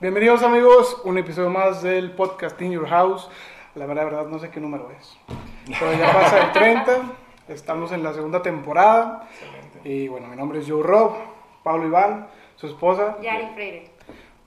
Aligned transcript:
Bienvenidos 0.00 0.42
amigos, 0.42 0.98
un 1.04 1.18
episodio 1.18 1.50
más 1.50 1.82
del 1.82 2.12
podcast 2.12 2.58
In 2.62 2.72
Your 2.72 2.88
House. 2.88 3.28
La 3.74 3.84
verdad, 3.84 4.06
verdad 4.06 4.26
no 4.28 4.38
sé 4.38 4.48
qué 4.50 4.58
número 4.58 4.90
es. 4.98 5.14
Pero 5.78 5.92
ya 5.92 6.10
pasa 6.10 6.46
el 6.46 6.52
30, 6.52 7.02
estamos 7.48 7.92
en 7.92 8.02
la 8.02 8.14
segunda 8.14 8.40
temporada. 8.40 9.28
Excelente. 9.30 9.86
Y 9.86 10.08
bueno, 10.08 10.28
mi 10.28 10.36
nombre 10.36 10.60
es 10.60 10.66
Joe 10.66 10.82
Rob, 10.82 11.12
Pablo 11.62 11.86
Iván, 11.86 12.28
su 12.56 12.66
esposa. 12.66 13.18
Yari 13.20 13.48
Freire. 13.52 13.90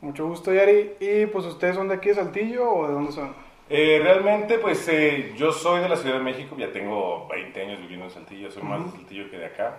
Mucho 0.01 0.27
gusto, 0.27 0.51
Yari. 0.51 0.93
Y 0.99 1.27
pues 1.27 1.45
ustedes 1.45 1.75
son 1.75 1.87
de 1.87 1.93
aquí 1.93 2.09
de 2.09 2.15
Saltillo 2.15 2.67
o 2.67 2.87
de 2.87 2.93
dónde 2.93 3.11
son? 3.11 3.35
Eh, 3.69 3.99
realmente, 4.01 4.57
pues 4.57 4.87
eh, 4.87 5.35
yo 5.37 5.51
soy 5.51 5.81
de 5.81 5.89
la 5.89 5.97
Ciudad 5.97 6.17
de 6.17 6.23
México, 6.23 6.55
ya 6.57 6.71
tengo 6.71 7.27
20 7.27 7.61
años 7.61 7.79
viviendo 7.79 8.05
en 8.05 8.11
Saltillo, 8.11 8.49
soy 8.49 8.63
más 8.63 8.83
de 8.85 8.97
Saltillo 8.97 9.29
que 9.29 9.37
de 9.37 9.45
acá, 9.45 9.77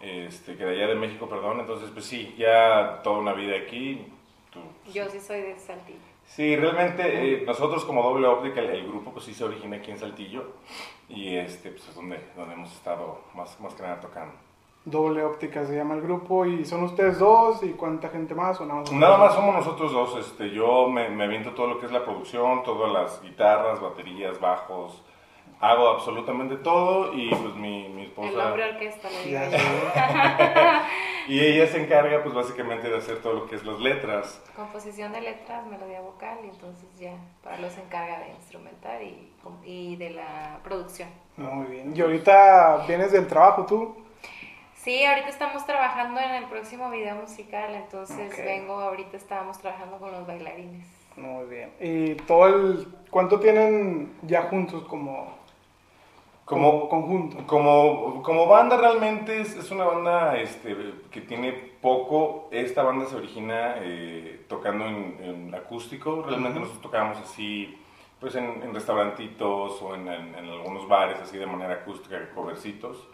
este, 0.00 0.56
que 0.56 0.64
de 0.64 0.72
allá 0.72 0.88
de 0.88 0.96
México, 0.96 1.28
perdón, 1.28 1.60
entonces 1.60 1.90
pues 1.92 2.06
sí, 2.06 2.34
ya 2.36 3.02
toda 3.04 3.20
una 3.20 3.34
vida 3.34 3.56
aquí. 3.56 4.04
Tú- 4.50 4.90
Yo 4.92 5.08
sí 5.08 5.20
soy 5.20 5.40
de 5.42 5.58
Saltillo. 5.58 5.98
Sí, 6.26 6.54
realmente 6.56 7.02
eh, 7.04 7.44
nosotros 7.46 7.84
como 7.84 8.02
Doble 8.02 8.26
Óptica, 8.28 8.60
el, 8.60 8.70
el 8.70 8.86
grupo 8.86 9.10
pues 9.12 9.24
sí 9.24 9.34
se 9.34 9.44
origina 9.44 9.76
aquí 9.78 9.90
en 9.90 9.98
Saltillo 9.98 10.44
y 11.08 11.36
este, 11.36 11.70
pues 11.70 11.88
es 11.88 11.94
donde, 11.94 12.20
donde 12.36 12.54
hemos 12.54 12.72
estado 12.72 13.20
más, 13.34 13.58
más 13.60 13.74
que 13.74 13.82
nada 13.82 13.98
tocando. 14.00 14.34
Doble 14.84 15.22
Óptica 15.24 15.64
se 15.66 15.74
llama 15.76 15.94
el 15.94 16.00
grupo 16.02 16.46
y 16.46 16.64
son 16.64 16.84
ustedes 16.84 17.18
dos 17.18 17.62
y 17.62 17.70
cuánta 17.70 18.08
gente 18.08 18.34
más 18.34 18.60
o 18.60 18.66
nada 18.66 18.80
más. 18.80 18.92
Nada 18.92 19.18
más 19.18 19.34
somos 19.34 19.54
nosotros 19.54 19.92
dos, 19.92 20.16
este, 20.24 20.50
yo 20.50 20.88
me, 20.88 21.10
me 21.10 21.24
aviento 21.24 21.50
todo 21.52 21.66
lo 21.66 21.78
que 21.80 21.86
es 21.86 21.92
la 21.92 22.04
producción, 22.04 22.62
todas 22.62 22.90
las 22.92 23.20
guitarras, 23.22 23.80
baterías, 23.80 24.40
bajos, 24.40 25.02
hago 25.60 25.88
absolutamente 25.88 26.56
todo 26.56 27.12
y 27.12 27.28
pues 27.28 27.54
mi, 27.54 27.88
mi 27.90 28.02
El 28.02 28.08
esposa 28.08 28.46
hombre 28.46 28.70
orquesta 28.70 29.08
le 29.10 29.30
y 31.28 31.38
ella 31.40 31.66
se 31.66 31.82
encarga 31.82 32.22
pues 32.22 32.34
básicamente 32.34 32.88
de 32.88 32.96
hacer 32.96 33.18
todo 33.18 33.34
lo 33.34 33.46
que 33.46 33.56
es 33.56 33.64
las 33.64 33.78
letras. 33.78 34.42
Composición 34.56 35.12
de 35.12 35.20
letras, 35.20 35.66
melodía 35.66 36.00
vocal, 36.00 36.38
y 36.44 36.48
entonces 36.48 36.88
ya 36.98 37.12
Pablo 37.44 37.68
se 37.70 37.82
encarga 37.82 38.20
de 38.20 38.30
instrumental 38.30 39.02
y, 39.02 39.32
y 39.64 39.96
de 39.96 40.10
la 40.10 40.58
producción. 40.64 41.10
Muy 41.36 41.66
bien. 41.66 41.92
Y 41.94 42.00
ahorita 42.00 42.84
vienes 42.88 43.12
del 43.12 43.26
trabajo 43.26 43.66
tú. 43.66 43.96
Sí, 44.74 45.04
ahorita 45.04 45.28
estamos 45.28 45.66
trabajando 45.66 46.20
en 46.20 46.30
el 46.36 46.44
próximo 46.46 46.90
video 46.90 47.14
musical, 47.16 47.74
entonces 47.74 48.32
Ok. 48.32 48.38
vengo, 48.44 48.80
ahorita 48.80 49.18
estábamos 49.18 49.58
trabajando 49.58 49.98
con 49.98 50.10
los 50.10 50.26
bailarines. 50.26 50.86
Muy 51.16 51.44
bien. 51.46 51.70
¿Y 51.80 52.14
todo 52.14 52.46
el... 52.46 52.88
cuánto 53.10 53.38
tienen 53.40 54.16
ya 54.22 54.42
juntos 54.44 54.84
como, 54.84 55.36
como 56.50 56.70
Como, 56.72 56.88
conjunto? 56.88 57.46
como, 57.46 58.22
como 58.24 58.46
banda 58.48 58.76
realmente 58.76 59.40
es, 59.40 59.54
es 59.56 59.70
una 59.70 59.84
banda 59.84 60.36
este, 60.36 60.76
que 61.12 61.20
tiene 61.20 61.52
poco, 61.80 62.48
esta 62.50 62.82
banda 62.82 63.06
se 63.06 63.14
origina 63.16 63.76
eh, 63.78 64.44
tocando 64.48 64.84
en, 64.86 65.16
en 65.22 65.54
acústico, 65.54 66.24
realmente 66.26 66.58
nosotros 66.58 66.82
tocábamos 66.82 67.18
así 67.18 67.78
pues 68.18 68.34
en, 68.34 68.62
en 68.64 68.74
restaurantitos 68.74 69.80
o 69.80 69.94
en, 69.94 70.06
algunos 70.08 70.86
bares 70.88 71.18
así 71.22 71.38
de 71.38 71.46
manera 71.46 71.74
acústica, 71.74 72.18
covercitos. 72.34 73.08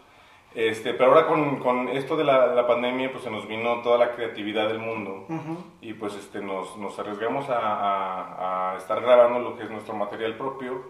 Este, 0.55 0.93
pero 0.95 1.11
ahora 1.11 1.27
con, 1.27 1.57
con 1.59 1.87
esto 1.89 2.17
de 2.17 2.23
la, 2.23 2.47
la 2.47 2.65
pandemia 2.65 3.11
pues 3.11 3.23
se 3.23 3.29
nos 3.29 3.47
vino 3.47 3.81
toda 3.83 3.97
la 3.99 4.11
creatividad 4.15 4.67
del 4.67 4.79
mundo 4.79 5.25
y 5.81 5.93
pues 5.93 6.15
este, 6.15 6.41
nos, 6.41 6.75
nos 6.77 6.97
arriesgamos 6.97 7.47
a, 7.49 7.59
a- 7.59 8.71
a 8.73 8.77
estar 8.77 8.99
grabando 9.01 9.39
lo 9.39 9.55
que 9.55 9.63
es 9.63 9.69
nuestro 9.69 9.93
material 9.93 10.35
propio. 10.35 10.81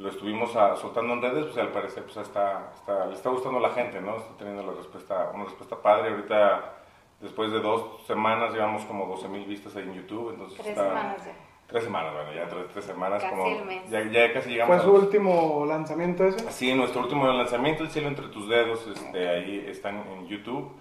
Lo 0.00 0.08
estuvimos 0.08 0.56
a- 0.56 0.76
soltando 0.76 1.12
en 1.12 1.20
redes, 1.22 1.44
pues 1.44 1.58
al 1.58 1.68
parecer 1.68 2.02
pues 2.04 2.16
está, 2.16 2.70
está- 2.74 3.04
le 3.06 3.14
está 3.14 3.28
gustando 3.28 3.58
a 3.58 3.60
la 3.62 3.70
gente, 3.70 4.00
¿no? 4.00 4.16
Está 4.16 4.34
teniendo 4.38 4.62
la 4.62 4.72
respuesta, 4.72 5.30
una 5.34 5.44
respuesta 5.44 5.76
padre. 5.76 6.10
Ahorita, 6.10 6.72
después 7.20 7.52
de 7.52 7.60
dos 7.60 8.02
semanas, 8.06 8.52
llevamos 8.54 8.82
como 8.86 9.06
12 9.06 9.28
mil 9.28 9.44
vistas 9.44 9.76
ahí 9.76 9.82
en 9.82 9.94
YouTube. 9.94 10.30
Entonces 10.30 10.56
Tres 10.58 10.68
está- 10.70 10.88
semanas 10.88 11.24
ya. 11.26 11.32
Tres 11.66 11.84
semanas, 11.84 12.14
bueno, 12.14 12.32
ya 12.32 12.48
tres, 12.48 12.64
tres 12.72 12.84
semanas. 12.84 13.22
Casi 13.22 13.36
como, 13.36 13.46
el 13.46 13.64
mes. 13.64 13.90
Ya, 13.90 14.02
ya 14.04 14.32
casi 14.32 14.48
llegamos 14.50 14.74
¿Fue 14.74 14.76
a 14.76 14.86
su 14.86 14.92
los- 14.92 15.02
último 15.04 15.64
lanzamiento 15.68 16.24
ese? 16.24 16.50
Sí, 16.50 16.74
nuestro 16.74 17.02
último 17.02 17.26
lanzamiento, 17.28 17.84
El 17.84 17.90
cielo 17.90 18.08
entre 18.08 18.26
tus 18.28 18.48
dedos, 18.48 18.84
este, 18.88 19.28
ahí 19.28 19.64
están 19.68 19.98
en 19.98 20.26
YouTube. 20.26 20.72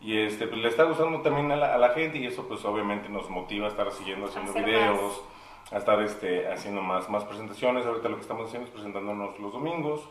Y 0.00 0.18
este, 0.18 0.46
pues, 0.48 0.60
le 0.60 0.68
está 0.68 0.82
gustando 0.82 1.22
también 1.22 1.50
a 1.52 1.56
la, 1.56 1.74
a 1.74 1.78
la 1.78 1.90
gente 1.90 2.18
y 2.18 2.26
eso 2.26 2.46
pues 2.46 2.62
obviamente 2.66 3.08
nos 3.08 3.30
motiva 3.30 3.66
a 3.66 3.70
estar 3.70 3.90
siguiendo 3.92 4.26
haciendo 4.26 4.50
Hacer 4.50 4.64
videos, 4.66 5.22
a 5.70 5.78
estar 5.78 6.00
este, 6.02 6.50
haciendo 6.52 6.82
más, 6.82 7.08
más 7.08 7.24
presentaciones. 7.24 7.86
Ahorita 7.86 8.08
lo 8.08 8.16
que 8.16 8.22
estamos 8.22 8.48
haciendo 8.48 8.68
es 8.68 8.74
presentándonos 8.74 9.38
los 9.38 9.52
domingos. 9.52 10.08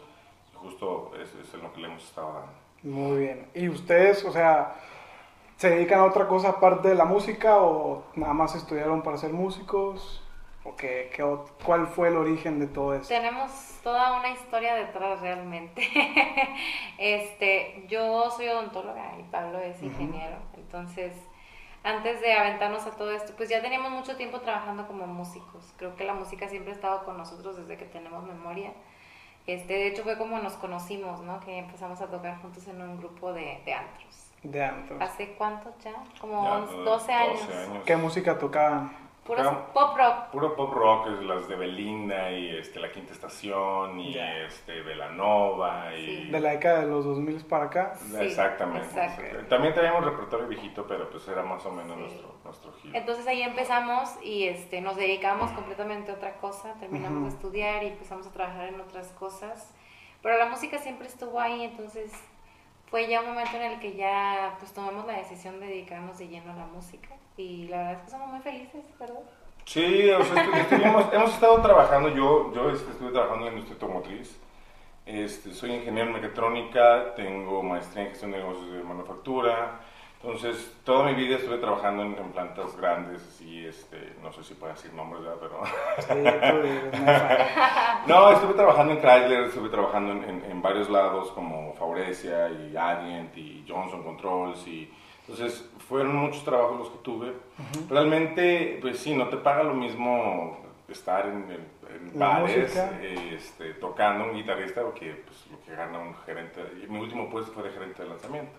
Y 0.54 0.58
justo 0.58 1.12
es, 1.22 1.34
es 1.36 1.54
en 1.54 1.62
lo 1.62 1.74
que 1.74 1.82
le 1.82 1.88
hemos 1.88 2.04
estado 2.04 2.34
dando. 2.34 2.64
Muy 2.84 3.20
bien. 3.20 3.48
¿Y 3.54 3.70
ustedes, 3.70 4.26
o 4.26 4.32
sea, 4.32 4.76
se 5.58 5.70
dedican 5.70 6.00
a 6.00 6.06
otra 6.06 6.28
cosa 6.28 6.50
aparte 6.50 6.90
de 6.90 6.96
la 6.96 7.06
música 7.06 7.58
o 7.58 8.04
nada 8.16 8.34
más 8.34 8.56
estudiaron 8.56 9.02
para 9.02 9.18
ser 9.18 9.32
músicos? 9.32 10.22
¿O 10.66 10.76
qué, 10.78 11.12
qué 11.14 11.24
cuál 11.66 11.88
fue 11.88 12.08
el 12.08 12.16
origen 12.16 12.60
de 12.60 12.68
todo 12.68 12.94
eso? 12.94 13.10
Tenemos 13.10 13.52
toda 13.84 14.18
una 14.20 14.30
historia 14.30 14.76
detrás 14.76 15.20
realmente. 15.20 15.86
este, 16.98 17.86
yo 17.90 18.32
soy 18.32 18.48
odontóloga 18.48 19.18
y 19.20 19.24
Pablo 19.24 19.60
es 19.60 19.82
ingeniero. 19.82 20.38
Entonces, 20.56 21.14
antes 21.84 22.22
de 22.22 22.34
aventarnos 22.34 22.86
a 22.86 22.92
todo 22.92 23.12
esto, 23.12 23.34
pues 23.36 23.50
ya 23.50 23.62
teníamos 23.62 23.92
mucho 23.92 24.16
tiempo 24.16 24.40
trabajando 24.40 24.88
como 24.88 25.06
músicos. 25.06 25.74
Creo 25.78 25.96
que 25.96 26.06
la 26.06 26.14
música 26.14 26.48
siempre 26.48 26.72
ha 26.72 26.76
estado 26.76 27.04
con 27.04 27.18
nosotros 27.18 27.58
desde 27.58 27.78
que 27.78 27.86
tenemos 27.86 28.24
memoria. 28.24 28.72
Este, 29.46 29.74
de 29.74 29.88
hecho 29.88 30.04
fue 30.04 30.18
como 30.18 30.40
nos 30.40 30.54
conocimos, 30.54 31.20
¿no? 31.22 31.42
Que 31.42 31.58
empezamos 31.58 32.00
a 32.02 32.08
tocar 32.08 32.42
juntos 32.42 32.66
en 32.68 32.82
un 32.82 32.98
grupo 32.98 33.34
de, 33.34 33.62
de 33.66 33.74
antros. 33.74 34.30
De 34.42 34.64
antes. 34.64 35.02
¿Hace 35.02 35.34
cuánto 35.34 35.74
ya? 35.84 35.94
Como 36.20 36.44
Ya, 36.44 36.54
11, 36.60 36.76
12 36.78 37.14
años. 37.14 37.40
¿Qué 37.86 37.96
música 37.98 38.38
tocaban? 38.38 39.03
Tocamos- 39.26 39.72
pop 39.74 39.98
rock. 39.98 40.26
Puro 40.32 40.56
pop 40.56 40.74
rock, 40.74 41.08
las 41.22 41.48
de 41.48 41.56
Belinda 41.56 42.30
y 42.32 42.50
este, 42.58 42.80
La 42.80 42.92
Quinta 42.92 43.14
Estación 43.14 44.00
y 44.00 44.18
este, 44.18 44.82
Velanova 44.82 45.96
y... 45.96 46.06
Sí. 46.06 46.30
De 46.30 46.40
la 46.42 46.50
década 46.52 46.82
de 46.82 46.88
los 46.88 47.06
2000 47.06 47.46
para 47.46 47.66
acá. 47.66 47.94
Sí, 47.96 48.16
Exactamente. 48.20 48.86
exacto. 48.88 49.46
También 49.48 49.74
teníamos 49.74 50.04
repertorio 50.04 50.48
viejito, 50.48 50.86
pero 50.88 51.10
pues 51.10 51.26
era 51.28 51.42
más 51.44 51.66
o 51.66 51.72
menos 51.72 51.94
Sí. 51.96 52.02
nuestro, 52.02 52.36
nuestro 52.44 52.74
giro. 52.74 52.98
Entonces 52.98 53.26
ahí 53.28 53.42
empezamos 53.42 54.10
y 54.24 54.48
este, 54.48 54.82
nos 54.82 54.96
dedicamos 54.98 55.52
completamente 55.52 56.12
a 56.12 56.16
otra 56.16 56.38
cosa, 56.38 56.74
terminamos 56.80 57.20
Ujú. 57.20 57.24
de 57.30 57.30
estudiar 57.36 57.84
y 57.84 57.88
empezamos 57.88 58.28
a 58.28 58.32
trabajar 58.32 58.66
en 58.68 58.82
otras 58.82 59.08
cosas, 59.14 59.74
pero 60.22 60.38
la 60.38 60.48
música 60.48 60.78
siempre 60.80 61.08
estuvo 61.08 61.40
ahí, 61.40 61.64
entonces 61.64 62.12
fue 62.88 63.08
ya 63.08 63.22
un 63.22 63.28
momento 63.28 63.56
en 63.56 63.64
el 63.72 63.80
que 63.80 63.96
ya 63.96 64.56
pues 64.60 64.74
tomamos 64.74 65.06
la 65.06 65.14
decisión 65.14 65.60
de 65.60 65.68
dedicarnos 65.68 66.18
de 66.18 66.28
lleno 66.28 66.52
a 66.52 66.56
la 66.56 66.66
música 66.66 67.10
y 67.38 67.68
la 67.68 67.78
verdad 67.78 67.94
es 67.94 68.00
que 68.06 68.12
somos 68.12 68.30
muy 68.30 68.40
felices, 68.42 68.86
¿verdad? 69.00 69.20
Sí, 69.66 70.10
o 70.12 70.24
sea, 70.24 70.46
estu- 70.46 70.58
estuvimos- 70.58 71.14
hemos 71.14 71.34
estado 71.34 71.62
trabajando, 71.62 72.10
yo, 72.10 72.54
yo 72.54 72.70
este, 72.70 72.92
estuve 72.92 73.12
trabajando 73.12 73.48
en 73.48 73.54
la 73.54 73.60
industria 73.60 73.76
automotriz, 73.82 74.40
este, 75.06 75.54
soy 75.54 75.72
ingeniero 75.72 76.08
en 76.10 76.14
mecatrónica, 76.16 77.14
tengo 77.16 77.64
maestría 77.64 78.04
en 78.04 78.10
gestión 78.10 78.32
de 78.32 78.38
negocios 78.40 78.72
de 78.74 78.84
manufactura, 78.84 79.80
entonces 80.22 80.74
toda 80.86 81.06
mi 81.06 81.14
vida 81.16 81.36
estuve 81.36 81.58
trabajando 81.58 82.04
en, 82.04 82.18
en 82.18 82.32
plantas 82.32 82.76
grandes 82.78 83.42
y 83.42 83.66
este, 83.66 84.14
no 84.22 84.32
sé 84.32 84.44
si 84.44 84.54
puedo 84.54 84.72
decir 84.74 84.94
nombres, 84.94 85.22
¿verdad? 85.24 85.38
pero... 85.42 85.62
No, 88.08 88.32
estuve 88.32 88.54
trabajando 88.54 88.94
en 88.94 89.00
Chrysler, 89.00 89.44
estuve 89.46 89.70
trabajando 89.70 90.12
en, 90.14 90.24
en- 90.30 90.52
en 90.52 90.62
varios 90.62 90.90
lados 90.90 91.32
como 91.32 91.74
Faurecia 91.74 92.50
y 92.50 92.76
Adient 92.76 93.36
y 93.38 93.66
Johnson 93.68 94.04
Controls 94.04 94.66
y 94.68 94.92
entonces 95.28 95.70
fueron 95.88 96.16
muchos 96.16 96.44
trabajos 96.44 96.78
los 96.80 96.90
que 96.90 96.98
tuve. 97.00 97.34
Realmente, 97.90 98.78
pues 98.82 99.00
sí, 99.00 99.16
no 99.16 99.28
te 99.30 99.38
paga 99.38 99.64
lo 99.64 99.74
mismo 99.74 100.58
estar 100.88 101.26
en, 101.28 101.50
en- 101.52 101.74
bares 102.20 102.76
este, 103.34 103.74
tocando 103.76 104.26
un 104.26 104.34
guitarrista 104.34 104.84
o 104.84 104.94
que 104.94 105.12
pues, 105.26 105.48
lo 105.52 105.60
que 105.64 105.76
gana 105.76 106.00
un 106.00 106.16
gerente. 106.26 106.62
Mi 106.90 107.00
último 107.00 107.30
puesto 107.30 107.52
fue 107.52 107.64
de 107.64 107.72
gerente 107.72 108.04
de 108.04 108.10
lanzamiento. 108.10 108.52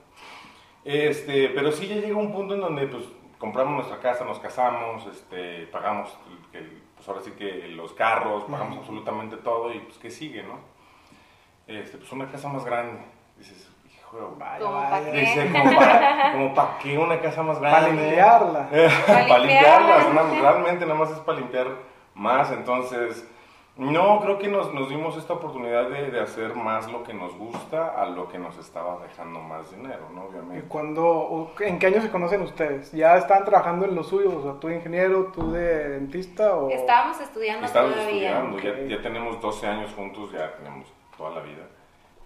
Este, 0.84 1.48
pero 1.50 1.72
sí 1.72 1.86
ya 1.88 1.96
llegó 1.96 2.20
un 2.20 2.32
punto 2.32 2.54
en 2.54 2.60
donde 2.60 2.86
pues 2.86 3.04
compramos 3.38 3.74
nuestra 3.74 3.98
casa, 3.98 4.24
nos 4.24 4.38
casamos, 4.38 5.06
este, 5.06 5.66
pagamos 5.68 6.16
pues 6.94 7.08
ahora 7.08 7.20
sí 7.22 7.32
que 7.32 7.68
los 7.68 7.92
carros, 7.92 8.44
pagamos 8.44 8.78
absolutamente 8.78 9.36
todo 9.38 9.72
y 9.72 9.80
pues 9.80 9.98
qué 9.98 10.10
sigue, 10.10 10.42
¿no? 10.42 10.58
Este, 11.66 11.98
pues 11.98 12.10
una 12.12 12.30
casa 12.30 12.48
más 12.48 12.64
grande. 12.64 13.00
Dices, 13.38 13.70
Vaya, 14.38 14.58
Como 14.60 14.72
vaya. 14.74 14.90
pa' 14.90 15.00
dice, 15.10 15.50
como 15.52 15.76
para, 15.76 16.32
como 16.32 16.54
pa' 16.54 16.78
qué 16.82 16.98
una 16.98 17.20
casa 17.20 17.42
más 17.42 17.60
grande. 17.60 17.80
Para 17.80 17.92
limpiarla. 17.92 18.68
para 19.06 19.38
limpiarla. 19.38 19.98
no, 20.14 20.40
realmente 20.40 20.86
nada 20.86 20.98
más 20.98 21.10
es 21.10 21.18
para 21.18 21.38
limpiar 21.38 21.66
más, 22.14 22.50
entonces 22.52 23.28
no, 23.76 24.20
creo 24.20 24.38
que 24.38 24.46
nos, 24.46 24.72
nos 24.72 24.88
dimos 24.88 25.16
esta 25.16 25.32
oportunidad 25.32 25.88
de, 25.88 26.12
de 26.12 26.20
hacer 26.20 26.54
más 26.54 26.88
lo 26.92 27.02
que 27.02 27.12
nos 27.12 27.36
gusta 27.36 27.88
a 28.00 28.06
lo 28.06 28.28
que 28.28 28.38
nos 28.38 28.56
estaba 28.56 28.98
dejando 29.02 29.40
más 29.40 29.68
dinero, 29.72 30.08
¿no? 30.14 30.26
¿Y 30.26 30.28
Obviamente. 30.28 30.68
cuándo, 30.68 31.04
o 31.04 31.50
¿En 31.58 31.80
qué 31.80 31.88
año 31.88 32.00
se 32.00 32.08
conocen 32.08 32.42
ustedes? 32.42 32.92
¿Ya 32.92 33.16
están 33.16 33.44
trabajando 33.44 33.84
en 33.84 33.96
lo 33.96 34.04
suyo? 34.04 34.38
O 34.38 34.42
sea, 34.44 34.60
tú 34.60 34.68
de 34.68 34.76
ingeniero, 34.76 35.32
tú 35.34 35.50
de 35.50 35.88
dentista 35.88 36.54
o... 36.54 36.70
Estábamos 36.70 37.20
estudiando 37.20 37.66
Estábamos 37.66 37.96
todavía. 37.96 38.38
estudiando, 38.38 38.88
ya 38.88 39.02
tenemos 39.02 39.40
12 39.40 39.66
años 39.66 39.92
juntos, 39.96 40.30
ya 40.30 40.54
tenemos 40.54 40.86
toda 41.18 41.30
la 41.30 41.40
vida. 41.40 41.64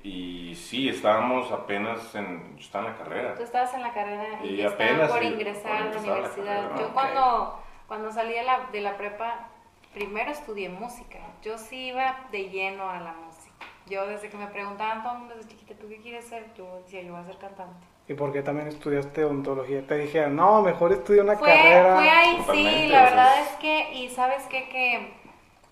Y 0.02 0.54
sí, 0.54 0.88
estábamos 0.88 1.50
apenas 1.50 2.14
en, 2.14 2.56
yo 2.56 2.60
estaba 2.62 2.86
en 2.86 2.92
la 2.92 2.98
carrera. 2.98 3.34
Tú 3.34 3.42
estabas 3.42 3.74
en 3.74 3.82
la 3.82 3.92
carrera 3.92 4.44
y, 4.44 4.48
Y 4.54 4.62
apenas, 4.62 5.10
por 5.10 5.20
sí, 5.20 5.26
ingresar 5.26 5.62
por 5.64 5.70
a 5.72 5.80
la 5.80 5.86
ingresar 5.86 6.10
a 6.10 6.14
la 6.14 6.18
universidad. 6.20 6.62
carrera. 6.62 6.80
Yo 6.80 6.86
Ok. 6.86 6.92
cuando, 6.94 7.58
Cuando 7.88 8.12
salí 8.12 8.32
de 8.34 8.42
la, 8.42 8.60
de 8.70 8.80
la 8.82 8.96
prepa, 8.98 9.48
primero 9.94 10.30
estudié 10.30 10.68
música. 10.68 11.18
Yo 11.42 11.56
sí 11.58 11.86
iba 11.86 12.26
de 12.30 12.50
lleno 12.50 12.88
a 12.88 13.00
la 13.00 13.12
música. 13.14 13.54
Yo 13.86 14.06
desde 14.06 14.28
que 14.28 14.36
me 14.36 14.46
preguntaban 14.48 15.02
todo 15.02 15.14
el 15.14 15.18
mundo 15.20 15.34
desde 15.36 15.48
chiquita, 15.48 15.74
¿tú 15.80 15.88
qué 15.88 15.96
quieres 16.00 16.26
ser? 16.26 16.44
Yo 16.54 16.76
decía, 16.76 17.00
yo 17.02 17.12
voy 17.12 17.22
a 17.22 17.24
ser 17.24 17.38
cantante. 17.38 17.86
¿Y 18.06 18.14
por 18.14 18.32
qué 18.32 18.42
también 18.42 18.68
estudiaste 18.68 19.24
odontología? 19.24 19.86
Te 19.86 19.96
dijeron, 19.96 20.36
no, 20.36 20.60
mejor 20.62 20.92
estudia 20.92 21.22
una 21.22 21.36
Fue, 21.36 21.48
carrera. 21.48 21.96
fue 21.96 22.10
ahí, 22.10 22.38
sí, 22.52 22.88
la 22.88 23.02
verdad 23.04 23.40
es- 23.40 23.50
es 23.50 23.56
que, 23.56 23.92
y 23.94 24.08
sabes 24.10 24.42
qué, 24.50 24.68
que 24.68 25.14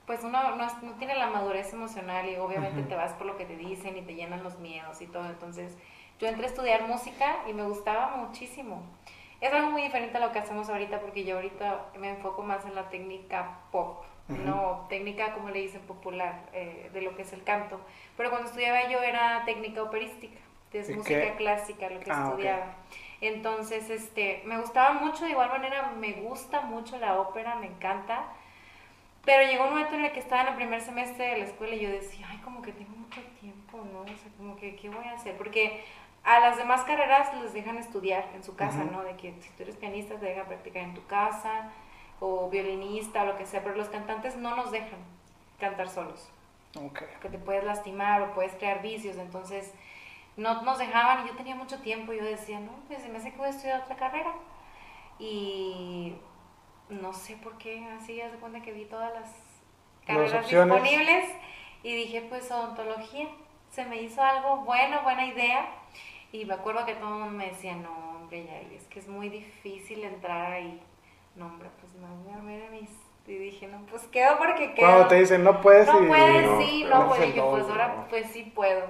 pues 0.06 0.22
uno 0.24 0.56
no, 0.56 0.66
no 0.82 0.92
tiene 0.98 1.14
la 1.16 1.28
madurez 1.28 1.72
emocional 1.72 2.28
y 2.28 2.36
obviamente 2.36 2.82
te 2.82 2.94
vas 2.94 3.12
por 3.14 3.26
lo 3.26 3.36
que 3.36 3.44
te 3.44 3.56
dicen 3.56 3.96
y 3.96 4.02
te 4.02 4.14
llenan 4.14 4.44
los 4.44 4.58
miedos 4.58 5.00
y 5.02 5.06
todo. 5.06 5.26
Entonces 5.26 5.76
yo 6.20 6.28
entré 6.28 6.44
a 6.46 6.48
estudiar 6.48 6.86
música 6.86 7.38
y 7.48 7.52
me 7.52 7.64
gustaba 7.64 8.16
muchísimo. 8.16 8.82
Es 9.40 9.52
algo 9.52 9.70
muy 9.70 9.82
diferente 9.82 10.16
a 10.16 10.20
lo 10.20 10.32
que 10.32 10.38
hacemos 10.38 10.68
ahorita 10.68 11.00
porque 11.00 11.24
yo 11.24 11.36
ahorita 11.36 11.86
me 11.98 12.10
enfoco 12.10 12.42
más 12.42 12.64
en 12.64 12.74
la 12.74 12.88
técnica 12.88 13.58
pop, 13.70 14.02
no 14.28 14.86
técnica 14.88 15.34
como 15.34 15.50
le 15.50 15.60
dicen 15.60 15.82
popular, 15.82 16.48
eh, 16.52 16.90
de 16.92 17.02
lo 17.02 17.14
que 17.16 17.22
es 17.22 17.32
el 17.32 17.44
canto. 17.44 17.80
Pero 18.16 18.30
cuando 18.30 18.48
estudiaba 18.48 18.88
yo 18.88 19.00
era 19.02 19.44
técnica 19.44 19.82
operística, 19.82 20.38
es 20.72 20.90
¿Y 20.90 20.94
música 20.94 21.18
qué? 21.20 21.36
clásica 21.36 21.88
lo 21.90 22.00
que 22.00 22.10
Ah, 22.10 22.24
estudiaba. 22.24 22.66
Entonces, 23.20 23.88
este, 23.90 24.42
me 24.44 24.58
gustaba 24.60 24.92
mucho, 24.94 25.24
de 25.24 25.30
igual 25.30 25.48
manera 25.50 25.92
me 25.98 26.12
gusta 26.14 26.60
mucho 26.62 26.98
la 26.98 27.18
ópera, 27.18 27.56
me 27.56 27.66
encanta. 27.66 28.28
Pero 29.26 29.46
llegó 29.46 29.64
un 29.64 29.70
momento 29.70 29.94
en 29.96 30.04
el 30.06 30.12
que 30.12 30.20
estaba 30.20 30.42
en 30.42 30.48
el 30.48 30.54
primer 30.54 30.80
semestre 30.80 31.26
de 31.26 31.38
la 31.38 31.44
escuela 31.44 31.74
y 31.74 31.80
yo 31.80 31.90
decía, 31.90 32.26
ay, 32.30 32.38
como 32.38 32.62
que 32.62 32.72
tengo 32.72 32.96
mucho 32.96 33.20
tiempo, 33.40 33.84
¿no? 33.92 34.00
O 34.00 34.06
sea, 34.06 34.30
como 34.38 34.56
que, 34.56 34.76
¿qué 34.76 34.88
voy 34.88 35.04
a 35.04 35.12
hacer? 35.12 35.36
Porque 35.36 35.84
a 36.24 36.40
las 36.40 36.56
demás 36.56 36.82
carreras 36.84 37.34
les 37.42 37.52
dejan 37.52 37.76
estudiar 37.76 38.24
en 38.34 38.42
su 38.42 38.56
casa, 38.56 38.84
Ujú. 38.84 38.92
¿no? 38.92 39.02
De 39.02 39.16
que 39.16 39.34
si 39.42 39.50
tú 39.50 39.64
eres 39.64 39.76
pianista 39.76 40.14
te 40.14 40.26
dejan 40.26 40.46
practicar 40.46 40.82
en 40.84 40.94
tu 40.94 41.04
casa, 41.06 41.70
o 42.20 42.48
violinista, 42.48 43.24
o 43.24 43.26
lo 43.26 43.36
que 43.36 43.46
sea, 43.46 43.62
pero 43.62 43.74
los 43.74 43.88
cantantes 43.88 44.36
no 44.36 44.56
nos 44.56 44.70
dejan 44.70 45.00
cantar 45.60 45.88
solos 45.88 46.28
Ok. 46.78 47.02
que 47.20 47.28
te 47.28 47.38
puedes 47.38 47.64
lastimar 47.64 48.22
o 48.22 48.32
puedes 48.32 48.52
crear 48.54 48.80
vicios, 48.80 49.16
entonces 49.16 49.72
no 50.36 50.62
nos 50.62 50.78
dejaban 50.78 51.24
y 51.24 51.28
yo 51.28 51.36
tenía 51.36 51.54
mucho 51.54 51.80
tiempo 51.80 52.12
y 52.12 52.18
yo 52.18 52.24
decía, 52.24 52.60
no, 52.60 52.70
pues 52.86 53.02
se 53.02 53.08
me 53.08 53.18
hace 53.18 53.32
que 53.32 53.38
voy 53.38 53.48
a 53.48 53.50
estudiar 53.50 53.80
otra 53.82 53.96
carrera. 53.96 54.32
Y 55.18 56.14
no 56.88 57.12
sé 57.12 57.36
por 57.36 57.58
qué, 57.58 57.84
así 57.98 58.16
ya 58.16 58.30
se 58.30 58.36
cuenta 58.36 58.62
que 58.62 58.72
vi 58.72 58.84
todas 58.84 59.12
las 59.14 59.30
carreras 60.06 60.48
disponibles 60.48 61.24
y 61.82 61.94
dije, 61.94 62.26
pues 62.28 62.50
odontología, 62.50 63.28
se 63.70 63.84
me 63.84 64.02
hizo 64.02 64.22
algo 64.22 64.58
bueno, 64.58 65.02
buena 65.02 65.26
idea. 65.26 65.68
Y 66.32 66.44
me 66.44 66.54
acuerdo 66.54 66.84
que 66.84 66.94
todo 66.94 67.08
el 67.08 67.14
mundo 67.14 67.38
me 67.38 67.46
decía, 67.46 67.76
no, 67.76 68.16
hombre, 68.16 68.44
ya, 68.44 68.58
es 68.74 68.84
que 68.84 68.98
es 68.98 69.08
muy 69.08 69.28
difícil 69.28 70.04
entrar 70.04 70.52
ahí. 70.52 70.80
No, 71.36 71.46
hombre, 71.46 71.68
pues 71.80 71.92
no, 71.94 72.08
de 72.46 72.68
mis... 72.70 72.90
Y 73.26 73.34
dije, 73.38 73.66
no, 73.66 73.80
pues 73.86 74.02
quedo 74.04 74.38
porque 74.38 74.72
quedo. 74.74 74.86
Cuando 74.86 75.08
te 75.08 75.16
dicen, 75.16 75.42
no 75.42 75.60
puedes 75.60 75.86
No 75.88 76.04
y... 76.04 76.06
puedes, 76.06 76.46
no, 76.46 76.60
sí, 76.60 76.84
no, 76.88 77.08
pues 77.08 77.20
dije, 77.20 77.42
pues 77.42 77.64
ahora 77.64 78.06
pues 78.08 78.26
sí 78.30 78.52
puedo. 78.54 78.86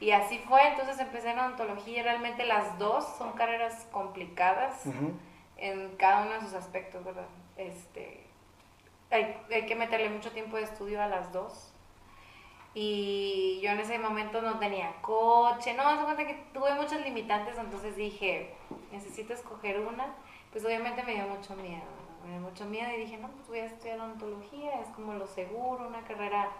Y 0.00 0.10
así 0.10 0.38
fue, 0.38 0.66
entonces 0.68 0.98
empecé 0.98 1.30
en 1.30 1.38
odontología 1.38 2.00
y 2.00 2.02
realmente 2.02 2.44
las 2.44 2.78
dos 2.78 3.06
son 3.16 3.32
carreras 3.32 3.86
complicadas. 3.92 4.82
En 5.56 5.96
cada 5.96 6.22
uno 6.22 6.34
de 6.34 6.40
sus 6.40 6.54
aspectos, 6.54 7.04
¿verdad? 7.04 7.26
Este, 7.56 8.24
hay, 9.10 9.66
que 9.66 9.74
meterle 9.74 10.10
mucho 10.10 10.32
tiempo 10.32 10.56
de 10.56 10.64
estudio 10.64 11.02
a 11.02 11.08
las 11.08 11.32
dos. 11.32 11.70
Y 12.74 13.60
yo 13.62 13.70
en 13.70 13.78
ese 13.78 13.98
momento 13.98 14.42
no 14.42 14.58
tenía 14.58 15.00
coche, 15.00 15.74
no, 15.74 15.96
se 15.96 16.04
cuenta 16.04 16.26
que 16.26 16.44
tuve 16.52 16.74
muchas 16.74 17.02
limitantes, 17.02 17.56
entonces 17.56 17.94
dije, 17.94 18.52
necesito 18.90 19.32
escoger 19.32 19.80
una. 19.80 20.16
Pues 20.50 20.64
obviamente 20.64 21.04
me 21.04 21.14
dio 21.14 21.26
mucho 21.28 21.54
miedo, 21.54 21.84
me 22.24 22.32
dio 22.32 22.40
mucho 22.40 22.64
miedo 22.64 22.92
y 22.92 23.00
dije, 23.00 23.16
no, 23.16 23.28
pues 23.28 23.46
voy 23.46 23.58
a 23.60 23.66
estudiar 23.66 24.00
odontología, 24.00 24.80
es 24.80 24.88
como 24.88 25.14
lo 25.14 25.26
seguro, 25.26 25.86
una 25.86 26.02
carrera 26.02 26.50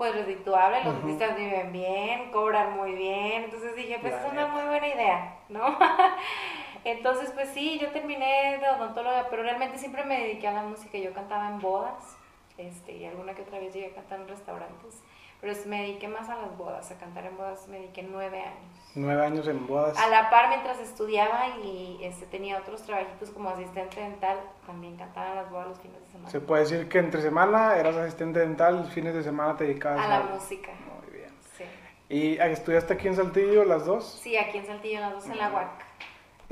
pues 0.00 0.14
redituable, 0.14 0.82
los 0.82 0.94
Ujú. 0.94 1.06
dentistas 1.08 1.36
viven 1.36 1.72
bien, 1.72 2.30
cobran 2.30 2.74
muy 2.74 2.92
bien, 2.92 3.44
entonces 3.44 3.76
dije, 3.76 3.98
pues 4.00 4.14
La 4.14 4.20
es 4.20 4.32
una 4.32 4.42
neta. 4.46 4.52
muy 4.54 4.62
buena 4.62 4.86
idea, 4.88 5.36
¿no? 5.50 5.76
Entonces, 6.84 7.30
pues 7.32 7.50
sí, 7.50 7.78
yo 7.78 7.90
terminé 7.90 8.56
de 8.56 8.66
odontóloga, 8.70 9.26
pero 9.28 9.42
realmente 9.42 9.76
siempre 9.76 10.02
me 10.04 10.18
dediqué 10.18 10.48
a 10.48 10.52
la 10.52 10.62
música. 10.62 10.96
Yo 10.96 11.12
cantaba 11.12 11.48
en 11.48 11.60
bodas, 11.60 12.16
este, 12.56 12.92
y 12.96 13.04
alguna 13.04 13.34
que 13.34 13.42
otra 13.42 13.58
vez 13.58 13.74
llegué 13.74 13.88
a 13.88 13.94
cantar 13.94 14.20
en 14.20 14.28
restaurantes, 14.28 15.02
pero 15.40 15.52
es- 15.52 15.66
me 15.66 15.82
dediqué 15.82 16.08
más 16.08 16.28
a 16.28 16.36
las 16.36 16.56
bodas, 16.56 16.90
a 16.90 16.98
cantar 16.98 17.24
en 17.26 17.36
bodas 17.36 17.66
me 17.68 17.78
dediqué 17.78 18.02
nueve 18.02 18.40
años. 18.40 18.76
Nueve 18.94 19.24
años 19.24 19.46
en 19.48 19.66
bodas. 19.66 19.96
A 19.98 20.08
la 20.08 20.30
par, 20.30 20.48
mientras 20.48 20.78
estudiaba 20.80 21.46
y 21.64 21.98
este, 22.02 22.26
tenía 22.26 22.58
otros 22.58 22.82
trabajitos 22.82 23.30
como 23.30 23.48
asistente 23.50 24.00
dental, 24.00 24.38
también 24.66 24.96
cantaba 24.96 25.30
en 25.30 25.36
las 25.36 25.50
bodas 25.50 25.68
los 25.68 25.78
fines 25.80 26.00
de 26.00 26.06
semana. 26.12 26.30
Se 26.30 26.40
puede 26.40 26.62
decir 26.62 26.88
que 26.88 26.98
entre 26.98 27.22
semana 27.22 27.76
eras 27.76 27.94
asistente 27.96 28.40
dental, 28.40 28.84
fines 28.92 29.14
de 29.14 29.22
semana 29.22 29.56
te 29.56 29.64
dedicabas 29.64 30.04
A 30.04 30.08
la 30.08 30.20
música, 30.24 30.72
Muy 31.02 31.12
bien. 31.18 31.30
sí. 31.56 31.64
¿Y 32.08 32.36
estudiaste 32.38 32.94
aquí 32.94 33.06
en 33.08 33.14
Saltillo 33.16 33.64
las 33.64 33.86
dos? 33.86 34.04
Sí, 34.20 34.36
aquí 34.36 34.58
en 34.58 34.66
Saltillo, 34.66 35.00
las 35.00 35.12
dos 35.12 35.26
en 35.28 35.38
la 35.38 35.50
UAC. 35.52 35.68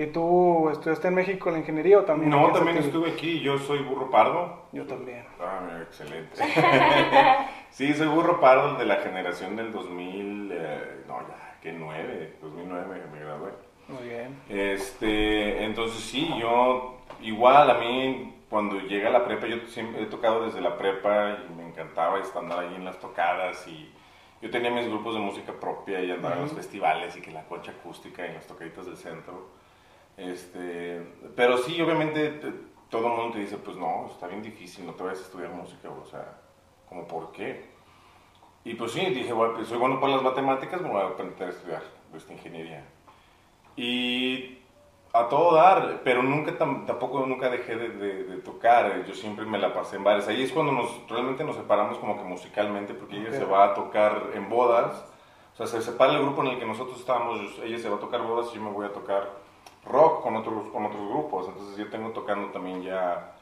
¿Y 0.00 0.06
tú 0.06 0.70
estudiaste 0.70 1.08
en 1.08 1.14
México 1.16 1.50
la 1.50 1.58
ingeniería 1.58 1.98
o 1.98 2.04
también? 2.04 2.30
No, 2.30 2.52
también 2.52 2.76
Saltillo? 2.76 3.04
estuve 3.04 3.10
aquí. 3.16 3.40
Yo 3.40 3.58
soy 3.58 3.80
burro 3.82 4.08
pardo. 4.08 4.62
Yo 4.70 4.86
también. 4.86 5.26
Ah, 5.40 5.80
excelente. 5.82 6.40
sí, 7.78 7.94
soy 7.94 8.08
burro 8.08 8.40
pardo 8.40 8.74
de 8.74 8.84
la 8.84 8.96
generación 8.96 9.54
del 9.54 9.70
2000. 9.72 10.50
eh, 10.52 11.04
no, 11.06 11.20
ya, 11.20 11.58
que 11.62 11.72
9, 11.72 12.36
2009 12.42 13.06
me, 13.12 13.20
gradué. 13.20 13.52
Muy 13.86 14.08
bien. 14.08 14.36
Este, 14.48 15.64
entonces 15.64 16.00
sí, 16.00 16.28
yo 16.40 16.98
igual 17.22 17.70
a 17.70 17.74
mí 17.74 18.34
cuando 18.50 18.80
llega 18.80 19.10
la 19.10 19.24
prepa, 19.24 19.46
yo 19.46 19.58
siempre 19.68 20.02
he 20.02 20.06
tocado 20.06 20.44
desde 20.44 20.60
la 20.60 20.76
prepa 20.76 21.38
y 21.48 21.54
me 21.54 21.68
encantaba 21.68 22.18
estar 22.18 22.44
ahí 22.52 22.74
en 22.74 22.84
las 22.84 22.98
tocadas 22.98 23.66
y 23.68 23.92
yo 24.42 24.50
tenía 24.50 24.70
mis 24.72 24.88
grupos 24.88 25.14
de 25.14 25.20
música 25.20 25.52
propia 25.52 26.00
y 26.00 26.10
andaba 26.10 26.34
en 26.34 26.42
los 26.42 26.52
festivales 26.52 27.16
y 27.16 27.20
que 27.20 27.30
la 27.30 27.44
concha 27.44 27.70
acústica 27.72 28.24
y 28.24 28.30
en 28.30 28.34
las 28.34 28.46
tocaditas 28.46 28.86
del 28.86 28.96
centro. 28.96 29.48
Este, 30.16 31.00
pero 31.36 31.58
sí, 31.58 31.80
obviamente 31.80 32.28
te- 32.30 32.52
todo 32.90 33.06
el 33.06 33.12
mundo 33.12 33.32
te 33.34 33.38
dice, 33.40 33.56
pues 33.58 33.76
no, 33.76 34.06
está 34.10 34.26
bien 34.26 34.42
difícil, 34.42 34.84
no 34.86 34.94
te 34.94 35.04
vayas 35.04 35.20
a 35.20 35.22
estudiar 35.22 35.50
música, 35.50 35.88
o 35.90 36.04
sea, 36.06 36.24
como 36.88 37.06
por 37.06 37.32
qué. 37.32 37.68
Y 38.64 38.74
pues 38.74 38.92
sí, 38.92 39.00
dije, 39.06 39.32
bueno, 39.32 39.54
pues 39.54 39.68
soy 39.68 39.78
bueno 39.78 40.00
para 40.00 40.14
las 40.14 40.22
matemáticas, 40.22 40.80
me 40.80 40.88
voy 40.88 41.00
a 41.02 41.06
aprender 41.06 41.48
a 41.48 41.50
estudiar 41.50 41.82
esta 42.14 42.32
ingeniería. 42.32 42.84
Y 43.76 44.58
a 45.12 45.28
todo 45.28 45.54
dar, 45.54 46.00
pero 46.04 46.22
nunca 46.22 46.58
tam- 46.58 46.84
tampoco 46.84 47.24
nunca 47.26 47.48
dejé 47.48 47.76
de, 47.76 47.88
de- 47.90 48.24
de 48.24 48.36
tocar, 48.38 49.04
yo 49.06 49.14
siempre 49.14 49.46
me 49.46 49.58
la 49.58 49.72
pasé 49.72 49.96
en 49.96 50.04
bares. 50.04 50.28
Ahí 50.28 50.42
es 50.42 50.52
cuando 50.52 50.72
nos, 50.72 51.08
realmente 51.08 51.44
nos 51.44 51.56
separamos 51.56 51.98
como 51.98 52.16
que 52.18 52.24
musicalmente, 52.24 52.94
porque 52.94 53.16
ella 53.16 53.28
Ok. 53.30 53.34
se 53.36 53.44
va 53.44 53.64
a 53.66 53.74
tocar 53.74 54.30
en 54.34 54.48
bodas, 54.48 55.04
o 55.54 55.56
sea, 55.56 55.66
se 55.66 55.80
separa 55.82 56.12
el 56.14 56.22
grupo 56.22 56.42
en 56.42 56.48
el 56.48 56.58
que 56.58 56.66
nosotros 56.66 56.98
estábamos, 57.00 57.40
ella 57.64 57.78
se 57.78 57.88
va 57.88 57.96
a 57.96 58.00
tocar 58.00 58.22
bodas 58.22 58.48
y 58.52 58.56
yo 58.56 58.62
me 58.62 58.70
voy 58.70 58.86
a 58.86 58.92
tocar 58.92 59.30
rock 59.86 60.22
con 60.22 60.36
otros, 60.36 60.68
con 60.70 60.84
otros 60.84 61.08
grupos, 61.08 61.48
entonces 61.48 61.76
yo 61.78 61.88
tengo 61.88 62.10
tocando 62.10 62.48
también 62.48 62.82
ya, 62.82 63.32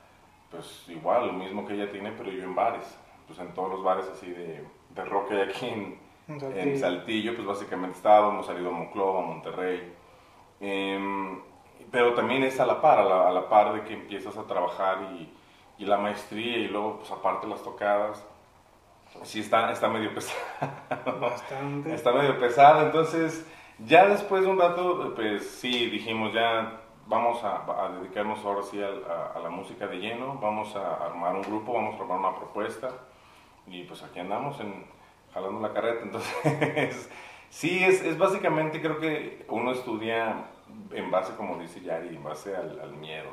pues 0.51 0.85
igual, 0.89 1.27
lo 1.27 1.33
mismo 1.33 1.67
que 1.67 1.75
ella 1.75 1.91
tiene, 1.91 2.13
pero 2.13 2.31
yo 2.31 2.45
en 2.45 2.55
bares, 2.55 2.97
pues 3.27 3.39
en 3.39 3.53
todos 3.55 3.71
los 3.71 3.83
bares 3.83 4.07
así 4.09 4.31
de, 4.31 4.65
de 4.91 5.05
rock 5.05 5.29
que 5.29 5.35
hay 5.35 5.49
aquí 5.49 5.67
en, 5.67 6.01
Saltillo. 6.41 6.61
en 6.61 6.79
Saltillo, 6.79 7.35
pues 7.35 7.47
básicamente 7.47 7.97
estado, 7.97 8.31
hemos 8.31 8.47
salido 8.47 8.69
a 8.71 8.73
Monclova, 8.73 9.21
a 9.23 9.27
Monterrey. 9.27 9.93
Em, 10.61 11.41
pero 11.91 12.15
también 12.15 12.43
es 12.43 12.59
a 12.61 12.67
la 12.67 12.81
par, 12.81 12.99
a 12.99 13.05
la, 13.05 13.29
a 13.29 13.31
la 13.33 13.49
par 13.49 13.73
de 13.75 13.83
que 13.85 13.95
empiezas 13.95 14.37
a 14.37 14.47
trabajar 14.47 14.99
y, 15.13 15.33
y 15.79 15.85
la 15.85 15.99
maestría 15.99 16.57
y 16.59 16.69
luego, 16.69 16.99
pues 16.99 17.11
aparte 17.11 17.47
las 17.47 17.63
tocadas. 17.63 18.25
Sí, 19.23 19.41
está, 19.41 19.71
está 19.73 19.89
medio 19.89 20.13
pesado. 20.15 20.41
Bastante. 21.21 21.95
Está 21.95 22.13
medio 22.13 22.39
pesado, 22.39 22.83
entonces 22.87 23.47
ya 23.79 24.07
después 24.09 24.43
de 24.43 24.51
un 24.51 24.59
rato, 24.59 25.13
pues 25.15 25.49
sí, 25.49 25.87
dijimos 25.91 26.33
ya 26.33 26.81
vamos 27.07 27.43
a, 27.45 27.63
a 27.85 27.89
dedicarnos 27.91 28.45
ahora 28.45 28.63
sí 28.65 28.83
al- 28.83 29.05
a, 29.09 29.39
a 29.39 29.41
la 29.41 29.49
música 29.49 29.87
de 29.87 29.99
lleno, 29.99 30.39
vamos 30.43 30.75
a 30.75 30.97
armar 31.07 31.37
un 31.37 31.43
grupo, 31.43 31.73
vamos 31.73 31.95
a 31.95 32.03
armar 32.03 32.19
una 32.19 32.35
propuesta 32.35 32.89
y 33.67 33.83
pues 33.85 34.03
aquí 34.03 34.21
andamos 34.21 34.59
en, 34.61 34.87
jalando 35.33 35.61
la 35.61 35.73
carreta, 35.73 36.03
entonces 36.05 37.11
sí, 37.51 37.83
es, 37.85 38.03
es 38.03 38.19
básicamente 38.19 38.81
creo 38.81 38.99
que 38.99 39.45
uno 39.49 39.73
estudia 39.73 40.47
en 40.93 41.11
base, 41.11 41.35
como 41.37 41.59
dice 41.59 41.81
Yari, 41.81 42.09
en 42.17 42.23
base 42.25 42.57
al, 42.57 42.81
al 42.81 42.93
miedo, 42.93 43.31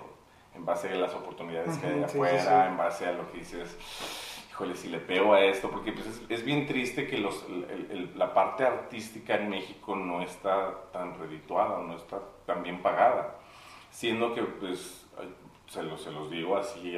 en 0.55 0.65
base 0.65 0.89
a 0.89 0.95
las 0.95 1.13
oportunidades 1.13 1.77
que 1.77 1.87
hay 1.87 1.97
sí, 1.99 2.03
afuera, 2.03 2.63
sí. 2.65 2.69
en 2.71 2.77
base 2.77 3.05
a 3.07 3.11
lo 3.13 3.31
que 3.31 3.39
dices, 3.39 3.77
híjole, 4.51 4.75
si 4.75 4.87
le 4.89 4.99
pego 4.99 5.33
a 5.33 5.41
esto, 5.41 5.69
porque 5.71 5.91
pues 5.93 6.05
es, 6.05 6.21
es 6.29 6.45
bien 6.45 6.67
triste 6.67 7.07
que 7.07 7.17
los, 7.17 7.43
el- 7.49 7.87
el- 7.91 8.19
la 8.19 8.33
parte 8.33 8.63
artística 8.63 9.35
en 9.35 9.49
México 9.49 9.95
no 9.95 10.21
está 10.21 10.91
tan 10.91 11.17
redituada, 11.19 11.79
no 11.81 11.95
está 11.95 12.19
tan 12.45 12.61
bien 12.61 12.81
pagada, 12.83 13.35
siendo 13.89 14.33
que 14.35 14.43
pues 14.43 15.07
se, 15.67 15.81
los, 15.83 16.01
se 16.03 16.11
los 16.11 16.29
digo 16.29 16.55
así, 16.55 16.95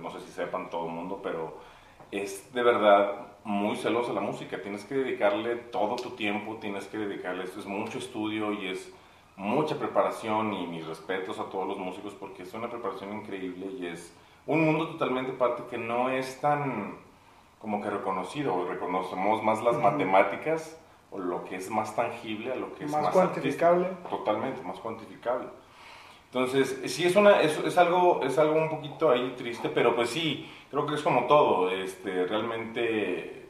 no 0.00 0.10
sé 0.10 0.20
si 0.20 0.32
sepan 0.32 0.68
todo 0.68 0.86
el 0.86 0.92
mundo, 0.92 1.20
pero 1.22 1.58
es 2.10 2.52
de 2.52 2.62
verdad 2.62 3.26
muy 3.44 3.76
celosa 3.76 4.12
la 4.12 4.20
música, 4.20 4.60
tienes 4.60 4.84
que 4.84 4.94
dedicarle 4.94 5.56
todo 5.56 5.96
tu 5.96 6.10
tiempo, 6.10 6.56
tienes 6.56 6.86
que 6.86 6.98
dedicarle, 6.98 7.44
esto 7.44 7.60
es 7.60 7.66
mucho 7.66 7.98
estudio 7.98 8.52
y 8.52 8.68
es 8.68 8.92
mucha 9.36 9.78
preparación 9.78 10.52
y 10.52 10.66
mis 10.66 10.86
respetos 10.86 11.38
a 11.38 11.44
todos 11.44 11.68
los 11.68 11.78
músicos 11.78 12.14
porque 12.14 12.42
es 12.42 12.54
una 12.54 12.68
preparación 12.68 13.12
increíble 13.12 13.66
y 13.78 13.86
es 13.86 14.12
un 14.46 14.64
mundo 14.64 14.88
totalmente 14.88 15.32
aparte 15.32 15.64
que 15.70 15.78
no 15.78 16.10
es 16.10 16.40
tan 16.40 16.96
como 17.60 17.82
que 17.82 17.90
reconocido, 17.90 18.66
reconocemos 18.68 19.42
más 19.42 19.62
las 19.62 19.76
matemáticas 19.76 20.78
o 21.10 21.18
lo 21.18 21.44
que 21.44 21.56
es 21.56 21.70
más 21.70 21.94
tangible 21.96 22.52
a 22.52 22.56
lo 22.56 22.74
que 22.74 22.84
es 22.84 22.90
Más 22.90 23.02
más, 23.02 23.12
cuantificable. 23.12 23.88
Totalmente, 24.08 24.62
más 24.62 24.78
cuantificable. 24.78 25.48
Entonces, 26.26 26.82
sí 26.86 27.04
es, 27.04 27.16
una, 27.16 27.40
es, 27.40 27.56
es 27.58 27.78
algo, 27.78 28.22
es 28.22 28.38
algo 28.38 28.56
un 28.56 28.68
poquito 28.68 29.10
ahí 29.10 29.34
triste, 29.36 29.68
pero 29.68 29.94
pues 29.94 30.10
sí, 30.10 30.50
creo 30.70 30.86
que 30.86 30.94
es 30.94 31.02
como 31.02 31.26
todo. 31.26 31.70
Este, 31.70 32.26
realmente 32.26 33.46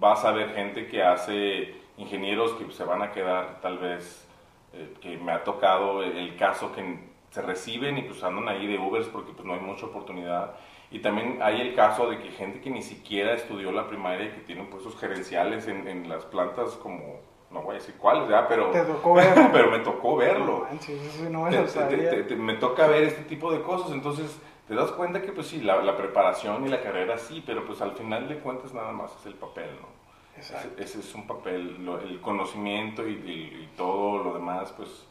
vas 0.00 0.24
a 0.24 0.32
ver 0.32 0.54
gente 0.54 0.86
que 0.86 1.02
hace 1.02 1.74
ingenieros 1.96 2.52
que 2.54 2.70
se 2.72 2.84
van 2.84 3.02
a 3.02 3.12
quedar 3.12 3.60
tal 3.60 3.78
vez, 3.78 4.26
eh, 4.72 4.94
que 5.00 5.16
me 5.16 5.32
ha 5.32 5.44
tocado 5.44 6.02
el 6.02 6.36
caso 6.36 6.72
que 6.72 6.98
se 7.30 7.42
reciben 7.42 7.98
y 7.98 8.02
pues 8.02 8.22
andan 8.22 8.48
ahí 8.48 8.66
de 8.66 8.78
Ubers 8.78 9.08
porque 9.08 9.32
pues 9.32 9.44
no 9.44 9.54
hay 9.54 9.60
mucha 9.60 9.86
oportunidad. 9.86 10.56
Y 10.90 11.00
también 11.00 11.38
hay 11.42 11.60
el 11.60 11.74
caso 11.74 12.08
de 12.08 12.18
que 12.18 12.30
gente 12.30 12.60
que 12.60 12.70
ni 12.70 12.82
siquiera 12.82 13.34
estudió 13.34 13.72
la 13.72 13.88
primaria 13.88 14.26
y 14.26 14.30
que 14.30 14.40
tienen 14.40 14.66
puestos 14.68 14.96
gerenciales 14.96 15.66
en, 15.66 15.88
en 15.88 16.08
las 16.08 16.24
plantas 16.24 16.72
como, 16.74 17.20
no 17.54 17.62
voy 17.62 17.76
a 17.76 17.78
decir 17.78 17.94
cuáles, 17.98 18.28
¿verdad? 18.28 18.46
Pero, 18.48 18.70
Te 18.70 18.82
tocó 18.82 19.14
pero 19.52 19.70
me 19.70 19.78
tocó 19.78 20.16
verlo. 20.16 20.58
No 20.58 20.64
manches, 20.64 21.00
eso 21.00 21.24
sí 21.24 21.28
no 21.30 21.42
me 21.44 21.50
Te- 21.50 21.56
lo 21.56 21.62
te- 21.64 21.68
sabía. 21.70 22.10
te- 22.10 22.22
te- 22.24 22.36
me 22.36 22.54
toca 22.54 22.86
ver 22.86 23.04
este 23.04 23.22
tipo 23.22 23.50
de 23.52 23.62
cosas, 23.62 23.92
entonces 23.92 24.38
te 24.68 24.74
das 24.74 24.90
cuenta 24.92 25.22
que 25.22 25.32
pues 25.32 25.46
sí, 25.46 25.60
la, 25.62 25.76
la 25.82 25.96
preparación 25.96 26.66
y 26.66 26.68
la 26.68 26.82
carrera 26.82 27.16
sí, 27.16 27.42
pero 27.46 27.64
pues 27.64 27.80
al 27.80 27.92
final 27.92 28.28
de 28.28 28.38
cuentas 28.40 28.74
nada 28.74 28.92
más 28.92 29.10
es 29.20 29.26
el 29.26 29.34
papel, 29.34 29.70
¿no? 29.80 29.88
Exacto. 30.36 30.68
Ese, 30.76 30.98
ese 30.98 31.00
es 31.00 31.14
un 31.14 31.26
papel, 31.26 31.84
lo- 31.84 32.00
el 32.00 32.20
conocimiento 32.20 33.06
y, 33.06 33.12
y- 33.12 33.62
y 33.64 33.70
todo 33.76 34.22
lo 34.24 34.34
demás 34.34 34.72
pues 34.76 35.06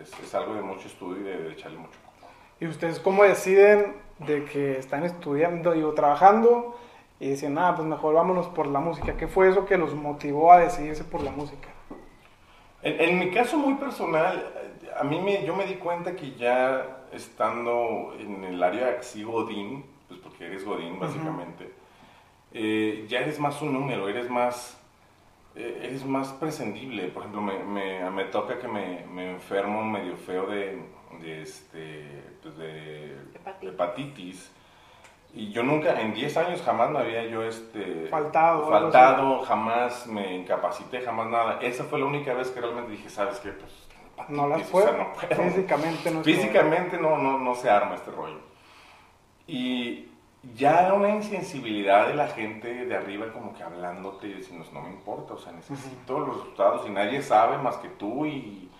es, 0.00 0.12
es 0.20 0.34
algo 0.34 0.54
de 0.54 0.60
mucho 0.62 0.88
estudio 0.88 1.20
y 1.20 1.24
de, 1.24 1.36
de 1.38 1.52
echarle 1.52 1.78
mucho. 1.78 1.98
¿Y 2.58 2.66
ustedes 2.66 2.98
cómo 3.00 3.22
deciden 3.22 3.94
de 4.18 4.44
que 4.46 4.78
están 4.78 5.04
estudiando, 5.04 5.72
digo, 5.72 5.92
trabajando 5.92 6.76
y 7.20 7.28
dicen, 7.30 7.54
nada, 7.54 7.74
pues 7.76 7.86
mejor 7.86 8.14
vámonos 8.14 8.46
por 8.48 8.66
la 8.66 8.80
música? 8.80 9.14
¿Qué 9.16 9.28
fue 9.28 9.48
eso 9.50 9.66
que 9.66 9.76
los 9.76 9.94
motivó 9.94 10.52
a 10.52 10.58
decidirse 10.58 11.04
por 11.04 11.22
la 11.22 11.30
música? 11.30 11.68
En, 12.86 13.00
en 13.00 13.18
mi 13.18 13.30
caso 13.30 13.58
muy 13.58 13.74
personal, 13.74 14.48
a 14.96 15.02
mí 15.02 15.20
me, 15.20 15.44
yo 15.44 15.56
me 15.56 15.66
di 15.66 15.74
cuenta 15.74 16.14
que 16.14 16.36
ya 16.36 17.06
estando 17.12 18.14
en 18.18 18.44
el 18.44 18.62
área 18.62 18.98
así 19.00 19.24
Godín, 19.24 19.84
pues 20.06 20.20
porque 20.20 20.46
eres 20.46 20.64
Godín 20.64 20.98
básicamente, 21.00 21.72
eh, 22.52 23.04
ya 23.08 23.20
eres 23.20 23.40
más 23.40 23.60
un 23.60 23.72
número, 23.72 24.08
eres 24.08 24.30
más, 24.30 24.80
eh, 25.56 25.80
eres 25.82 26.04
más 26.04 26.32
prescindible. 26.34 27.08
Por 27.08 27.22
ejemplo, 27.22 27.42
me, 27.42 27.58
me, 27.64 28.08
me 28.10 28.24
toca 28.26 28.60
que 28.60 28.68
me, 28.68 29.04
me 29.06 29.32
enfermo 29.32 29.82
medio 29.84 30.16
feo 30.16 30.46
de, 30.46 30.78
de, 31.20 31.42
este, 31.42 32.04
pues 32.42 32.56
de 32.56 33.16
Hepatitis. 33.34 33.68
hepatitis. 33.74 34.52
Y 35.36 35.50
yo 35.52 35.62
nunca, 35.62 36.00
en 36.00 36.14
10 36.14 36.34
años 36.38 36.62
jamás 36.62 36.90
me 36.90 36.98
había 36.98 37.26
yo 37.26 37.44
este, 37.44 38.08
Faltado, 38.08 38.70
faltado 38.70 39.42
jamás 39.42 40.06
me 40.06 40.34
incapacité, 40.34 41.02
jamás 41.02 41.28
nada. 41.28 41.58
Esa 41.60 41.84
fue 41.84 41.98
la 41.98 42.06
única 42.06 42.32
vez 42.32 42.50
que 42.50 42.60
realmente 42.62 42.92
dije, 42.92 43.10
¿sabes 43.10 43.38
qué? 43.40 43.50
Pues 43.50 43.70
No 44.30 44.48
las 44.48 44.62
hepatitis, 44.62 44.74
o 44.74 44.82
sea, 44.82 44.96
no 44.96 45.12
puedo. 45.12 45.50
Físicamente 45.50 46.10
no 46.10 46.24
Físicamente 46.24 46.98
no, 46.98 47.18
no, 47.18 47.38
no 47.38 47.54
se 47.54 47.68
arma 47.68 47.96
este 47.96 48.12
rollo. 48.12 48.40
Y 49.46 50.08
ya 50.54 50.94
una 50.94 51.10
insensibilidad 51.10 52.08
de 52.08 52.14
la 52.14 52.28
gente 52.28 52.86
de 52.86 52.96
arriba 52.96 53.30
como 53.30 53.54
que 53.54 53.62
hablándote 53.62 54.28
y 54.28 54.32
diciendo, 54.32 54.64
no 54.72 54.80
me 54.80 54.88
importa, 54.88 55.34
o 55.34 55.38
sea, 55.38 55.52
necesito 55.52 56.18
los 56.18 56.36
resultados 56.38 56.86
y 56.86 56.90
nadie 56.90 57.20
sabe 57.20 57.58
más 57.58 57.76
que 57.76 57.88
tú 57.90 58.24
y 58.24 58.70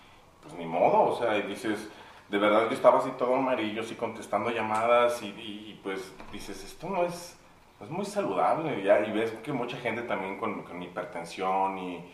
pues 0.43 0.55
ni 0.55 0.65
modo, 0.65 1.03
o 1.03 1.19
sea, 1.19 1.37
y 1.37 1.43
dices, 1.43 1.91
de 2.29 2.39
verdad 2.39 2.65
yo 2.69 2.75
estaba 2.75 2.99
así 2.99 3.11
todo 3.19 3.35
amarillo, 3.37 3.83
así 3.83 3.95
contestando 3.95 4.51
llamadas 4.51 5.23
y, 5.23 5.79
pues 5.83 6.13
dices, 6.33 6.65
esto 6.65 6.89
no 6.91 7.05
es, 7.05 7.39
es 7.81 7.91
muy 7.91 8.05
saludable, 8.05 8.83
ya, 8.83 9.01
y 9.07 9.13
ves 9.13 9.31
que 9.45 9.53
mucha 9.53 9.77
gente 9.77 10.03
también 10.03 10.39
con, 10.39 10.65
hipertensión 10.83 11.79
y, 11.79 12.05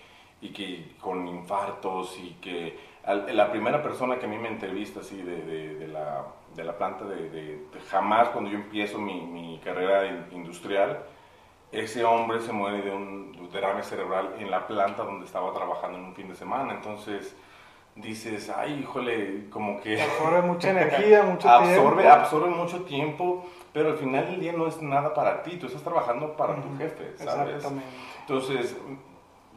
y 0.42 0.50
que 0.52 0.96
con 1.00 1.26
infartos 1.28 2.18
y 2.18 2.34
que 2.40 2.78
la 3.06 3.50
primera 3.50 3.82
persona 3.82 4.18
que 4.18 4.26
a 4.26 4.28
mí 4.28 4.38
me 4.38 4.48
entrevista 4.48 5.00
así 5.00 5.16
de, 5.22 5.42
de- 5.42 5.88
la, 5.88 6.24
de 6.54 6.64
la 6.64 6.76
planta 6.76 7.04
de, 7.04 7.66
jamás 7.90 8.28
cuando 8.28 8.50
yo 8.50 8.56
empiezo 8.58 8.98
mi, 8.98 9.20
mi 9.22 9.58
carrera 9.64 10.06
in- 10.06 10.26
industrial, 10.32 11.02
ese 11.72 12.04
hombre 12.04 12.40
se 12.40 12.52
muere 12.52 12.82
de 12.82 12.90
un 12.90 13.48
derrame 13.50 13.82
cerebral 13.82 14.34
en 14.38 14.50
la 14.50 14.66
planta 14.66 15.04
donde 15.04 15.24
estaba 15.26 15.52
trabajando 15.54 15.98
en 15.98 16.04
un 16.04 16.14
fin 16.14 16.28
de 16.28 16.34
semana, 16.34 16.74
entonces 16.74 17.34
dices, 17.96 18.50
ay, 18.54 18.80
híjole, 18.80 19.48
como 19.50 19.80
que... 19.80 20.00
Absorbe 20.00 20.42
mucha 20.48 20.70
energía, 20.70 21.22
mucho 21.22 21.48
absorbe, 21.48 22.02
tiempo. 22.02 22.18
absorbe 22.20 22.50
mucho 22.50 22.82
tiempo, 22.84 23.44
pero 23.72 23.90
al 23.90 23.96
final 23.98 24.26
del 24.26 24.40
día 24.40 24.52
no 24.52 24.66
es 24.66 24.80
nada 24.80 25.12
para 25.14 25.42
ti, 25.42 25.56
tú 25.56 25.66
estás 25.66 25.82
trabajando 25.82 26.36
para 26.36 26.56
tu 26.56 26.68
Ujú, 26.68 26.78
jefe, 26.78 27.12
¿sabes? 27.18 27.56
Exactamente. 27.56 27.88
Entonces, 28.20 28.76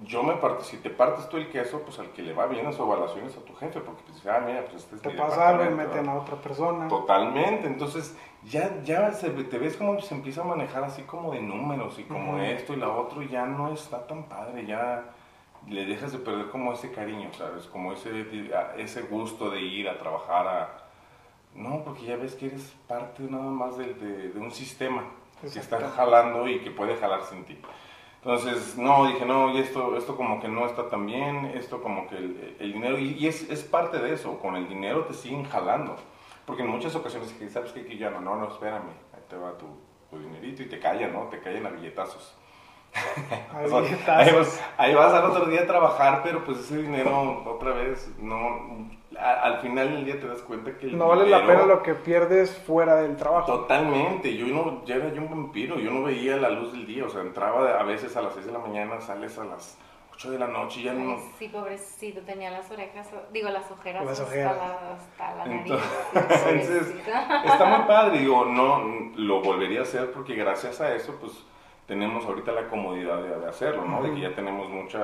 yo 0.03 0.23
me 0.23 0.33
parto, 0.35 0.63
si 0.63 0.75
te 0.77 0.89
partes 0.89 1.29
tú 1.29 1.37
el 1.37 1.49
queso, 1.49 1.81
pues 1.81 1.97
al 1.99 2.09
que 2.11 2.21
le 2.21 2.33
va 2.33 2.47
bien 2.47 2.65
las 2.65 2.77
evaluaciones 2.77 3.37
a 3.37 3.39
tu 3.39 3.55
jefe, 3.55 3.79
porque 3.79 4.03
pues 4.05 4.25
ah, 4.27 4.41
mira, 4.45 4.65
pues 4.65 4.83
este 4.83 4.97
es 4.97 5.01
Te 5.01 5.09
mi 5.11 5.15
pasa 5.15 5.49
algo 5.49 5.63
y 5.63 5.69
meten 5.69 6.09
a 6.09 6.15
otra 6.15 6.35
persona. 6.35 6.89
Totalmente, 6.89 7.67
entonces 7.67 8.17
ya, 8.43 8.81
ya 8.83 9.13
se, 9.13 9.29
te 9.29 9.57
ves 9.57 9.77
como 9.77 9.99
se 10.01 10.13
empieza 10.13 10.41
a 10.41 10.43
manejar 10.45 10.83
así 10.83 11.03
como 11.03 11.31
de 11.31 11.39
números 11.39 11.97
y 11.99 12.03
como 12.03 12.33
Ujú. 12.33 12.41
esto 12.41 12.73
y 12.73 12.75
la 12.75 12.89
otro, 12.89 13.21
y 13.21 13.29
ya 13.29 13.45
no 13.45 13.71
está 13.71 14.05
tan 14.05 14.23
padre, 14.23 14.65
ya 14.65 15.05
le 15.69 15.85
dejas 15.85 16.11
de 16.11 16.19
perder 16.19 16.49
como 16.49 16.73
ese 16.73 16.91
cariño, 16.91 17.29
¿sabes? 17.33 17.65
Como 17.65 17.93
ese, 17.93 18.25
ese 18.77 19.01
gusto 19.03 19.49
de 19.49 19.61
ir 19.61 19.89
a 19.89 19.97
trabajar 19.97 20.47
a... 20.47 20.77
No, 21.55 21.83
porque 21.83 22.03
ya 22.05 22.17
ves 22.17 22.35
que 22.35 22.47
eres 22.47 22.73
parte 22.87 23.23
nada 23.23 23.43
más 23.45 23.77
de, 23.77 23.93
de- 23.93 24.29
de 24.29 24.39
un 24.39 24.51
sistema 24.51 25.03
que 25.41 25.59
está 25.59 25.79
jalando 25.91 26.47
y 26.47 26.59
que 26.59 26.71
puede 26.71 26.95
jalar 26.97 27.23
sin 27.23 27.45
ti. 27.45 27.57
Entonces, 28.17 28.77
no, 28.77 29.05
dije, 29.07 29.25
no, 29.25 29.51
y 29.53 29.59
esto, 29.59 29.95
esto 29.95 30.17
como 30.17 30.39
que 30.41 30.47
no 30.47 30.65
está 30.65 30.89
tan 30.89 31.05
bien, 31.05 31.45
esto 31.55 31.81
como 31.81 32.07
que 32.07 32.17
el, 32.17 32.55
el 32.59 32.73
dinero, 32.73 32.97
y, 32.99 33.11
y 33.13 33.27
es, 33.27 33.49
es 33.49 33.63
parte 33.63 33.99
de 33.99 34.13
eso, 34.13 34.39
con 34.39 34.55
el 34.55 34.67
dinero 34.67 35.05
te 35.05 35.13
siguen 35.13 35.45
jalando. 35.45 35.95
Porque 36.45 36.63
en 36.63 36.69
muchas 36.69 36.95
ocasiones 36.95 37.31
que 37.33 37.49
sabes 37.49 37.71
que 37.71 37.81
aquí 37.81 37.97
ya 37.97 38.09
no, 38.09 38.21
no, 38.21 38.35
no, 38.35 38.47
espérame, 38.49 38.89
ahí 39.13 39.21
te 39.29 39.35
va 39.35 39.57
tu, 39.57 39.65
tu 40.09 40.19
dinerito 40.19 40.63
y 40.63 40.67
te 40.67 40.79
callan, 40.79 41.13
¿no? 41.13 41.23
Te 41.29 41.39
callan 41.39 41.65
a 41.67 41.69
billetazos. 41.69 42.35
O 43.63 43.83
sea, 44.05 44.17
ahí, 44.19 44.33
vas, 44.33 44.61
ahí 44.77 44.93
vas 44.95 45.13
al 45.13 45.25
otro 45.25 45.45
día 45.45 45.61
a 45.61 45.67
trabajar, 45.67 46.21
pero 46.23 46.43
pues 46.43 46.59
ese 46.59 46.77
dinero 46.77 47.43
otra 47.45 47.71
vez, 47.71 48.09
no, 48.19 48.89
a- 49.19 49.41
al 49.43 49.59
final 49.59 49.89
del 49.93 50.05
día 50.05 50.19
te 50.19 50.27
das 50.27 50.41
cuenta 50.41 50.77
que 50.77 50.87
el 50.87 50.97
No 50.97 51.07
vale 51.09 51.27
la 51.27 51.45
pena 51.45 51.65
lo 51.65 51.83
que 51.83 51.93
pierdes 51.93 52.55
fuera 52.55 52.95
del 52.97 53.15
trabajo. 53.17 53.51
Totalmente, 53.51 54.35
yo 54.35 54.47
no, 54.47 54.83
ya 54.85 54.95
era 54.95 55.09
yo 55.13 55.21
un 55.21 55.29
vampiro, 55.29 55.77
yo 55.79 55.91
no 55.91 56.03
veía 56.03 56.37
la 56.37 56.49
luz 56.49 56.71
del 56.73 56.85
día, 56.85 57.05
o 57.05 57.09
sea, 57.09 57.21
entraba 57.21 57.79
a 57.79 57.83
veces 57.83 58.15
a 58.15 58.21
las 58.21 58.33
6 58.33 58.45
de 58.45 58.51
la 58.51 58.59
mañana, 58.59 58.99
sales 59.01 59.37
a 59.37 59.43
las 59.45 59.77
8 60.13 60.31
de 60.31 60.39
la 60.39 60.47
noche 60.47 60.79
y 60.79 60.83
ya 60.83 60.93
no... 60.93 61.17
Sí, 61.37 61.49
pobrecito, 61.49 62.21
tenía 62.21 62.49
las 62.49 62.71
orejas, 62.71 63.09
digo, 63.33 63.49
las 63.49 63.69
ojeras, 63.69 64.05
Las 64.05 64.19
hasta, 64.21 64.31
ojeras. 64.31 64.55
La, 64.57 64.93
hasta 64.93 65.35
la 65.35 65.45
nariz. 65.45 65.73
Entonces, 66.13 66.95
está 67.45 67.65
muy 67.65 67.85
padre, 67.87 68.19
digo, 68.19 68.45
no, 68.45 68.81
lo 69.15 69.41
volvería 69.41 69.81
a 69.81 69.83
hacer 69.83 70.11
porque 70.13 70.35
gracias 70.35 70.79
a 70.79 70.95
eso, 70.95 71.17
pues, 71.19 71.33
tenemos 71.87 72.25
ahorita 72.25 72.51
la 72.51 72.67
comodidad 72.67 73.21
de, 73.21 73.39
de 73.39 73.47
hacerlo, 73.47 73.85
¿no? 73.85 74.01
De 74.01 74.13
que 74.13 74.21
ya 74.21 74.33
tenemos 74.33 74.69
mucha, 74.69 74.99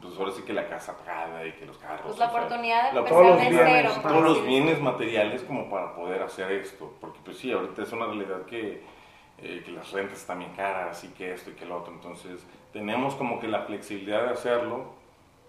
pues 0.00 0.16
ahora 0.18 0.32
sí 0.32 0.42
que 0.42 0.52
la 0.52 0.68
casa 0.68 0.96
pagada 0.96 1.44
y 1.46 1.52
que 1.52 1.66
los 1.66 1.78
carros... 1.78 2.02
Pues 2.02 2.18
la 2.18 2.26
o 2.26 2.30
sea, 2.30 2.38
oportunidad 2.38 2.92
de 2.92 3.02
todos 3.02 3.26
los 3.26 3.38
de 3.38 3.48
bienes, 3.50 3.92
cero. 3.94 4.02
todos 4.02 4.22
los 4.22 4.46
bienes 4.46 4.80
materiales 4.80 5.42
como 5.42 5.68
para 5.68 5.94
poder 5.94 6.22
hacer 6.22 6.52
esto, 6.52 6.94
porque 7.00 7.18
pues 7.24 7.38
sí, 7.38 7.52
ahorita 7.52 7.82
es 7.82 7.92
una 7.92 8.06
realidad 8.06 8.42
que, 8.46 8.82
eh, 9.38 9.62
que 9.64 9.70
las 9.72 9.90
rentas 9.92 10.18
están 10.18 10.38
bien 10.38 10.52
caras 10.52 11.02
y 11.04 11.08
que 11.08 11.32
esto 11.32 11.50
y 11.50 11.54
que 11.54 11.66
lo 11.66 11.78
otro, 11.78 11.92
entonces 11.92 12.46
tenemos 12.72 13.14
como 13.14 13.40
que 13.40 13.48
la 13.48 13.62
flexibilidad 13.62 14.24
de 14.24 14.30
hacerlo, 14.30 14.94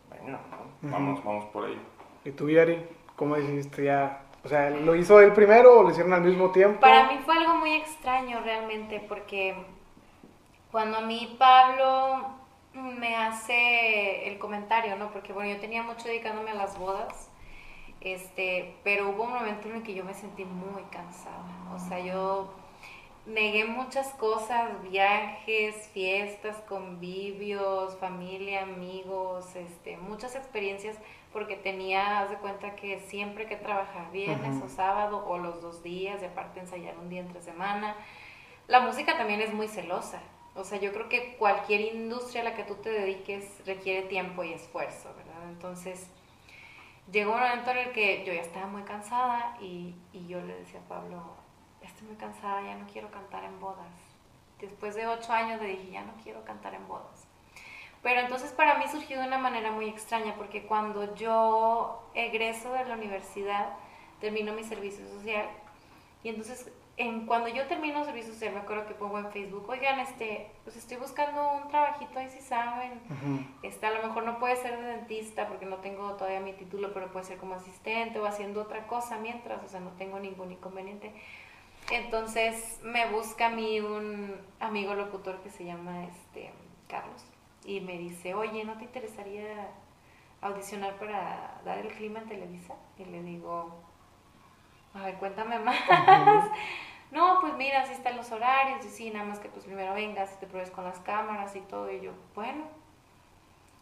venga, 0.09 0.39
¿no? 0.81 0.89
vamos, 0.91 1.23
vamos 1.23 1.45
por 1.45 1.69
ello. 1.69 1.81
¿Y 2.25 2.31
tú, 2.31 2.49
Yari? 2.49 2.83
¿Cómo 3.15 3.35
decidiste 3.35 3.85
ya? 3.85 4.23
O 4.43 4.47
sea, 4.47 4.69
¿lo 4.69 4.95
hizo 4.95 5.19
él 5.19 5.33
primero 5.33 5.79
o 5.79 5.83
lo 5.83 5.89
hicieron 5.89 6.13
al 6.13 6.21
mismo 6.21 6.51
tiempo? 6.51 6.79
Para 6.79 7.11
mí 7.11 7.19
fue 7.25 7.35
algo 7.35 7.55
muy 7.55 7.73
extraño 7.73 8.39
realmente 8.41 9.03
porque 9.09 9.55
cuando 10.77 10.99
a 10.99 11.01
mí 11.01 11.35
Pablo 11.39 12.27
me 12.75 13.15
hace 13.15 14.27
el 14.27 14.37
comentario, 14.37 14.95
¿no? 14.95 15.11
Porque 15.11 15.33
bueno, 15.33 15.51
yo 15.55 15.59
tenía 15.59 15.81
mucho 15.81 16.07
dedicándome 16.07 16.51
a 16.51 16.53
las 16.53 16.77
bodas, 16.77 17.31
este, 17.99 18.75
pero 18.83 19.09
hubo 19.09 19.23
un 19.23 19.33
momento 19.33 19.69
en 19.69 19.77
el 19.77 19.81
que 19.81 19.95
yo 19.95 20.03
me 20.03 20.13
sentí 20.13 20.45
muy 20.45 20.83
cansada. 20.91 21.41
O 21.73 21.79
sea, 21.79 21.99
yo 21.99 22.53
negué 23.25 23.65
muchas 23.65 24.09
cosas, 24.09 24.69
viajes, 24.83 25.89
fiestas, 25.95 26.57
convivios, 26.69 27.97
familia, 27.97 28.61
amigos, 28.61 29.55
este, 29.55 29.97
muchas 29.97 30.35
experiencias 30.35 30.95
porque 31.33 31.55
tenía, 31.55 32.19
haz 32.19 32.29
de 32.29 32.35
cuenta 32.35 32.75
que 32.75 32.99
siempre 32.99 33.47
que 33.47 33.55
trabajar 33.55 34.11
viernes 34.11 34.57
Ujú. 34.57 34.65
o 34.65 34.69
sábado 34.69 35.25
o 35.27 35.39
los 35.39 35.59
dos 35.59 35.81
días, 35.81 36.21
y 36.21 36.25
aparte 36.25 36.59
ensayar 36.59 36.95
un 36.99 37.09
día 37.09 37.21
entre 37.21 37.41
semana. 37.41 37.95
La 38.67 38.81
música 38.81 39.17
también 39.17 39.41
es 39.41 39.51
muy 39.51 39.67
celosa. 39.67 40.21
O 40.57 40.63
sea, 40.63 40.79
yo 40.79 40.91
creo 40.91 41.07
que 41.07 41.35
cualquier 41.37 41.81
industria 41.81 42.41
a 42.41 42.45
la 42.45 42.55
que 42.55 42.63
tú 42.63 42.73
te 42.75 42.89
dediques 42.89 43.63
requiere 43.67 44.07
tiempo 44.07 44.43
y 44.43 44.53
esfuerzo, 44.53 45.13
¿verdad? 45.15 45.49
Entonces, 45.49 46.07
llegó 47.11 47.33
un 47.33 47.39
momento 47.39 47.69
en 47.71 47.77
el 47.77 47.91
que 47.91 48.25
yo 48.25 48.33
ya 48.33 48.41
estaba 48.41 48.65
muy 48.65 48.81
cansada 48.81 49.55
y, 49.61 49.93
yo 50.27 50.41
le 50.41 50.55
decía 50.55 50.79
a 50.79 50.89
Pablo, 50.89 51.21
estoy 51.83 52.07
muy 52.07 52.17
cansada, 52.17 52.63
ya 52.63 52.75
no 52.75 52.87
quiero 52.87 53.11
cantar 53.11 53.43
en 53.43 53.59
bodas. 53.59 53.87
Después 54.59 54.95
de 54.95 55.05
ocho 55.05 55.31
años 55.31 55.61
le 55.61 55.67
dije, 55.67 55.91
ya 55.91 56.03
no 56.03 56.13
quiero 56.23 56.43
cantar 56.43 56.73
en 56.73 56.87
bodas. 56.87 57.27
Pero 58.01 58.21
entonces 58.21 58.51
para 58.51 58.79
mí 58.79 58.85
surgió 58.91 59.19
de 59.21 59.27
una 59.27 59.37
manera 59.37 59.71
muy 59.71 59.87
extraña, 59.87 60.33
porque 60.35 60.65
cuando 60.65 61.13
yo 61.13 62.09
egreso 62.15 62.73
de 62.73 62.85
la 62.85 62.95
universidad, 62.95 63.75
termino 64.19 64.53
mi 64.53 64.63
servicio 64.63 65.07
social, 65.07 65.47
y 66.23 66.29
entonces 66.29 66.71
en, 66.97 67.27
cuando 67.27 67.47
yo 67.47 67.67
termino 67.67 68.03
servicio 68.03 68.33
social, 68.33 68.53
me 68.53 68.59
acuerdo 68.59 68.87
que 68.87 68.95
pongo 68.95 69.19
en 69.19 69.31
Facebook, 69.31 69.69
oigan, 69.69 69.99
este, 69.99 70.49
pues 70.63 70.75
estoy 70.75 70.97
buscando 70.97 71.53
un 71.53 71.69
trabajito 71.69 72.17
ahí 72.17 72.27
si 72.29 72.41
saben, 72.41 72.99
este, 73.61 73.85
a 73.85 73.91
lo 73.91 74.07
mejor 74.07 74.23
no 74.23 74.39
puede 74.39 74.55
ser 74.55 74.79
de 74.79 74.87
dentista 74.87 75.47
porque 75.47 75.67
no 75.67 75.77
tengo 75.77 76.13
todavía 76.13 76.39
mi 76.39 76.53
título, 76.53 76.93
pero 76.93 77.11
puede 77.11 77.25
ser 77.25 77.37
como 77.37 77.53
asistente 77.53 78.19
o 78.19 78.25
haciendo 78.25 78.63
otra 78.63 78.87
cosa 78.87 79.19
mientras, 79.19 79.63
o 79.63 79.67
sea, 79.67 79.79
no 79.79 79.91
tengo 79.91 80.19
ningún 80.19 80.51
inconveniente. 80.51 81.13
Entonces 81.91 82.79
me 82.83 83.09
busca 83.11 83.45
a 83.45 83.49
mí 83.49 83.79
un 83.79 84.35
amigo 84.59 84.95
locutor 84.95 85.39
que 85.41 85.51
se 85.51 85.65
llama 85.65 86.03
este, 86.05 86.51
Carlos 86.87 87.23
y 87.63 87.79
me 87.79 87.97
dice, 87.99 88.33
oye, 88.33 88.63
¿no 88.63 88.75
te 88.77 88.85
interesaría 88.85 89.69
audicionar 90.41 90.97
para 90.97 91.61
dar 91.63 91.77
el 91.77 91.89
clima 91.89 92.19
en 92.19 92.27
Televisa? 92.27 92.73
Y 92.97 93.05
le 93.05 93.21
digo, 93.21 93.83
a 94.97 95.05
ver, 95.05 95.15
cuéntame 95.15 95.59
más. 95.59 95.77
no, 97.11 97.39
pues 97.41 97.53
mira, 97.55 97.81
así 97.81 97.93
están 97.93 98.17
los 98.17 98.31
horarios, 98.31 98.85
y 98.85 98.89
sí, 98.89 99.09
nada 99.09 99.25
más 99.25 99.39
que 99.39 99.49
pues 99.49 99.65
primero 99.65 99.93
vengas 99.93 100.33
y 100.33 100.39
te 100.39 100.47
pruebes 100.47 100.71
con 100.71 100.83
las 100.83 100.99
cámaras 100.99 101.55
y 101.55 101.61
todo, 101.61 101.91
y 101.91 102.01
yo, 102.01 102.11
bueno. 102.35 102.65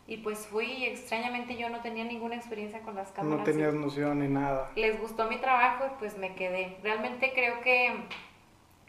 Y 0.08 0.18
pues 0.18 0.46
fui, 0.46 0.66
y 0.66 0.86
extrañamente 0.86 1.58
yo 1.58 1.70
no 1.70 1.82
tenía 1.82 2.04
ninguna 2.04 2.36
experiencia 2.36 2.82
con 2.82 2.94
las 2.96 3.12
cámaras. 3.12 3.40
No 3.40 3.44
tenías 3.44 3.74
noción 3.74 4.20
ni 4.20 4.28
nada. 4.28 4.72
Les 4.76 5.00
gustó 5.02 5.28
mi 5.28 5.38
trabajo 5.38 5.86
y 5.88 5.90
pues 5.98 6.16
me 6.18 6.36
quedé. 6.36 6.78
Realmente 6.84 7.32
creo 7.34 7.60
que 7.62 7.92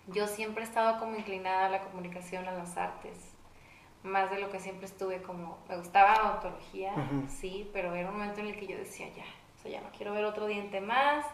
yo 0.09 0.26
siempre 0.26 0.62
he 0.62 0.66
estado 0.66 0.99
como 0.99 1.16
inclinada 1.16 1.66
a 1.66 1.68
la 1.71 1.80
comunicación, 1.80 2.47
a 2.47 2.52
las 2.52 2.76
artes. 2.76 3.33
Más 4.02 4.30
de 4.30 4.38
lo 4.38 4.50
que 4.50 4.61
siempre 4.61 4.87
estuve 4.87 5.23
como, 5.23 5.59
me 5.68 5.76
gustaba 5.78 6.12
la 6.12 6.30
odontología, 6.30 6.92
sí, 7.28 7.68
pero 7.73 7.95
era 7.95 8.09
un 8.11 8.18
momento 8.18 8.40
en 8.40 8.49
el 8.49 8.56
que 8.56 8.66
yo 8.66 8.76
decía, 8.76 9.09
ya, 9.16 9.25
ya 9.66 9.80
no 9.80 9.88
quiero 9.96 10.12
ver 10.12 10.25
otro 10.25 10.46
diente 10.46 10.80
más, 10.80 11.25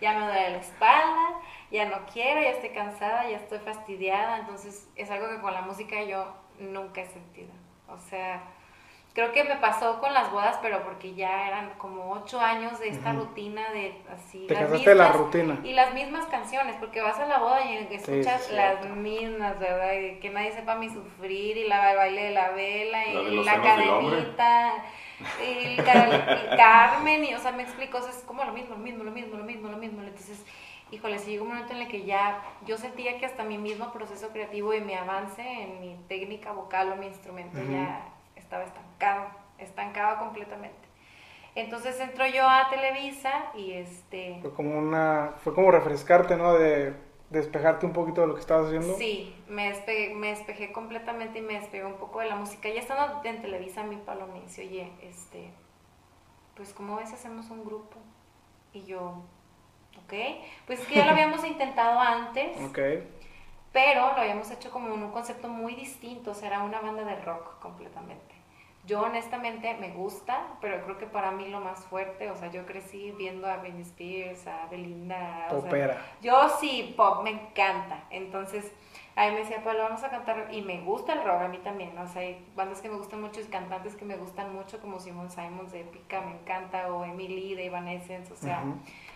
ya 0.00 0.18
me 0.18 0.26
duele 0.26 0.50
la 0.50 0.58
espalda, 0.58 1.34
ya 1.70 1.84
no 1.86 1.98
quiero, 2.12 2.40
ya 2.40 2.50
estoy 2.50 2.70
cansada, 2.70 3.28
ya 3.28 3.36
estoy 3.36 3.58
fastidiada, 3.58 4.38
entonces 4.38 4.88
es 4.96 5.10
algo 5.10 5.28
que 5.28 5.40
con 5.40 5.52
la 5.52 5.62
música 5.62 6.02
yo 6.04 6.34
nunca 6.58 7.02
he 7.02 7.06
sentido. 7.06 7.50
O 7.88 7.98
sea, 7.98 8.42
creo 9.14 9.32
que 9.32 9.44
me 9.44 9.56
pasó 9.56 10.00
con 10.00 10.12
las 10.14 10.30
bodas, 10.30 10.58
pero 10.62 10.82
porque 10.84 11.14
ya 11.14 11.48
eran 11.48 11.70
como 11.78 12.12
ocho 12.12 12.40
años 12.40 12.78
de 12.78 12.88
esta 12.88 13.12
rutina 13.12 13.70
de 13.70 14.00
así. 14.12 14.46
Te 14.46 14.54
las 14.54 14.70
mismas, 14.70 14.96
la 14.96 15.12
rutina. 15.12 15.60
Y 15.64 15.72
las 15.72 15.92
mismas 15.94 16.26
canciones, 16.26 16.76
porque 16.76 17.02
vas 17.02 17.18
a 17.18 17.26
la 17.26 17.38
boda 17.38 17.64
y 17.64 17.88
escuchas 17.90 18.50
las 18.52 18.84
mismas, 18.90 19.58
¿verdad? 19.58 19.92
Y 19.94 20.20
que 20.20 20.30
nadie 20.30 20.52
sepa 20.52 20.76
mi 20.76 20.88
sufrir, 20.88 21.56
y 21.56 21.66
la, 21.66 21.90
el 21.90 21.96
baile 21.96 22.22
de 22.24 22.30
la 22.30 22.50
vela, 22.50 23.06
y 23.06 23.44
la 23.44 23.60
cadenita 23.60 24.84
Carmen, 26.56 27.24
y, 27.24 27.34
o 27.34 27.38
sea, 27.38 27.52
me 27.52 27.62
explico, 27.62 27.98
es 27.98 28.24
como 28.26 28.44
lo 28.44 28.52
mismo, 28.52 28.74
lo 28.74 28.80
mismo, 28.80 29.04
lo 29.04 29.10
mismo, 29.10 29.36
lo 29.36 29.44
mismo, 29.44 29.68
lo 29.68 29.76
mismo. 29.76 30.02
Entonces, 30.02 30.44
híjole, 30.90 31.18
si 31.18 31.32
llegó 31.32 31.44
un 31.44 31.50
momento 31.50 31.72
en 31.72 31.82
el 31.82 31.88
que 31.88 32.04
ya 32.04 32.42
yo 32.66 32.76
sentía 32.76 33.18
que 33.18 33.26
hasta 33.26 33.44
mi 33.44 33.58
mismo 33.58 33.92
proceso 33.92 34.28
creativo 34.30 34.74
y 34.74 34.80
mi 34.80 34.94
avance 34.94 35.42
en 35.42 35.80
mi 35.80 35.96
técnica 36.08 36.52
vocal 36.52 36.92
o 36.92 36.96
mi 36.96 37.06
instrumento 37.06 37.58
ya 37.70 38.08
estaba 38.36 38.64
estancado, 38.64 39.26
estancado 39.58 40.18
completamente. 40.18 40.88
Entonces 41.54 41.98
entró 42.00 42.26
yo 42.26 42.48
a 42.48 42.68
Televisa 42.70 43.30
y 43.54 43.72
este... 43.72 44.38
Fue 44.40 44.54
como 44.54 44.78
una, 44.78 45.34
fue 45.42 45.54
como 45.54 45.70
refrescarte, 45.70 46.36
¿no? 46.36 46.54
De 46.54 46.94
despejarte 47.30 47.86
un 47.86 47.92
poquito 47.92 48.20
de 48.20 48.26
lo 48.26 48.34
que 48.34 48.40
estabas 48.40 48.66
haciendo? 48.66 48.96
Sí, 48.96 49.34
me 49.48 49.68
despejé, 49.68 50.14
me 50.14 50.28
despejé 50.28 50.72
completamente 50.72 51.38
y 51.38 51.42
me 51.42 51.54
despegué 51.54 51.84
un 51.84 51.94
poco 51.94 52.20
de 52.20 52.26
la 52.26 52.36
música. 52.36 52.68
Ya 52.68 52.80
estando 52.80 53.20
en 53.24 53.40
Televisa, 53.40 53.84
mi 53.84 53.96
palo 53.96 54.26
me 54.26 54.40
dice, 54.40 54.66
oye, 54.66 54.92
este, 55.02 55.50
pues 56.56 56.74
como 56.74 56.96
ves 56.96 57.12
hacemos 57.12 57.48
un 57.50 57.64
grupo. 57.64 57.96
Y 58.72 58.84
yo, 58.84 59.22
ok, 60.04 60.12
pues 60.66 60.80
es 60.80 60.86
que 60.86 60.96
ya 60.96 61.04
lo 61.06 61.10
habíamos 61.12 61.44
intentado 61.44 61.98
antes. 61.98 62.60
Ok. 62.60 62.78
Pero 63.72 64.12
lo 64.12 64.20
habíamos 64.20 64.50
hecho 64.50 64.70
como 64.70 64.92
en 64.92 65.02
un 65.02 65.12
concepto 65.12 65.48
muy 65.48 65.74
distinto, 65.76 66.32
o 66.32 66.34
sea, 66.34 66.48
era 66.48 66.62
una 66.62 66.80
banda 66.80 67.04
de 67.04 67.14
rock 67.20 67.60
completamente. 67.60 68.29
Yo 68.90 69.02
honestamente 69.02 69.72
me 69.74 69.90
gusta, 69.90 70.48
pero 70.60 70.82
creo 70.82 70.98
que 70.98 71.06
para 71.06 71.30
mí 71.30 71.46
lo 71.46 71.60
más 71.60 71.78
fuerte, 71.84 72.28
o 72.28 72.34
sea, 72.34 72.50
yo 72.50 72.66
crecí 72.66 73.12
viendo 73.12 73.46
a 73.46 73.58
Britney 73.58 73.82
Spears, 73.82 74.48
a 74.48 74.66
Belinda. 74.68 75.46
Popera. 75.48 75.96
yo 76.20 76.48
sí, 76.60 76.92
pop, 76.96 77.22
me 77.22 77.30
encanta. 77.30 78.02
Entonces, 78.10 78.72
a 79.14 79.26
mí 79.26 79.34
me 79.34 79.38
decía, 79.42 79.62
Pablo, 79.62 79.84
vamos 79.84 80.02
a 80.02 80.10
cantar, 80.10 80.48
y 80.50 80.62
me 80.62 80.80
gusta 80.80 81.12
el 81.12 81.22
rock 81.22 81.42
a 81.42 81.46
mí 81.46 81.58
también, 81.58 81.96
o 81.96 82.08
sea, 82.08 82.22
hay 82.22 82.44
bandas 82.56 82.80
que 82.80 82.88
me 82.88 82.96
gustan 82.96 83.20
mucho 83.20 83.40
y 83.40 83.44
cantantes 83.44 83.94
que 83.94 84.04
me 84.04 84.16
gustan 84.16 84.52
mucho, 84.52 84.80
como 84.80 84.98
Simon 84.98 85.30
Simons 85.30 85.70
de 85.70 85.82
Épica, 85.82 86.22
me 86.22 86.32
encanta, 86.32 86.92
o 86.92 87.04
Emily 87.04 87.54
de 87.54 87.66
Evanescence, 87.66 88.32
o 88.32 88.36
sea, 88.36 88.64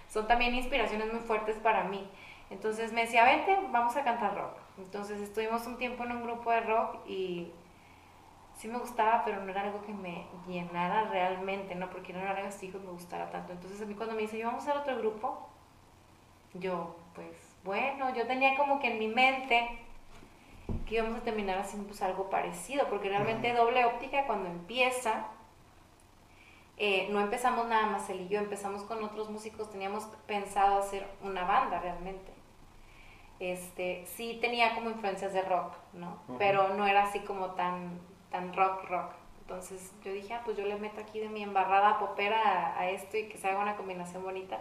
son 0.09 0.29
también 0.29 0.55
inspiraciones 0.55 1.13
muy 1.13 1.23
fuertes 1.23 1.57
para 1.57 1.83
mí. 1.83 2.09
Entonces 2.49 2.93
me 2.93 3.01
decía, 3.01 3.25
vente, 3.25 3.59
vamos 3.73 3.97
a 3.97 4.05
cantar 4.05 4.37
rock. 4.37 4.57
Entonces 4.79 5.21
estuvimos 5.21 5.67
un 5.67 5.79
tiempo 5.79 6.05
en 6.05 6.13
un 6.13 6.23
grupo 6.23 6.53
de 6.53 6.61
rock 6.61 6.99
y 7.09 7.51
sí 8.65 8.71
me 8.71 8.79
gustaba, 8.79 9.27
pero 9.27 9.45
no 9.45 9.51
era 9.51 9.61
algo 9.61 9.83
que 9.83 9.93
me 9.93 10.25
llenara 10.49 11.11
realmente, 11.11 11.75
¿no? 11.75 11.91
Porque 11.91 12.15
no 12.15 12.21
era 12.21 12.31
algo 12.31 12.49
así 12.49 12.69
que 12.71 12.79
me 12.79 12.93
gustara 12.93 13.31
tanto. 13.31 13.53
Entonces 13.53 13.79
a 13.83 13.85
mí 13.85 13.95
cuando 13.95 14.15
me 14.15 14.23
dice, 14.23 14.39
yo 14.39 14.47
vamos 14.47 14.67
a 14.67 14.71
hacer 14.71 14.81
otro 14.81 14.97
grupo, 14.97 15.47
yo, 16.55 16.97
pues, 17.15 17.37
bueno, 17.63 18.15
yo 18.15 18.27
tenía 18.27 18.57
como 18.57 18.81
que 18.81 18.91
en 18.91 18.99
mi 18.99 19.09
mente 19.09 19.69
que 20.87 20.95
íbamos 20.95 21.19
a 21.19 21.23
terminar 21.23 21.59
haciendo 21.59 21.87
pues 21.87 22.01
algo 22.01 22.31
parecido, 22.31 22.89
porque 22.89 23.11
realmente 23.11 23.53
doble 23.53 23.85
óptica 23.85 24.25
cuando 24.25 24.49
empieza, 24.49 25.27
eh, 26.79 27.09
no 27.11 27.21
empezamos 27.21 27.69
nada 27.69 27.85
más 27.89 28.09
él 28.09 28.23
y 28.23 28.29
yo, 28.29 28.39
empezamos 28.39 28.83
con 28.85 29.05
otros 29.05 29.29
músicos, 29.29 29.71
teníamos 29.71 30.05
pensado 30.27 30.79
hacer 30.79 31.07
una 31.23 31.45
banda 31.45 31.81
realmente. 31.81 32.33
Este, 33.41 34.07
sí 34.07 34.39
tenía 34.41 34.75
como 34.75 34.89
influencias 34.89 35.35
de 35.35 35.43
rock, 35.43 35.75
¿no? 35.93 36.17
Pero 36.39 36.73
no 36.73 36.87
era 36.87 37.03
así 37.03 37.19
como 37.19 37.51
tan 37.51 38.01
tan 38.35 38.53
rock, 38.53 38.83
rock. 38.91 39.13
Entonces 39.43 39.93
yo 40.05 40.13
dije, 40.13 40.35
ah, 40.35 40.43
pues 40.45 40.57
yo 40.57 40.65
le 40.65 40.75
meto 40.75 41.01
aquí 41.01 41.21
de 41.21 41.29
mi 41.29 41.45
embarrada 41.45 42.01
popera 42.01 42.77
a, 42.77 42.91
esto 42.91 43.17
y 43.17 43.29
que 43.29 43.39
se 43.39 43.47
haga 43.47 43.61
una 43.61 43.77
combinación 43.77 44.25
bonita. 44.25 44.59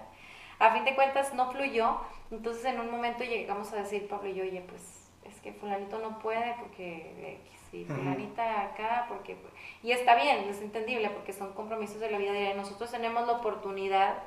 A 0.59 0.71
fin 0.71 0.85
de 0.85 0.93
cuentas 0.93 1.33
no 1.33 1.51
fluyó, 1.51 1.97
entonces 2.29 2.65
en 2.65 2.79
un 2.79 2.91
momento 2.91 3.23
llegamos 3.23 3.73
a 3.73 3.77
decir, 3.77 4.07
Pablo 4.07 4.29
y 4.29 4.35
yo, 4.35 4.43
oye, 4.43 4.61
pues 4.61 5.09
es 5.23 5.39
que 5.41 5.53
fulanito 5.53 5.97
no 5.97 6.19
puede 6.19 6.53
porque 6.59 7.39
sí, 7.71 7.85
fulanita 7.85 8.61
acá, 8.61 9.05
porque... 9.09 9.37
Y 9.81 9.91
está 9.91 10.13
bien, 10.15 10.47
es 10.47 10.61
entendible 10.61 11.09
porque 11.09 11.33
son 11.33 11.53
compromisos 11.53 11.99
de 11.99 12.11
la 12.11 12.19
vida 12.19 12.31
diaria. 12.31 12.53
Nosotros 12.53 12.91
tenemos 12.91 13.25
la 13.25 13.33
oportunidad 13.33 14.17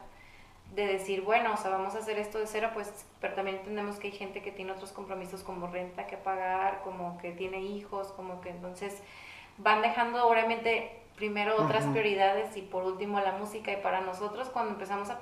de 0.74 0.88
decir, 0.88 1.22
bueno, 1.22 1.54
o 1.54 1.56
sea, 1.56 1.70
vamos 1.70 1.94
a 1.94 1.98
hacer 1.98 2.18
esto 2.18 2.40
de 2.40 2.48
cero, 2.48 2.70
pues, 2.74 3.06
pero 3.20 3.34
también 3.34 3.58
entendemos 3.58 3.96
que 3.96 4.08
hay 4.08 4.12
gente 4.12 4.42
que 4.42 4.50
tiene 4.50 4.72
otros 4.72 4.90
compromisos 4.90 5.44
como 5.44 5.68
renta 5.68 6.08
que 6.08 6.16
pagar, 6.16 6.82
como 6.82 7.16
que 7.18 7.30
tiene 7.30 7.60
hijos, 7.60 8.08
como 8.08 8.40
que 8.40 8.50
entonces 8.50 9.00
van 9.58 9.82
dejando 9.82 10.26
obviamente 10.26 10.96
primero 11.16 11.56
otras 11.56 11.84
prioridades 11.86 12.56
y 12.56 12.62
por 12.62 12.84
último 12.84 13.20
la 13.20 13.32
música. 13.32 13.72
Y 13.72 13.76
para 13.76 14.00
nosotros 14.00 14.48
cuando 14.50 14.72
empezamos 14.72 15.10
a, 15.10 15.18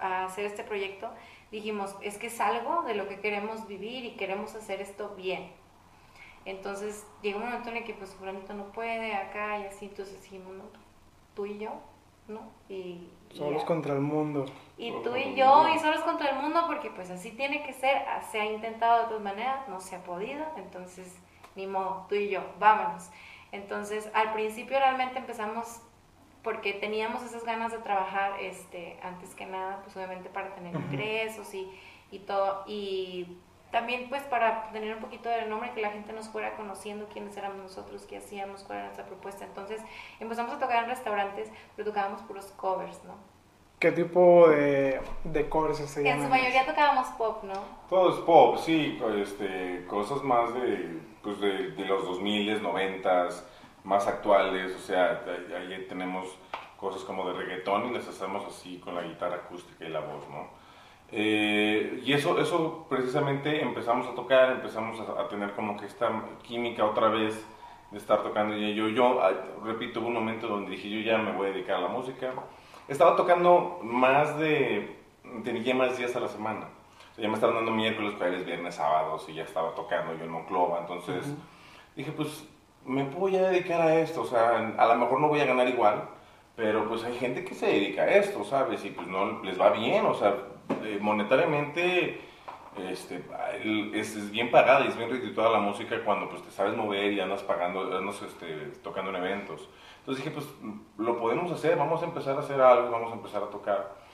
a, 0.00 0.24
hacer 0.24 0.46
este 0.46 0.64
proyecto, 0.64 1.10
dijimos, 1.52 1.94
es 2.00 2.18
que 2.18 2.28
es 2.28 2.40
algo 2.40 2.82
de 2.82 2.94
lo 2.94 3.08
que 3.08 3.20
queremos 3.20 3.66
vivir 3.68 4.04
y 4.04 4.16
queremos 4.16 4.54
hacer 4.54 4.80
esto 4.80 5.14
bien. 5.16 5.50
Entonces 6.44 7.06
llegó 7.22 7.38
un 7.38 7.44
momento 7.44 7.68
en 7.68 7.78
el 7.78 7.84
que 7.84 7.94
pues 7.94 8.14
fulanito 8.14 8.54
no 8.54 8.72
puede 8.72 9.14
acá 9.14 9.58
y 9.58 9.66
así, 9.66 9.86
entonces 9.86 10.22
dijimos, 10.22 10.54
no, 10.56 10.64
tú 11.34 11.44
y 11.44 11.58
yo, 11.58 11.72
¿no? 12.26 12.40
Y, 12.68 13.10
solos 13.34 13.64
contra 13.64 13.92
el 13.92 14.00
mundo. 14.00 14.46
Y 14.78 14.92
tú 15.02 15.14
y 15.14 15.34
yo 15.34 15.68
y 15.74 15.78
solos 15.78 16.00
contra 16.00 16.30
el 16.30 16.36
mundo 16.36 16.62
porque 16.66 16.90
pues 16.90 17.10
así 17.10 17.32
tiene 17.32 17.62
que 17.64 17.74
ser, 17.74 18.02
se 18.30 18.40
ha 18.40 18.46
intentado 18.46 19.02
de 19.02 19.08
todas 19.08 19.22
maneras, 19.22 19.68
no 19.68 19.80
se 19.80 19.96
ha 19.96 20.02
podido, 20.02 20.46
entonces 20.56 21.14
ni 21.54 21.66
modo, 21.66 22.06
tú 22.08 22.14
y 22.14 22.30
yo, 22.30 22.40
vámonos. 22.58 23.10
Entonces, 23.52 24.10
al 24.14 24.32
principio 24.32 24.78
realmente 24.78 25.18
empezamos 25.18 25.80
porque 26.42 26.72
teníamos 26.72 27.22
esas 27.22 27.44
ganas 27.44 27.72
de 27.72 27.78
trabajar, 27.78 28.40
este, 28.40 28.98
antes 29.02 29.34
que 29.34 29.46
nada, 29.46 29.80
pues 29.82 29.96
obviamente 29.96 30.28
para 30.28 30.54
tener 30.54 30.74
ingresos 30.74 31.52
y, 31.52 31.68
y 32.10 32.20
todo, 32.20 32.64
y 32.66 33.38
también 33.70 34.08
pues 34.08 34.22
para 34.22 34.70
tener 34.70 34.94
un 34.94 35.00
poquito 35.00 35.28
de 35.28 35.46
nombre, 35.46 35.72
que 35.74 35.82
la 35.82 35.90
gente 35.90 36.12
nos 36.12 36.28
fuera 36.28 36.56
conociendo 36.56 37.06
quiénes 37.12 37.36
éramos 37.36 37.58
nosotros, 37.58 38.06
qué 38.06 38.16
hacíamos, 38.16 38.62
cuál 38.62 38.78
era 38.78 38.86
nuestra 38.86 39.06
propuesta. 39.06 39.44
Entonces 39.44 39.82
empezamos 40.20 40.54
a 40.54 40.58
tocar 40.58 40.84
en 40.84 40.90
restaurantes, 40.90 41.50
pero 41.76 41.88
tocábamos 41.88 42.22
puros 42.22 42.46
covers, 42.56 43.04
¿no? 43.04 43.14
¿Qué 43.78 43.92
tipo 43.92 44.48
de, 44.48 45.00
de 45.24 45.48
covers 45.48 45.78
se 45.78 46.08
En 46.08 46.22
su 46.22 46.28
mayoría 46.28 46.66
tocábamos 46.66 47.08
pop, 47.10 47.44
¿no? 47.44 47.54
Todo 47.88 48.10
es 48.10 48.16
pop, 48.20 48.56
sí, 48.58 48.98
este, 49.22 49.84
cosas 49.86 50.22
más 50.22 50.52
de 50.54 51.00
pues 51.28 51.40
de, 51.40 51.70
de 51.72 51.84
los 51.84 52.04
2000, 52.06 52.62
90, 52.62 53.28
más 53.84 54.06
actuales, 54.06 54.74
o 54.74 54.78
sea, 54.78 55.22
ahí 55.56 55.86
tenemos 55.88 56.28
cosas 56.78 57.02
como 57.02 57.28
de 57.28 57.34
reggaetón 57.34 57.90
y 57.90 57.94
las 57.94 58.08
hacemos 58.08 58.46
así 58.46 58.78
con 58.78 58.94
la 58.94 59.02
guitarra 59.02 59.36
acústica 59.36 59.84
y 59.84 59.90
la 59.90 60.00
voz, 60.00 60.26
¿no? 60.30 60.48
Eh, 61.10 62.02
y 62.04 62.12
eso, 62.12 62.38
eso 62.40 62.86
precisamente 62.88 63.60
empezamos 63.60 64.06
a 64.06 64.14
tocar, 64.14 64.52
empezamos 64.52 65.00
a, 65.00 65.20
a, 65.20 65.28
tener 65.28 65.52
como 65.52 65.76
que 65.76 65.86
esta 65.86 66.10
química 66.42 66.84
otra 66.84 67.08
vez 67.08 67.46
de 67.90 67.98
estar 67.98 68.22
tocando. 68.22 68.56
Y 68.56 68.74
yo, 68.74 68.88
yo, 68.88 69.20
repito, 69.64 70.00
hubo 70.00 70.08
un 70.08 70.14
momento 70.14 70.48
donde 70.48 70.70
dije, 70.70 70.88
yo 70.88 71.00
ya 71.00 71.18
me 71.18 71.32
voy 71.32 71.48
a 71.48 71.52
dedicar 71.52 71.76
a 71.76 71.80
la 71.80 71.88
música. 71.88 72.32
Estaba 72.88 73.16
tocando 73.16 73.80
más 73.82 74.38
de, 74.38 74.96
tenía 75.44 75.74
más 75.74 75.98
días 75.98 76.14
a 76.16 76.20
la 76.20 76.28
semana. 76.28 76.68
Ya 77.18 77.28
me 77.28 77.34
estaban 77.34 77.56
dando 77.56 77.72
miércoles, 77.72 78.14
jueves, 78.16 78.44
viernes, 78.44 78.76
sábados 78.76 79.28
y 79.28 79.34
ya 79.34 79.42
estaba 79.42 79.74
tocando 79.74 80.14
yo 80.14 80.24
en 80.24 80.30
Monclova. 80.30 80.80
Entonces 80.80 81.26
dije, 81.96 82.12
pues 82.12 82.46
me 82.84 83.04
voy 83.04 83.36
a 83.36 83.48
dedicar 83.50 83.80
a 83.80 83.96
esto. 83.96 84.22
O 84.22 84.26
sea, 84.26 84.74
a 84.76 84.86
lo 84.86 84.94
mejor 84.96 85.20
no 85.20 85.28
voy 85.28 85.40
a 85.40 85.46
ganar 85.46 85.68
igual, 85.68 86.08
pero 86.56 86.88
pues 86.88 87.04
hay 87.04 87.16
gente 87.16 87.44
que 87.44 87.54
se 87.54 87.66
dedica 87.66 88.02
a 88.02 88.10
esto, 88.10 88.44
¿sabes? 88.44 88.84
Y 88.84 88.90
pues 88.90 89.06
no 89.06 89.42
les 89.42 89.60
va 89.60 89.70
bien, 89.70 90.06
o 90.06 90.14
sea, 90.14 90.34
eh, 90.84 90.98
monetariamente 91.00 92.20
este, 92.88 93.24
es, 93.92 94.30
bien 94.30 94.50
pagada 94.50 94.84
y 94.84 94.88
es 94.88 94.96
bien 94.96 95.10
redituada 95.10 95.50
la 95.50 95.58
música 95.58 95.96
cuando 96.04 96.28
pues 96.28 96.42
te 96.42 96.50
sabes 96.50 96.76
mover 96.76 97.12
y 97.12 97.20
andas 97.20 97.42
pagando, 97.42 97.96
andas 97.96 98.22
este, 98.22 98.46
tocando 98.82 99.10
en 99.10 99.16
eventos. 99.16 99.68
Entonces 100.00 100.24
dije, 100.24 100.34
pues 100.34 100.46
lo 100.96 101.18
podemos 101.18 101.50
hacer, 101.50 101.76
vamos 101.76 102.02
a 102.02 102.06
empezar 102.06 102.36
a 102.36 102.40
hacer 102.40 102.60
algo, 102.60 102.90
vamos 102.90 103.12
a 103.12 103.16
empezar 103.16 103.42
a 103.42 103.50
tocar. 103.50 104.07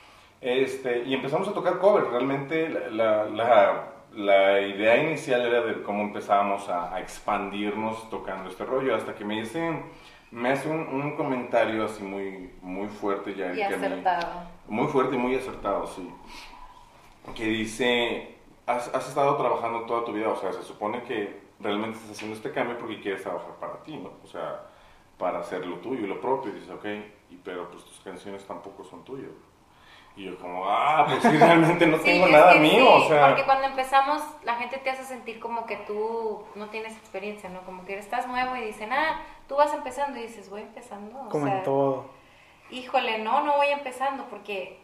Este, 0.45 1.05
y 1.05 1.15
empezamos 1.15 1.49
a 1.49 1.55
tocar 1.55 1.79
covers, 1.79 2.11
realmente 2.11 2.69
la, 2.69 3.25
la, 3.25 3.93
la, 4.13 4.61
idea 4.61 5.03
inicial 5.03 5.41
era 5.41 5.63
de 5.63 5.83
cómo 5.83 6.03
empezábamos 6.03 6.69
a, 6.69 6.95
a, 6.95 7.01
expandirnos 7.01 8.11
tocando 8.11 8.51
este 8.51 8.63
rollo, 8.67 8.95
hasta 8.95 9.15
que 9.15 9.25
me 9.25 9.41
dicen 9.41 9.85
me 10.31 10.51
hace 10.51 10.69
un, 10.69 10.81
un, 10.81 11.17
comentario 11.17 11.87
así 11.87 12.03
muy, 12.03 12.53
muy 12.61 12.89
fuerte 12.89 13.35
ya. 13.35 13.55
Y 13.55 13.63
acertado. 13.63 14.43
muy 14.69 14.87
fuerte 14.89 15.15
y 15.17 15.19
muy 15.19 15.35
acertado, 15.35 15.87
sí. 15.87 16.13
Que 17.35 17.47
dice, 17.47 18.37
has, 18.67 18.95
has, 18.95 19.09
estado 19.09 19.39
trabajando 19.39 19.87
toda 19.87 20.05
tu 20.05 20.13
vida, 20.13 20.29
o 20.29 20.37
sea, 20.37 20.53
se 20.53 20.63
supone 20.63 21.05
que 21.05 21.41
realmente 21.59 21.97
estás 21.97 22.19
haciendo 22.19 22.37
este 22.37 22.51
cambio 22.51 22.77
porque 22.77 23.01
quieres 23.01 23.23
trabajar 23.23 23.55
para 23.59 23.83
ti, 23.83 23.97
¿no? 23.97 24.11
O 24.23 24.27
sea, 24.27 24.67
para 25.17 25.39
hacer 25.39 25.65
lo 25.65 25.77
tuyo 25.77 26.05
y 26.05 26.07
lo 26.07 26.21
propio. 26.21 26.51
Y 26.51 26.57
dices, 26.57 26.71
ok, 26.71 26.85
y, 27.31 27.37
pero 27.43 27.71
pues 27.71 27.83
tus 27.83 28.01
canciones 28.01 28.45
tampoco 28.45 28.85
son 28.85 29.03
tuyas. 29.05 29.31
Y 30.17 30.25
yo 30.25 30.39
como, 30.39 30.65
ah, 30.69 31.07
pues 31.09 31.23
sí, 31.23 31.29
realmente 31.39 31.87
no 31.87 31.99
sí, 31.99 32.05
tengo 32.05 32.29
nada 32.29 32.55
mío, 32.55 32.73
sí, 32.73 33.05
o 33.05 33.09
sea... 33.09 33.29
Porque 33.29 33.45
cuando 33.45 33.67
empezamos, 33.67 34.23
la 34.45 34.55
gente 34.57 34.79
te 34.79 34.91
hace 34.91 35.05
sentir 35.05 35.41
como 35.41 35.67
que 35.67 35.77
tú 35.79 36.45
no 36.55 36.69
tienes 36.69 36.97
experiencia, 36.97 37.49
¿no? 37.51 37.63
Como 37.63 37.85
que 37.85 37.99
estás 37.99 38.27
nuevo 38.29 38.55
y 38.55 38.61
dicen, 38.61 38.93
ah, 38.93 39.23
tú 39.49 39.57
vas 39.57 39.75
empezando 39.75 40.19
y 40.19 40.23
dices, 40.23 40.49
voy 40.51 40.63
empezando. 40.63 41.21
O 41.21 41.29
como 41.29 41.47
sea, 41.47 41.59
en 41.59 41.63
todo. 41.65 42.07
Híjole, 42.71 43.19
no, 43.19 43.43
no 43.43 43.57
voy 43.57 43.69
empezando 43.69 44.25
porque 44.31 44.81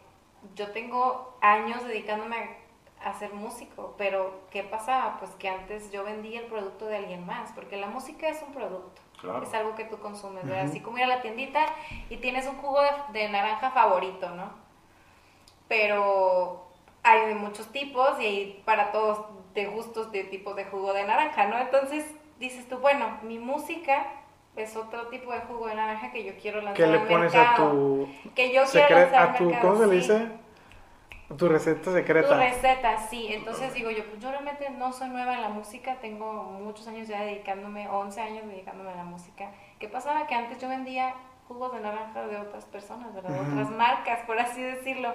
yo 0.57 0.73
tengo 0.73 1.37
años 1.41 1.85
dedicándome 1.85 2.59
a 3.05 3.15
ser 3.15 3.33
músico, 3.33 3.95
pero 3.97 4.43
¿qué 4.51 4.63
pasaba? 4.63 5.17
Pues 5.19 5.31
que 5.33 5.49
antes 5.49 5.91
yo 5.91 6.05
vendía 6.05 6.41
el 6.41 6.47
producto 6.47 6.87
de 6.87 6.97
alguien 6.97 7.25
más, 7.25 7.53
porque 7.53 7.77
la 7.77 7.87
música 7.87 8.29
es 8.29 8.43
un 8.43 8.53
producto. 8.53 9.01
Claro. 9.21 9.43
Es 9.43 9.53
algo 9.55 9.75
que 9.75 9.85
tú 9.85 9.99
consumes, 9.99 10.45
¿verdad? 10.45 10.65
Así 10.65 10.81
como 10.81 10.99
ir 10.99 11.05
a 11.05 11.07
la 11.07 11.23
tiendita 11.23 11.67
y 12.09 12.17
tienes 12.17 12.47
un 12.47 12.57
jugo 12.57 12.81
de, 12.81 12.91
de 13.13 13.29
naranja 13.29 13.71
favorito, 13.71 14.31
¿no? 14.31 14.70
Pero 15.71 16.67
hay 17.05 17.29
de 17.29 17.35
muchos 17.37 17.69
tipos 17.71 18.21
y 18.21 18.25
hay 18.27 18.63
para 18.65 18.91
todos 18.91 19.25
de 19.55 19.67
gustos 19.67 20.11
de 20.11 20.25
tipos 20.25 20.57
de 20.57 20.65
jugo 20.65 20.93
de 20.93 21.05
naranja, 21.05 21.47
¿no? 21.47 21.57
Entonces 21.59 22.05
dices 22.41 22.69
tú, 22.69 22.79
bueno, 22.79 23.19
mi 23.23 23.39
música 23.39 24.05
es 24.57 24.75
otro 24.77 25.07
tipo 25.07 25.33
de 25.33 25.39
jugo 25.43 25.69
de 25.69 25.77
naranja 25.77 26.11
que 26.11 26.25
yo 26.25 26.33
quiero 26.43 26.61
lanzar 26.61 26.75
¿Qué 26.75 26.87
le 26.89 26.99
al 26.99 27.07
pones 27.07 27.33
mercado. 27.33 27.67
a 27.67 27.71
tu 27.71 28.09
que 28.35 28.53
yo 28.53 28.65
quiero 28.67 28.89
lanzar 28.97 29.23
a 29.23 29.35
tu 29.37 29.45
mercado, 29.45 29.61
¿cómo 29.61 29.77
se 29.77 29.87
le 29.87 29.95
sí. 29.95 29.99
dice? 30.01 30.29
Tu 31.39 31.49
receta 31.49 31.83
Tu 31.83 31.93
secreta. 31.93 32.37
receta, 32.37 32.99
sí. 33.09 33.29
Entonces 33.33 33.73
digo 33.73 33.91
yo, 33.91 34.05
pues 34.07 34.21
yo 34.21 34.31
realmente 34.31 34.69
no 34.71 34.93
soy 34.93 35.09
nueva 35.11 35.35
en 35.35 35.43
la 35.43 35.49
música, 35.49 35.97
tengo 36.01 36.43
muchos 36.43 36.89
años 36.89 37.07
ya 37.07 37.23
dedicándome, 37.23 37.89
11 37.89 38.21
años 38.21 38.47
dedicándome 38.49 38.91
a 38.91 38.97
la 38.97 39.05
música. 39.05 39.53
¿Qué 39.79 39.89
pasaba? 39.89 40.27
Que 40.27 40.35
antes 40.35 40.59
yo 40.59 40.69
vendía 40.69 41.15
jugos 41.47 41.73
de 41.73 41.81
naranja 41.81 42.27
de 42.27 42.37
otras 42.39 42.65
personas, 42.65 43.15
¿verdad? 43.15 43.31
De. 43.31 43.41
Otras 43.41 43.71
marcas, 43.71 44.21
por 44.27 44.39
así 44.41 44.61
decirlo. 44.63 45.15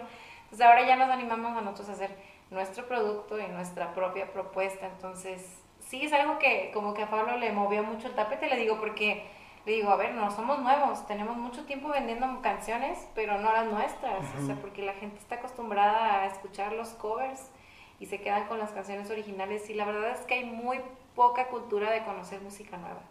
Entonces 0.55 0.71
ahora 0.71 0.87
ya 0.87 0.95
nos 0.95 1.09
animamos 1.09 1.57
a 1.57 1.59
nosotros 1.59 1.89
a 1.89 1.91
hacer 1.91 2.15
nuestro 2.49 2.87
producto 2.87 3.37
y 3.37 3.45
nuestra 3.47 3.93
propia 3.93 4.31
propuesta. 4.31 4.87
Entonces, 4.87 5.45
sí, 5.81 6.05
es 6.05 6.13
algo 6.13 6.39
que 6.39 6.71
como 6.73 6.93
que 6.93 7.03
a 7.03 7.09
Pablo 7.09 7.35
le 7.35 7.51
movió 7.51 7.83
mucho 7.83 8.07
el 8.07 8.15
tapete, 8.15 8.47
le 8.47 8.55
digo, 8.55 8.79
porque 8.79 9.27
le 9.65 9.73
digo, 9.73 9.89
a 9.89 9.97
ver, 9.97 10.13
no 10.13 10.31
somos 10.31 10.59
nuevos, 10.59 11.05
tenemos 11.07 11.35
mucho 11.35 11.65
tiempo 11.65 11.89
vendiendo 11.89 12.39
canciones, 12.41 13.05
pero 13.15 13.37
no 13.37 13.51
las 13.51 13.65
nuestras, 13.65 14.23
o 14.41 14.45
sea, 14.45 14.55
porque 14.55 14.81
la 14.81 14.93
gente 14.93 15.17
está 15.17 15.35
acostumbrada 15.35 16.21
a 16.21 16.27
escuchar 16.27 16.71
los 16.71 16.91
covers 16.91 17.51
y 17.99 18.05
se 18.05 18.21
quedan 18.21 18.47
con 18.47 18.57
las 18.57 18.71
canciones 18.71 19.11
originales 19.11 19.69
y 19.69 19.73
la 19.73 19.83
verdad 19.83 20.11
es 20.11 20.21
que 20.21 20.35
hay 20.35 20.45
muy 20.45 20.79
poca 21.15 21.47
cultura 21.47 21.91
de 21.91 22.05
conocer 22.05 22.39
música 22.39 22.77
nueva. 22.77 23.01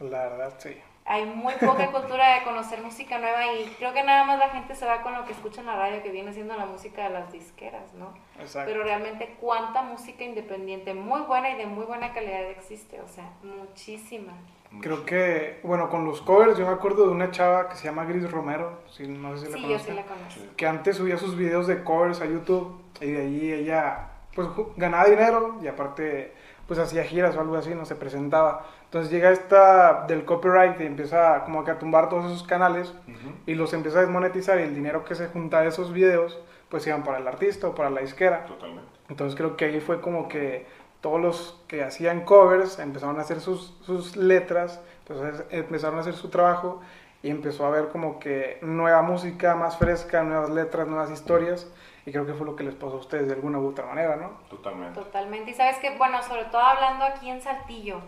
La 0.00 0.30
verdad, 0.30 0.54
sí. 0.56 0.78
Hay 1.08 1.24
muy 1.24 1.54
poca 1.54 1.86
cultura 1.92 2.34
de 2.34 2.44
conocer 2.44 2.82
música 2.82 3.18
nueva 3.18 3.52
y 3.52 3.64
creo 3.78 3.92
que 3.92 4.02
nada 4.02 4.24
más 4.24 4.38
la 4.38 4.48
gente 4.50 4.74
se 4.74 4.84
va 4.86 5.02
con 5.02 5.14
lo 5.14 5.24
que 5.24 5.32
escucha 5.32 5.60
en 5.60 5.68
la 5.68 5.76
radio, 5.76 6.02
que 6.02 6.10
viene 6.10 6.32
siendo 6.32 6.56
la 6.56 6.66
música 6.66 7.04
de 7.04 7.10
las 7.10 7.32
disqueras, 7.32 7.94
¿no? 7.94 8.12
Exacto. 8.40 8.70
Pero 8.70 8.82
realmente 8.84 9.36
cuánta 9.40 9.82
música 9.82 10.24
independiente 10.24 10.94
muy 10.94 11.20
buena 11.20 11.50
y 11.50 11.56
de 11.56 11.66
muy 11.66 11.84
buena 11.86 12.12
calidad 12.12 12.44
existe, 12.50 13.00
o 13.00 13.08
sea, 13.08 13.30
muchísima. 13.42 14.32
Creo 14.80 15.04
que, 15.04 15.60
bueno, 15.62 15.88
con 15.88 16.04
los 16.04 16.20
covers, 16.22 16.58
yo 16.58 16.66
me 16.66 16.72
acuerdo 16.72 17.04
de 17.06 17.12
una 17.12 17.30
chava 17.30 17.68
que 17.68 17.76
se 17.76 17.84
llama 17.84 18.04
Gris 18.04 18.28
Romero, 18.30 18.80
si, 18.90 19.06
no 19.06 19.36
sé 19.36 19.46
si 19.46 19.52
la 19.52 19.56
Sí, 19.58 19.62
yo 19.62 19.68
conocen, 19.68 19.94
sí 19.94 20.00
la 20.00 20.02
conozco. 20.02 20.56
que 20.56 20.66
antes 20.66 20.96
subía 20.96 21.16
sus 21.18 21.36
videos 21.36 21.66
de 21.68 21.84
covers 21.84 22.20
a 22.20 22.26
YouTube 22.26 22.82
y 23.00 23.12
de 23.12 23.22
ahí 23.22 23.52
ella, 23.52 24.08
pues, 24.34 24.48
ganaba 24.76 25.04
dinero 25.04 25.56
y 25.62 25.68
aparte, 25.68 26.34
pues, 26.66 26.80
hacía 26.80 27.04
giras 27.04 27.36
o 27.36 27.40
algo 27.40 27.56
así, 27.56 27.74
no 27.74 27.84
se 27.84 27.94
presentaba. 27.94 28.66
Entonces 28.96 29.12
llega 29.12 29.30
esta 29.30 30.06
del 30.06 30.24
copyright 30.24 30.80
y 30.80 30.84
empieza 30.86 31.44
como 31.44 31.64
que 31.64 31.70
a 31.70 31.78
tumbar 31.78 32.08
todos 32.08 32.24
esos 32.32 32.42
canales 32.44 32.94
Ujú. 33.06 33.34
y 33.44 33.54
los 33.54 33.74
empieza 33.74 33.98
a 33.98 34.00
desmonetizar 34.00 34.58
y 34.58 34.62
el 34.62 34.74
dinero 34.74 35.04
que 35.04 35.14
se 35.14 35.26
junta 35.26 35.60
de 35.60 35.68
esos 35.68 35.92
videos, 35.92 36.40
pues, 36.70 36.86
iban 36.86 37.04
para 37.04 37.18
el 37.18 37.28
artista 37.28 37.68
o 37.68 37.74
para 37.74 37.90
la 37.90 38.00
disquera. 38.00 38.46
Totalmente. 38.46 38.90
Entonces 39.10 39.36
creo 39.36 39.54
que 39.58 39.66
ahí 39.66 39.80
fue 39.80 40.00
como 40.00 40.28
que 40.28 40.66
todos 41.02 41.20
los 41.20 41.62
que 41.68 41.84
hacían 41.84 42.22
covers 42.22 42.78
empezaron 42.78 43.18
a 43.18 43.20
hacer 43.20 43.40
sus, 43.40 43.76
sus 43.82 44.16
letras, 44.16 44.80
entonces 45.06 45.44
empezaron 45.50 45.98
a 45.98 46.00
hacer 46.00 46.14
su 46.14 46.30
trabajo 46.30 46.80
y 47.22 47.28
empezó 47.28 47.66
a 47.66 47.68
haber 47.68 47.88
como 47.88 48.18
que 48.18 48.58
nueva 48.62 49.02
música 49.02 49.56
más 49.56 49.76
fresca, 49.76 50.22
nuevas 50.22 50.48
letras, 50.48 50.88
nuevas 50.88 51.10
historias 51.10 51.70
y 52.06 52.12
creo 52.12 52.24
que 52.24 52.32
fue 52.32 52.46
lo 52.46 52.56
que 52.56 52.64
les 52.64 52.74
pasó 52.74 52.94
a 52.94 53.00
ustedes 53.00 53.28
de 53.28 53.34
alguna 53.34 53.58
u 53.58 53.68
otra 53.68 53.84
manera, 53.84 54.16
¿no? 54.16 54.30
Totalmente. 54.48 54.98
Totalmente. 54.98 55.50
Y 55.50 55.54
sabes 55.54 55.76
que, 55.80 55.98
bueno, 55.98 56.22
sobre 56.22 56.44
todo 56.46 56.62
hablando 56.62 57.04
aquí 57.04 57.28
en 57.28 57.42
Saltillo, 57.42 58.00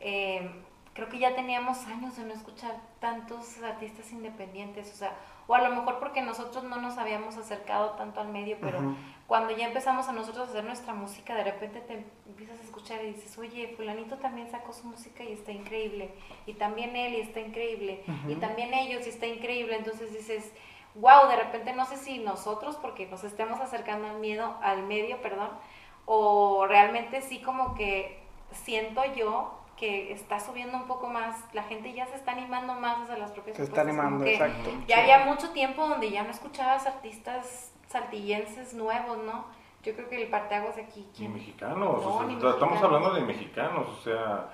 eh, 0.00 0.50
creo 0.98 1.08
que 1.08 1.20
ya 1.20 1.36
teníamos 1.36 1.86
años 1.86 2.16
de 2.16 2.24
no 2.24 2.34
escuchar 2.34 2.74
tantos 2.98 3.62
artistas 3.62 4.10
independientes, 4.10 4.92
o 4.92 4.96
sea, 4.96 5.12
o 5.46 5.54
a 5.54 5.60
lo 5.62 5.74
mejor 5.74 6.00
porque 6.00 6.22
nosotros 6.22 6.64
no 6.64 6.80
nos 6.80 6.98
habíamos 6.98 7.36
acercado 7.36 7.90
tanto 7.90 8.20
al 8.20 8.28
medio, 8.28 8.58
pero 8.60 8.80
Ujú. 8.80 8.96
cuando 9.28 9.56
ya 9.56 9.68
empezamos 9.68 10.08
a 10.08 10.12
nosotros 10.12 10.48
a 10.48 10.50
hacer 10.50 10.64
nuestra 10.64 10.94
música, 10.94 11.34
de 11.34 11.44
repente 11.44 11.80
te 11.82 12.04
empiezas 12.26 12.58
a 12.58 12.62
escuchar 12.64 13.02
y 13.04 13.12
dices, 13.12 13.38
oye, 13.38 13.74
fulanito 13.76 14.16
también 14.16 14.50
sacó 14.50 14.72
su 14.72 14.88
música 14.88 15.22
y 15.22 15.32
está 15.32 15.52
increíble, 15.52 16.10
y 16.46 16.54
también 16.54 16.96
él 16.96 17.14
y 17.14 17.20
está 17.20 17.40
increíble, 17.40 18.02
y 18.26 18.32
Ujú. 18.32 18.40
también 18.40 18.74
ellos 18.74 19.06
y 19.06 19.10
está 19.10 19.26
increíble, 19.26 19.76
entonces 19.76 20.12
dices, 20.12 20.52
wow, 20.96 21.28
de 21.28 21.36
repente 21.36 21.72
no 21.74 21.86
sé 21.86 21.96
si 21.96 22.18
nosotros, 22.18 22.76
porque 22.76 23.06
nos 23.06 23.22
estemos 23.22 23.60
acercando 23.60 24.08
al 24.08 24.18
miedo, 24.18 24.56
al 24.62 24.82
medio, 24.82 25.22
perdón, 25.22 25.50
o 26.06 26.66
realmente 26.66 27.22
sí 27.22 27.40
como 27.40 27.74
que 27.74 28.18
siento 28.50 29.04
yo 29.14 29.57
que 29.78 30.12
está 30.12 30.40
subiendo 30.40 30.76
un 30.76 30.86
poco 30.86 31.06
más, 31.08 31.36
la 31.54 31.62
gente 31.62 31.92
ya 31.92 32.06
se 32.06 32.16
está 32.16 32.32
animando 32.32 32.74
más 32.74 32.98
hacia 33.02 33.16
las 33.18 33.30
propias 33.32 33.56
Se 33.56 33.62
está 33.62 33.82
animando, 33.82 34.24
exacto. 34.24 34.70
Ya 34.88 34.96
Sí. 34.96 35.02
había 35.02 35.24
mucho 35.26 35.50
tiempo 35.50 35.86
donde 35.88 36.10
ya 36.10 36.22
no 36.24 36.30
escuchabas 36.30 36.86
artistas 36.86 37.72
saltillenses 37.88 38.74
nuevos, 38.74 39.18
¿no? 39.24 39.44
Yo 39.84 39.94
creo 39.94 40.08
que 40.08 40.20
el 40.22 40.28
parteaguas 40.28 40.76
de 40.76 40.82
aquí, 40.82 41.00
Ni 41.00 41.16
¿quién? 41.16 41.34
mexicanos, 41.34 41.78
No, 42.04 42.08
o 42.14 42.18
sea, 42.18 42.26
ni 42.26 42.34
estamos 42.34 42.60
mexicanos. 42.60 42.82
hablando 42.82 43.14
de 43.14 43.20
mexicanos, 43.22 43.86
o 43.88 44.02
sea, 44.02 44.48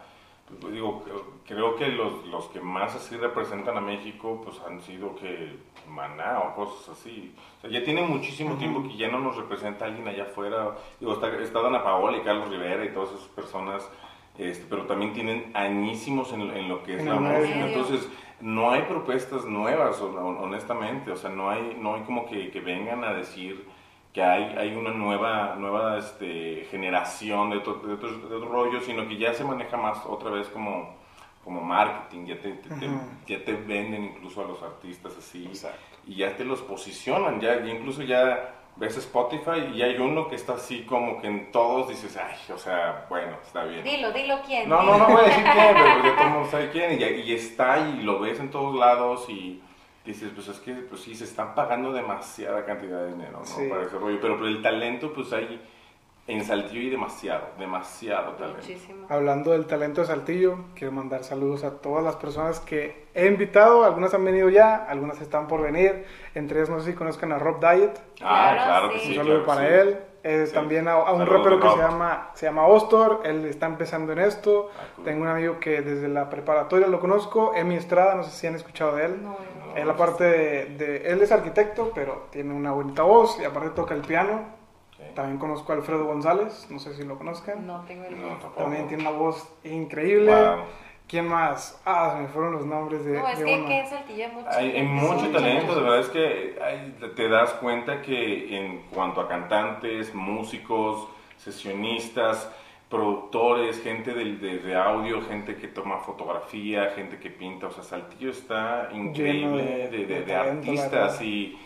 pues, 0.60 0.72
digo, 0.74 1.02
creo- 1.02 1.24
creo 1.46 1.76
que 1.76 1.86
los, 1.88 2.26
los 2.26 2.44
que 2.48 2.60
más 2.60 2.94
así 2.94 3.16
representan 3.16 3.76
a 3.78 3.80
México, 3.80 4.40
pues 4.44 4.60
han 4.60 4.80
sido 4.82 5.14
que 5.16 5.58
Maná 5.88 6.38
o 6.40 6.54
cosas 6.54 6.90
así. 6.98 7.34
O 7.58 7.60
sea, 7.62 7.70
ya 7.70 7.82
tiene 7.84 8.02
muchísimo 8.02 8.56
tiempo 8.56 8.82
que 8.82 8.96
ya 8.96 9.08
no 9.08 9.18
nos 9.18 9.36
representa 9.36 9.86
alguien 9.86 10.06
allá 10.06 10.24
afuera. 10.24 10.76
Digo, 11.00 11.14
está, 11.14 11.28
está 11.42 11.60
Dana 11.62 11.82
Paola 11.82 12.18
y 12.18 12.20
Carlos 12.22 12.48
Rivera 12.50 12.84
y 12.84 12.92
todas 12.92 13.10
esas 13.12 13.26
personas, 13.28 13.90
este, 14.38 14.66
pero 14.68 14.86
también 14.86 15.12
tienen 15.12 15.50
añísimos 15.54 16.32
en, 16.32 16.42
en 16.42 16.68
lo 16.68 16.82
que 16.82 16.94
es 16.94 17.00
En 17.00 17.08
la 17.08 17.14
música. 17.16 17.66
Entonces, 17.66 18.08
no 18.40 18.70
hay 18.70 18.82
propuestas 18.82 19.44
nuevas, 19.44 20.00
hon- 20.00 20.38
honestamente. 20.42 21.10
O 21.12 21.16
sea, 21.16 21.30
no 21.30 21.50
hay, 21.50 21.76
no 21.80 21.94
hay 21.94 22.02
como 22.02 22.26
que, 22.26 22.50
que 22.50 22.60
vengan 22.60 23.04
a 23.04 23.12
decir 23.14 23.66
que 24.12 24.22
hay, 24.22 24.44
hay 24.56 24.76
una 24.76 24.90
nueva, 24.90 25.56
nueva 25.58 25.98
este, 25.98 26.66
generación 26.70 27.50
de, 27.50 27.56
otro, 27.58 27.74
de, 27.80 27.94
otros, 27.94 28.28
de 28.30 28.36
otro 28.36 28.48
rollo, 28.48 28.80
sino 28.80 29.08
que 29.08 29.16
ya 29.16 29.34
se 29.34 29.42
maneja 29.44 29.76
más 29.76 30.04
otra 30.06 30.30
vez 30.30 30.46
como, 30.48 30.94
como 31.42 31.60
marketing, 31.60 32.26
ya 32.26 32.38
te, 32.38 32.52
te- 32.52 32.68
te- 32.76 32.88
ya 33.26 33.44
te 33.44 33.52
venden 33.54 34.04
incluso 34.04 34.44
a 34.44 34.46
los 34.46 34.62
artistas 34.62 35.16
así, 35.18 35.46
Exacto. 35.46 35.78
y 36.06 36.14
ya 36.16 36.36
te 36.36 36.44
los 36.44 36.60
posicionan, 36.62 37.40
ya, 37.40 37.64
ya 37.64 37.72
incluso 37.74 38.02
ya 38.02 38.54
ves 38.76 38.96
Spotify 38.96 39.70
y 39.72 39.82
hay 39.82 39.96
uno 39.98 40.28
que 40.28 40.36
está 40.36 40.54
así 40.54 40.82
como 40.82 41.20
que 41.20 41.28
en 41.28 41.52
todos 41.52 41.88
dices, 41.88 42.16
ay, 42.16 42.36
o 42.52 42.58
sea, 42.58 43.06
bueno, 43.08 43.36
está 43.42 43.64
bien. 43.64 43.84
Dilo, 43.84 44.12
dilo 44.12 44.40
quién. 44.44 44.68
No, 44.68 44.82
no, 44.82 44.98
no 44.98 45.06
voy 45.06 45.20
a 45.20 45.24
decir 45.24 45.44
quién, 45.44 45.74
pero 45.74 46.02
ya 46.02 46.14
todo 46.16 46.26
el 46.26 46.32
mundo 46.32 46.50
sabe 46.50 46.70
quién. 46.70 47.00
Y, 47.00 47.04
y 47.04 47.32
está 47.32 47.78
y 47.88 48.02
lo 48.02 48.20
ves 48.20 48.40
en 48.40 48.50
todos 48.50 48.74
lados 48.74 49.28
y 49.28 49.62
dices, 50.04 50.30
pues 50.34 50.48
es 50.48 50.58
que, 50.58 50.74
pues 50.74 51.02
sí, 51.02 51.14
se 51.14 51.24
están 51.24 51.54
pagando 51.54 51.92
demasiada 51.92 52.64
cantidad 52.64 53.00
de 53.04 53.12
dinero, 53.12 53.38
¿no? 53.38 53.44
Sí. 53.44 53.68
Para 53.68 53.82
ese 53.82 53.96
rollo. 53.96 54.18
Pero, 54.20 54.34
pero 54.36 54.48
el 54.48 54.60
talento, 54.60 55.12
pues 55.12 55.32
hay 55.32 55.60
en 56.26 56.42
Saltillo 56.44 56.80
y 56.80 56.88
demasiado, 56.90 57.48
demasiado 57.58 58.32
talento. 58.32 58.60
Muchísimo. 58.62 59.06
Hablando 59.10 59.50
del 59.52 59.66
talento 59.66 60.00
de 60.00 60.06
Saltillo, 60.06 60.56
quiero 60.74 60.90
mandar 60.92 61.22
saludos 61.22 61.64
a 61.64 61.72
todas 61.82 62.02
las 62.02 62.16
personas 62.16 62.60
que 62.60 63.04
he 63.14 63.26
invitado. 63.26 63.84
Algunas 63.84 64.14
han 64.14 64.24
venido 64.24 64.48
ya, 64.48 64.76
algunas 64.88 65.20
están 65.20 65.46
por 65.48 65.60
venir. 65.60 66.06
Entre 66.34 66.58
ellas, 66.58 66.70
no 66.70 66.80
sé 66.80 66.92
si 66.92 66.96
conozcan 66.96 67.30
a 67.32 67.38
Rob 67.38 67.60
Diet. 67.60 67.98
Ah, 68.22 68.52
Claro, 68.54 68.64
claro 68.64 68.90
que 68.92 68.98
sí. 69.00 69.08
Un 69.10 69.14
saludo 69.16 69.44
claro 69.44 69.46
para 69.60 69.68
sí. 69.68 69.74
él. 69.74 69.98
Eh, 70.22 70.46
Sí. 70.46 70.54
También 70.54 70.88
a, 70.88 70.92
a 70.92 71.12
un 71.12 71.18
Saludos, 71.18 71.28
rapero 71.28 71.60
que 71.60 71.68
se 71.68 71.76
llama, 71.76 72.30
se 72.32 72.46
llama 72.46 72.66
Ostor. 72.66 73.20
Él 73.24 73.44
está 73.44 73.66
empezando 73.66 74.14
en 74.14 74.20
esto. 74.20 74.70
Ah, 74.74 74.84
cool. 74.96 75.04
Tengo 75.04 75.20
un 75.22 75.28
amigo 75.28 75.60
que 75.60 75.82
desde 75.82 76.08
la 76.08 76.30
preparatoria 76.30 76.86
lo 76.86 76.98
conozco, 77.00 77.54
Emi 77.54 77.74
Estrada. 77.76 78.14
No 78.14 78.22
sé 78.22 78.30
si 78.30 78.46
han 78.46 78.54
escuchado 78.54 78.96
de 78.96 79.04
él. 79.04 79.22
No, 79.22 79.32
no. 79.32 79.76
Él 79.76 79.90
aparte 79.90 80.24
de, 80.24 80.64
de- 80.78 81.12
él 81.12 81.20
es 81.20 81.30
arquitecto, 81.30 81.92
pero 81.94 82.28
tiene 82.30 82.54
una 82.54 82.72
bonita 82.72 83.02
voz 83.02 83.38
y 83.38 83.44
aparte 83.44 83.68
toca 83.70 83.92
el 83.92 84.00
piano. 84.00 84.63
Ok. 84.98 85.14
También 85.14 85.38
conozco 85.38 85.72
a 85.72 85.76
Alfredo 85.76 86.04
González, 86.04 86.68
no 86.70 86.78
sé 86.78 86.94
si 86.94 87.02
lo 87.04 87.16
conozcan. 87.18 87.66
No 87.66 87.84
tengo 87.86 88.04
el 88.04 88.20
No. 88.20 88.36
También 88.56 88.86
tiene 88.88 89.02
una 89.08 89.16
voz 89.18 89.48
increíble. 89.64 90.32
Wow. 90.34 90.64
¿Quién 91.06 91.28
más? 91.28 91.80
Ah, 91.84 92.14
se 92.16 92.22
me 92.22 92.28
fueron 92.28 92.52
los 92.52 92.64
nombres 92.64 93.04
de, 93.04 93.18
No, 93.18 93.28
es 93.28 93.38
de 93.38 93.44
que, 93.44 93.64
que 93.66 93.78
en 93.80 93.86
Saltillo 93.86 94.24
hay 94.24 94.32
mucho. 94.32 94.48
Hay, 94.50 94.70
hay 94.70 94.82
mucho 94.84 95.28
talento, 95.30 95.74
de 95.74 95.80
verdad 95.82 96.00
es 96.00 96.08
que 96.08 96.58
hay- 96.62 97.10
te 97.14 97.28
das 97.28 97.52
cuenta 97.54 98.00
que 98.00 98.56
en 98.56 98.82
cuanto 98.90 99.20
a 99.20 99.28
cantantes, 99.28 100.14
músicos, 100.14 101.06
sesionistas, 101.36 102.50
productores, 102.88 103.82
gente 103.82 104.14
del- 104.14 104.40
de, 104.40 104.58
de 104.60 104.74
audio, 104.76 105.20
gente 105.22 105.56
que 105.56 105.68
toma 105.68 105.98
fotografía, 105.98 106.92
gente 106.94 107.18
que 107.18 107.30
pinta, 107.30 107.66
o 107.66 107.70
sea, 107.70 107.82
Saltillo 107.82 108.30
está 108.30 108.88
increíble 108.92 109.62
de- 109.62 109.88
de, 109.88 109.88
de- 109.88 110.06
de 110.06 110.14
de 110.20 110.22
talento, 110.22 110.58
artistas 110.70 110.90
verdad. 110.92 111.20
y 111.22 111.58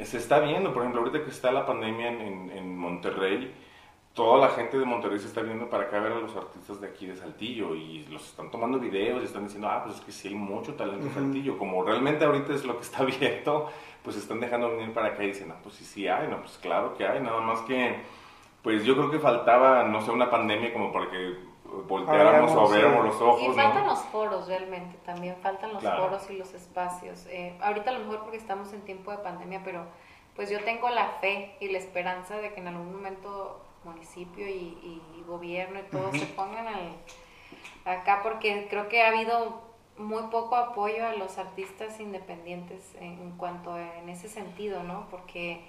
se 0.00 0.18
está 0.18 0.40
viendo, 0.40 0.72
por 0.72 0.82
ejemplo, 0.82 1.02
ahorita 1.02 1.24
que 1.24 1.30
está 1.30 1.52
la 1.52 1.66
pandemia 1.66 2.08
en, 2.12 2.20
en- 2.20 2.50
en 2.50 2.76
Monterrey, 2.76 3.52
toda 4.14 4.38
la 4.38 4.48
gente 4.54 4.78
de 4.78 4.84
Monterrey 4.84 5.18
se 5.18 5.26
está 5.26 5.40
viendo 5.42 5.68
para 5.70 5.84
acá 5.84 5.98
a 5.98 6.00
ver 6.00 6.12
a 6.12 6.20
los 6.20 6.36
artistas 6.36 6.80
de 6.80 6.88
aquí 6.88 7.06
de 7.06 7.16
Saltillo 7.16 7.74
y 7.74 8.04
los 8.06 8.26
están 8.28 8.50
tomando 8.50 8.78
videos 8.78 9.22
y 9.22 9.24
están 9.26 9.44
diciendo, 9.44 9.68
ah, 9.70 9.82
pues 9.84 9.96
es 9.96 10.02
que 10.02 10.12
sí 10.12 10.28
hay 10.28 10.34
mucho 10.34 10.74
talento 10.74 11.06
en. 11.06 11.14
Saltillo. 11.14 11.56
Como 11.58 11.82
realmente 11.84 12.24
ahorita 12.24 12.52
es 12.54 12.64
lo 12.64 12.76
que 12.76 12.82
está 12.82 12.98
abierto, 13.02 13.70
pues 14.02 14.16
están 14.16 14.40
dejando 14.40 14.70
venir 14.70 14.92
para 14.92 15.08
acá 15.08 15.24
y 15.24 15.28
dicen, 15.28 15.48
no, 15.48 15.54
pues 15.62 15.76
sí, 15.76 15.84
sí 15.84 16.08
hay, 16.08 16.28
no, 16.28 16.40
pues 16.40 16.58
claro 16.58 16.94
que 16.96 17.06
hay, 17.06 17.20
nada 17.20 17.40
más 17.40 17.60
que, 17.62 18.00
pues 18.62 18.84
yo 18.84 18.94
creo 18.96 19.10
que 19.10 19.18
faltaba, 19.18 19.84
no 19.84 20.02
sé, 20.02 20.10
una 20.10 20.30
pandemia 20.30 20.72
como 20.72 20.92
para 20.92 21.10
que 21.10 21.36
volteáramos 21.88 22.52
o 22.52 22.60
abriéramos 22.60 23.04
los 23.06 23.20
ojos, 23.20 23.42
Y 23.42 23.46
faltan 23.52 23.84
¿no? 23.84 23.90
los 23.90 24.00
foros 24.06 24.46
realmente, 24.48 24.96
también 25.04 25.36
faltan 25.42 25.72
los 25.72 25.80
Claro. 25.82 26.04
foros 26.04 26.30
y 26.30 26.36
los 26.36 26.52
espacios. 26.54 27.26
Eh, 27.26 27.56
ahorita 27.60 27.90
a 27.90 27.94
lo 27.94 28.00
mejor 28.00 28.20
porque 28.20 28.36
estamos 28.36 28.72
en 28.72 28.82
tiempo 28.82 29.10
de 29.10 29.18
pandemia, 29.18 29.62
pero 29.64 29.84
pues 30.36 30.50
yo 30.50 30.62
tengo 30.64 30.88
la 30.88 31.06
fe 31.20 31.56
y 31.60 31.68
la 31.68 31.78
esperanza 31.78 32.36
de 32.38 32.52
que 32.54 32.60
en 32.60 32.68
algún 32.68 32.92
momento 32.92 33.60
municipio 33.84 34.46
y, 34.46 34.52
y 35.16 35.24
gobierno 35.26 35.80
y 35.80 35.82
todo 35.90 36.12
se 36.12 36.26
pongan 36.26 36.68
al- 36.68 36.96
acá 37.84 38.20
porque 38.22 38.66
creo 38.70 38.88
que 38.88 39.02
ha 39.02 39.08
habido 39.08 39.60
muy 39.98 40.22
poco 40.30 40.56
apoyo 40.56 41.06
a 41.06 41.12
los 41.14 41.36
artistas 41.38 42.00
independientes 42.00 42.94
en, 42.96 43.20
en 43.20 43.32
cuanto 43.32 43.72
a- 43.74 43.98
en 43.98 44.08
ese 44.08 44.28
sentido, 44.28 44.82
¿no? 44.84 45.06
Porque 45.10 45.64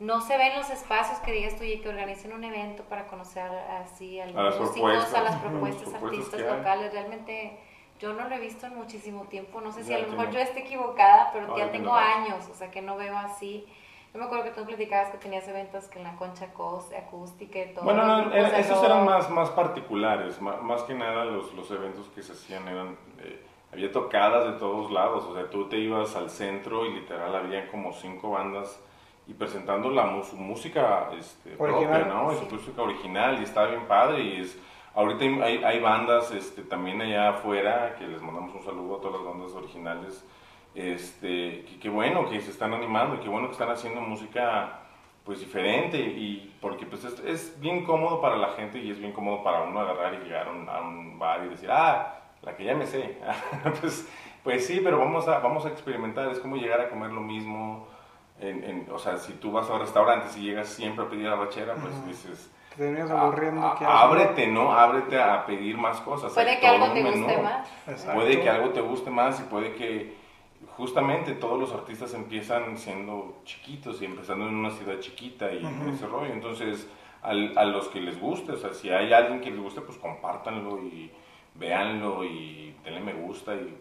no 0.00 0.20
se 0.20 0.36
ven 0.38 0.54
los 0.56 0.70
espacios 0.70 1.18
que 1.20 1.32
digas 1.32 1.56
tú 1.56 1.64
y 1.64 1.80
que 1.80 1.88
organicen 1.88 2.32
un 2.32 2.44
evento 2.44 2.84
para 2.84 3.06
conocer 3.06 3.50
así 3.82 4.20
a 4.20 4.26
los 4.30 4.56
A 4.56 4.60
músicos, 4.60 5.12
las 5.12 5.36
propuestas, 5.36 5.94
artistas 5.94 6.40
locales. 6.40 6.92
Realmente 6.92 7.58
yo 8.00 8.12
no 8.12 8.28
lo 8.28 8.34
he 8.34 8.38
visto 8.38 8.66
en 8.66 8.76
muchísimo 8.76 9.24
tiempo. 9.24 9.60
No 9.60 9.72
sé 9.72 9.82
si 9.84 9.92
a 9.92 9.98
lo 9.98 10.08
mejor 10.08 10.30
yo 10.30 10.38
esté 10.40 10.60
equivocada, 10.60 11.30
pero 11.32 11.56
ya 11.56 11.70
tengo 11.72 11.92
años, 11.94 12.48
o 12.48 12.54
sea 12.54 12.70
que 12.70 12.80
no 12.80 12.96
veo 12.96 13.16
así. 13.18 13.66
Yo 14.14 14.20
me 14.20 14.24
acuerdo 14.24 14.44
que 14.44 14.50
tú 14.52 14.64
platicabas 14.64 15.10
que 15.10 15.18
tenías 15.18 15.46
eventos 15.48 15.84
que 15.88 15.98
en 15.98 16.04
la 16.04 16.16
concha 16.16 16.46
acús- 16.54 16.96
acústica 16.96 17.58
y 17.58 17.74
todo. 17.74 17.84
Bueno, 17.84 18.04
no, 18.06 18.32
era- 18.32 18.50
de 18.50 18.60
esos 18.60 18.82
eran 18.82 19.04
más, 19.04 19.28
más 19.28 19.50
particulares, 19.50 20.40
más, 20.40 20.82
que 20.84 20.94
nada 20.94 21.24
los, 21.26 21.52
los 21.54 21.70
eventos 21.70 22.08
que 22.14 22.22
se 22.22 22.32
hacían 22.32 22.66
eran, 22.68 22.96
eh, 23.20 23.44
había 23.70 23.92
tocadas 23.92 24.46
de 24.46 24.58
todos 24.58 24.90
lados, 24.90 25.24
o 25.24 25.34
sea, 25.34 25.50
tú 25.50 25.68
te 25.68 25.76
ibas 25.76 26.16
al 26.16 26.30
centro 26.30 26.86
y 26.86 26.94
literal 26.94 27.34
había 27.36 27.68
como 27.70 27.92
cinco 27.92 28.30
bandas 28.30 28.80
y 29.28 29.34
presentando 29.34 29.90
la 29.90 30.22
su 30.24 30.36
música 30.36 31.10
este, 31.16 31.50
propia, 31.50 31.98
¿no? 32.06 32.32
Sí. 32.32 32.38
Su 32.48 32.54
música 32.54 32.82
original 32.82 33.38
y 33.40 33.44
estaba 33.44 33.68
bien 33.68 33.86
padre 33.86 34.22
y 34.22 34.40
es... 34.40 34.58
Ahorita 34.94 35.24
hay- 35.44 35.62
hay, 35.62 35.80
bandas 35.80 36.32
este, 36.32 36.62
también 36.62 37.00
allá 37.00 37.28
afuera, 37.28 37.94
que 37.98 38.06
les 38.08 38.20
mandamos 38.20 38.52
un 38.54 38.64
saludo 38.64 38.96
a 38.96 39.00
todas 39.00 39.20
las 39.20 39.32
bandas 39.32 39.52
originales, 39.52 40.26
este, 40.74 41.64
que, 41.66 41.78
que 41.78 41.88
bueno 41.88 42.28
que 42.28 42.40
se 42.40 42.50
están 42.50 42.74
animando 42.74 43.16
y 43.16 43.18
qué 43.18 43.28
bueno 43.28 43.46
que 43.46 43.52
están 43.52 43.70
haciendo 43.70 44.00
música 44.00 44.80
pues 45.24 45.40
diferente 45.40 45.98
y 45.98 46.56
porque 46.60 46.86
pues 46.86 47.04
es, 47.04 47.20
es 47.20 47.60
bien 47.60 47.84
cómodo 47.84 48.20
para 48.20 48.36
la 48.36 48.48
gente 48.54 48.78
y 48.78 48.90
es 48.90 48.98
bien 48.98 49.12
cómodo 49.12 49.44
para 49.44 49.62
uno 49.62 49.78
agarrar 49.80 50.14
y 50.14 50.24
llegar 50.24 50.48
a 50.48 50.50
un, 50.52 50.68
a 50.68 50.80
un 50.80 51.18
bar 51.18 51.44
y 51.44 51.50
decir, 51.50 51.70
ah, 51.70 52.18
la 52.42 52.56
que 52.56 52.64
ya 52.64 52.74
me 52.74 52.86
sé. 52.86 53.18
pues, 53.80 54.08
pues 54.42 54.66
sí, 54.66 54.80
pero 54.82 54.98
vamos 54.98 55.28
a, 55.28 55.38
vamos 55.40 55.66
a 55.66 55.68
experimentar, 55.68 56.30
es 56.30 56.38
como 56.40 56.56
llegar 56.56 56.80
a 56.80 56.88
comer 56.88 57.10
lo 57.12 57.20
mismo. 57.20 57.86
En, 58.40 58.62
en- 58.64 58.86
o 58.92 58.98
sea, 58.98 59.16
si 59.18 59.32
tú 59.34 59.50
vas 59.52 59.68
a 59.68 59.74
un 59.74 59.80
restaurante 59.80 60.26
y 60.38 60.42
llegas 60.42 60.68
siempre 60.68 61.04
a 61.04 61.08
pedir 61.08 61.26
arrachera, 61.26 61.74
pues 61.74 62.06
dices, 62.06 62.50
Te 62.70 62.76
terminas 62.84 63.10
"Ah, 63.10 63.22
aburriendo. 63.22 63.60
que 63.76 63.84
haces, 63.84 63.88
ábrete, 64.00 64.46
¿no? 64.46 64.72
Ábrete 64.72 65.20
a 65.20 65.44
pedir 65.44 65.76
más 65.76 66.00
cosas. 66.02 66.32
Puede 66.32 66.50
hay 66.50 66.60
que 66.60 66.66
algo 66.68 66.92
te 66.92 67.02
menú. 67.02 67.16
guste 67.26 67.42
más. 67.42 67.68
Exacto. 67.88 68.14
Puede 68.14 68.40
que 68.40 68.48
algo 68.50 68.68
te 68.70 68.80
guste 68.80 69.10
más 69.10 69.40
y 69.40 69.42
puede 69.44 69.74
que 69.74 70.14
justamente 70.76 71.32
todos 71.34 71.58
los 71.58 71.72
artistas 71.72 72.14
empiezan 72.14 72.78
siendo 72.78 73.38
chiquitos 73.44 74.00
y 74.02 74.04
empezando 74.04 74.46
en 74.46 74.54
una 74.54 74.70
ciudad 74.70 75.00
chiquita 75.00 75.52
y 75.52 75.64
Ujú. 75.64 75.90
ese 75.90 76.06
rollo. 76.06 76.32
Entonces, 76.32 76.88
al- 77.22 77.56
a 77.58 77.64
los 77.64 77.88
que 77.88 78.00
les 78.00 78.20
guste, 78.20 78.52
o 78.52 78.56
sea, 78.56 78.72
si 78.72 78.90
hay 78.90 79.12
alguien 79.12 79.40
que 79.40 79.50
les 79.50 79.58
guste, 79.60 79.80
pues 79.80 79.98
compártanlo 79.98 80.78
y 80.80 81.10
véanlo 81.54 82.24
y 82.24 82.76
denle 82.84 83.00
me 83.00 83.14
gusta 83.14 83.54
y... 83.54 83.76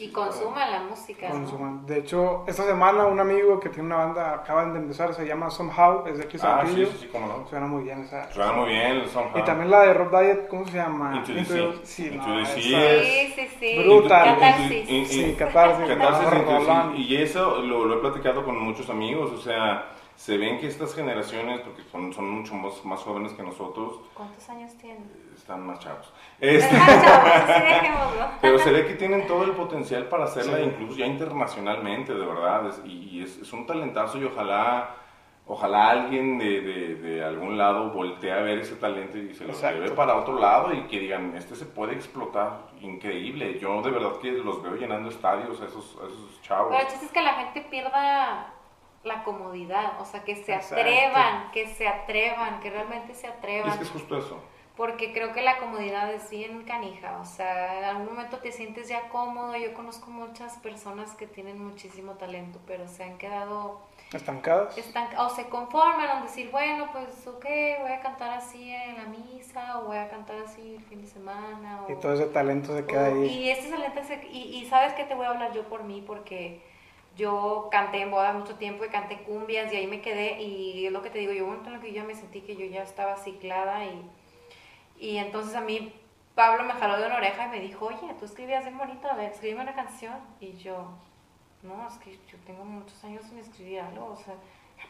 Y 0.00 0.10
consuman 0.12 0.70
la 0.70 0.80
música. 0.80 1.28
¿no? 1.28 1.34
Consuman. 1.34 1.84
De 1.86 1.98
hecho, 1.98 2.44
esta 2.46 2.64
semana 2.64 3.06
un 3.06 3.18
amigo 3.18 3.58
que 3.58 3.68
tiene 3.68 3.86
una 3.86 3.96
banda, 3.96 4.34
acaban 4.34 4.72
de 4.72 4.78
empezar, 4.78 5.12
se 5.12 5.26
llama 5.26 5.50
Somehow, 5.50 6.04
es 6.06 6.18
de 6.18 6.24
aquí 6.24 6.36
Ah, 6.40 6.62
sí, 6.66 6.86
sí, 6.86 6.96
sí, 7.00 7.08
cómo 7.10 7.26
no. 7.26 7.46
Suena 7.48 7.66
muy 7.66 7.82
bien 7.82 8.02
esa. 8.02 8.32
Suena 8.32 8.52
muy 8.52 8.68
bien, 8.68 8.92
el 8.98 9.08
Somehow. 9.08 9.38
Y 9.38 9.42
también 9.42 9.70
la 9.70 9.80
de 9.82 9.94
Rob 9.94 10.10
Diet, 10.20 10.48
¿cómo 10.48 10.64
se 10.66 10.76
llama? 10.76 11.16
Into 11.16 11.32
the 11.34 11.44
Sea. 11.44 11.72
Sí, 11.82 12.06
Into 12.06 12.26
no, 12.28 12.38
the 12.38 12.46
Sea. 12.46 13.02
Sí, 13.02 13.32
sí, 13.34 13.48
sí. 13.58 13.78
Brutal. 13.84 14.34
Catarsis. 14.34 14.88
Y- 14.90 14.96
y- 14.98 15.06
Sí, 15.06 15.34
catarsis. 15.36 15.86
Catarsis, 15.88 16.30
no, 16.30 16.36
entonces, 16.38 16.66
Rolón. 16.68 16.96
y, 16.96 17.16
eso 17.16 17.58
lo, 17.62 17.84
lo 17.86 17.96
he 17.96 18.00
platicado 18.00 18.44
con 18.44 18.56
muchos 18.62 18.88
amigos, 18.90 19.32
o 19.32 19.38
sea, 19.38 19.88
se 20.14 20.36
ven 20.38 20.58
que 20.60 20.68
estas 20.68 20.94
generaciones, 20.94 21.60
porque 21.60 21.82
son, 21.90 22.12
son 22.12 22.30
mucho 22.30 22.54
más, 22.54 22.84
más 22.84 23.00
jóvenes 23.00 23.32
que 23.32 23.42
nosotros, 23.42 24.00
¿Cuántos 24.14 24.48
años 24.48 24.76
tienes? 24.78 25.02
Están 25.48 25.66
más 25.66 25.78
chavos. 25.78 26.12
Este, 26.40 26.76
chavos, 26.76 27.40
sí, 27.46 27.52
dejémoslo. 27.62 28.28
pero 28.42 28.58
se 28.58 28.70
ve 28.70 28.86
que 28.86 28.94
tienen 28.94 29.26
todo 29.26 29.44
el 29.44 29.52
potencial 29.52 30.04
para 30.04 30.24
hacerla 30.24 30.58
Sí. 30.58 30.64
incluso 30.64 30.98
ya 30.98 31.06
internacionalmente, 31.06 32.12
de 32.12 32.26
verdad, 32.26 32.66
es- 32.68 32.82
y, 32.84 33.08
y 33.18 33.22
es, 33.22 33.38
es 33.38 33.52
un 33.52 33.66
talentazo 33.66 34.18
y 34.18 34.24
ojalá... 34.24 34.94
Ojalá 35.50 35.88
alguien 35.88 36.36
de, 36.38 36.60
de, 36.60 36.94
de 36.96 37.24
algún 37.24 37.56
lado 37.56 37.90
voltee 37.90 38.30
a 38.30 38.42
ver 38.42 38.58
ese 38.58 38.74
talento 38.76 39.16
y 39.16 39.32
se 39.32 39.44
lo 39.44 39.54
Exacto. 39.54 39.80
lleve 39.80 39.94
para 39.96 40.14
otro 40.16 40.38
lado 40.38 40.74
y 40.74 40.82
que 40.88 41.00
digan, 41.00 41.34
este 41.38 41.56
se 41.56 41.64
puede 41.64 41.94
explotar, 41.94 42.64
increíble. 42.82 43.58
Yo 43.58 43.80
de 43.80 43.90
verdad 43.90 44.18
que 44.20 44.30
los 44.32 44.62
veo 44.62 44.74
llenando 44.74 45.08
estadios 45.08 45.58
a 45.62 45.64
esos, 45.64 45.96
a 46.02 46.06
esos 46.06 46.42
chavos. 46.42 46.66
Pero 46.68 46.82
el 46.82 46.88
chiste 46.88 47.06
es 47.06 47.12
que 47.12 47.22
la 47.22 47.32
gente 47.32 47.62
pierda 47.62 48.52
la 49.04 49.24
comodidad, 49.24 49.98
o 50.02 50.04
sea, 50.04 50.22
que 50.22 50.36
se 50.36 50.52
Exacto. 50.52 50.82
atrevan, 50.82 51.50
que 51.50 51.66
se 51.68 51.88
atrevan, 51.88 52.60
que 52.60 52.68
realmente 52.68 53.14
se 53.14 53.28
Y 53.28 53.30
atrevan. 53.30 53.70
es 53.70 53.76
que 53.78 53.84
es 53.84 53.90
justo 53.90 54.18
eso. 54.18 54.38
Porque 54.78 55.12
creo 55.12 55.32
que 55.32 55.42
la 55.42 55.58
comodidad 55.58 56.08
es 56.14 56.30
bien 56.30 56.62
canija, 56.62 57.18
o 57.20 57.24
sea, 57.24 57.78
en 57.78 57.84
algún 57.84 58.06
momento 58.06 58.38
te 58.38 58.52
sientes 58.52 58.88
ya 58.88 59.08
cómodo. 59.08 59.56
Yo 59.56 59.74
conozco 59.74 60.08
muchas 60.08 60.56
personas 60.58 61.16
que 61.16 61.26
tienen 61.26 61.60
muchísimo 61.60 62.12
talento, 62.12 62.60
pero 62.64 62.86
se 62.86 63.02
han 63.02 63.18
quedado 63.18 63.80
Estancadas. 64.12 64.76
o 65.18 65.34
se 65.34 65.48
conforman 65.48 66.08
a 66.08 66.22
decir, 66.22 66.52
bueno, 66.52 66.88
pues 66.92 67.26
ok, 67.26 67.44
voy 67.80 67.90
a 67.90 67.98
cantar 68.00 68.30
así 68.30 68.70
en 68.70 68.94
la 68.98 69.04
misa, 69.06 69.80
o 69.80 69.86
voy 69.86 69.96
a 69.96 70.08
cantar 70.08 70.38
así 70.38 70.76
el 70.76 70.84
fin 70.84 71.02
de 71.02 71.08
semana. 71.08 71.84
O, 71.84 71.90
Y 71.90 71.96
todo 71.96 72.14
ese 72.14 72.26
talento 72.26 72.72
se 72.76 72.86
queda 72.86 73.08
o- 73.08 73.14
ahí. 73.24 73.26
y 73.26 73.50
este 73.50 73.70
talento 73.70 74.04
se- 74.04 74.28
y, 74.30 74.58
y 74.58 74.66
sabes 74.66 74.92
que 74.92 75.02
te 75.02 75.16
voy 75.16 75.26
a 75.26 75.30
hablar 75.30 75.52
yo 75.52 75.64
por 75.64 75.82
mí, 75.82 76.04
porque 76.06 76.62
yo 77.16 77.68
canté 77.72 78.00
en 78.02 78.12
bodas 78.12 78.32
mucho 78.32 78.54
tiempo 78.54 78.84
y 78.84 78.90
canté 78.90 79.24
cumbias 79.24 79.72
y 79.72 79.76
ahí 79.76 79.88
me 79.88 80.00
quedé 80.00 80.40
y 80.40 80.86
es 80.86 80.92
lo 80.92 81.02
que 81.02 81.10
te 81.10 81.18
digo, 81.18 81.32
yo 81.32 81.46
un 81.46 81.66
el 81.66 81.80
que 81.80 81.88
yo 81.88 81.96
ya 81.96 82.04
me 82.04 82.14
sentí 82.14 82.42
que 82.42 82.54
yo 82.54 82.64
ya 82.64 82.84
estaba 82.84 83.16
ciclada 83.16 83.84
y, 83.84 84.08
y 84.98 85.18
entonces 85.18 85.54
a 85.54 85.60
mí 85.60 85.92
Pablo 86.34 86.64
me 86.64 86.72
jaló 86.72 86.98
de 86.98 87.06
una 87.06 87.16
oreja 87.16 87.46
y 87.46 87.50
me 87.50 87.60
dijo, 87.60 87.86
oye, 87.86 88.14
tú 88.18 88.24
escribías 88.24 88.64
bien 88.64 88.78
bonito, 88.78 89.08
a 89.08 89.14
ver, 89.14 89.32
escríbeme 89.32 89.62
una 89.62 89.74
canción. 89.74 90.16
Y 90.40 90.52
yo, 90.56 90.88
no, 91.62 91.88
es 91.88 91.94
que 91.98 92.12
yo 92.12 92.38
tengo 92.46 92.64
muchos 92.64 93.02
años 93.04 93.24
sin 93.24 93.38
escribir 93.38 93.80
algo, 93.80 94.06
o 94.06 94.16
sea, 94.16 94.34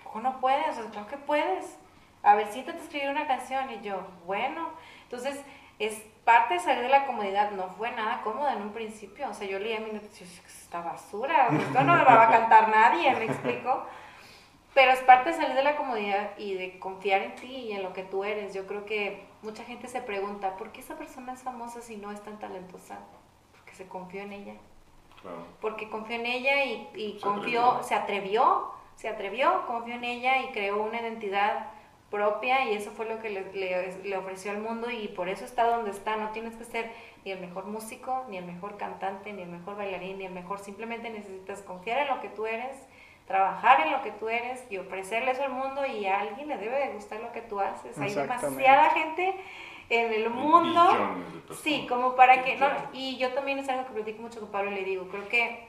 poco 0.08 0.20
no 0.20 0.40
puedes? 0.40 0.78
O 0.78 0.82
sea, 0.82 0.90
creo 0.90 1.06
que 1.06 1.16
puedes. 1.16 1.78
A 2.22 2.34
ver, 2.34 2.48
siéntate 2.48 2.78
a 2.78 2.82
escribir 2.82 3.10
una 3.10 3.26
canción. 3.26 3.70
Y 3.70 3.80
yo, 3.80 4.06
bueno. 4.26 4.70
Entonces, 5.04 5.40
es 5.78 5.94
parte 6.24 6.54
de 6.54 6.60
salir 6.60 6.82
de 6.82 6.88
la 6.88 7.06
comodidad. 7.06 7.50
No 7.52 7.68
fue 7.70 7.90
nada 7.92 8.22
cómoda 8.22 8.54
en 8.54 8.62
un 8.62 8.72
principio. 8.72 9.28
O 9.28 9.34
sea, 9.34 9.46
yo 9.46 9.58
leía 9.58 9.80
mi 9.80 9.92
noticia 9.92 10.26
esta 10.46 10.80
basura, 10.82 11.48
esto 11.48 11.82
no 11.82 11.96
lo 11.96 12.04
va 12.04 12.24
a 12.24 12.30
cantar 12.30 12.68
nadie, 12.68 13.14
me 13.14 13.24
explico. 13.24 13.86
Pero 14.74 14.92
es 14.92 15.00
parte 15.00 15.30
de 15.30 15.36
salir 15.36 15.54
de 15.54 15.64
la 15.64 15.76
comodidad 15.76 16.30
y 16.36 16.54
de 16.54 16.78
confiar 16.78 17.22
en 17.22 17.34
ti 17.36 17.46
y 17.46 17.72
en 17.72 17.82
lo 17.82 17.92
que 17.92 18.02
tú 18.02 18.24
eres. 18.24 18.54
Yo 18.54 18.66
creo 18.66 18.84
que 18.84 19.26
mucha 19.42 19.64
gente 19.64 19.88
se 19.88 20.00
pregunta, 20.00 20.56
¿por 20.56 20.72
qué 20.72 20.80
esa 20.80 20.96
persona 20.96 21.32
es 21.32 21.42
famosa 21.42 21.80
si 21.80 21.96
no 21.96 22.10
es 22.12 22.22
tan 22.22 22.38
talentosa? 22.38 22.98
Porque 23.52 23.74
se 23.74 23.86
confió 23.86 24.22
en 24.22 24.32
ella. 24.32 24.54
Porque 25.60 25.88
confió 25.88 26.16
en 26.16 26.26
ella 26.26 26.64
y, 26.64 26.88
y 26.94 27.12
se 27.14 27.20
confió, 27.20 27.62
atrevió. 27.62 27.82
se 27.82 27.94
atrevió, 27.94 28.70
se 28.96 29.08
atrevió, 29.08 29.66
confió 29.66 29.94
en 29.94 30.04
ella 30.04 30.42
y 30.42 30.52
creó 30.52 30.82
una 30.82 31.00
identidad 31.00 31.70
propia 32.10 32.70
y 32.70 32.74
eso 32.74 32.90
fue 32.92 33.06
lo 33.06 33.20
que 33.20 33.30
le, 33.30 33.52
le, 34.02 34.16
ofreció 34.16 34.50
al 34.50 34.58
mundo 34.58 34.90
y 34.90 35.08
por 35.08 35.28
eso 35.28 35.44
está 35.44 35.64
donde 35.64 35.90
está. 35.90 36.16
No 36.16 36.30
tienes 36.30 36.56
que 36.56 36.64
ser 36.64 36.90
ni 37.24 37.32
el 37.32 37.40
mejor 37.40 37.66
músico, 37.66 38.24
ni 38.28 38.38
el 38.38 38.44
mejor 38.44 38.76
cantante, 38.76 39.32
ni 39.32 39.42
el 39.42 39.48
mejor 39.48 39.76
bailarín, 39.76 40.18
ni 40.18 40.24
el 40.24 40.32
mejor. 40.32 40.58
Simplemente 40.58 41.10
necesitas 41.10 41.62
confiar 41.62 41.98
en 41.98 42.08
lo 42.08 42.20
que 42.20 42.28
tú 42.28 42.46
eres, 42.46 42.76
trabajar 43.28 43.82
en 43.82 43.92
lo 43.92 44.02
que 44.02 44.10
tú 44.10 44.28
eres 44.28 44.64
y 44.70 44.78
ofrecerle 44.78 45.30
eso 45.30 45.44
al 45.44 45.52
mundo 45.52 45.86
y 45.86 46.06
a 46.06 46.20
alguien 46.20 46.48
le 46.48 46.56
debe 46.56 46.78
de 46.78 46.94
gustar 46.94 47.20
lo 47.20 47.30
que 47.30 47.42
tú 47.42 47.60
haces. 47.60 47.96
Hay 47.98 48.12
demasiada 48.12 48.90
gente 48.90 49.34
en 49.90 50.12
el 50.12 50.30
mundo. 50.30 50.82
Sí, 51.62 51.86
como 51.88 52.16
para 52.16 52.42
que... 52.42 52.56
No, 52.56 52.68
y 52.92 53.18
yo 53.18 53.32
también 53.34 53.58
es 53.58 53.68
algo 53.68 53.86
que 53.86 53.92
platico 53.92 54.22
mucho 54.22 54.40
con 54.40 54.50
Pablo 54.50 54.72
y 54.72 54.76
le 54.76 54.84
digo, 54.84 55.08
creo 55.08 55.28
que 55.28 55.68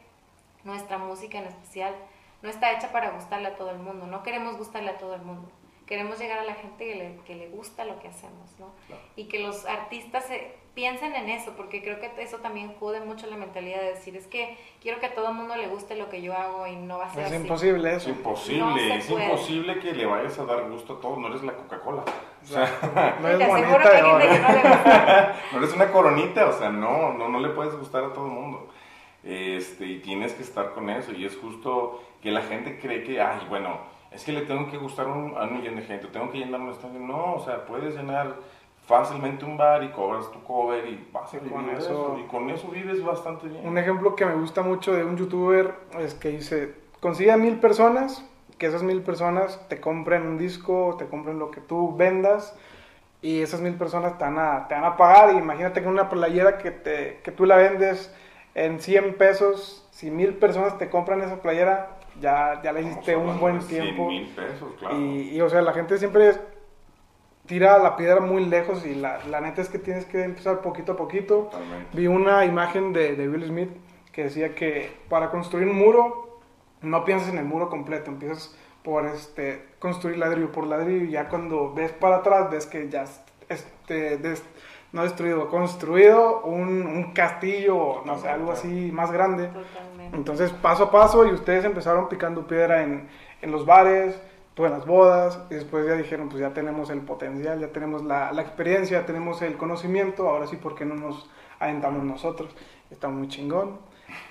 nuestra 0.63 0.97
música 0.97 1.37
en 1.37 1.45
especial 1.45 1.93
no 2.41 2.49
está 2.49 2.71
hecha 2.71 2.91
para 2.91 3.11
gustarle 3.11 3.49
a 3.49 3.55
todo 3.55 3.71
el 3.71 3.79
mundo, 3.79 4.07
no 4.07 4.23
queremos 4.23 4.57
gustarle 4.57 4.91
a 4.91 4.97
todo 4.97 5.13
el 5.13 5.21
mundo 5.21 5.51
queremos 5.89 6.19
llegar 6.19 6.39
a 6.39 6.43
la 6.45 6.53
gente 6.53 6.85
que 6.85 6.95
le, 6.95 7.15
que 7.25 7.35
le 7.35 7.49
gusta 7.49 7.83
lo 7.83 7.99
que 7.99 8.07
hacemos, 8.07 8.57
¿no? 8.59 8.71
Y 9.17 9.25
que 9.25 9.39
los 9.39 9.65
artistas 9.65 10.25
se, 10.27 10.53
piensen 10.79 11.13
en 11.13 11.27
eso, 11.27 11.51
porque 11.57 11.83
creo 11.83 11.99
que 11.99 12.09
eso 12.19 12.37
también 12.37 12.73
jode 12.79 13.01
mucho 13.01 13.27
la 13.27 13.35
mentalidad 13.35 13.81
de 13.81 13.87
decir, 13.87 14.15
es 14.15 14.27
que 14.27 14.57
quiero 14.81 15.01
que 15.01 15.07
a 15.07 15.13
todo 15.13 15.27
el 15.27 15.33
mundo 15.33 15.57
le 15.57 15.67
guste 15.67 15.97
lo 15.97 16.09
que 16.09 16.21
yo 16.21 16.33
hago 16.33 16.67
y 16.67 16.77
no 16.77 16.99
va 16.99 17.07
a 17.07 17.09
ser 17.09 17.25
es 17.25 17.31
así. 17.33 17.41
Imposible 17.41 17.95
eso. 17.95 18.09
Es 18.09 18.15
imposible, 18.15 18.95
es 18.95 19.09
imposible 19.09 19.79
que 19.79 19.91
le 19.91 20.05
vayas 20.05 20.39
a 20.39 20.45
dar 20.45 20.69
gusto 20.69 20.93
a 20.93 21.01
todos, 21.01 21.17
no 21.17 21.27
eres 21.27 21.43
la 21.43 21.51
Coca-Cola. 21.51 22.05
O 22.41 22.45
sea, 22.45 23.17
no 23.21 23.47
bonita 23.47 23.91
de 23.91 24.03
oro. 24.03 24.25
no, 25.51 25.57
eres 25.57 25.73
una 25.73 25.91
coronita, 25.91 26.47
o 26.47 26.53
sea, 26.53 26.69
no, 26.69 27.11
no, 27.11 27.27
no 27.27 27.39
le 27.41 27.49
puedes 27.49 27.75
gustar 27.75 28.05
a 28.05 28.13
todo 28.13 28.27
el 28.27 28.31
mundo. 28.31 28.69
Este, 29.21 29.85
y 29.85 29.99
tienes 29.99 30.31
que 30.31 30.43
estar 30.43 30.71
con 30.71 30.89
eso, 30.89 31.11
y 31.11 31.25
es 31.25 31.35
justo 31.35 32.01
que 32.21 32.31
la 32.31 32.43
gente 32.43 32.79
cree 32.79 33.03
que, 33.03 33.19
ay, 33.19 33.45
bueno, 33.49 33.79
es 34.11 34.23
que 34.23 34.31
le 34.31 34.41
tengo 34.41 34.69
que 34.69 34.77
gustar 34.77 35.07
un, 35.07 35.37
a 35.37 35.43
un 35.43 35.57
millón 35.57 35.75
de 35.75 35.83
gente, 35.83 36.07
tengo 36.07 36.31
que 36.31 36.39
llenar 36.39 36.61
un 36.61 36.69
estadio. 36.69 36.99
No, 36.99 37.35
o 37.35 37.45
sea, 37.45 37.65
puedes 37.65 37.95
llenar 37.95 38.35
fácilmente 38.85 39.45
un 39.45 39.55
bar 39.55 39.83
y 39.83 39.89
cobras 39.89 40.31
tu 40.31 40.41
cover 40.43 40.87
y 40.87 41.07
vas 41.13 41.31
a 41.33 41.39
con 41.39 41.69
eso, 41.69 42.17
y 42.19 42.27
con 42.27 42.49
eso 42.49 42.69
vives 42.69 43.03
bastante 43.03 43.47
bien. 43.47 43.67
Un 43.67 43.77
ejemplo 43.77 44.15
que 44.15 44.25
me 44.25 44.33
gusta 44.33 44.63
mucho 44.63 44.93
de 44.93 45.03
un 45.03 45.15
youtuber 45.15 45.75
es 45.99 46.15
que 46.15 46.29
dice, 46.29 46.73
consigue 46.99 47.31
a 47.31 47.37
mil 47.37 47.59
personas, 47.59 48.25
que 48.57 48.65
esas 48.65 48.81
mil 48.81 49.03
personas 49.03 49.63
te 49.69 49.79
compren 49.79 50.23
un 50.23 50.37
disco, 50.39 50.95
te 50.97 51.05
compren 51.05 51.37
lo 51.37 51.51
que 51.51 51.61
tú 51.61 51.95
vendas 51.95 52.57
y 53.21 53.41
esas 53.41 53.61
mil 53.61 53.75
personas 53.75 54.17
te 54.17 54.23
van 54.23 54.39
a, 54.39 54.67
te 54.67 54.73
van 54.73 54.85
a 54.85 54.97
pagar. 54.97 55.35
Y 55.35 55.37
imagínate 55.37 55.83
que 55.83 55.87
una 55.87 56.09
playera 56.09 56.57
que, 56.57 56.71
te, 56.71 57.19
que 57.23 57.31
tú 57.31 57.45
la 57.45 57.57
vendes 57.57 58.11
en 58.55 58.79
100 58.79 59.17
pesos, 59.17 59.87
si 59.91 60.09
mil 60.09 60.33
personas 60.33 60.79
te 60.79 60.89
compran 60.89 61.21
esa 61.21 61.43
playera, 61.43 61.98
ya, 62.19 62.61
ya 62.61 62.71
le 62.71 62.81
hiciste 62.81 63.15
un 63.15 63.39
buen 63.39 63.59
tiempo. 63.59 64.09
Y, 64.97 65.39
o 65.41 65.49
sea, 65.49 65.61
la 65.61 65.73
gente 65.73 65.97
siempre 65.97 66.33
tira 67.45 67.79
la 67.79 67.95
piedra 67.95 68.19
muy 68.19 68.45
lejos 68.45 68.85
y 68.85 68.95
la, 68.95 69.23
la 69.25 69.41
neta 69.41 69.61
es 69.61 69.69
que 69.69 69.79
tienes 69.79 70.05
que 70.05 70.23
empezar 70.23 70.61
poquito 70.61 70.93
a 70.93 70.95
poquito. 70.95 71.49
Vi 71.93 72.07
una 72.07 72.45
imagen 72.45 72.93
de, 72.93 73.15
de 73.15 73.27
Will 73.27 73.45
Smith 73.45 73.69
que 74.11 74.23
decía 74.25 74.53
que 74.55 74.91
para 75.09 75.31
construir 75.31 75.67
un 75.67 75.77
muro 75.77 76.39
no 76.81 77.05
piensas 77.05 77.29
en 77.29 77.37
el 77.37 77.45
muro 77.45 77.69
completo, 77.69 78.11
empiezas 78.11 78.55
por 78.83 79.05
este, 79.05 79.65
construir 79.79 80.17
ladrillo 80.17 80.51
por 80.51 80.65
ladrillo 80.65 81.05
y 81.05 81.11
ya 81.11 81.27
cuando 81.27 81.73
ves 81.73 81.91
para 81.91 82.17
atrás 82.17 82.49
ves 82.49 82.65
que 82.65 82.89
ya 82.89 83.05
este, 83.49 84.19
no 84.91 85.03
destruido, 85.03 85.49
construido 85.49 86.41
un, 86.41 86.85
un 86.85 87.13
castillo, 87.13 88.03
no 88.05 88.17
sé, 88.17 88.29
algo 88.29 88.51
así 88.51 88.91
más 88.91 89.11
grande. 89.11 89.47
Totalmente. 89.47 89.88
Entonces, 90.13 90.51
paso 90.51 90.85
a 90.85 90.91
paso, 90.91 91.25
y 91.25 91.31
ustedes 91.31 91.65
empezaron 91.65 92.09
picando 92.09 92.47
piedra 92.47 92.83
en, 92.83 93.07
en 93.41 93.51
los 93.51 93.65
bares, 93.65 94.19
tú 94.53 94.65
en 94.65 94.71
las 94.71 94.85
bodas, 94.85 95.39
y 95.49 95.55
después 95.55 95.85
ya 95.85 95.93
dijeron, 95.93 96.29
pues 96.29 96.41
ya 96.41 96.53
tenemos 96.53 96.89
el 96.89 97.01
potencial, 97.01 97.59
ya 97.59 97.69
tenemos 97.69 98.03
la, 98.03 98.31
la 98.31 98.41
experiencia, 98.41 98.99
ya 98.99 99.05
tenemos 99.05 99.41
el 99.41 99.57
conocimiento, 99.57 100.29
ahora 100.29 100.47
sí, 100.47 100.55
¿por 100.57 100.75
qué 100.75 100.85
no 100.85 100.95
nos 100.95 101.29
aventamos 101.59 102.03
nosotros? 102.03 102.55
Está 102.89 103.07
muy 103.07 103.27
chingón. 103.27 103.77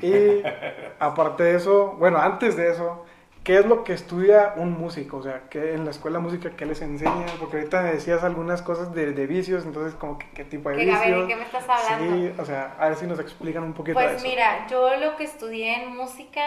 Y 0.01 0.43
aparte 0.99 1.45
de 1.45 1.57
eso, 1.57 1.95
bueno, 1.99 2.19
antes 2.19 2.57
de 2.57 2.71
eso, 2.71 3.05
¿qué 3.49 3.61
es 3.61 3.65
lo 3.65 3.83
que 3.83 3.95
estudia 3.95 4.53
un 4.57 4.79
músico? 4.79 5.17
O 5.17 5.23
sea, 5.23 5.49
¿qué, 5.49 5.73
en 5.73 5.87
la 5.87 5.91
escuela 5.91 6.19
de 6.19 6.25
música, 6.25 6.51
¿qué 6.51 6.67
les 6.67 6.83
enseña? 6.83 7.25
Porque 7.41 7.57
ahorita 7.57 7.81
me 7.81 7.93
decías 7.93 8.23
algunas 8.23 8.61
cosas 8.61 8.93
de, 8.93 9.13
de 9.13 9.27
vicios, 9.27 9.65
entonces, 9.65 9.95
como 9.95 10.19
¿qué 10.19 10.45
tipo 10.45 10.69
de 10.69 10.77
vicios? 10.77 10.97
A 10.97 11.01
ver, 11.01 11.17
¿de 11.21 11.27
qué 11.29 11.37
me 11.37 11.45
estás 11.45 11.67
hablando? 11.67 12.15
Sí, 12.15 12.35
o 12.39 12.45
sea, 12.45 12.77
a 12.79 12.89
ver 12.91 12.99
si 12.99 13.07
nos 13.07 13.19
explican 13.19 13.63
un 13.63 13.73
poquito 13.73 13.95
Pues 13.95 14.17
eso. 14.17 14.29
mira, 14.29 14.67
yo 14.69 14.95
lo 14.97 15.17
que 15.17 15.25
estudié 15.25 15.83
en 15.83 15.97
música, 15.97 16.45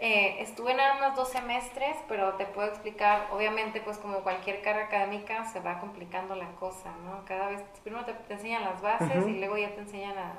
eh, 0.00 0.38
estuve 0.40 0.74
nada 0.74 0.94
más 0.98 1.14
dos 1.14 1.28
semestres, 1.28 1.96
pero 2.08 2.32
te 2.32 2.46
puedo 2.46 2.66
explicar, 2.66 3.28
obviamente, 3.30 3.80
pues 3.80 3.98
como 3.98 4.18
cualquier 4.24 4.60
carrera 4.60 4.86
académica, 4.86 5.44
se 5.44 5.60
va 5.60 5.78
complicando 5.78 6.34
la 6.34 6.48
cosa, 6.58 6.90
¿no? 7.04 7.24
Cada 7.26 7.46
vez, 7.50 7.62
primero 7.84 8.04
te, 8.04 8.12
te 8.14 8.34
enseñan 8.34 8.64
las 8.64 8.82
bases 8.82 9.24
y 9.28 9.38
luego 9.38 9.56
ya 9.56 9.72
te 9.72 9.82
enseñan 9.82 10.18
a 10.18 10.32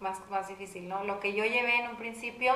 más, 0.00 0.18
más 0.28 0.48
difícil, 0.48 0.88
¿no? 0.88 1.04
Lo 1.04 1.20
que 1.20 1.34
yo 1.34 1.44
llevé 1.44 1.76
en 1.84 1.90
un 1.90 1.96
principio 1.96 2.54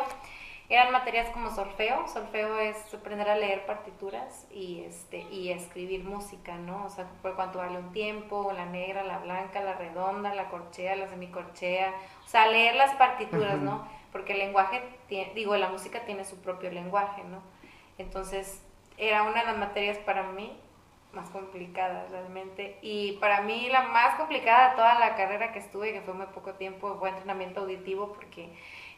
eran 0.68 0.90
materias 0.90 1.29
como 1.31 1.50
solfeo, 1.50 2.09
solfeo 2.09 2.59
es 2.59 2.92
aprender 2.92 3.29
a 3.29 3.37
leer 3.37 3.66
partituras 3.66 4.46
y, 4.50 4.81
este, 4.81 5.20
y 5.31 5.50
escribir 5.50 6.02
música, 6.02 6.57
¿no? 6.57 6.85
O 6.85 6.88
sea, 6.88 7.07
por 7.22 7.37
cuánto 7.37 7.59
vale 7.59 7.79
un 7.79 7.92
tiempo, 7.92 8.52
la 8.52 8.66
negra, 8.66 9.05
la 9.05 9.18
blanca, 9.18 9.61
la 9.61 9.74
redonda, 9.74 10.35
la 10.35 10.48
corchea, 10.48 10.96
la 10.96 11.07
semicorchea, 11.09 11.94
o 12.24 12.29
sea, 12.29 12.48
leer 12.48 12.74
las 12.74 12.94
partituras, 12.96 13.59
¿no? 13.59 13.87
Porque 14.11 14.33
el 14.33 14.40
lenguaje, 14.40 14.83
digo, 15.35 15.57
la 15.57 15.68
música 15.68 16.05
tiene 16.05 16.24
su 16.24 16.40
propio 16.40 16.70
lenguaje, 16.72 17.22
¿no? 17.24 17.42
Entonces, 17.98 18.62
era 18.98 19.22
una 19.22 19.40
de 19.40 19.46
las 19.46 19.59
materias 19.59 19.98
para 19.98 20.24
mí 20.24 20.59
más 21.12 21.31
complicadas 21.31 22.11
realmente. 22.11 22.79
Y 22.83 23.12
para 23.12 23.40
mí 23.40 23.68
la 23.70 23.83
más 23.83 24.16
complicada 24.16 24.70
de 24.70 24.76
toda 24.76 24.98
la 24.98 25.16
carrera 25.16 25.52
que 25.52 25.59
estuve, 25.59 25.92
que 25.92 26.02
fue 26.02 26.14
muy 26.14 26.26
poco 26.26 26.52
tiempo, 26.55 26.96
fue 26.98 27.09
entrenamiento 27.09 27.61
auditivo, 27.61 28.12
porque 28.12 28.50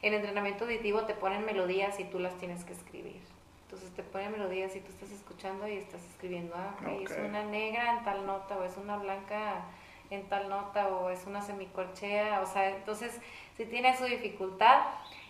en 0.03 0.15
entrenamiento 0.15 0.65
auditivo 0.65 1.03
te 1.03 1.15
ponen 1.15 1.45
melodías 1.45 1.99
y 2.01 2.05
tú 2.05 2.19
las 2.19 2.35
tienes 2.37 2.65
que 2.65 2.73
escribir. 2.73 3.21
Entonces 3.65 3.91
te 3.95 4.03
ponen 4.03 4.33
melodías 4.33 4.75
y 4.77 4.81
tú 4.81 4.89
estás 4.91 5.11
escuchando 5.11 5.69
y 5.69 5.77
estás 5.77 6.03
escribiendo, 6.05 6.55
ah, 6.57 6.75
es 7.03 7.11
una 7.19 7.43
negra 7.43 7.99
en 7.99 8.05
tal 8.05 8.25
nota 8.25 8.57
o 8.57 8.65
es 8.65 8.77
una 8.77 8.97
blanca 8.97 9.65
en 10.11 10.27
tal 10.29 10.49
nota 10.49 10.89
o 10.89 11.11
es 11.11 11.27
una 11.27 11.43
semicorchea, 11.43 12.41
o 12.41 12.47
sea, 12.47 12.71
entonces 12.71 13.21
sí 13.57 13.67
tiene 13.67 13.97
su 13.97 14.05
dificultad. 14.05 14.83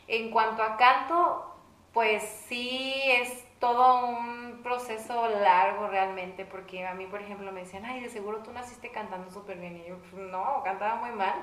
En 0.07 0.31
cuanto 0.31 0.63
a 0.63 0.77
canto, 0.77 1.53
pues 1.93 2.23
sí 2.23 2.95
es 3.07 3.45
todo 3.59 4.07
un 4.07 4.61
proceso 4.63 5.29
largo 5.29 5.89
realmente, 5.89 6.45
porque 6.45 6.87
a 6.87 6.95
mí, 6.95 7.07
por 7.07 7.21
ejemplo, 7.21 7.51
me 7.51 7.61
decían, 7.61 7.85
ay, 7.85 8.01
de 8.01 8.09
seguro 8.09 8.39
tú 8.39 8.53
naciste 8.53 8.91
cantando 8.91 9.33
súper 9.33 9.59
bien, 9.59 9.77
y 9.79 9.89
yo, 9.89 9.99
pues, 9.99 10.15
no, 10.15 10.63
cantaba 10.63 10.95
muy 10.95 11.11
mal 11.11 11.35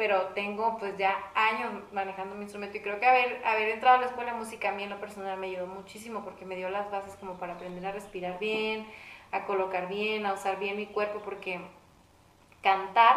pero 0.00 0.28
tengo 0.28 0.78
pues 0.78 0.96
ya 0.96 1.30
años 1.34 1.74
manejando 1.92 2.34
mi 2.34 2.44
instrumento 2.44 2.78
y 2.78 2.80
creo 2.80 2.98
que 2.98 3.04
haber, 3.04 3.44
haber 3.44 3.68
entrado 3.68 3.98
a 3.98 4.00
la 4.00 4.06
escuela 4.06 4.32
de 4.32 4.38
música 4.38 4.70
a 4.70 4.72
mí 4.72 4.82
en 4.82 4.88
lo 4.88 4.98
personal 4.98 5.38
me 5.38 5.48
ayudó 5.48 5.66
muchísimo 5.66 6.24
porque 6.24 6.46
me 6.46 6.56
dio 6.56 6.70
las 6.70 6.90
bases 6.90 7.16
como 7.16 7.34
para 7.34 7.52
aprender 7.52 7.84
a 7.84 7.92
respirar 7.92 8.38
bien, 8.38 8.86
a 9.30 9.44
colocar 9.44 9.88
bien, 9.88 10.24
a 10.24 10.32
usar 10.32 10.58
bien 10.58 10.78
mi 10.78 10.86
cuerpo, 10.86 11.20
porque 11.22 11.60
cantar 12.62 13.14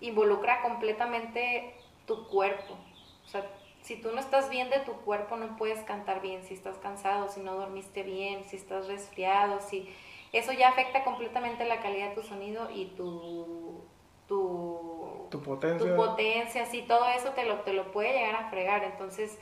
involucra 0.00 0.62
completamente 0.62 1.76
tu 2.06 2.26
cuerpo. 2.26 2.76
O 3.24 3.28
sea, 3.28 3.46
si 3.82 3.94
tú 3.94 4.10
no 4.10 4.18
estás 4.18 4.50
bien 4.50 4.68
de 4.68 4.80
tu 4.80 4.94
cuerpo 5.02 5.36
no 5.36 5.56
puedes 5.56 5.78
cantar 5.84 6.20
bien, 6.20 6.42
si 6.42 6.54
estás 6.54 6.76
cansado, 6.78 7.28
si 7.28 7.38
no 7.38 7.54
dormiste 7.54 8.02
bien, 8.02 8.42
si 8.42 8.56
estás 8.56 8.88
resfriado, 8.88 9.60
si 9.60 9.88
eso 10.32 10.52
ya 10.52 10.70
afecta 10.70 11.04
completamente 11.04 11.64
la 11.66 11.78
calidad 11.78 12.08
de 12.08 12.14
tu 12.16 12.24
sonido 12.24 12.68
y 12.68 12.86
tu 12.96 13.84
tu, 14.30 14.89
tu 15.30 15.40
potencia. 15.42 15.88
Tu 15.88 15.96
potencia, 15.96 16.66
sí, 16.66 16.84
todo 16.86 17.08
eso 17.08 17.30
te 17.30 17.44
lo, 17.44 17.60
te 17.60 17.72
lo 17.72 17.90
puede 17.92 18.12
llegar 18.12 18.36
a 18.36 18.50
fregar. 18.50 18.84
Entonces, 18.84 19.38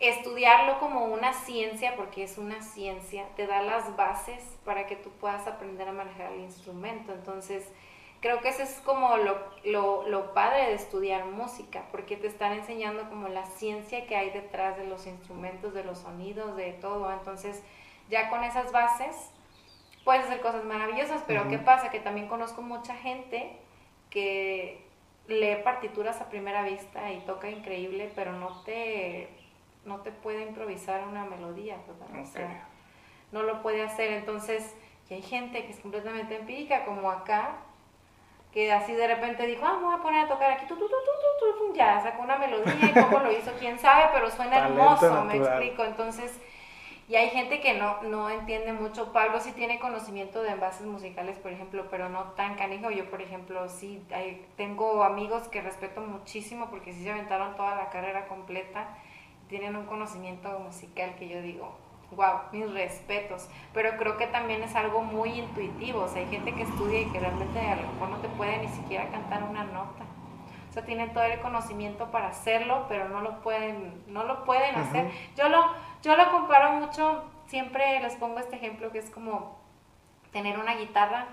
estudiarlo 0.00 0.78
como 0.78 1.06
una 1.06 1.32
ciencia, 1.32 1.96
porque 1.96 2.22
es 2.22 2.38
una 2.38 2.62
ciencia, 2.62 3.26
te 3.36 3.46
da 3.46 3.62
las 3.62 3.96
bases 3.96 4.42
para 4.64 4.86
que 4.86 4.96
tú 4.96 5.10
puedas 5.20 5.46
aprender 5.46 5.88
a 5.88 5.92
manejar 5.92 6.32
el 6.32 6.40
instrumento. 6.40 7.12
Entonces, 7.12 7.68
creo 8.20 8.40
que 8.40 8.48
eso 8.48 8.62
es 8.62 8.80
como 8.84 9.16
lo, 9.16 9.38
lo, 9.64 10.08
lo, 10.08 10.34
padre 10.34 10.66
de 10.66 10.74
estudiar 10.74 11.24
música, 11.26 11.84
porque 11.90 12.16
te 12.16 12.28
están 12.28 12.52
enseñando 12.52 13.08
como 13.08 13.28
la 13.28 13.46
ciencia 13.46 14.06
que 14.06 14.16
hay 14.16 14.30
detrás 14.30 14.76
de 14.76 14.84
los 14.84 15.06
instrumentos, 15.06 15.74
de 15.74 15.84
los 15.84 15.98
sonidos, 15.98 16.56
de 16.56 16.72
todo. 16.74 17.12
Entonces, 17.12 17.62
ya 18.08 18.30
con 18.30 18.44
esas 18.44 18.72
bases 18.72 19.14
puedes 20.04 20.24
hacer 20.24 20.40
cosas 20.40 20.64
maravillosas, 20.64 21.22
pero 21.26 21.48
¿qué 21.48 21.58
pasa? 21.58 21.90
Que 21.90 22.00
también 22.00 22.28
conozco 22.28 22.62
mucha 22.62 22.94
gente 22.94 23.58
que 24.10 24.87
lee 25.28 25.56
partituras 25.62 26.20
a 26.20 26.28
primera 26.28 26.62
vista 26.62 27.12
y 27.12 27.20
toca 27.20 27.48
increíble, 27.48 28.10
pero 28.16 28.32
no 28.32 28.62
te, 28.62 29.28
no 29.84 30.00
te 30.00 30.10
puede 30.10 30.42
improvisar 30.42 31.06
una 31.06 31.24
melodía, 31.24 31.76
¿verdad? 31.86 32.22
O 32.22 32.26
sea, 32.26 32.66
no 33.30 33.42
lo 33.42 33.62
puede 33.62 33.82
hacer. 33.82 34.12
Entonces, 34.12 34.74
y 35.08 35.14
hay 35.14 35.22
gente 35.22 35.64
que 35.64 35.72
es 35.72 35.80
completamente 35.80 36.36
empírica, 36.36 36.84
como 36.84 37.10
acá, 37.10 37.56
que 38.52 38.72
así 38.72 38.92
de 38.94 39.06
repente 39.06 39.46
dijo, 39.46 39.64
ah, 39.64 39.78
voy 39.80 39.94
a 39.94 40.02
poner 40.02 40.24
a 40.24 40.28
tocar 40.28 40.52
aquí, 40.52 40.66
tu, 40.66 40.76
tu, 40.76 40.88
tu, 40.88 41.58
tu, 41.58 41.74
ya 41.74 42.00
sacó 42.00 42.22
una 42.22 42.38
melodía 42.38 42.74
y 42.82 42.92
cómo 42.92 43.20
lo 43.20 43.30
hizo, 43.30 43.52
quién 43.58 43.78
sabe, 43.78 44.06
pero 44.12 44.30
suena 44.30 44.58
hermoso, 44.58 45.24
me 45.24 45.36
explico. 45.36 45.84
Entonces, 45.84 46.40
y 47.08 47.16
hay 47.16 47.30
gente 47.30 47.60
que 47.60 47.72
no, 47.72 48.02
no 48.02 48.28
entiende 48.28 48.74
mucho. 48.74 49.14
Pablo 49.14 49.40
sí 49.40 49.52
tiene 49.52 49.80
conocimiento 49.80 50.42
de 50.42 50.50
envases 50.50 50.86
musicales, 50.86 51.38
por 51.38 51.50
ejemplo, 51.50 51.86
pero 51.90 52.10
no 52.10 52.24
tan 52.32 52.56
canijo. 52.56 52.90
Yo, 52.90 53.08
por 53.08 53.22
ejemplo, 53.22 53.66
sí 53.70 54.02
tengo 54.56 55.02
amigos 55.02 55.48
que 55.48 55.62
respeto 55.62 56.02
muchísimo 56.02 56.68
porque 56.68 56.92
sí 56.92 57.02
se 57.02 57.10
aventaron 57.10 57.56
toda 57.56 57.76
la 57.76 57.88
carrera 57.88 58.28
completa. 58.28 58.88
Tienen 59.48 59.74
un 59.74 59.86
conocimiento 59.86 60.50
musical 60.58 61.14
que 61.18 61.30
yo 61.30 61.40
digo, 61.40 61.74
wow, 62.10 62.40
mis 62.52 62.70
respetos. 62.70 63.48
Pero 63.72 63.96
creo 63.96 64.18
que 64.18 64.26
también 64.26 64.62
es 64.62 64.76
algo 64.76 65.00
muy 65.00 65.30
intuitivo. 65.30 66.02
O 66.02 66.08
sea, 66.08 66.20
hay 66.20 66.28
gente 66.28 66.52
que 66.52 66.64
estudia 66.64 67.00
y 67.00 67.06
que 67.06 67.20
realmente 67.20 67.58
a 67.58 67.76
lo 67.76 67.90
mejor 67.90 68.10
no 68.10 68.18
te 68.18 68.28
puede 68.28 68.58
ni 68.58 68.68
siquiera 68.68 69.08
cantar 69.08 69.44
una 69.44 69.64
nota. 69.64 70.04
O 70.68 70.72
sea, 70.74 70.84
tienen 70.84 71.14
todo 71.14 71.24
el 71.24 71.40
conocimiento 71.40 72.10
para 72.10 72.28
hacerlo, 72.28 72.84
pero 72.86 73.08
no 73.08 73.22
lo 73.22 73.40
pueden, 73.40 74.04
no 74.08 74.24
lo 74.24 74.44
pueden 74.44 74.74
hacer. 74.74 75.10
Yo 75.34 75.48
lo 75.48 75.64
yo 76.02 76.16
lo 76.16 76.30
comparo 76.30 76.72
mucho, 76.72 77.24
siempre 77.46 78.00
les 78.00 78.14
pongo 78.16 78.38
este 78.38 78.56
ejemplo 78.56 78.90
que 78.92 78.98
es 78.98 79.10
como 79.10 79.58
tener 80.32 80.58
una 80.58 80.76
guitarra 80.76 81.28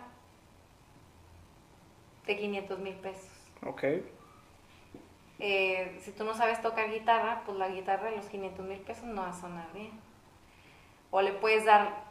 de 2.25 2.37
500 2.37 2.79
mil 2.79 2.95
pesos. 2.95 3.29
Ok. 3.65 3.83
Eh, 5.37 5.99
si 6.01 6.11
tú 6.11 6.23
no 6.23 6.33
sabes 6.33 6.61
tocar 6.61 6.89
guitarra, 6.89 7.43
pues 7.45 7.57
la 7.57 7.67
guitarra 7.69 8.09
de 8.09 8.17
los 8.17 8.25
500 8.27 8.65
mil 8.65 8.79
pesos 8.79 9.03
no 9.03 9.21
va 9.21 9.29
a 9.29 9.33
sonar 9.33 9.71
bien. 9.73 9.91
O 11.11 11.21
le 11.21 11.33
puedes 11.33 11.65
dar 11.65 12.05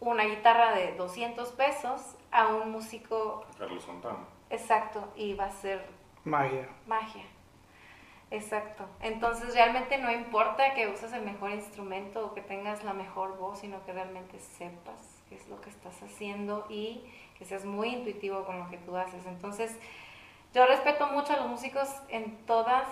una 0.00 0.24
guitarra 0.24 0.74
de 0.74 0.92
200 0.96 1.50
pesos 1.52 2.16
a 2.30 2.48
un 2.48 2.70
músico. 2.70 3.44
Carlos 3.58 3.84
Santana. 3.84 4.18
Exacto, 4.50 5.12
y 5.16 5.34
va 5.34 5.46
a 5.46 5.50
ser. 5.50 5.84
Magia. 6.24 6.68
Magia. 6.86 7.24
Exacto. 8.34 8.84
Entonces 9.00 9.54
realmente 9.54 9.96
no 9.98 10.10
importa 10.10 10.74
que 10.74 10.88
uses 10.88 11.12
el 11.12 11.22
mejor 11.22 11.52
instrumento 11.52 12.26
o 12.26 12.34
que 12.34 12.40
tengas 12.40 12.82
la 12.82 12.92
mejor 12.92 13.38
voz, 13.38 13.60
sino 13.60 13.84
que 13.84 13.92
realmente 13.92 14.40
sepas 14.40 15.22
qué 15.28 15.36
es 15.36 15.48
lo 15.48 15.60
que 15.60 15.70
estás 15.70 16.02
haciendo 16.02 16.66
y 16.68 17.04
que 17.38 17.44
seas 17.44 17.64
muy 17.64 17.90
intuitivo 17.90 18.44
con 18.44 18.58
lo 18.58 18.68
que 18.70 18.78
tú 18.78 18.96
haces. 18.96 19.24
Entonces 19.26 19.78
yo 20.52 20.66
respeto 20.66 21.06
mucho 21.06 21.32
a 21.32 21.36
los 21.36 21.46
músicos 21.46 21.88
en 22.08 22.36
todas 22.44 22.88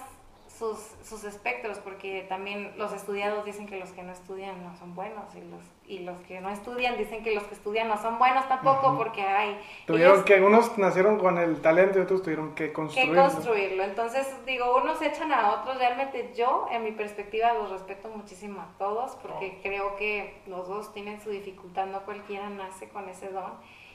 sus, 0.63 0.79
sus 1.03 1.25
espectros, 1.25 1.79
porque 1.79 2.25
también 2.29 2.73
los 2.77 2.93
estudiados 2.93 3.45
dicen 3.45 3.67
que 3.67 3.81
los 3.81 3.91
que 3.91 4.05
no 4.05 4.13
estudian 4.13 4.63
no 4.63 4.77
son 4.77 4.95
buenos 4.95 5.35
y 5.35 5.41
los, 5.41 5.61
y 5.89 5.99
los 6.05 6.17
que 6.21 6.41
no 6.41 6.51
estudian 6.51 6.97
dicen 6.97 7.25
que 7.25 7.35
los 7.35 7.43
que 7.43 7.55
estudian 7.55 7.89
no 7.89 8.01
son 8.01 8.17
buenos 8.17 8.47
tampoco, 8.47 8.97
porque 8.97 9.23
hay... 9.23 9.61
Tuvieron 9.89 10.23
que 10.23 10.41
unos 10.41 10.79
nacieron 10.79 11.19
con 11.19 11.37
el 11.39 11.61
talento 11.61 11.99
y 11.99 12.03
otros 12.03 12.23
tuvieron 12.23 12.55
que 12.55 12.73
construirlo. 12.73 13.13
Que 13.13 13.33
construirlo. 13.33 13.83
Entonces, 13.83 14.29
digo, 14.47 14.77
unos 14.81 15.03
echan 15.03 15.33
a 15.33 15.51
otros. 15.51 15.79
Realmente 15.79 16.33
yo, 16.37 16.69
en 16.71 16.85
mi 16.85 16.93
perspectiva, 16.93 17.53
los 17.55 17.71
respeto 17.71 18.09
muchísimo 18.09 18.61
a 18.61 18.69
todos, 18.79 19.17
porque 19.17 19.59
creo 19.65 19.97
que 19.97 20.43
los 20.47 20.69
dos 20.69 20.93
tienen 20.93 21.21
su 21.21 21.31
dificultad, 21.31 21.87
no 21.87 22.03
cualquiera 22.03 22.49
nace 22.51 22.89
con 22.89 23.09
ese 23.09 23.31
don 23.31 23.53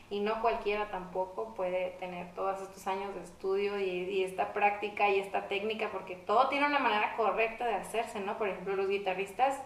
y 0.09 0.21
no 0.21 0.41
cualquiera 0.41 0.89
tampoco 0.89 1.53
puede 1.53 1.91
tener 1.99 2.33
todos 2.33 2.61
estos 2.61 2.87
años 2.87 3.13
de 3.13 3.23
estudio 3.23 3.79
y, 3.79 4.23
esta 4.23 4.53
práctica 4.53 5.09
y 5.09 5.19
esta 5.19 5.47
técnica, 5.47 5.89
porque 5.91 6.15
todo 6.15 6.47
tiene 6.47 6.65
una 6.65 6.79
manera 6.79 7.15
correcta 7.17 7.65
de 7.65 7.75
hacerse, 7.75 8.19
¿no? 8.21 8.37
Por 8.37 8.47
ejemplo, 8.47 8.75
los 8.75 8.87
guitarristas 8.87 9.59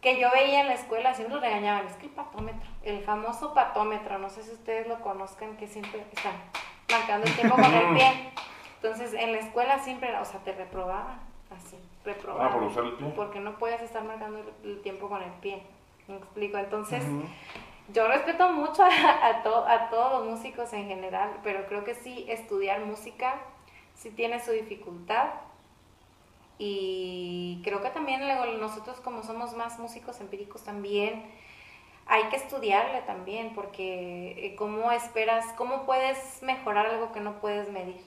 que 0.00 0.20
yo 0.20 0.30
veía 0.30 0.60
en 0.60 0.68
la 0.68 0.74
escuela 0.74 1.14
siempre 1.14 1.40
regañaban, 1.40 1.86
es 1.86 1.94
que 1.94 2.06
el 2.06 2.12
patómetro, 2.12 2.68
el 2.82 3.02
famoso 3.02 3.54
patómetro, 3.54 4.18
no 4.18 4.30
sé 4.30 4.42
si 4.42 4.52
ustedes 4.52 4.86
lo 4.86 5.00
conozcan, 5.00 5.56
que 5.56 5.66
siempre 5.66 6.04
están 6.12 6.34
marcando 6.90 7.26
el 7.26 7.34
tiempo 7.34 7.54
con 7.56 7.64
el 7.64 7.94
pie. 7.94 8.30
Entonces, 8.82 9.14
en 9.14 9.32
la 9.32 9.38
escuela 9.38 9.78
siempre, 9.78 10.16
o 10.16 10.24
sea, 10.24 10.40
te 10.40 10.52
reprobaban, 10.52 11.20
así, 11.56 11.78
reprobaban. 12.04 12.48
Ah, 12.48 12.52
por 12.52 12.64
usar 12.64 12.84
el 12.84 12.94
pie. 12.94 13.12
Porque 13.14 13.38
no 13.38 13.58
puedes 13.58 13.80
estar 13.80 14.02
marcando 14.02 14.40
el, 14.64 14.82
tiempo 14.82 15.08
con 15.08 15.22
el 15.22 15.30
pie. 15.34 15.62
¿Me 16.08 16.16
explico? 16.16 16.58
Entonces, 16.58 17.04
yo 17.92 18.08
respeto 18.08 18.50
mucho 18.50 18.82
a, 18.82 19.26
a, 19.28 19.42
todos 19.90 20.12
los 20.12 20.26
músicos 20.26 20.72
en 20.72 20.88
general, 20.88 21.30
pero 21.42 21.66
creo 21.66 21.84
que 21.84 21.94
sí, 21.94 22.24
estudiar 22.28 22.80
música 22.84 23.34
sí 23.94 24.10
tiene 24.10 24.42
su 24.44 24.52
dificultad. 24.52 25.30
Y 26.58 27.60
creo 27.64 27.82
que 27.82 27.90
también 27.90 28.22
nosotros 28.60 29.00
como 29.00 29.22
somos 29.22 29.54
más 29.56 29.78
músicos 29.78 30.20
empíricos 30.20 30.62
también 30.62 31.24
hay 32.06 32.24
que 32.24 32.36
estudiarle 32.36 33.02
también, 33.02 33.54
porque 33.54 34.46
eh, 34.46 34.56
¿cómo 34.56 34.90
esperas, 34.92 35.46
cómo 35.56 35.86
puedes 35.86 36.42
mejorar 36.42 36.86
algo 36.86 37.12
que 37.12 37.20
no 37.20 37.40
puedes 37.40 37.70
medir? 37.70 38.02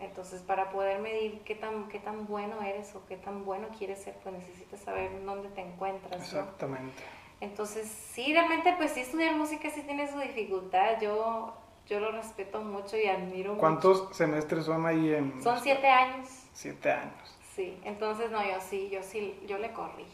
Entonces, 0.00 0.42
para 0.42 0.70
poder 0.70 1.00
medir 1.00 1.40
qué 1.44 1.54
tan, 1.54 1.88
qué 1.88 2.00
tan 2.00 2.26
bueno 2.26 2.60
eres 2.62 2.94
o 2.96 3.06
qué 3.06 3.16
tan 3.16 3.44
bueno 3.44 3.68
quieres 3.78 4.02
ser, 4.02 4.14
pues 4.22 4.34
necesitas 4.34 4.80
saber 4.80 5.24
dónde 5.24 5.48
te 5.50 5.60
encuentras. 5.60 6.20
Exactamente. 6.20 7.02
Entonces, 7.42 7.88
sí, 8.12 8.32
realmente, 8.32 8.72
pues 8.78 8.92
sí, 8.92 9.00
estudiar 9.00 9.34
música 9.34 9.68
sí 9.68 9.82
tiene 9.82 10.08
su 10.08 10.16
dificultad. 10.20 11.00
Yo, 11.00 11.52
yo 11.88 11.98
lo 11.98 12.12
respeto 12.12 12.60
mucho 12.60 12.96
y 12.96 13.08
admiro 13.08 13.58
¿Cuántos 13.58 14.16
semestres 14.16 14.64
son 14.66 14.86
ahí 14.86 15.12
en...? 15.12 15.42
Son 15.42 15.58
siete 15.60 15.88
años. 15.88 16.28
Siete 16.52 16.92
años. 16.92 17.36
Sí, 17.56 17.76
entonces, 17.84 18.30
no, 18.30 18.44
yo 18.44 18.60
sí, 18.60 18.88
yo 18.92 19.02
sí, 19.02 19.36
yo 19.48 19.58
le 19.58 19.72
corrí. 19.72 20.06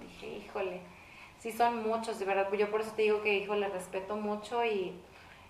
Dije, 0.00 0.28
híjole, 0.28 0.80
sí 1.40 1.50
son 1.50 1.82
muchos, 1.82 2.20
de 2.20 2.24
verdad. 2.24 2.52
Yo 2.52 2.70
por 2.70 2.80
eso 2.80 2.92
te 2.92 3.02
digo 3.02 3.20
que, 3.20 3.34
híjole, 3.34 3.68
respeto 3.68 4.16
mucho 4.16 4.64
y... 4.64 4.96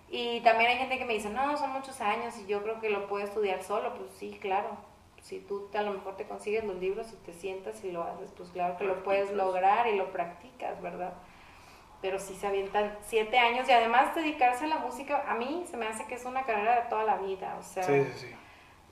Y 0.09 0.39
también 0.39 0.71
hay 0.71 0.77
gente 0.77 0.97
que 0.97 1.05
me 1.05 1.13
dice, 1.13 1.29
no, 1.29 1.55
son 1.55 1.71
muchos 1.71 2.01
años 2.01 2.33
y 2.39 2.47
yo 2.47 2.63
creo 2.63 2.79
que 2.79 2.89
lo 2.89 3.07
puedo 3.07 3.23
estudiar 3.23 3.61
solo. 3.61 3.93
Pues 3.93 4.09
sí, 4.17 4.39
claro. 4.41 4.69
Si 5.21 5.39
tú 5.39 5.69
a 5.73 5.81
lo 5.81 5.91
mejor 5.91 6.15
te 6.15 6.25
consigues 6.25 6.63
los 6.63 6.77
libros 6.77 7.11
y 7.11 7.15
te 7.17 7.33
sientas 7.33 7.83
y 7.83 7.91
lo 7.91 8.03
haces, 8.03 8.31
pues 8.37 8.49
claro 8.49 8.77
que 8.77 8.85
lo 8.85 9.03
puedes 9.03 9.31
lograr 9.31 9.87
y 9.87 9.97
lo 9.97 10.11
practicas, 10.11 10.81
¿verdad? 10.81 11.13
pero 12.01 12.19
sí 12.19 12.35
se 12.35 12.47
avientan 12.47 12.95
siete 13.01 13.39
años 13.39 13.67
y 13.67 13.71
además 13.71 14.13
dedicarse 14.13 14.65
a 14.65 14.67
la 14.67 14.77
música, 14.77 15.23
a 15.27 15.35
mí 15.35 15.65
se 15.69 15.77
me 15.77 15.87
hace 15.87 16.05
que 16.05 16.15
es 16.15 16.25
una 16.25 16.43
carrera 16.43 16.83
de 16.83 16.89
toda 16.89 17.03
la 17.03 17.17
vida, 17.17 17.57
o 17.59 17.63
sea, 17.63 17.83
sí, 17.83 18.03
sí, 18.03 18.27
sí. 18.27 18.35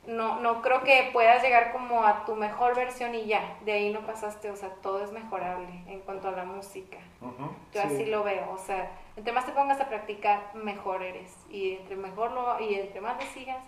No, 0.07 0.39
no 0.39 0.61
creo 0.61 0.83
que 0.83 1.09
puedas 1.13 1.41
llegar 1.41 1.71
como 1.71 2.03
a 2.03 2.25
tu 2.25 2.35
mejor 2.35 2.75
versión 2.75 3.15
y 3.15 3.25
ya, 3.25 3.57
de 3.65 3.71
ahí 3.71 3.91
no 3.91 4.01
pasaste, 4.01 4.51
o 4.51 4.55
sea, 4.55 4.69
todo 4.69 5.03
es 5.03 5.11
mejorable 5.11 5.67
en 5.87 5.99
cuanto 6.01 6.27
a 6.27 6.31
la 6.31 6.45
música. 6.45 6.97
Yo 7.73 7.81
así 7.81 8.05
lo 8.05 8.23
veo, 8.23 8.51
o 8.51 8.57
sea, 8.57 8.91
entre 9.15 9.33
más 9.33 9.47
te 9.47 9.51
pongas 9.51 9.81
a 9.81 9.89
practicar, 9.89 10.53
mejor 10.53 11.01
eres, 11.01 11.35
y 11.49 11.73
entre 11.73 11.95
mejor 11.95 12.31
lo, 12.31 12.59
y 12.59 12.75
entre 12.75 13.01
más 13.01 13.17
le 13.17 13.25
sigas, 13.31 13.63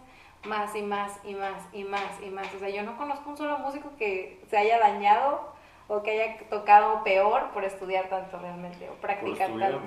más 0.47 0.75
y 0.75 0.81
más 0.81 1.19
y 1.23 1.35
más 1.35 1.67
y 1.73 1.83
más 1.83 2.21
y 2.21 2.29
más, 2.29 2.53
o 2.55 2.59
sea, 2.59 2.69
yo 2.69 2.83
no 2.83 2.97
conozco 2.97 3.29
un 3.29 3.37
solo 3.37 3.59
músico 3.59 3.91
que 3.97 4.41
se 4.49 4.57
haya 4.57 4.79
dañado 4.79 5.55
o 5.87 6.03
que 6.03 6.11
haya 6.11 6.37
tocado 6.49 7.03
peor 7.03 7.51
por 7.53 7.63
estudiar 7.63 8.09
tanto 8.09 8.39
realmente 8.39 8.89
o 8.89 8.93
practicar 8.95 9.49
tanto. 9.49 9.79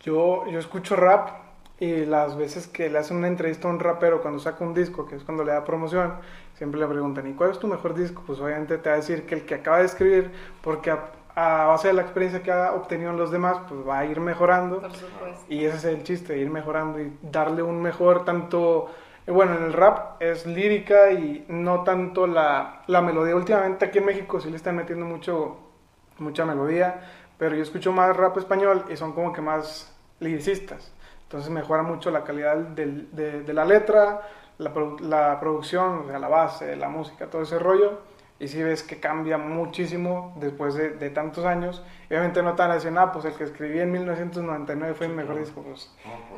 Yo, 0.00 0.46
yo 0.46 0.58
escucho 0.58 0.96
rap 0.96 1.30
y 1.78 2.06
las 2.06 2.36
veces 2.36 2.66
que 2.66 2.88
le 2.88 2.98
hacen 2.98 3.18
una 3.18 3.28
entrevista 3.28 3.68
a 3.68 3.70
un 3.70 3.80
rapero 3.80 4.22
cuando 4.22 4.38
saca 4.38 4.64
un 4.64 4.72
disco, 4.72 5.06
que 5.06 5.16
es 5.16 5.24
cuando 5.24 5.44
le 5.44 5.52
da 5.52 5.64
promoción, 5.64 6.14
siempre 6.54 6.80
le 6.80 6.86
preguntan, 6.86 7.26
¿y 7.26 7.34
cuál 7.34 7.50
es 7.50 7.58
tu 7.58 7.66
mejor 7.66 7.94
disco? 7.94 8.22
Pues 8.26 8.40
obviamente 8.40 8.78
te 8.78 8.88
va 8.88 8.94
a 8.94 8.98
decir 8.98 9.26
que 9.26 9.34
el 9.34 9.44
que 9.44 9.56
acaba 9.56 9.78
de 9.78 9.84
escribir, 9.84 10.30
porque 10.62 10.90
a, 10.90 11.66
base 11.66 11.88
de 11.88 11.94
la 11.94 12.02
experiencia 12.02 12.42
que 12.42 12.50
ha 12.50 12.72
obtenido 12.72 13.10
en 13.10 13.18
los 13.18 13.30
demás, 13.30 13.58
pues 13.68 13.86
va 13.86 13.98
a 13.98 14.06
ir 14.06 14.20
mejorando. 14.20 14.80
Por 14.80 14.92
supuesto. 14.92 15.44
Y 15.50 15.66
ese 15.66 15.76
es 15.76 15.84
el 15.84 16.02
chiste, 16.02 16.38
ir 16.38 16.48
mejorando 16.48 16.98
y 16.98 17.12
darle 17.20 17.62
un 17.62 17.82
mejor 17.82 18.24
tanto 18.24 18.88
bueno, 19.32 19.56
en 19.56 19.64
el 19.64 19.72
rap 19.72 20.22
es 20.22 20.46
lírica 20.46 21.10
y 21.10 21.44
no 21.48 21.82
tanto 21.82 22.26
la, 22.26 22.82
la, 22.86 23.00
melodía. 23.00 23.34
Últimamente 23.34 23.84
aquí 23.84 23.98
en 23.98 24.06
México 24.06 24.40
sí 24.40 24.50
le 24.50 24.56
están 24.56 24.76
metiendo 24.76 25.04
mucho, 25.04 25.58
mucha 26.18 26.44
melodía, 26.44 27.00
pero 27.36 27.56
yo 27.56 27.62
escucho 27.62 27.92
más 27.92 28.16
rap 28.16 28.36
español 28.38 28.84
y 28.88 28.96
son 28.96 29.12
como 29.12 29.32
que 29.32 29.40
más 29.40 29.92
liricistas. 30.20 30.92
Entonces 31.24 31.50
mejora 31.50 31.82
mucho 31.82 32.12
la 32.12 32.22
calidad 32.22 32.56
del, 32.56 33.08
de, 33.10 33.42
de, 33.42 33.52
la 33.52 33.64
letra, 33.64 34.22
la, 34.58 34.72
la, 35.00 35.40
producción, 35.40 36.04
o 36.04 36.06
sea, 36.06 36.20
la 36.20 36.28
base, 36.28 36.76
la 36.76 36.88
música, 36.88 37.26
todo 37.26 37.42
ese 37.42 37.58
rollo. 37.58 37.98
Y 38.38 38.46
si 38.46 38.62
ves 38.62 38.84
que 38.84 39.00
cambia 39.00 39.38
muchísimo 39.38 40.36
después 40.38 40.74
de, 40.74 40.90
de 40.90 41.10
tantos 41.10 41.44
años. 41.46 41.82
obviamente 42.08 42.42
no 42.42 42.54
te 42.54 42.62
van 42.62 42.70
a 42.70 42.74
decir, 42.74 42.92
ah, 42.96 43.10
pues 43.10 43.24
el 43.24 43.34
que 43.34 43.44
escribí 43.44 43.80
en 43.80 43.90
1999 43.90 44.94
fue 44.94 45.06
el 45.06 45.14
mejor 45.14 45.38
disco. 45.38 45.62
Pues, 45.62 45.90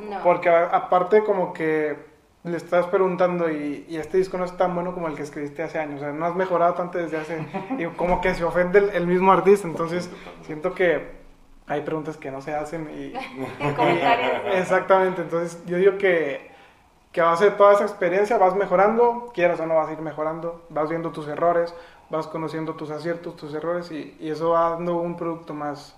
no. 0.09 0.23
Porque 0.23 0.49
aparte 0.49 1.23
como 1.23 1.53
que 1.53 2.08
le 2.43 2.55
estás 2.55 2.85
preguntando 2.87 3.49
y, 3.49 3.85
y, 3.89 3.97
este 3.97 4.17
disco 4.17 4.37
no 4.37 4.45
es 4.45 4.55
tan 4.55 4.73
bueno 4.73 4.93
como 4.93 5.07
el 5.07 5.15
que 5.15 5.23
escribiste 5.23 5.61
hace 5.61 5.77
años, 5.77 5.97
o 5.97 5.99
sea, 5.99 6.13
no 6.13 6.25
has 6.25 6.35
mejorado 6.35 6.73
tanto 6.73 6.97
desde 6.97 7.17
hace, 7.17 7.45
y 7.77 7.85
como 7.97 8.21
que 8.21 8.33
se 8.33 8.43
ofende 8.43 8.91
el, 8.93 9.07
mismo 9.07 9.31
artista, 9.31 9.67
entonces 9.67 10.09
siento 10.43 10.73
que 10.73 11.19
hay 11.67 11.81
preguntas 11.81 12.17
que 12.17 12.31
no 12.31 12.41
se 12.41 12.53
hacen 12.53 12.89
y... 12.89 13.13
Exactamente, 14.57 15.21
entonces 15.21 15.63
yo 15.65 15.77
digo 15.77 15.97
que, 15.97 16.49
que 17.11 17.21
a 17.21 17.25
base 17.25 17.45
de 17.45 17.51
toda 17.51 17.73
esa 17.73 17.83
experiencia 17.83 18.37
vas 18.37 18.55
mejorando, 18.55 19.31
quieras 19.33 19.59
o 19.59 19.65
no 19.65 19.75
vas 19.75 19.89
a 19.89 19.93
ir 19.93 19.99
mejorando, 19.99 20.65
vas 20.69 20.89
viendo 20.89 21.11
tus 21.11 21.27
errores, 21.27 21.75
vas 22.09 22.25
conociendo 22.27 22.73
tus 22.75 22.89
aciertos, 22.89 23.35
tus 23.35 23.53
errores 23.53 23.91
y, 23.91 24.15
y 24.19 24.29
eso 24.29 24.51
va 24.51 24.71
dando 24.71 24.95
un 24.95 25.15
producto 25.15 25.53
más, 25.53 25.95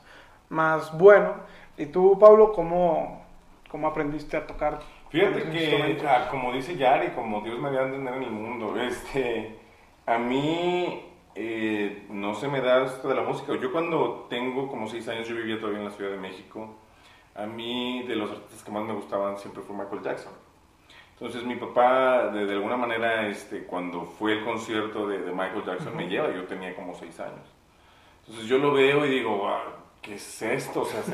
más 0.50 0.98
bueno. 0.98 1.36
¿Y 1.78 1.86
tú, 1.86 2.18
Pablo, 2.20 2.52
cómo, 2.52 3.24
cómo 3.70 3.88
aprendiste 3.88 4.36
a 4.36 4.46
tocar? 4.46 4.80
Fíjate 5.12 5.50
que, 5.52 6.02
ah, 6.08 6.30
como 6.32 6.54
dice 6.54 6.78
Yari, 6.78 7.10
como 7.10 7.42
Dios 7.42 7.60
me 7.60 7.70
dio 7.70 7.82
a 7.82 7.84
entender 7.84 8.14
en 8.14 8.24
el 8.24 8.32
mundo, 8.32 8.80
este, 8.82 9.58
a 10.06 10.18
mí 10.18 11.06
eh, 11.36 12.06
no 12.10 12.34
se 12.34 12.48
me 12.48 12.62
da 12.62 12.86
esto 12.86 13.10
de 13.10 13.16
la 13.16 13.24
música. 13.24 13.54
Yo 13.62 13.74
cuando 13.74 14.28
tengo 14.30 14.70
como 14.70 14.88
seis 14.88 15.08
años, 15.10 15.28
yo 15.28 15.36
vivía 15.36 15.60
todavía 15.60 15.80
en 15.80 15.86
la 15.86 15.92
Ciudad 15.92 16.12
de 16.12 16.18
México. 16.18 16.76
A 17.36 17.46
mí 17.46 18.04
de 18.08 18.16
los 18.16 18.32
artistas 18.32 18.64
que 18.64 18.72
más 18.72 18.84
me 18.84 18.94
gustaban 18.94 19.38
siempre 19.38 19.62
fue 19.64 19.76
Michael 19.76 20.02
Jackson. 20.02 20.34
Entonces 21.14 21.44
mi 21.44 21.56
papá, 21.56 22.30
de, 22.30 22.46
de 22.46 22.54
alguna 22.54 22.78
manera, 22.78 23.28
este, 23.28 23.64
cuando 23.66 24.06
fue 24.06 24.34
el 24.40 24.46
concierto 24.46 25.08
de, 25.08 25.20
de 25.20 25.32
Michael 25.32 25.64
Jackson, 25.66 25.96
me 25.96 26.08
lleva, 26.08 26.34
yo 26.34 26.46
tenía 26.46 26.74
como 26.76 26.96
seis 26.96 27.20
años. 27.20 27.46
Entonces 28.22 28.48
yo 28.48 28.58
lo 28.58 28.74
veo 28.74 29.06
y 29.06 29.10
digo, 29.10 29.38
"Guau, 29.38 29.60
¿qué 30.02 30.16
es 30.16 30.42
esto? 30.42 30.82
O 30.82 30.86
sea, 30.86 31.04
se, 31.04 31.14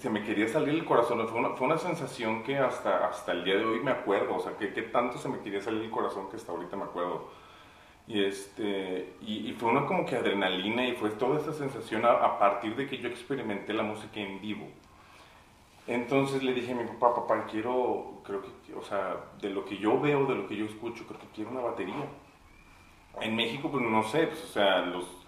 se 0.00 0.08
me 0.08 0.22
quería 0.24 0.48
salir 0.48 0.74
el 0.74 0.84
corazón. 0.84 1.26
Fue 1.28 1.38
una, 1.38 1.50
fue 1.50 1.66
una 1.66 1.78
sensación 1.78 2.42
que 2.42 2.56
hasta, 2.58 3.06
hasta 3.06 3.32
el 3.32 3.44
día 3.44 3.56
de 3.56 3.64
hoy 3.64 3.80
me 3.80 3.90
acuerdo. 3.90 4.36
O 4.36 4.40
sea, 4.40 4.56
que, 4.56 4.72
que 4.72 4.82
tanto 4.82 5.18
se 5.18 5.28
me 5.28 5.40
quería 5.40 5.60
salir 5.60 5.82
el 5.82 5.90
corazón 5.90 6.28
que 6.30 6.36
hasta 6.36 6.52
ahorita 6.52 6.76
me 6.76 6.84
acuerdo. 6.84 7.28
Y, 8.06 8.24
este, 8.24 9.12
y, 9.20 9.50
y 9.50 9.52
fue 9.52 9.70
una 9.70 9.86
como 9.86 10.06
que 10.06 10.16
adrenalina 10.16 10.86
y 10.86 10.92
fue 10.96 11.10
toda 11.10 11.38
esa 11.38 11.52
sensación 11.52 12.04
a, 12.06 12.12
a 12.12 12.38
partir 12.38 12.74
de 12.76 12.86
que 12.86 12.98
yo 12.98 13.08
experimenté 13.08 13.74
la 13.74 13.82
música 13.82 14.20
en 14.20 14.40
vivo. 14.40 14.66
Entonces 15.86 16.42
le 16.42 16.54
dije 16.54 16.72
a 16.72 16.76
mi 16.76 16.84
papá, 16.84 17.14
papá, 17.14 17.46
quiero, 17.50 18.20
creo 18.24 18.42
que, 18.42 18.74
o 18.74 18.82
sea, 18.82 19.16
de 19.40 19.50
lo 19.50 19.64
que 19.64 19.76
yo 19.76 20.00
veo, 20.00 20.24
de 20.26 20.34
lo 20.34 20.46
que 20.46 20.56
yo 20.56 20.64
escucho, 20.64 21.06
creo 21.06 21.20
que 21.20 21.26
quiero 21.34 21.50
una 21.50 21.60
batería. 21.60 22.06
En 23.20 23.36
México, 23.36 23.70
pues 23.70 23.84
no 23.84 24.02
sé, 24.04 24.28
pues, 24.28 24.44
o 24.44 24.46
sea, 24.48 24.80
los, 24.82 25.19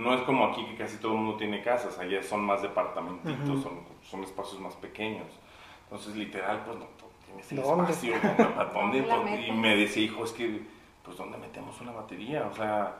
no 0.00 0.14
es 0.14 0.22
como 0.22 0.46
aquí 0.46 0.64
que 0.66 0.76
casi 0.76 0.96
todo 0.98 1.12
el 1.12 1.18
mundo 1.18 1.36
tiene 1.36 1.62
casas, 1.62 1.98
allá 1.98 2.22
son 2.22 2.40
más 2.44 2.62
departamentitos, 2.62 3.48
Ujú. 3.48 3.62
son, 3.62 3.80
son 4.02 4.24
espacios 4.24 4.60
más 4.60 4.74
pequeños. 4.76 5.26
Entonces, 5.84 6.16
literal, 6.16 6.62
pues 6.64 6.78
no 6.78 6.86
tienes 7.26 7.52
el 7.52 7.62
¿Dónde? 7.62 7.92
espacio. 7.92 8.14
¿Para 8.56 8.70
Pues, 8.72 9.46
y 9.48 9.52
me 9.52 9.76
decía, 9.76 10.02
hijo, 10.04 10.24
es 10.24 10.32
que, 10.32 10.62
pues, 11.04 11.16
¿dónde 11.16 11.36
metemos 11.38 11.80
una 11.80 11.92
batería? 11.92 12.46
O 12.50 12.54
sea, 12.54 12.94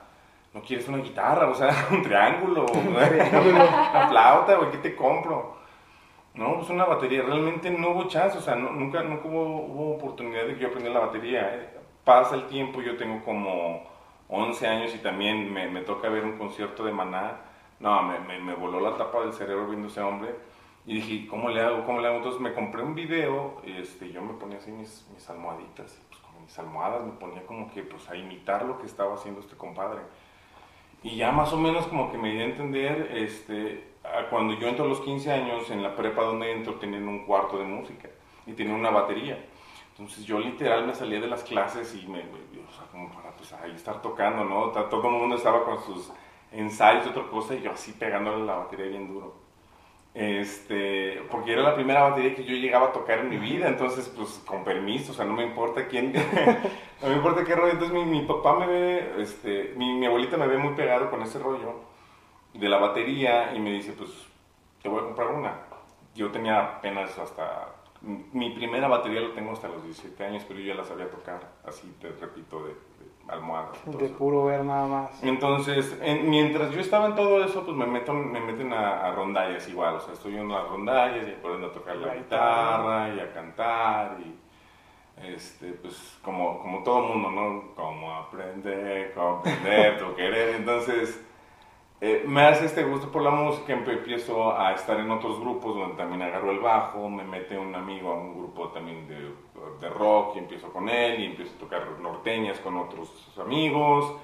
¿no 0.53 0.61
quieres 0.63 0.89
una 0.89 0.99
guitarra? 0.99 1.49
O 1.49 1.55
sea, 1.55 1.71
un 1.91 2.03
triángulo, 2.03 2.67
una 2.73 4.09
flauta, 4.09 4.57
güey, 4.57 4.71
¿qué 4.73 4.79
te 4.79 4.97
compro? 4.97 5.59
No, 6.35 6.57
pues 6.59 6.71
una 6.71 6.85
batería, 6.85 7.23
realmente 7.23 7.71
no 7.71 7.91
hubo 7.91 8.05
chance, 8.05 8.39
o 8.39 8.41
sea, 8.41 8.55
no- 8.55 8.71
nunca, 8.71 9.03
nunca 9.03 9.27
hubo, 9.27 9.43
hubo 9.67 9.95
oportunidad 9.97 10.45
de 10.47 10.55
que 10.55 10.61
yo 10.61 10.69
aprendiera 10.69 11.01
la 11.01 11.07
batería. 11.07 11.55
eh. 11.55 11.71
Pasa 12.05 12.35
el 12.37 12.47
tiempo, 12.47 12.81
yo 12.81 12.97
tengo 12.97 13.23
como 13.25 13.83
11 14.31 14.67
años 14.67 14.95
y 14.95 14.99
también 14.99 15.53
me, 15.53 15.69
me 15.69 15.81
toca 15.83 16.09
ver 16.09 16.25
un 16.25 16.39
concierto 16.39 16.85
de 16.85 16.93
Maná. 16.93 17.41
No, 17.81 18.03
me, 18.03 18.39
me, 18.39 18.55
voló 18.55 18.81
la 18.81 18.97
tapa 18.97 19.21
del 19.21 19.33
cerebro 19.33 19.67
viendo 19.69 19.89
ese 19.89 20.01
hombre. 20.01 20.35
Y 20.87 20.95
dije, 20.95 21.27
¿cómo 21.29 21.49
le 21.51 21.61
hago? 21.61 21.85
¿Cómo 21.85 22.01
le 22.01 22.09
hago? 22.09 22.19
Entonces 22.19 22.41
me 22.41 22.53
compré 22.55 22.83
un 22.83 22.95
video, 22.95 23.61
este, 23.65 24.11
yo 24.13 24.23
me 24.23 24.35
ponía 24.35 24.59
así 24.59 24.71
mis, 24.71 25.07
mis 25.15 25.29
almohaditas, 25.29 26.01
pues 26.09 26.21
mis 26.43 26.59
almohadas 26.59 27.05
me 27.05 27.13
ponía 27.13 27.45
como 27.47 27.71
que 27.71 27.83
pues 27.83 28.09
a 28.09 28.17
imitar 28.17 28.65
lo 28.65 28.79
que 28.79 28.87
estaba 28.87 29.15
haciendo 29.15 29.41
este 29.41 29.57
compadre. 29.57 30.01
Y 31.03 31.17
ya 31.17 31.33
más 31.33 31.53
o 31.53 31.59
menos 31.59 31.87
como 31.87 32.11
que 32.11 32.19
me 32.19 32.31
di 32.33 32.41
a 32.41 32.45
entender, 32.45 33.11
este, 33.15 33.89
a 34.05 34.29
cuando 34.31 34.55
yo 34.55 34.69
entro 34.69 34.85
a 34.85 34.89
los 34.89 35.01
15 35.01 35.33
años, 35.33 35.71
en 35.71 35.83
la 35.83 35.95
prepa 35.97 36.23
donde 36.23 36.51
entro, 36.53 36.75
tenían 36.75 37.09
un 37.09 37.25
cuarto 37.27 37.59
de 37.59 37.65
música 37.65 38.09
y 38.47 38.53
tenían 38.53 38.77
una 38.77 38.91
batería. 38.91 39.39
Entonces 39.93 40.25
yo 40.25 40.39
literal 40.39 40.87
me 40.87 40.95
salía 40.95 41.21
de 41.21 41.27
las 41.27 41.43
clases 41.45 41.95
y 41.95 42.07
me- 42.07 42.25
o 42.71 42.77
sea, 42.77 42.87
como 42.91 43.11
para 43.11 43.31
pues 43.33 43.53
ahí 43.53 43.73
estar 43.73 44.01
tocando, 44.01 44.45
¿no? 44.45 44.71
Todo 44.71 45.09
el 45.09 45.15
mundo 45.15 45.37
estaba 45.37 45.65
con 45.65 45.83
sus 45.83 46.11
ensayos 46.53 47.07
y 47.07 47.11
otra 47.11 47.25
cosa 47.29 47.55
y 47.55 47.63
yo 47.63 47.73
así 47.73 47.93
pegándole 47.93 48.45
la 48.45 48.57
batería 48.57 48.87
bien 48.87 49.09
duro. 49.09 49.35
Este, 50.13 51.23
porque 51.31 51.53
era 51.53 51.63
la 51.63 51.75
primera 51.75 52.03
batería 52.03 52.35
que 52.35 52.45
yo 52.45 52.57
llegaba 52.57 52.89
a 52.89 52.93
tocar 52.93 53.21
en 53.21 53.31
mi 53.31 53.37
vida, 53.39 53.69
entonces 53.69 54.09
pues 54.09 54.43
con 54.45 54.65
permiso, 54.65 55.13
o 55.13 55.15
sea, 55.15 55.25
no 55.25 55.35
me 55.35 55.45
importa 55.45 55.87
quién, 55.87 56.13
no 57.03 57.09
me 57.09 57.15
importa 57.15 57.45
qué 57.45 57.55
rollo, 57.55 57.73
entonces 57.73 57.95
mi, 57.95 58.05
mi 58.05 58.23
papá 58.23 58.59
me 58.59 58.67
ve, 58.67 59.15
este, 59.19 59.73
mi, 59.77 59.95
mi 59.95 60.07
abuelita 60.07 60.37
me 60.37 60.49
ve 60.49 60.59
muy 60.59 60.75
pegado 60.75 61.11
con 61.11 61.23
ese 61.23 61.39
rollo 61.39 61.75
de 62.55 62.69
la 62.69 62.79
batería 62.79 63.55
y 63.55 63.61
me 63.61 63.71
dice, 63.73 63.93
pues 63.93 64.11
te 64.83 64.89
voy 64.89 65.01
a 65.01 65.05
comprar 65.05 65.29
una. 65.29 65.55
Yo 66.15 66.31
tenía 66.31 66.59
apenas 66.59 67.17
hasta, 67.19 67.69
mi 68.03 68.51
primera 68.51 68.89
batería 68.89 69.21
lo 69.21 69.33
tengo 69.33 69.53
hasta 69.53 69.69
los 69.69 69.83
17 69.85 70.25
años, 70.25 70.45
pero 70.49 70.59
yo 70.61 70.67
ya 70.69 70.75
la 70.75 70.85
sabía 70.85 71.11
tocar, 71.11 71.41
así 71.67 71.95
te 72.01 72.09
repito, 72.13 72.65
de, 72.65 72.71
de 72.71 73.33
almohadas. 73.33 73.77
De 73.99 74.09
puro 74.09 74.47
ver 74.47 74.65
nada 74.65 74.87
más. 74.87 75.23
Entonces, 75.23 75.99
en- 76.03 76.29
mientras 76.31 76.71
yo 76.73 76.81
estaba 76.81 77.07
en 77.07 77.15
todo 77.15 77.45
eso, 77.45 77.65
pues 77.65 77.77
me, 77.77 77.87
meto, 77.87 78.13
me 78.15 78.41
meten 78.41 78.73
a, 78.73 79.07
a 79.07 79.13
rondallas 79.13 79.69
igual. 79.69 79.97
O 79.97 80.01
sea, 80.01 80.15
estoy 80.15 80.37
en 80.37 80.49
las 80.49 80.67
rondallas 80.69 81.29
y 81.29 81.33
aprendo 81.33 81.67
a 81.69 81.73
tocar 81.73 81.97
la 81.97 82.07
La 82.09 82.15
guitarra 82.17 83.09
y 83.15 83.21
a 83.21 83.33
cantar 83.33 84.17
y, 84.21 84.35
este, 85.35 85.73
pues, 85.75 86.19
como, 86.23 86.59
como 86.61 86.83
todo 86.83 87.03
mundo, 87.03 87.31
¿no? 87.31 87.75
Como 87.75 88.15
aprender, 88.15 89.13
comprender, 89.13 89.99
tu 89.99 90.15
querer. 90.17 90.57
Entonces, 90.57 91.23
eh, 92.01 92.25
me 92.27 92.43
hace 92.47 92.65
este 92.67 92.83
gusto 92.85 93.11
por 93.13 93.23
la 93.23 93.31
música, 93.31 93.73
empiezo 93.73 94.57
a 94.59 94.73
estar 94.73 94.99
en 94.99 95.11
otros 95.11 95.39
grupos 95.41 95.77
donde 95.77 95.97
también 95.97 96.23
agarro 96.23 96.51
el 96.51 96.61
bajo, 96.61 97.09
me 97.11 97.25
mete 97.25 97.59
un 97.59 97.75
amigo 97.75 98.11
a 98.11 98.15
un 98.15 98.39
grupo 98.39 98.69
también 98.69 99.07
de, 99.07 99.35
de 99.81 99.89
rock 99.91 100.37
y 100.37 100.39
empiezo 100.39 100.73
con 100.73 100.89
él 100.89 101.21
y 101.21 101.27
empiezo 101.27 101.55
a 101.57 101.59
tocar 101.61 101.83
norteñas 102.01 102.59
con 102.61 102.77
otros 102.79 103.11
amigos, 103.39 104.15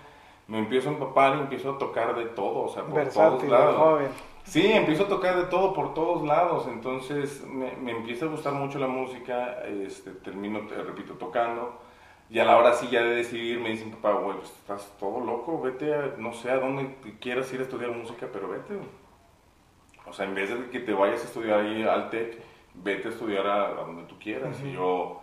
me 0.48 0.58
empiezo 0.58 0.88
a 0.88 0.92
empapar 0.92 1.36
y 1.36 1.40
empiezo 1.40 1.72
a 1.72 1.78
tocar 1.78 2.14
de 2.16 2.26
todo, 2.26 2.64
o 2.64 2.68
sea, 2.68 2.82
por 2.84 2.92
todos 2.92 3.04
Versátil, 3.04 3.50
lados. 3.50 3.76
joven. 3.76 4.08
Sí, 4.44 4.72
empiezo 4.72 5.04
a 5.04 5.08
tocar 5.08 5.36
de 5.36 5.44
todo 5.46 5.74
por 5.74 5.92
todos 5.92 6.22
lados, 6.24 6.68
entonces 6.68 7.44
me, 7.46 7.72
me 7.72 7.90
empieza 7.90 8.26
a 8.26 8.28
gustar 8.28 8.52
mucho 8.52 8.78
la 8.78 8.86
música, 8.86 9.64
este, 9.66 10.12
termino, 10.12 10.60
te 10.68 10.76
repito, 10.76 11.14
tocando, 11.14 11.80
y 12.28 12.38
a 12.38 12.44
la 12.44 12.56
hora 12.56 12.72
sí 12.72 12.88
ya 12.90 13.02
de 13.02 13.16
decidir 13.16 13.60
me 13.60 13.70
dicen, 13.70 13.90
papá, 13.92 14.12
güey, 14.14 14.36
pues 14.38 14.50
estás 14.50 14.96
todo 14.98 15.20
loco, 15.20 15.60
vete 15.60 15.94
a, 15.94 16.14
no 16.18 16.32
sé 16.32 16.50
a 16.50 16.58
dónde 16.58 16.96
quieras 17.20 17.52
ir 17.52 17.60
a 17.60 17.62
estudiar 17.64 17.90
música, 17.92 18.28
pero 18.32 18.48
vete. 18.48 18.74
O 20.06 20.12
sea, 20.12 20.26
en 20.26 20.34
vez 20.34 20.50
de 20.50 20.70
que 20.70 20.80
te 20.80 20.92
vayas 20.92 21.22
a 21.22 21.24
estudiar 21.24 21.60
ahí 21.60 21.82
al 21.82 22.10
TEC, 22.10 22.38
vete 22.74 23.08
a 23.08 23.10
estudiar 23.10 23.46
a, 23.46 23.68
a 23.68 23.74
donde 23.74 24.04
tú 24.04 24.18
quieras. 24.18 24.56
Y 24.64 24.72
yo, 24.72 25.22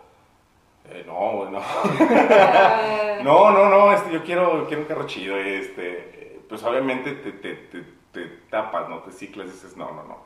eh, 0.86 1.04
no, 1.06 1.36
güey, 1.36 1.50
no. 1.50 1.60
No, 3.24 3.50
no, 3.50 3.70
no, 3.70 3.92
este, 3.92 4.12
yo 4.12 4.22
quiero, 4.22 4.66
quiero 4.66 4.82
un 4.82 4.88
carro 4.88 5.06
chido, 5.06 5.38
este, 5.38 6.42
pues 6.46 6.62
obviamente 6.62 7.12
te, 7.12 7.32
te, 7.32 7.54
te, 7.54 7.82
te 8.12 8.26
tapas, 8.50 8.86
¿no? 8.88 8.98
Te 8.98 9.12
ciclas 9.12 9.48
y 9.48 9.52
dices, 9.52 9.76
no, 9.78 9.92
no, 9.92 10.04
no. 10.04 10.18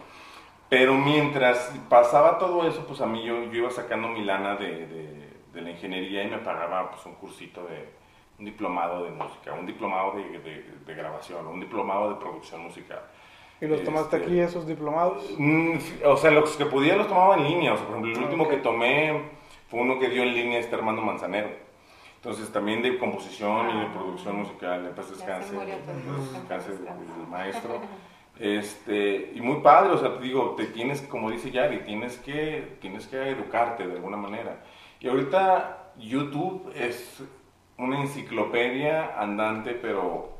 Pero 0.68 0.94
mientras 0.94 1.72
pasaba 1.88 2.38
todo 2.38 2.66
eso, 2.68 2.84
pues 2.86 3.00
a 3.00 3.06
mí 3.06 3.24
yo, 3.24 3.44
yo 3.44 3.58
iba 3.58 3.70
sacando 3.70 4.08
mi 4.08 4.24
lana 4.24 4.56
de, 4.56 4.86
de, 4.86 5.27
de 5.58 5.64
la 5.64 5.70
ingeniería 5.70 6.22
y 6.24 6.28
me 6.30 6.38
pagaba 6.38 6.90
pues 6.90 7.04
un 7.06 7.14
cursito 7.14 7.64
de, 7.64 7.88
un 8.38 8.44
diplomado 8.44 9.04
de 9.04 9.10
música, 9.10 9.52
un 9.52 9.66
diplomado 9.66 10.12
de, 10.12 10.38
de, 10.38 10.64
de 10.86 10.94
grabación, 10.94 11.46
un 11.46 11.60
diplomado 11.60 12.10
de 12.10 12.16
producción 12.16 12.62
musical. 12.62 13.00
¿Y 13.60 13.66
los 13.66 13.82
tomaste 13.82 14.16
Este, 14.18 14.28
aquí, 14.28 14.40
esos 14.40 14.66
diplomados? 14.68 15.34
Mm, 15.36 15.78
O 16.06 16.16
sea, 16.16 16.30
los 16.30 16.56
que 16.56 16.66
podía 16.66 16.94
los 16.96 17.08
tomaba 17.08 17.36
en 17.36 17.44
línea. 17.44 17.72
O 17.74 17.76
sea, 17.76 17.86
por 17.86 17.96
ejemplo, 17.96 18.16
el 18.18 18.24
último 18.24 18.48
que 18.48 18.58
tomé 18.58 19.20
fue 19.68 19.80
uno 19.80 19.98
que 19.98 20.08
dio 20.08 20.22
en 20.22 20.32
línea 20.34 20.60
este 20.60 20.76
Armando 20.76 21.02
Manzanero. 21.02 21.48
Entonces, 22.16 22.50
también 22.52 22.82
de 22.82 22.98
composición 22.98 23.70
y 23.70 23.80
de 23.80 23.86
Ah. 23.86 23.92
producción 23.92 24.36
musical, 24.36 24.86
en 24.86 24.94
paz 24.94 25.10
descanse 25.10 25.56
del 25.56 27.26
maestro. 27.28 27.80
Este, 28.40 29.32
y 29.34 29.40
muy 29.40 29.60
padre, 29.62 29.90
o 29.94 29.98
sea, 29.98 30.14
te 30.16 30.22
digo, 30.22 30.54
te 30.56 30.66
tienes, 30.66 31.02
como 31.02 31.28
dice 31.28 31.50
Yari, 31.50 31.78
tienes 31.80 32.18
que, 32.18 32.76
tienes 32.80 33.08
que 33.08 33.30
educarte 33.30 33.84
de 33.84 33.94
alguna 33.94 34.16
manera. 34.16 34.62
Y 35.00 35.08
ahorita 35.08 35.92
YouTube 35.96 36.72
es 36.74 37.22
una 37.76 38.00
enciclopedia 38.00 39.20
andante, 39.20 39.72
pero, 39.74 40.30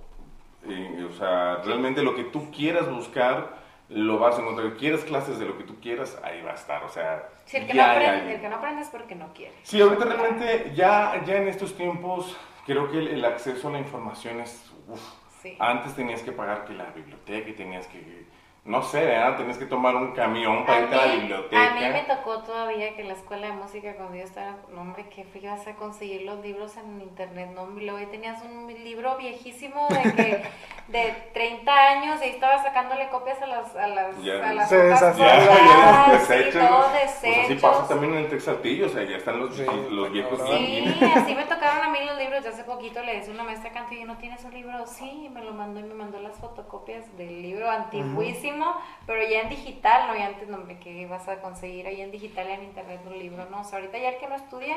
eh, 0.69 1.07
o 1.09 1.13
sea, 1.13 1.57
realmente 1.65 2.03
lo 2.03 2.15
que 2.15 2.25
tú 2.25 2.51
quieras 2.51 2.91
buscar, 2.91 3.57
lo 3.89 4.19
vas 4.19 4.37
a 4.39 4.43
encontrar. 4.43 4.75
Quieres 4.75 5.05
clases 5.05 5.39
de 5.39 5.47
lo 5.47 5.57
que 5.57 5.65
tú 5.65 5.81
quieras, 5.81 6.21
ahí 6.23 6.43
va 6.43 6.51
a 6.51 6.55
estar, 6.55 6.83
o 6.85 6.89
sea, 6.89 7.29
Si 7.45 7.57
el 7.57 7.67
que, 7.67 7.75
ya 7.75 7.87
no 7.87 7.93
aprende, 7.93 8.35
el 8.35 8.41
que 8.41 8.49
no 8.49 8.57
aprende 8.57 8.83
es 8.83 8.89
porque 8.89 9.15
no 9.15 9.33
quiere. 9.33 9.55
Sí, 9.63 9.81
ahorita 9.81 10.05
realmente, 10.05 10.73
ya, 10.75 11.23
ya 11.25 11.37
en 11.37 11.49
estos 11.49 11.75
tiempos, 11.77 12.37
creo 12.67 12.91
que 12.91 12.99
el, 12.99 13.09
el 13.09 13.25
acceso 13.25 13.69
a 13.69 13.73
la 13.73 13.79
información 13.79 14.41
es, 14.41 14.71
uf, 14.89 15.01
Sí. 15.41 15.57
antes 15.61 15.95
tenías 15.95 16.21
que 16.25 16.33
pagar 16.33 16.65
que 16.65 16.73
la 16.75 16.87
biblioteca 16.87 17.49
y 17.49 17.53
tenías 17.53 17.87
que 17.87 18.27
no 18.69 18.83
sé, 18.83 19.05
¿verdad? 19.05 19.39
Tenías 19.39 19.57
que 19.57 19.65
tomar 19.65 19.97
un 19.97 20.13
camión 20.13 20.67
para 20.67 20.81
irte 20.81 20.95
a 20.95 21.07
la 21.07 21.15
biblioteca. 21.15 21.71
A 21.71 21.75
mí 21.75 21.81
me 21.81 22.03
tocó 22.03 22.43
todavía 22.43 22.95
que 22.95 23.01
en 23.03 23.09
la 23.09 23.15
escuela 23.15 23.47
de 23.47 23.55
música, 23.55 23.95
cuando 23.97 24.15
yo 24.15 24.23
estaba, 24.25 24.57
no 24.71 24.83
hombre, 24.83 25.09
que 25.09 25.27
ibas 25.41 25.67
a 25.67 25.75
conseguir 25.75 26.23
los 26.23 26.39
libros 26.41 26.77
en 26.77 27.01
internet, 27.01 27.51
no 27.55 27.63
hombre, 27.63 27.87
luego 27.87 28.11
tenías 28.11 28.43
un 28.43 28.67
libro 28.67 29.17
viejísimo 29.17 29.89
de 29.89 30.13
que 30.15 30.43
de 30.89 31.15
30 31.33 31.73
años 31.73 32.21
y 32.21 32.25
ahí 32.25 32.31
estabas 32.31 32.63
sacándole 32.63 33.09
copias 33.09 33.41
a 33.43 33.47
las 33.47 33.75
a 33.75 33.87
las, 33.89 34.23
Ya, 34.23 34.49
a 34.49 34.53
las 34.55 34.69
se 34.69 34.77
deshacía. 34.77 35.27
Ya, 35.27 35.47
ya 35.47 36.21
sí, 36.21 36.35
desechos. 36.35 36.69
todo 36.69 36.89
Pues 36.91 37.11
así 37.11 37.27
desechos. 37.27 37.63
pasa 37.63 37.89
también 37.89 38.15
en 38.15 38.19
el 38.21 38.29
Texaltillo, 38.29 38.87
o 38.87 38.89
sea, 38.91 39.03
ya 39.05 39.17
están 39.17 39.39
los, 39.41 39.55
Sí, 39.55 39.65
los 39.65 40.07
está 40.07 40.13
viejos 40.13 40.39
cabrón. 40.39 40.59
Sí, 40.59 41.01
así 41.17 41.35
me 41.35 41.45
tocaron 41.45 41.85
a 41.85 41.89
mí 41.91 41.99
los 42.07 42.19
libros. 42.19 42.45
Yo 42.45 42.51
hace 42.51 42.65
poquito 42.65 43.03
le 43.03 43.17
decía 43.17 43.31
a 43.33 43.35
una 43.35 43.45
maestra 43.45 43.71
Cantillo, 43.73 44.07
¿no 44.07 44.17
tienes 44.19 44.45
un 44.45 44.53
libro? 44.53 44.87
Sí, 44.87 45.25
y 45.27 45.29
me 45.29 45.43
lo 45.43 45.53
mandó 45.53 45.81
y 45.81 45.85
me 45.85 45.95
mandó 45.95 46.19
las 46.21 46.37
fotocopias 46.37 47.17
del 47.17 47.43
libro 47.43 47.71
antiguísimo, 47.71 48.58
pero 49.07 49.23
ya 49.29 49.43
en 49.43 49.49
digital, 49.51 50.09
no, 50.09 50.17
ya 50.17 50.27
antes 50.27 50.49
no 50.49 50.59
me 50.59 50.79
que 50.79 50.91
ibas 50.93 51.29
a 51.29 51.41
conseguir 51.41 51.87
ahí 51.87 52.01
en 52.01 52.11
digital 52.11 52.49
y 52.49 52.53
en 52.53 52.65
internet 52.65 53.01
un 53.07 53.19
libro, 53.19 53.45
no, 53.51 53.61
o 53.61 53.65
sea, 53.65 53.79
ahorita 53.79 53.99
ya 53.99 54.11
el 54.11 54.19
que 54.19 54.29
no 54.29 54.35
estudia 54.37 54.77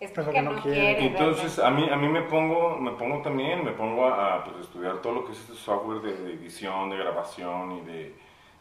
es 0.00 0.10
porque 0.12 0.32
porque 0.32 0.42
no 0.42 0.52
no 0.52 0.62
quiere. 0.62 0.96
quiere. 0.96 1.06
Entonces, 1.06 1.58
realmente. 1.58 1.62
a 1.62 1.70
mí, 1.70 1.88
a 1.90 1.96
mí 1.96 2.08
me 2.08 2.22
pongo, 2.22 2.76
me 2.78 2.92
pongo 2.92 3.22
también, 3.22 3.64
me 3.64 3.72
pongo 3.72 4.06
a, 4.06 4.36
a, 4.36 4.44
pues, 4.44 4.56
estudiar 4.60 5.00
todo 5.02 5.12
lo 5.14 5.24
que 5.24 5.32
es 5.32 5.38
este 5.40 5.54
software 5.54 6.00
de, 6.02 6.16
de 6.16 6.32
edición, 6.34 6.90
de 6.90 6.96
grabación 6.98 7.72
y 7.78 7.80
de, 7.82 8.14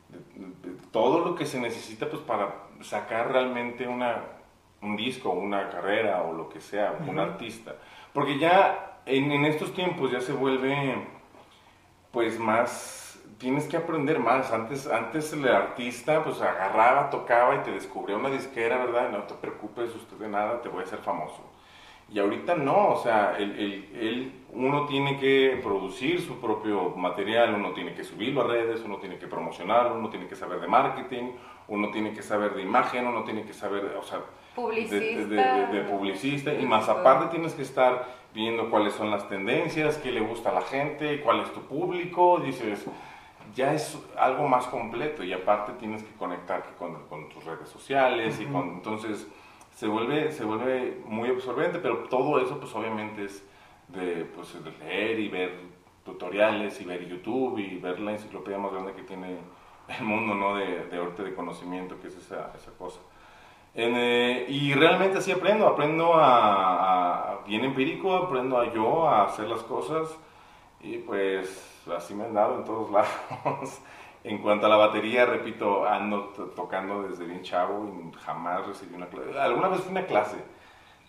de- 0.09 0.69
de 0.71 0.77
todo 0.91 1.19
lo 1.25 1.35
que 1.35 1.45
se 1.45 1.59
necesita 1.59 2.09
pues 2.09 2.21
para 2.21 2.53
sacar 2.81 3.31
realmente 3.31 3.87
una, 3.87 4.21
un 4.81 4.95
disco, 4.95 5.29
una 5.31 5.69
carrera 5.69 6.23
o 6.23 6.33
lo 6.33 6.49
que 6.49 6.61
sea, 6.61 6.95
un 7.07 7.19
artista. 7.19 7.75
Porque 8.13 8.37
ya 8.39 8.99
en, 9.05 9.31
en 9.31 9.45
estos 9.45 9.73
tiempos 9.73 10.11
ya 10.11 10.21
se 10.21 10.33
vuelve 10.33 10.95
pues 12.11 12.39
más, 12.39 13.04
tienes 13.37 13.67
que 13.67 13.77
aprender 13.77 14.19
más. 14.19 14.51
Antes, 14.51 14.87
antes 14.87 15.31
el 15.33 15.47
artista 15.47 16.23
pues 16.23 16.41
agarraba, 16.41 17.09
tocaba 17.09 17.55
y 17.55 17.59
te 17.59 17.71
descubría 17.71 18.17
una 18.17 18.29
disquera, 18.29 18.77
¿verdad? 18.77 19.09
No 19.11 19.23
te 19.23 19.33
preocupes 19.35 19.93
usted 19.95 20.17
de 20.17 20.27
nada, 20.29 20.61
te 20.61 20.69
voy 20.69 20.81
a 20.81 20.83
hacer 20.83 20.99
famoso. 20.99 21.41
Y 22.07 22.19
ahorita 22.19 22.53
no, 22.55 22.89
o 22.89 22.97
sea, 23.01 23.35
el, 23.37 23.51
el- 23.59 23.89
el- 23.99 24.31
uno 24.51 24.85
tiene 24.85 25.17
que 25.17 25.59
producir 25.63 26.21
su 26.21 26.39
propio 26.39 26.91
material, 26.91 27.55
uno 27.55 27.71
tiene 27.73 27.93
que 27.95 28.03
subirlo 28.03 28.41
a 28.41 28.47
redes, 28.47 28.81
uno 28.85 28.97
tiene 28.97 29.17
que 29.17 29.25
promocionarlo, 29.27 29.95
uno 29.95 30.09
tiene 30.09 30.27
que 30.27 30.35
saber 30.35 30.59
de 30.59 30.67
marketing, 30.67 31.31
uno 31.67 31.89
tiene 31.89 32.13
que 32.13 32.21
saber 32.21 32.53
de 32.53 32.61
imagen, 32.61 33.07
uno 33.07 33.23
tiene 33.23 33.43
que 33.43 33.53
saber, 33.53 33.95
o 33.99 34.03
sea, 34.03 34.19
de- 34.91 34.99
de, 34.99 35.25
de- 35.25 35.35
de- 35.35 35.67
de 35.67 35.81
publicista, 35.89 36.53
y 36.53 36.63
más 36.65 36.87
aparte 36.87 37.25
tienes 37.31 37.53
que 37.55 37.63
estar 37.63 38.05
viendo 38.35 38.69
cuáles 38.69 38.93
son 38.93 39.09
las 39.09 39.27
tendencias, 39.27 39.97
qué 39.97 40.11
le 40.11 40.21
gusta 40.21 40.51
a 40.51 40.53
la 40.53 40.61
gente, 40.61 41.21
cuál 41.21 41.41
es 41.41 41.51
tu 41.53 41.61
público, 41.61 42.39
dices, 42.39 42.85
ya 43.55 43.73
es 43.73 43.97
algo 44.17 44.47
más 44.47 44.67
completo 44.67 45.23
y 45.23 45.33
aparte 45.33 45.73
tienes 45.73 46.03
que 46.03 46.13
conectar 46.15 46.75
con, 46.77 47.07
con 47.07 47.29
tus 47.29 47.43
redes 47.45 47.69
sociales 47.69 48.39
y 48.41 48.45
con, 48.47 48.69
entonces 48.69 49.27
se 49.75 49.87
vuelve, 49.87 50.31
se 50.31 50.45
vuelve 50.45 51.01
muy 51.05 51.29
absorbente, 51.29 51.79
pero 51.79 51.99
todo 52.09 52.39
eso 52.39 52.59
pues 52.59 52.73
obviamente 52.75 53.25
es 53.25 53.43
de, 53.89 54.25
pues, 54.35 54.53
de 54.63 54.71
leer 54.85 55.19
y 55.19 55.29
ver 55.29 55.51
tutoriales 56.05 56.79
y 56.81 56.85
ver 56.85 57.07
YouTube 57.07 57.59
y 57.59 57.77
ver 57.77 57.99
la 57.99 58.11
enciclopedia 58.11 58.57
más 58.59 58.71
grande 58.71 58.93
que 58.93 59.03
tiene 59.03 59.37
el 59.99 60.03
mundo, 60.05 60.33
¿no? 60.35 60.55
De, 60.55 60.85
de 60.85 60.97
ahorita 60.97 61.23
de 61.23 61.33
conocimiento, 61.35 61.99
que 61.99 62.07
es 62.07 62.17
esa, 62.17 62.51
esa 62.55 62.71
cosa. 62.77 62.99
En, 63.73 63.93
eh, 63.95 64.45
y 64.47 64.73
realmente 64.73 65.17
así 65.17 65.31
aprendo, 65.31 65.67
aprendo 65.67 66.13
a, 66.15 67.33
a- 67.33 67.39
bien 67.45 67.65
empírico, 67.65 68.15
aprendo 68.15 68.57
a 68.59 68.73
yo 68.73 69.07
a 69.07 69.25
hacer 69.25 69.47
las 69.49 69.61
cosas 69.63 70.17
y 70.81 70.97
pues 70.99 71.74
así 71.93 72.13
me 72.13 72.25
han 72.25 72.33
dado 72.33 72.55
en 72.59 72.65
todos 72.65 72.89
lados. 72.91 73.81
en 74.23 74.39
cuanto 74.39 74.65
a 74.65 74.69
la 74.69 74.75
batería, 74.77 75.25
repito, 75.25 75.85
ando 75.87 76.29
to- 76.29 76.45
tocando 76.47 77.03
desde 77.03 77.25
bien 77.25 77.43
chavo 77.43 77.85
y 77.87 78.15
jamás 78.19 78.65
recibí 78.65 78.95
una 78.95 79.07
clase. 79.07 79.39
Alguna 79.39 79.67
vez 79.67 79.79
fui 79.81 79.89
a 79.89 79.91
una 79.99 80.05
clase, 80.07 80.37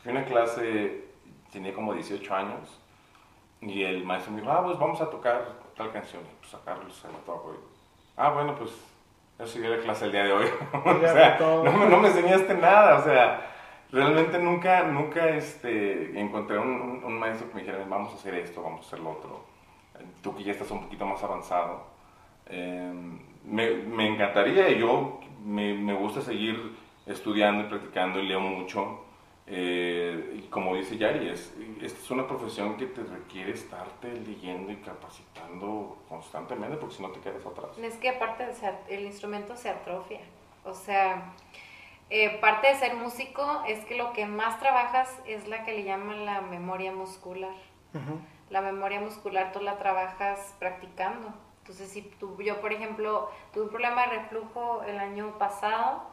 fui 0.02 0.12
a 0.12 0.16
una 0.16 0.24
clase, 0.26 1.04
tenía 1.50 1.72
como 1.74 1.94
18 1.94 2.34
años 2.34 2.80
y 3.62 3.82
el 3.84 4.04
maestro 4.04 4.32
me 4.32 4.40
dijo, 4.42 4.52
ah, 4.52 4.62
pues 4.64 4.78
vamos 4.78 5.00
a 5.00 5.08
tocar 5.08 5.46
tal 5.76 5.90
canción. 5.92 6.22
Y 6.24 6.36
pues 6.40 6.54
a 6.54 6.60
Carlos 6.64 6.94
se 6.94 7.08
lo 7.08 7.18
toco. 7.20 7.54
Y, 7.54 7.58
ah, 8.18 8.30
bueno, 8.30 8.54
pues 8.54 8.70
yo 9.38 9.46
seguí 9.46 9.66
la 9.66 9.78
clase 9.78 10.04
el 10.06 10.12
día 10.12 10.24
de 10.24 10.32
hoy. 10.32 10.46
o 10.72 11.00
sea, 11.00 11.36
no, 11.64 11.72
me- 11.72 11.88
no 11.88 11.96
me 11.98 12.08
enseñaste 12.08 12.54
nada, 12.54 12.98
o 12.98 13.02
sea, 13.02 13.50
realmente 13.92 14.38
nunca, 14.38 14.82
nunca 14.82 15.28
este, 15.30 16.18
encontré 16.20 16.58
un, 16.58 16.68
un- 16.68 17.04
un 17.04 17.18
maestro 17.18 17.48
que 17.48 17.54
me 17.54 17.60
dijera, 17.62 17.82
vamos 17.88 18.12
a 18.12 18.16
hacer 18.16 18.34
esto, 18.34 18.62
vamos 18.62 18.84
a 18.84 18.86
hacer 18.88 19.00
lo 19.00 19.10
otro. 19.12 19.55
Tú 20.22 20.34
que 20.36 20.44
ya 20.44 20.52
estás 20.52 20.70
un 20.70 20.82
poquito 20.82 21.06
más 21.06 21.22
avanzado, 21.22 21.84
eh, 22.46 22.92
me, 23.44 23.70
me 23.70 24.08
encantaría, 24.08 24.70
yo 24.72 25.20
me, 25.44 25.74
me 25.74 25.94
gusta 25.94 26.20
seguir 26.20 26.76
estudiando 27.06 27.64
y 27.64 27.68
practicando 27.68 28.18
y 28.20 28.26
leo 28.28 28.40
mucho. 28.40 29.02
eh, 29.46 30.34
y 30.38 30.42
como 30.48 30.74
dice 30.74 30.96
Yari, 30.98 31.28
es, 31.28 31.54
esta 31.80 32.00
es 32.00 32.10
una 32.10 32.26
profesión 32.26 32.76
que 32.76 32.86
te 32.86 33.02
requiere 33.04 33.52
estarte 33.52 34.12
leyendo 34.12 34.72
y 34.72 34.76
capacitando 34.76 35.98
constantemente 36.08 36.76
porque 36.78 36.96
si 36.96 37.02
no 37.02 37.10
te 37.10 37.20
quedas 37.20 37.46
atrás. 37.46 37.78
Es 37.78 37.94
que 37.96 38.08
aparte, 38.08 38.44
el 38.88 39.04
instrumento 39.04 39.54
se 39.56 39.68
atrofia. 39.70 40.20
O 40.64 40.74
sea, 40.74 41.32
eh, 42.10 42.38
parte 42.40 42.66
de 42.68 42.74
ser 42.74 42.96
músico 42.96 43.62
es 43.68 43.84
que 43.84 43.96
lo 43.96 44.12
que 44.12 44.26
más 44.26 44.58
trabajas 44.58 45.08
es 45.26 45.46
la 45.46 45.64
que 45.64 45.72
le 45.74 45.84
llaman 45.84 46.24
la 46.24 46.40
memoria 46.40 46.90
muscular. 46.92 47.54
Ujú. 47.94 48.18
La 48.50 48.60
memoria 48.60 49.00
muscular 49.00 49.52
tú 49.52 49.60
la 49.60 49.78
trabajas 49.78 50.54
practicando. 50.58 51.32
Entonces, 51.58 51.90
si 51.90 52.02
tú, 52.02 52.40
yo, 52.40 52.60
por 52.60 52.72
ejemplo, 52.72 53.28
tuve 53.52 53.64
un 53.64 53.70
problema 53.70 54.02
de 54.06 54.18
reflujo 54.18 54.82
el 54.84 54.98
año 54.98 55.36
pasado 55.38 56.04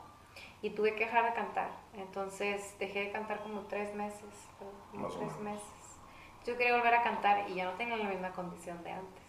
y 0.64 0.72
tuve 0.72 0.96
que 0.96 1.06
dejar 1.06 1.26
de 1.26 1.34
cantar. 1.34 1.70
Entonces, 1.94 2.76
dejé 2.80 3.02
de 3.02 3.12
cantar 3.12 3.42
como 3.44 3.62
tres 3.62 3.94
meses. 3.94 4.24
como 4.58 5.04
Más 5.04 5.14
o 5.14 5.20
tres 5.20 5.32
menos. 5.38 5.44
meses. 5.44 5.68
Yo 6.46 6.58
quería 6.58 6.76
volver 6.76 6.96
a 6.96 7.04
cantar 7.04 7.50
y 7.50 7.56
ya 7.56 7.66
no 7.66 7.72
tenía 7.74 7.98
la 7.98 8.10
misma 8.10 8.32
condición 8.32 8.84
de 8.84 8.92
antes. 8.92 9.24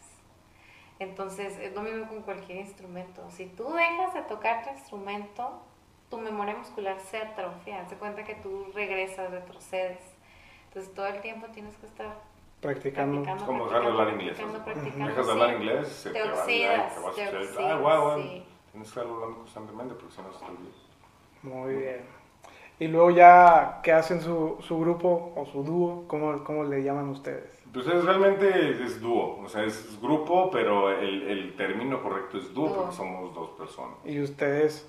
Entonces, 0.99 1.59
es 1.59 1.75
lo 1.75 1.83
mismo 1.83 2.09
con 2.09 2.23
cualquier 2.23 2.59
instrumento. 2.59 3.29
Si 3.31 3.47
tú 3.47 3.73
dejas 3.75 4.15
de 4.15 4.23
tocar 4.23 4.65
tu 4.65 4.71
instrumento, 4.71 5.61
tu 6.09 6.19
memoria 6.19 6.57
muscular 6.57 6.99
se 7.01 7.19
atrofia. 7.19 7.87
Se 7.89 7.97
cuenta 7.97 8.25
que 8.25 8.37
tú 8.37 8.67
regresas, 8.73 9.31
retrocedes. 9.31 10.01
Entonces, 10.69 10.95
todo 10.95 11.07
el 11.07 11.21
tiempo 11.21 11.49
tienes 11.49 11.77
que 11.77 11.87
estar 11.87 12.15
Practicando. 12.65 13.23
practicando. 13.23 13.47
Como 13.47 13.65
dejar 13.67 13.83
de 13.83 13.89
hablar 13.89 14.09
inglés. 14.15 14.39
Dejas 14.39 15.27
de 15.27 15.33
hablar 15.33 15.55
inglés, 15.55 15.89
se 15.89 16.11
Te 16.11 16.23
te, 16.23 16.31
oxidas, 16.33 16.95
te 16.95 17.01
vas 17.01 17.13
a 17.13 17.15
te 17.31 17.37
oxidas, 17.37 17.57
Ah, 17.73 17.79
guau, 17.81 18.03
guau. 18.03 18.23
sí. 18.23 18.45
Tienes 18.73 18.93
que 18.93 19.01
estar 19.01 19.15
hablando 19.15 19.37
constantemente 19.39 19.95
porque 19.95 20.15
si 20.15 20.23
no 20.23 20.33
se 20.33 20.39
te 20.39 20.45
olvida. 20.51 20.71
Muy 21.43 21.75
bien. 21.75 22.01
Y 22.81 22.89
luego 22.89 23.11
ya, 23.11 23.81
¿qué 23.85 23.93
hacen 23.93 24.21
su, 24.21 24.57
su 24.61 24.81
grupo 24.81 25.33
o 25.37 25.47
su 25.47 25.63
dúo? 25.63 26.05
¿Cómo, 26.09 26.43
¿Cómo 26.43 26.65
le 26.65 26.83
llaman 26.83 27.09
ustedes? 27.11 27.63
Pues 27.73 27.87
es, 27.87 28.05
realmente 28.05 28.83
es 28.85 29.01
dúo, 29.01 29.41
o 29.45 29.49
sea, 29.49 29.65
es 29.65 30.01
grupo, 30.01 30.51
pero 30.51 30.91
el, 30.91 31.23
el 31.29 31.57
término 31.57 32.01
correcto 32.03 32.39
es 32.39 32.53
dúo 32.55 32.69
Dúo. 32.69 32.77
porque 32.79 32.97
somos 32.97 33.35
dos 33.35 33.51
personas. 33.51 33.97
Y 34.05 34.21
ustedes, 34.21 34.89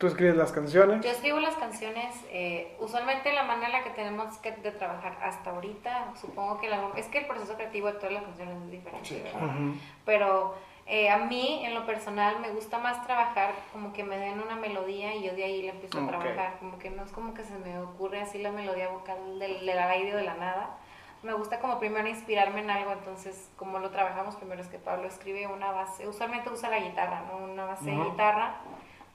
tú 0.00 0.06
escribes 0.06 0.34
las 0.34 0.50
canciones. 0.50 1.04
Yo 1.04 1.10
escribo 1.10 1.38
las 1.40 1.54
canciones, 1.56 2.16
eh, 2.30 2.74
usualmente 2.80 3.30
la 3.34 3.42
manera 3.42 3.66
en 3.66 3.72
la 3.74 3.84
que 3.84 3.90
tenemos 3.90 4.38
que 4.38 4.50
de 4.52 4.72
trabajar 4.72 5.18
hasta 5.22 5.50
ahorita, 5.50 6.14
supongo 6.18 6.58
que 6.58 6.70
la, 6.70 6.80
es 6.96 7.06
que 7.08 7.18
el 7.18 7.26
proceso 7.26 7.54
creativo 7.54 7.88
de 7.88 7.92
todas 7.92 8.12
las 8.12 8.22
canciones 8.22 8.56
es 8.64 8.70
diferente, 8.70 9.06
Sí. 9.06 9.20
¿verdad? 9.22 9.42
Ujú. 9.44 9.74
pero 10.06 10.54
eh, 10.86 11.10
a 11.10 11.18
mí 11.18 11.60
en 11.66 11.74
lo 11.74 11.84
personal 11.84 12.40
me 12.40 12.48
gusta 12.50 12.78
más 12.78 13.04
trabajar 13.06 13.52
como 13.74 13.92
que 13.92 14.02
me 14.02 14.16
den 14.16 14.40
una 14.40 14.56
melodía 14.56 15.14
y 15.14 15.22
yo 15.22 15.34
de 15.34 15.44
ahí 15.44 15.60
le 15.62 15.68
empiezo 15.68 16.02
a 16.02 16.06
trabajar, 16.08 16.56
como 16.60 16.78
que 16.78 16.88
no 16.88 17.04
es 17.04 17.12
como 17.12 17.34
que 17.34 17.44
se 17.44 17.54
me 17.58 17.78
ocurre 17.78 18.22
así 18.22 18.38
la 18.38 18.52
melodía 18.52 18.88
vocal 18.88 19.38
del, 19.38 19.66
del 19.66 19.78
aire 19.78 20.16
de 20.16 20.22
la 20.22 20.34
nada. 20.34 20.78
Me 21.22 21.34
gusta 21.34 21.60
como 21.60 21.78
primero 21.78 22.08
inspirarme 22.08 22.60
en 22.60 22.70
algo, 22.70 22.92
entonces 22.92 23.50
como 23.56 23.78
lo 23.78 23.90
trabajamos 23.90 24.34
primero 24.36 24.62
es 24.62 24.68
que 24.68 24.78
Pablo 24.78 25.06
escribe 25.06 25.46
una 25.46 25.70
base, 25.70 26.08
usualmente 26.08 26.48
usa 26.48 26.70
la 26.70 26.78
guitarra, 26.80 27.22
¿no? 27.30 27.36
Una 27.44 27.66
base 27.66 27.84
de 27.90 27.98
Ujú. 27.98 28.10
guitarra, 28.12 28.54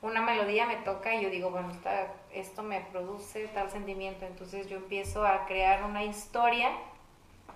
una 0.06 0.22
melodía 0.22 0.66
me 0.66 0.78
toca 0.78 1.14
y 1.16 1.24
yo 1.24 1.30
digo, 1.30 1.49
bueno, 1.49 1.72
esta- 1.72 2.14
esto 2.34 2.64
me 2.64 2.82
produce 2.82 3.47
tal 3.49 3.70
sentimiento, 3.70 4.26
entonces 4.26 4.68
yo 4.68 4.78
empiezo 4.78 5.26
a 5.26 5.45
crear 5.45 5.84
una 5.84 6.03
historia 6.03 6.72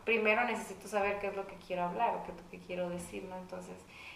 primero 0.10 0.44
necesito 0.44 0.88
saber 0.88 1.20
qué 1.20 1.28
es 1.28 1.36
lo 1.36 1.46
que 1.46 1.56
quiero 1.68 1.84
hablar 1.84 2.16
o 2.16 2.24
qué 2.24 2.32
es 2.32 2.38
lo 2.42 2.50
que 2.50 2.58
quiero 2.58 2.90
decir, 2.90 3.24
¿no? 3.26 3.38
Entonces 3.38 3.76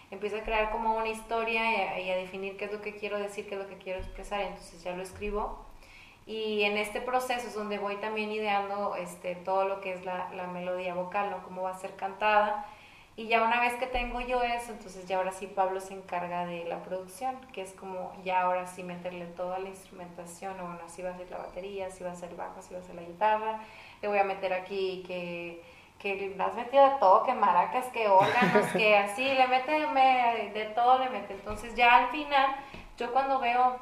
empiezo 0.09 0.37
a 0.37 0.41
crear 0.41 0.71
como 0.71 0.95
una 0.97 1.09
historia 1.09 1.99
y 1.99 2.09
a, 2.09 2.15
definir 2.15 2.57
qué 2.57 2.65
es 2.65 2.71
lo 2.71 2.81
que 2.81 2.95
quiero 2.95 3.19
decir, 3.19 3.47
qué 3.47 3.53
es 3.53 3.61
lo 3.61 3.67
que 3.67 3.77
quiero 3.77 3.99
expresar, 3.99 4.41
entonces 4.41 4.83
ya 4.83 4.95
lo 4.95 5.03
escribo. 5.03 5.63
Y 6.25 6.63
en 6.63 6.77
este 6.77 6.99
proceso 6.99 7.47
es 7.47 7.53
donde 7.53 7.77
voy 7.77 7.97
también 7.97 8.31
ideando 8.31 8.95
este, 8.95 9.35
todo 9.35 9.65
lo 9.65 9.81
que 9.81 9.93
es 9.93 10.03
la 10.05 10.49
melodía 10.51 10.95
vocal, 10.95 11.29
¿no? 11.29 11.43
Cómo 11.43 11.61
va 11.61 11.71
a 11.71 11.77
ser 11.77 11.95
cantada. 11.95 12.65
Y 13.15 13.27
ya 13.27 13.43
una 13.43 13.59
vez 13.61 13.75
que 13.75 13.85
tengo 13.85 14.21
yo 14.21 14.41
eso, 14.41 14.71
entonces 14.71 15.05
ya 15.05 15.17
ahora 15.17 15.31
sí 15.31 15.45
Pablo 15.45 15.79
se 15.79 15.93
encarga 15.93 16.47
de 16.47 16.65
la 16.65 16.79
producción, 16.81 17.35
que 17.53 17.61
es 17.61 17.71
como 17.73 18.11
ya 18.23 18.41
ahora 18.41 18.65
sí 18.65 18.81
meterle 18.83 19.25
toda 19.27 19.59
la 19.59 19.69
instrumentación, 19.69 20.59
o 20.59 20.63
bueno, 20.63 20.79
así 20.85 21.03
va 21.03 21.11
a 21.11 21.17
ser 21.17 21.29
la 21.29 21.37
batería, 21.37 21.87
así 21.87 22.03
va 22.03 22.11
a 22.11 22.15
ser 22.15 22.29
el 22.31 22.35
bajo, 22.37 22.59
así 22.59 22.73
va 22.73 22.79
a 22.79 22.83
ser 22.83 22.95
la 22.95 23.03
guitarra, 23.03 23.59
le 24.01 24.07
voy 24.07 24.17
a 24.17 24.23
meter 24.23 24.51
aquí 24.53 25.03
que, 25.05 25.61
que 25.99 26.15
le 26.35 26.43
has 26.43 26.55
metido 26.55 26.83
de 26.89 26.95
todo, 26.99 27.21
que 27.23 27.33
maracas, 27.33 27.85
que 27.89 28.07
órganos, 28.07 28.65
que 28.71 28.97
así, 28.97 29.23
le 29.25 29.47
mete 29.47 29.85
me- 29.87 30.49
de 30.51 30.65
todo, 30.73 30.97
le 30.97 31.09
mete. 31.11 31.33
Entonces 31.35 31.75
ya 31.75 31.95
al 31.97 32.07
final, 32.09 32.55
yo 32.97 33.13
cuando 33.13 33.37
veo 33.39 33.77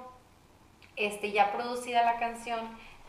este, 0.98 1.32
ya 1.32 1.52
producida 1.54 2.04
la 2.04 2.18
canción, 2.20 2.60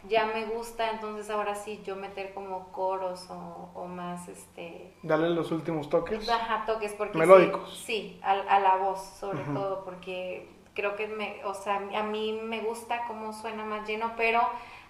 ya 0.08 0.26
me 0.26 0.46
gusta, 0.46 0.90
entonces 0.90 1.30
ahora 1.30 1.54
sí 1.54 1.80
yo 1.84 1.96
meter 1.96 2.34
como 2.34 2.68
coros 2.72 3.28
o, 3.30 3.70
o 3.74 3.86
más, 3.86 4.28
este, 4.28 4.94
Darle 5.02 5.30
los 5.30 5.50
últimos 5.52 5.88
toques. 5.88 6.28
Ajá, 6.28 6.64
toques 6.66 6.92
porque 6.92 7.18
Melódicos. 7.18 7.82
Sí, 7.84 7.84
sí, 7.84 8.20
a, 8.22 8.32
a 8.32 8.60
la 8.60 8.76
voz 8.76 9.00
sobre 9.00 9.44
todo 9.44 9.84
porque 9.84 10.48
creo 10.74 10.96
que 10.96 11.06
me, 11.06 11.44
o 11.44 11.54
sea, 11.54 11.76
a 11.76 12.02
mí 12.02 12.40
me 12.42 12.60
gusta 12.60 13.04
cómo 13.06 13.32
suena 13.32 13.64
más 13.64 13.86
lleno, 13.86 14.12
pero 14.16 14.40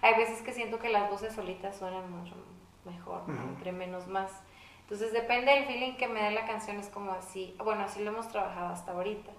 hay 0.01 0.15
veces 0.15 0.41
que 0.41 0.53
siento 0.53 0.79
que 0.79 0.89
las 0.89 1.09
voces 1.09 1.33
solitas 1.33 1.77
suenan 1.77 2.11
mucho 2.11 2.35
mejor, 2.85 3.21
entre 3.27 3.71
menos 3.71 4.07
más. 4.07 4.31
Entonces 4.81 5.13
depende 5.13 5.51
del 5.51 5.65
feeling 5.65 5.95
que 5.95 6.07
me 6.07 6.21
dé 6.21 6.31
la 6.31 6.45
canción, 6.45 6.77
es 6.77 6.89
como 6.89 7.11
así, 7.11 7.55
bueno, 7.63 7.83
así 7.83 8.03
lo 8.03 8.11
hemos 8.11 8.27
trabajado 8.29 8.73
hasta 8.73 8.91
ahorita. 8.91 9.31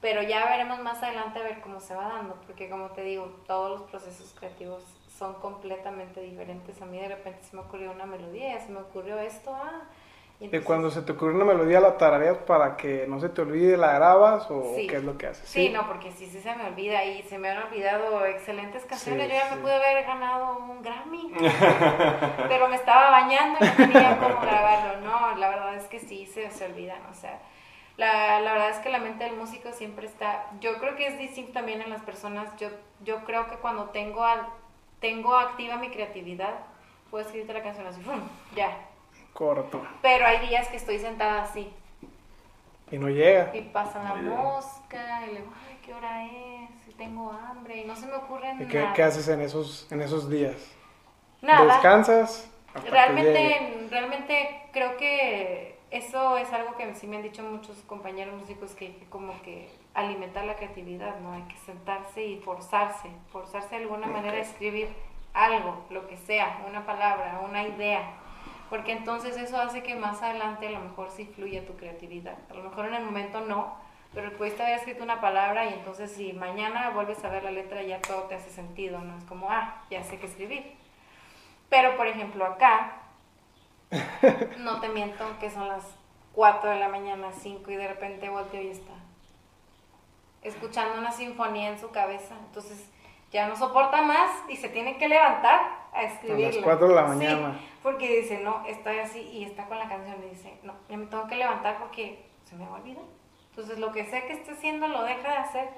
Pero 0.00 0.20
ya 0.22 0.44
veremos 0.46 0.80
más 0.80 1.02
adelante 1.02 1.38
a 1.38 1.42
ver 1.44 1.60
cómo 1.60 1.80
se 1.80 1.94
va 1.94 2.08
dando, 2.08 2.34
porque 2.46 2.68
como 2.68 2.90
te 2.90 3.02
digo, 3.02 3.24
todos 3.46 3.70
los 3.70 3.90
procesos 3.90 4.34
creativos 4.36 4.82
son 5.22 5.34
completamente 5.34 6.20
diferentes. 6.20 6.82
A 6.82 6.86
mí 6.86 6.98
de 6.98 7.06
repente 7.08 7.44
se 7.44 7.54
me 7.54 7.62
ocurrió 7.62 7.92
una 7.92 8.06
melodía, 8.06 8.58
se 8.58 8.72
me 8.72 8.80
ocurrió 8.80 9.18
esto, 9.20 9.54
ah. 9.54 9.82
Y 10.40 10.46
entonces- 10.46 10.66
cuando 10.66 10.90
se 10.90 11.02
te 11.02 11.12
ocurre 11.12 11.34
una 11.34 11.44
melodía, 11.44 11.78
la 11.78 11.96
tarareas 11.96 12.38
para 12.38 12.76
que 12.76 13.06
no 13.06 13.20
se 13.20 13.28
te 13.28 13.42
olvide, 13.42 13.76
la 13.76 13.92
grabas 13.92 14.50
o 14.50 14.74
Sí. 14.74 14.88
qué 14.88 14.96
es 14.96 15.04
lo 15.04 15.16
que 15.16 15.28
haces. 15.28 15.48
Sí, 15.48 15.68
no, 15.68 15.86
porque 15.86 16.10
sí, 16.10 16.26
sí 16.26 16.40
se 16.40 16.52
me 16.56 16.66
olvida 16.66 17.04
y 17.04 17.22
se 17.22 17.38
me 17.38 17.50
han 17.50 17.62
olvidado 17.62 18.26
excelentes 18.26 18.84
canciones. 18.84 19.26
Sí, 19.28 19.32
Yo 19.32 19.38
ya 19.38 19.48
sí. 19.50 19.54
me 19.54 19.60
pude 19.60 19.74
haber 19.74 20.04
ganado 20.04 20.56
un 20.58 20.82
Grammy, 20.82 21.32
pero 22.48 22.66
me 22.68 22.74
estaba 22.74 23.10
bañando 23.10 23.58
y 23.60 23.64
no 23.68 23.76
tenía 23.76 24.18
cómo 24.18 24.40
grabarlo. 24.40 25.00
No, 25.02 25.36
la 25.36 25.48
verdad 25.48 25.76
es 25.76 25.84
que 25.84 26.00
sí 26.00 26.26
se, 26.26 26.50
se 26.50 26.64
olvidan. 26.64 27.00
O 27.08 27.14
sea, 27.14 27.38
la, 27.96 28.40
la 28.40 28.52
verdad 28.54 28.70
es 28.70 28.78
que 28.78 28.88
la 28.88 28.98
mente 28.98 29.22
del 29.22 29.36
músico 29.36 29.70
siempre 29.72 30.06
está. 30.06 30.46
Yo 30.60 30.78
creo 30.78 30.96
que 30.96 31.06
es 31.06 31.18
distinto 31.18 31.52
también 31.52 31.80
en 31.82 31.90
las 31.90 32.02
personas. 32.02 32.48
Yo, 32.56 32.68
yo 33.04 33.22
creo 33.24 33.46
que 33.46 33.56
cuando 33.58 33.90
tengo, 33.90 34.24
al- 34.24 34.48
tengo 35.02 35.34
activa 35.34 35.76
mi 35.76 35.90
creatividad, 35.90 36.54
puedo 37.10 37.24
escribirte 37.24 37.52
la 37.52 37.62
canción 37.62 37.86
así, 37.86 38.00
¡fum! 38.00 38.22
ya. 38.56 38.70
Corto. 39.34 39.82
Pero 40.00 40.24
hay 40.24 40.46
días 40.46 40.68
que 40.68 40.76
estoy 40.76 40.98
sentada 40.98 41.42
así. 41.42 41.70
Y 42.90 42.98
no 42.98 43.08
llega. 43.08 43.54
Y 43.54 43.62
pasa 43.62 44.02
la 44.02 44.14
mosca, 44.14 45.26
y 45.26 45.34
le 45.34 45.40
digo, 45.40 45.52
ay, 45.68 45.78
¿qué 45.84 45.92
hora 45.94 46.24
es? 46.24 46.70
Y 46.88 46.92
tengo 46.92 47.30
hambre, 47.30 47.78
y 47.78 47.84
no 47.84 47.96
se 47.96 48.06
me 48.06 48.14
ocurre 48.14 48.54
¿Y 48.60 48.66
qué, 48.66 48.80
nada. 48.80 48.92
qué 48.94 49.02
haces 49.02 49.28
en 49.28 49.40
esos, 49.40 49.90
en 49.90 50.00
esos 50.00 50.30
días? 50.30 50.56
Nada. 51.42 51.74
¿Descansas? 51.74 52.48
Realmente, 52.88 53.88
realmente 53.90 54.68
creo 54.72 54.96
que 54.96 55.78
eso 55.90 56.38
es 56.38 56.50
algo 56.52 56.76
que 56.76 56.94
sí 56.94 57.06
me 57.06 57.16
han 57.16 57.22
dicho 57.22 57.42
muchos 57.42 57.76
compañeros 57.82 58.34
músicos 58.40 58.70
que, 58.72 58.96
que 58.96 59.04
como 59.06 59.40
que 59.42 59.68
alimentar 59.94 60.44
la 60.44 60.56
creatividad, 60.56 61.20
¿no? 61.20 61.32
Hay 61.32 61.42
que 61.42 61.56
sentarse 61.58 62.24
y 62.24 62.38
forzarse, 62.40 63.10
forzarse 63.30 63.76
de 63.76 63.82
alguna 63.82 64.06
manera 64.06 64.36
a 64.36 64.40
escribir 64.40 64.88
algo, 65.34 65.84
lo 65.90 66.06
que 66.08 66.16
sea, 66.16 66.64
una 66.68 66.86
palabra, 66.86 67.40
una 67.44 67.62
idea. 67.62 68.02
Porque 68.70 68.92
entonces 68.92 69.36
eso 69.36 69.60
hace 69.60 69.82
que 69.82 69.94
más 69.94 70.22
adelante 70.22 70.66
a 70.66 70.70
lo 70.70 70.80
mejor 70.80 71.10
sí 71.10 71.26
fluya 71.26 71.66
tu 71.66 71.76
creatividad. 71.76 72.38
A 72.50 72.54
lo 72.54 72.62
mejor 72.62 72.86
en 72.86 72.94
el 72.94 73.04
momento 73.04 73.42
no, 73.42 73.76
pero 74.14 74.32
pudiste 74.32 74.62
haber 74.62 74.78
escrito 74.78 75.04
una 75.04 75.20
palabra 75.20 75.66
y 75.66 75.74
entonces 75.74 76.12
si 76.12 76.32
mañana 76.32 76.90
vuelves 76.90 77.22
a 77.24 77.28
ver 77.28 77.44
la 77.44 77.50
letra 77.50 77.82
ya 77.82 78.00
todo 78.00 78.22
te 78.24 78.34
hace 78.34 78.50
sentido, 78.50 78.98
¿no? 79.00 79.16
Es 79.18 79.24
como, 79.24 79.50
ah, 79.50 79.82
ya 79.90 80.02
sé 80.02 80.18
qué 80.18 80.26
escribir. 80.26 80.72
Pero 81.68 81.96
por 81.96 82.06
ejemplo 82.06 82.46
acá, 82.46 82.96
no 84.58 84.80
te 84.80 84.88
miento 84.88 85.24
que 85.38 85.50
son 85.50 85.68
las 85.68 85.84
4 86.32 86.70
de 86.70 86.78
la 86.78 86.88
mañana, 86.88 87.30
5 87.30 87.70
y 87.70 87.76
de 87.76 87.88
repente 87.88 88.30
volteo 88.30 88.62
y 88.62 88.68
está 88.68 89.01
escuchando 90.42 90.98
una 90.98 91.12
sinfonía 91.12 91.68
en 91.68 91.78
su 91.78 91.90
cabeza. 91.90 92.34
Entonces 92.46 92.88
ya 93.30 93.46
no 93.48 93.56
soporta 93.56 94.02
más 94.02 94.30
y 94.48 94.56
se 94.56 94.68
tiene 94.68 94.98
que 94.98 95.08
levantar 95.08 95.60
a 95.92 96.02
escribirla. 96.02 96.62
4 96.62 96.88
de 96.88 96.94
la 96.94 97.02
Sí, 97.02 97.08
mañana. 97.08 97.60
porque 97.82 98.20
dice, 98.20 98.40
no, 98.40 98.64
está 98.66 98.90
así 99.02 99.20
y 99.20 99.44
está 99.44 99.66
con 99.66 99.78
la 99.78 99.88
canción 99.88 100.16
y 100.24 100.30
dice, 100.30 100.58
no, 100.62 100.74
ya 100.88 100.96
me 100.96 101.06
tengo 101.06 101.26
que 101.26 101.36
levantar 101.36 101.78
porque 101.78 102.24
se 102.44 102.56
me 102.56 102.66
va 102.66 102.76
a 102.76 102.80
olvidar. 102.80 103.04
Entonces 103.50 103.78
lo 103.78 103.92
que 103.92 104.04
sea 104.06 104.26
que 104.26 104.32
esté 104.32 104.52
haciendo 104.52 104.88
lo 104.88 105.02
deja 105.04 105.28
de 105.28 105.36
hacer 105.36 105.68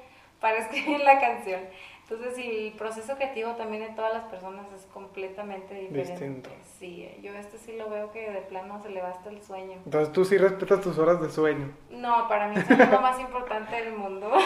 para 0.40 0.58
escribir 0.58 1.00
la 1.00 1.18
canción. 1.20 1.60
Entonces 2.08 2.34
el 2.36 2.72
proceso 2.72 3.16
creativo 3.16 3.52
también 3.52 3.82
de 3.82 3.88
todas 3.94 4.12
las 4.12 4.24
personas 4.24 4.66
es 4.76 4.84
completamente 4.92 5.74
diferente. 5.74 6.12
Distinto. 6.12 6.50
Sí, 6.78 7.08
yo 7.22 7.32
este 7.34 7.56
sí 7.56 7.76
lo 7.78 7.88
veo 7.88 8.12
que 8.12 8.30
de 8.30 8.42
plano 8.42 8.78
se 8.82 8.90
le 8.90 9.00
va 9.00 9.08
hasta 9.08 9.30
el 9.30 9.40
sueño. 9.42 9.78
Entonces 9.86 10.12
tú 10.12 10.22
sí 10.26 10.36
respetas 10.36 10.82
tus 10.82 10.98
horas 10.98 11.18
de 11.22 11.30
sueño. 11.30 11.70
No, 11.90 12.28
para 12.28 12.48
mí 12.48 12.56
es 12.58 12.68
lo 12.90 13.00
más 13.00 13.18
importante 13.20 13.74
del 13.76 13.94
mundo. 13.94 14.30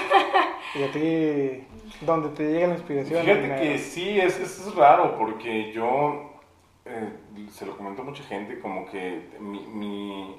Y 0.75 0.83
a 0.83 0.93
ti, 0.93 1.67
donde 2.03 2.29
te 2.37 2.53
llega 2.53 2.67
la 2.67 2.75
inspiración. 2.75 3.23
Fíjate 3.25 3.49
me- 3.49 3.57
que 3.61 3.79
sí, 3.79 4.21
es, 4.21 4.39
es, 4.39 4.75
raro 4.75 5.17
porque 5.17 5.73
yo, 5.73 6.41
eh, 6.85 7.11
se 7.51 7.65
lo 7.65 7.75
comento 7.77 8.03
a 8.03 8.05
mucha 8.05 8.23
gente, 8.25 8.61
como 8.61 8.85
que 8.91 9.31
mi, 9.41 9.67
mi- 9.67 10.37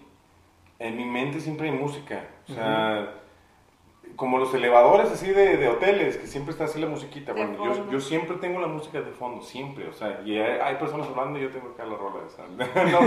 en 0.77 0.95
mi 0.97 1.05
mente 1.05 1.39
siempre 1.39 1.69
hay 1.69 1.75
música. 1.75 2.23
O 2.47 2.53
sea, 2.53 3.15
como 4.15 4.37
los 4.37 4.53
elevadores 4.53 5.09
así 5.11 5.31
de, 5.31 5.57
de 5.57 5.67
hoteles, 5.69 6.17
que 6.17 6.27
siempre 6.27 6.51
está 6.51 6.65
así 6.65 6.79
la 6.79 6.87
musiquita. 6.87 7.33
De 7.33 7.45
Bueno, 7.45 7.63
yo, 7.65 7.89
yo 7.91 7.99
siempre 8.01 8.35
tengo 8.37 8.59
la 8.59 8.67
música 8.67 8.99
de 9.01 9.11
fondo, 9.11 9.41
siempre. 9.41 9.87
O 9.87 9.93
sea, 9.93 10.21
y 10.25 10.37
hay, 10.37 10.59
hay 10.61 10.75
personas 10.75 11.07
hablando 11.07 11.39
y 11.39 11.43
yo 11.43 11.49
tengo 11.51 11.69
acá 11.69 11.85
la 11.85 11.95
rola 11.95 12.19
esa. 12.27 12.43
No, 12.91 12.99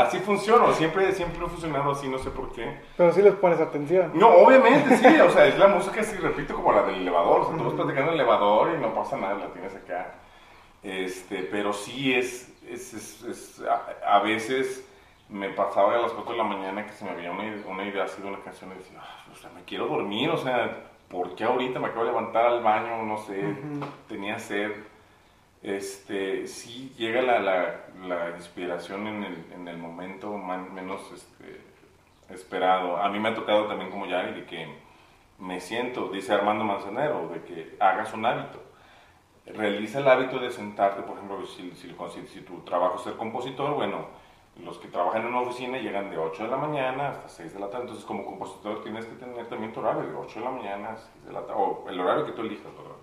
así 0.00 0.18
funciona, 0.18 0.72
siempre, 0.72 1.12
siempre 1.12 1.44
ha 1.44 1.48
funcionado 1.48 1.92
así, 1.92 2.08
no 2.08 2.18
sé 2.18 2.30
por 2.30 2.52
qué. 2.52 2.78
Pero 2.96 3.12
sí 3.12 3.22
les 3.22 3.34
pones 3.34 3.60
atención. 3.60 4.10
No, 4.14 4.28
obviamente, 4.28 4.96
sí, 4.96 5.06
o 5.20 5.30
sea, 5.30 5.46
es 5.46 5.58
la 5.58 5.68
música, 5.68 6.02
sí, 6.02 6.16
repito, 6.16 6.54
como 6.54 6.72
la 6.72 6.82
del 6.82 6.96
elevador, 6.96 7.42
o 7.42 7.48
sea, 7.48 7.56
tú 7.56 7.64
vas 7.64 7.74
platicando 7.74 8.10
en 8.12 8.14
el 8.14 8.20
elevador 8.20 8.70
y 8.76 8.80
no 8.80 8.94
pasa 8.94 9.16
nada, 9.16 9.34
la 9.34 9.52
tienes 9.52 9.74
acá. 9.74 10.14
Este, 10.82 11.42
pero 11.50 11.72
sí 11.72 12.14
es, 12.14 12.52
es, 12.68 12.94
es, 12.94 13.22
es- 13.24 13.62
a, 13.62 14.16
a 14.16 14.20
veces 14.22 14.84
me 15.28 15.48
pasaba 15.50 15.94
a 15.96 15.98
las 15.98 16.12
4 16.12 16.32
de 16.32 16.38
la 16.38 16.44
mañana 16.44 16.86
que 16.86 16.92
se 16.92 17.04
me 17.04 17.10
había 17.10 17.32
una, 17.32 17.44
ide- 17.44 17.64
una 17.66 17.84
idea 17.84 18.04
así 18.04 18.22
de 18.22 18.28
una 18.28 18.38
canción 18.40 18.70
y 18.72 18.74
decía, 18.78 18.98
"Ah, 19.02 19.24
o 19.32 19.34
sea, 19.34 19.50
me 19.50 19.62
quiero 19.64 19.86
dormir, 19.88 20.30
o 20.30 20.36
sea, 20.36 20.84
¿por 21.08 21.34
qué 21.34 21.44
ahorita 21.44 21.78
me 21.80 21.86
acabo 21.88 22.04
de 22.04 22.10
levantar 22.12 22.46
al 22.46 22.62
baño? 22.62 23.02
No 23.02 23.18
sé, 23.18 23.44
Ujú. 23.44 23.86
tenía 24.08 24.38
sed. 24.38 24.72
Este, 25.62 26.46
sí 26.46 26.94
llega 26.96 27.22
la, 27.22 27.40
la, 27.40 27.80
la 28.06 28.30
inspiración 28.36 29.06
en 29.08 29.24
el, 29.24 29.46
en 29.52 29.68
el 29.68 29.78
momento 29.78 30.32
man- 30.36 30.72
menos 30.72 31.10
este, 31.12 31.60
esperado. 32.32 32.98
A 32.98 33.08
mí 33.08 33.18
me 33.18 33.30
ha 33.30 33.34
tocado 33.34 33.66
también 33.66 33.90
como 33.90 34.06
ya 34.06 34.22
de 34.22 34.44
que 34.44 34.68
me 35.38 35.60
siento, 35.60 36.08
dice 36.08 36.32
Armando 36.34 36.64
Manzanero, 36.64 37.28
de 37.28 37.42
que 37.42 37.76
hagas 37.80 38.12
un 38.14 38.24
hábito. 38.26 38.62
Realiza 39.46 39.98
el 40.00 40.08
hábito 40.08 40.38
de 40.38 40.50
sentarte, 40.50 41.02
por 41.02 41.16
ejemplo, 41.16 41.44
si, 41.46 41.70
si, 41.72 41.92
si- 42.14 42.26
si 42.28 42.40
tu 42.42 42.60
trabajo 42.60 42.96
es 42.96 43.02
ser 43.02 43.14
compositor, 43.16 43.74
bueno, 43.74 44.06
los 44.64 44.78
que 44.78 44.88
trabajan 44.88 45.22
en 45.22 45.28
una 45.28 45.40
oficina 45.40 45.78
llegan 45.78 46.10
de 46.10 46.18
8 46.18 46.44
de 46.44 46.48
la 46.48 46.56
mañana 46.56 47.10
hasta 47.10 47.28
6 47.28 47.54
de 47.54 47.60
la 47.60 47.68
tarde, 47.68 47.82
entonces 47.82 48.04
como 48.04 48.24
compositor 48.24 48.82
tienes 48.82 49.04
que 49.06 49.16
tener 49.16 49.46
también 49.48 49.72
tu 49.72 49.80
horario, 49.80 50.02
de 50.02 50.14
8 50.14 50.38
de 50.38 50.44
la 50.44 50.50
mañana 50.50 50.90
a 50.92 50.96
6 50.96 51.26
de 51.26 51.32
la 51.32 51.40
tarde, 51.40 51.54
o 51.60 51.84
el 51.88 52.00
horario 52.00 52.24
que 52.26 52.32
tú 52.32 52.42
elijas, 52.42 52.64
¿verdad? 52.64 52.96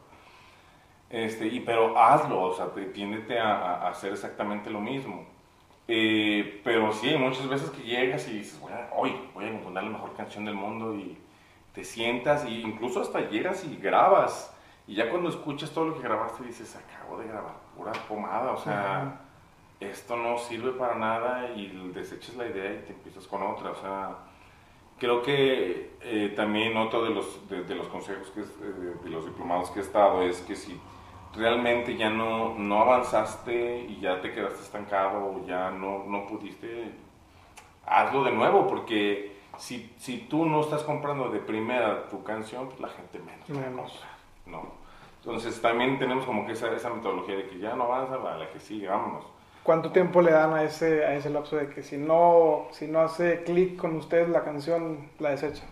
Este, 1.10 1.46
y, 1.48 1.60
pero 1.60 1.98
hazlo, 1.98 2.42
o 2.42 2.54
sea, 2.54 2.68
te, 2.68 2.86
tiéndete 2.86 3.40
a, 3.40 3.84
a 3.84 3.90
hacer 3.90 4.14
exactamente 4.14 4.70
lo 4.70 4.82
mismo. 4.82 5.26
Eh, 5.88 6.62
pero 6.64 6.92
sí, 6.94 7.10
hay 7.10 7.18
muchas 7.18 7.48
veces 7.48 7.70
que 7.70 7.84
llegas 7.84 8.28
y 8.28 8.38
dices, 8.40 8.60
bueno, 8.60 8.78
hoy 8.96 9.14
voy 9.34 9.46
a 9.46 9.50
encontrar 9.50 9.84
la 9.84 9.92
mejor 9.92 10.14
canción 10.16 10.46
del 10.46 10.56
mundo 10.56 10.96
y 10.96 11.18
te 11.74 11.84
sientas 11.84 12.46
e 12.46 12.52
incluso 12.52 13.02
hasta 13.02 13.30
llegas 13.30 13.64
y 13.66 13.76
grabas. 13.78 14.56
Y 14.88 14.96
ya 14.96 15.10
cuando 15.10 15.30
escuchas 15.30 15.72
todo 15.72 15.86
lo 15.86 15.96
que 15.96 16.02
grabaste 16.02 16.44
dices, 16.44 16.76
acabo 16.76 17.18
de 17.20 17.28
grabar 17.28 17.56
pura 17.76 17.92
pomada, 18.08 18.52
o 18.52 18.58
sea, 18.58 19.02
Ajá. 19.02 19.22
Esto 19.90 20.16
no 20.18 20.38
sirve 20.38 20.72
para 20.72 20.96
nada 20.96 21.52
y 21.56 21.68
desechas 21.94 22.36
la 22.36 22.48
idea 22.48 22.74
y 22.74 22.86
te 22.86 22.94
empiezas 22.94 23.28
con 23.28 23.44
otra, 23.44 23.72
o 23.72 23.76
sea, 23.76 24.18
creo 24.98 25.22
que 25.22 25.92
eh, 26.02 26.34
también 26.36 26.78
otro 26.78 27.04
de 27.04 27.10
los, 27.12 27.50
de, 27.50 27.64
de 27.64 27.76
los 27.76 27.88
consejos, 27.88 28.30
que 28.30 28.42
es, 28.42 28.50
eh, 28.62 28.96
de 29.04 29.10
los 29.10 29.26
diplomados 29.26 29.70
que 29.72 29.80
he 29.80 29.84
estado, 29.84 30.22
es 30.22 30.42
que 30.42 30.56
si 30.56 30.80
realmente 31.36 31.98
ya 31.98 32.10
no, 32.10 32.56
no 32.58 32.82
avanzaste 32.82 33.86
y 33.90 34.00
ya 34.00 34.22
te 34.22 34.32
quedaste 34.32 34.62
estancado 34.62 35.26
o 35.26 35.46
ya 35.46 35.72
no, 35.72 36.04
no 36.06 36.26
pudiste, 36.28 36.92
hazlo 37.86 38.24
de 38.24 38.32
nuevo, 38.32 38.68
porque 38.68 39.38
si, 39.58 39.94
si 39.98 40.20
tú 40.20 40.46
no 40.46 40.62
estás 40.62 40.84
comprando 40.84 41.30
de 41.30 41.40
primera 41.40 42.08
tu 42.08 42.24
canción, 42.24 42.68
pues 42.68 42.80
la 42.80 42.90
gente 42.90 43.20
menos 43.20 43.50
¿no? 44.46 44.84
Entonces 45.20 45.62
también 45.62 45.98
tenemos 46.00 46.26
como 46.26 46.46
que 46.46 46.52
esa, 46.52 46.72
esa 46.74 46.90
metodología 46.90 47.36
de 47.36 47.48
que 47.48 47.58
ya 47.58 47.76
no 47.76 47.84
avanza, 47.84 48.16
a 48.16 48.38
la 48.38 48.50
que 48.52 48.60
sigue, 48.60 48.88
vámonos. 48.88 49.26
¿Cuánto 49.64 49.92
tiempo 49.92 50.22
le 50.22 50.32
dan 50.32 50.54
a 50.54 50.64
ese, 50.64 51.06
a 51.06 51.16
ese 51.16 51.30
lapso 51.30 51.56
de 51.56 51.70
que 51.70 51.84
si 51.84 51.98
no, 51.98 52.68
si 52.72 52.88
no 52.88 53.00
hace 53.02 53.44
clic 53.44 53.78
con 53.78 53.96
ustedes 53.96 54.28
la 54.30 54.44
canción, 54.44 55.10
la 55.20 55.30
desechan? 55.32 55.68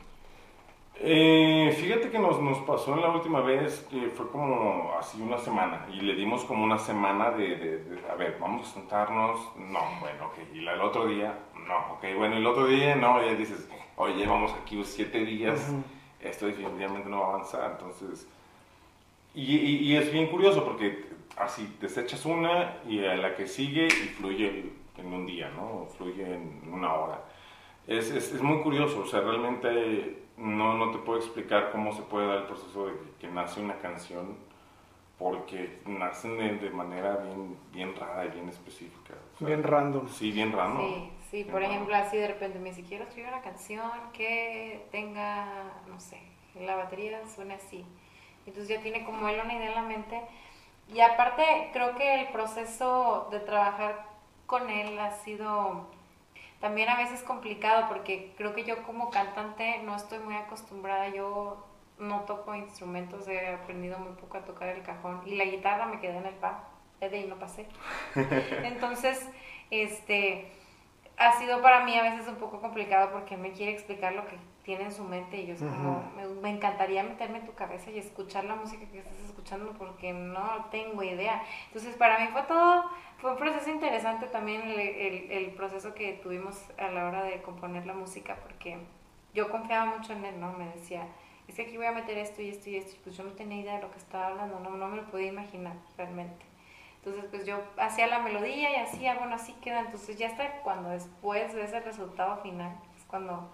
Eh, 1.04 1.76
fíjate 1.80 2.10
que 2.12 2.20
nos, 2.20 2.40
nos 2.42 2.60
pasó 2.60 2.94
en 2.94 3.02
la 3.02 3.10
última 3.10 3.42
vez 3.42 3.86
que 3.90 4.10
fue 4.10 4.30
como 4.30 4.94
así 5.00 5.20
una 5.22 5.38
semana 5.40 5.88
y 5.92 6.02
le 6.02 6.14
dimos 6.14 6.44
como 6.46 6.64
una 6.64 6.78
semana 6.78 7.32
de, 7.32 7.56
de- 7.56 7.84
de, 7.84 8.10
a 8.10 8.16
ver, 8.16 8.38
vamos 8.40 8.70
a 8.70 8.74
sentarnos, 8.74 9.40
no, 9.58 9.80
bueno, 10.00 10.28
ok, 10.28 10.54
y 10.54 10.62
la- 10.62 10.74
el 10.74 10.82
otro 10.82 11.08
día, 11.08 11.34
no, 11.68 11.94
ok, 11.94 12.06
bueno, 12.18 12.38
el 12.38 12.46
otro 12.46 12.68
día, 12.68 12.96
no, 12.96 13.20
ya 13.24 13.34
dices, 13.34 13.68
oye, 13.96 14.14
llevamos 14.16 14.54
aquí 14.62 14.80
siete 14.84 15.26
días, 15.26 15.60
Ujú. 15.70 15.82
esto 16.20 16.46
definitivamente 16.46 17.10
no 17.10 17.22
va 17.22 17.26
a 17.26 17.30
avanzar, 17.36 17.72
entonces, 17.80 18.28
y, 19.34 19.56
y- 19.56 19.78
y 19.94 19.96
es 19.96 20.12
bien 20.12 20.28
curioso 20.28 20.64
porque 20.64 21.06
así 21.38 21.76
desechas 21.80 22.26
una 22.26 22.78
y 22.88 23.04
a 23.06 23.16
la 23.16 23.36
que 23.36 23.48
sigue 23.48 23.88
y 23.88 24.08
fluye 24.10 24.72
en 24.98 25.14
un 25.14 25.26
día, 25.26 25.50
¿no? 25.50 25.88
Fluye 25.98 26.36
en 26.36 26.62
una 26.72 26.94
hora. 26.94 27.22
Es, 27.88 28.12
es, 28.12 28.34
es 28.34 28.42
muy 28.42 28.62
curioso, 28.62 29.02
o 29.02 29.06
sea, 29.06 29.22
realmente 29.22 30.24
no, 30.38 30.78
no 30.78 30.92
te 30.92 31.00
puedo 31.00 31.20
explicar 31.20 31.72
cómo 31.72 31.94
se 31.94 32.04
puede 32.04 32.28
dar 32.28 32.38
el 32.38 32.44
proceso 32.44 32.88
de 32.88 32.94
que, 32.94 33.28
que 33.28 33.28
nace 33.28 33.60
una 33.62 33.78
canción, 33.80 34.38
porque 35.18 35.80
nacen 35.86 36.38
de, 36.38 36.56
de 36.58 36.70
manera 36.72 37.18
bien, 37.18 37.56
bien 37.72 37.96
rara 37.96 38.26
y 38.26 38.30
bien 38.30 38.50
específica. 38.50 39.14
o 39.36 39.38
sea, 39.38 39.48
Bien 39.48 39.64
random. 39.64 40.08
Sí, 40.10 40.32
bien 40.32 40.52
raro. 40.52 40.80
Sí, 40.80 41.10
sí, 41.30 41.44
por 41.44 41.62
ejemplo, 41.62 41.96
así 41.96 42.18
de 42.18 42.28
repente 42.28 42.60
me 42.60 42.70
dice, 42.70 42.84
quiero 42.84 43.04
escribir 43.04 43.30
una 43.32 43.42
canción 43.42 43.92
que 44.14 44.88
tenga, 44.92 45.74
no 45.88 46.00
sé, 46.00 46.20
la 46.60 46.76
batería 46.76 47.20
suene 47.28 47.56
así. 47.56 47.86
Entonces 48.48 48.70
ya 48.70 48.82
tiene 48.82 49.06
como 49.06 49.28
él 49.30 49.40
una 49.44 49.54
idea 49.54 49.70
en 49.70 49.76
la 49.76 49.84
mente. 49.84 50.22
Y 50.94 51.00
aparte, 51.00 51.70
creo 51.72 51.96
que 51.96 52.22
el 52.22 52.28
proceso 52.30 53.30
de 53.32 53.40
trabajar 53.40 54.06
con 54.46 54.70
él 54.70 55.00
ha 55.00 55.12
sido 55.12 55.88
también 56.60 56.90
a 56.90 56.98
veces 56.98 57.24
complicado 57.24 57.88
porque 57.88 58.34
creo 58.38 58.54
que 58.54 58.66
yo 58.66 58.84
como 58.84 59.10
cantante 59.10 59.80
no 59.84 59.96
estoy 59.96 60.20
muy 60.20 60.36
acostumbrada, 60.36 61.08
yo 61.10 61.66
no 61.98 62.22
toco 62.22 62.54
instrumentos, 62.56 63.28
he 63.28 63.48
aprendido 63.48 63.98
muy 64.00 64.14
poco 64.14 64.38
a 64.38 64.42
tocar 64.42 64.70
el 64.70 64.84
cajón 64.84 65.22
y 65.26 65.36
la 65.36 65.46
guitarra 65.46 65.86
me 65.86 66.00
quedé 66.00 66.18
en 66.18 66.26
el 66.26 66.40
bar, 66.40 66.66
de 67.00 67.08
ahí 67.08 67.26
no 67.26 67.38
pasé. 67.38 67.68
Entonces, 68.64 69.28
este, 69.70 70.52
ha 71.18 71.40
sido 71.40 71.62
para 71.62 71.86
mí 71.86 71.98
a 71.98 72.04
veces 72.04 72.28
un 72.28 72.36
poco 72.36 72.60
complicado 72.60 73.12
porque 73.12 73.38
me 73.38 73.54
quiere 73.54 73.72
explicar 73.72 74.14
lo 74.14 74.28
que 74.28 74.38
tiene 74.64 74.86
en 74.86 74.92
su 74.92 75.04
mente 75.04 75.38
y 75.38 75.48
yo 75.48 75.54
es 75.54 75.60
como, 75.60 76.04
me, 76.16 76.26
me 76.28 76.50
encantaría 76.50 77.04
meterme 77.04 77.40
en 77.40 77.46
tu 77.46 77.54
cabeza 77.54 77.90
y 77.90 77.98
escuchar 77.98 78.46
la 78.46 78.56
música 78.56 78.86
que 78.92 79.00
estás 79.00 79.18
escuchando 79.26 79.74
porque 79.78 80.14
no 80.14 80.68
tengo 80.72 81.02
idea. 81.04 81.44
Entonces, 81.68 81.96
para 81.96 82.20
mí 82.20 82.28
fue 82.32 82.44
todo, 82.44 82.86
fue 83.18 83.32
un 83.32 83.38
proceso 83.38 83.70
interesante 83.70 84.28
también 84.28 84.62
el, 84.62 84.80
el, 84.80 85.32
el 85.32 85.52
proceso 85.52 85.94
que 85.96 86.14
tuvimos 86.14 86.64
a 86.78 86.90
la 86.90 87.08
hora 87.08 87.24
de 87.24 87.42
componer 87.42 87.86
la 87.86 87.94
música 87.94 88.38
porque 88.44 88.78
yo 89.34 89.50
confiaba 89.50 89.98
mucho 89.98 90.14
en 90.14 90.26
él, 90.26 90.40
¿no? 90.40 90.54
Me 90.54 90.66
decía, 90.66 91.08
es 91.48 91.56
que 91.56 91.64
aquí 91.64 91.78
voy 91.78 91.88
a 91.88 91.92
meter 91.92 92.18
esto 92.18 92.42
y 92.42 92.50
esto 92.50 92.70
y 92.70 92.76
esto, 92.76 92.96
y 92.96 93.00
pues 93.00 93.18
yo 93.18 93.24
no 93.24 93.32
tenía 93.32 93.62
idea 93.62 93.76
de 93.76 93.82
lo 93.82 93.92
que 93.92 93.98
estaba 93.98 94.28
hablando, 94.28 94.60
no, 94.60 94.72
no 94.72 94.88
me 94.88 94.98
lo 94.98 95.06
podía 95.10 95.28
imaginar 95.28 95.76
realmente. 95.98 96.46
Entonces, 97.04 97.26
pues 97.32 97.48
yo 97.48 97.60
hacía 97.78 98.06
la 98.06 98.20
melodía 98.20 98.72
y 98.72 98.76
hacía, 98.76 99.16
bueno, 99.16 99.34
así 99.34 99.54
queda. 99.54 99.80
Entonces, 99.80 100.18
ya 100.18 100.28
hasta 100.28 100.62
cuando 100.62 100.90
después 100.90 101.54
ves 101.56 101.74
el 101.74 101.84
resultado 101.84 102.38
final, 102.44 102.76
es 102.96 103.04
cuando 103.06 103.50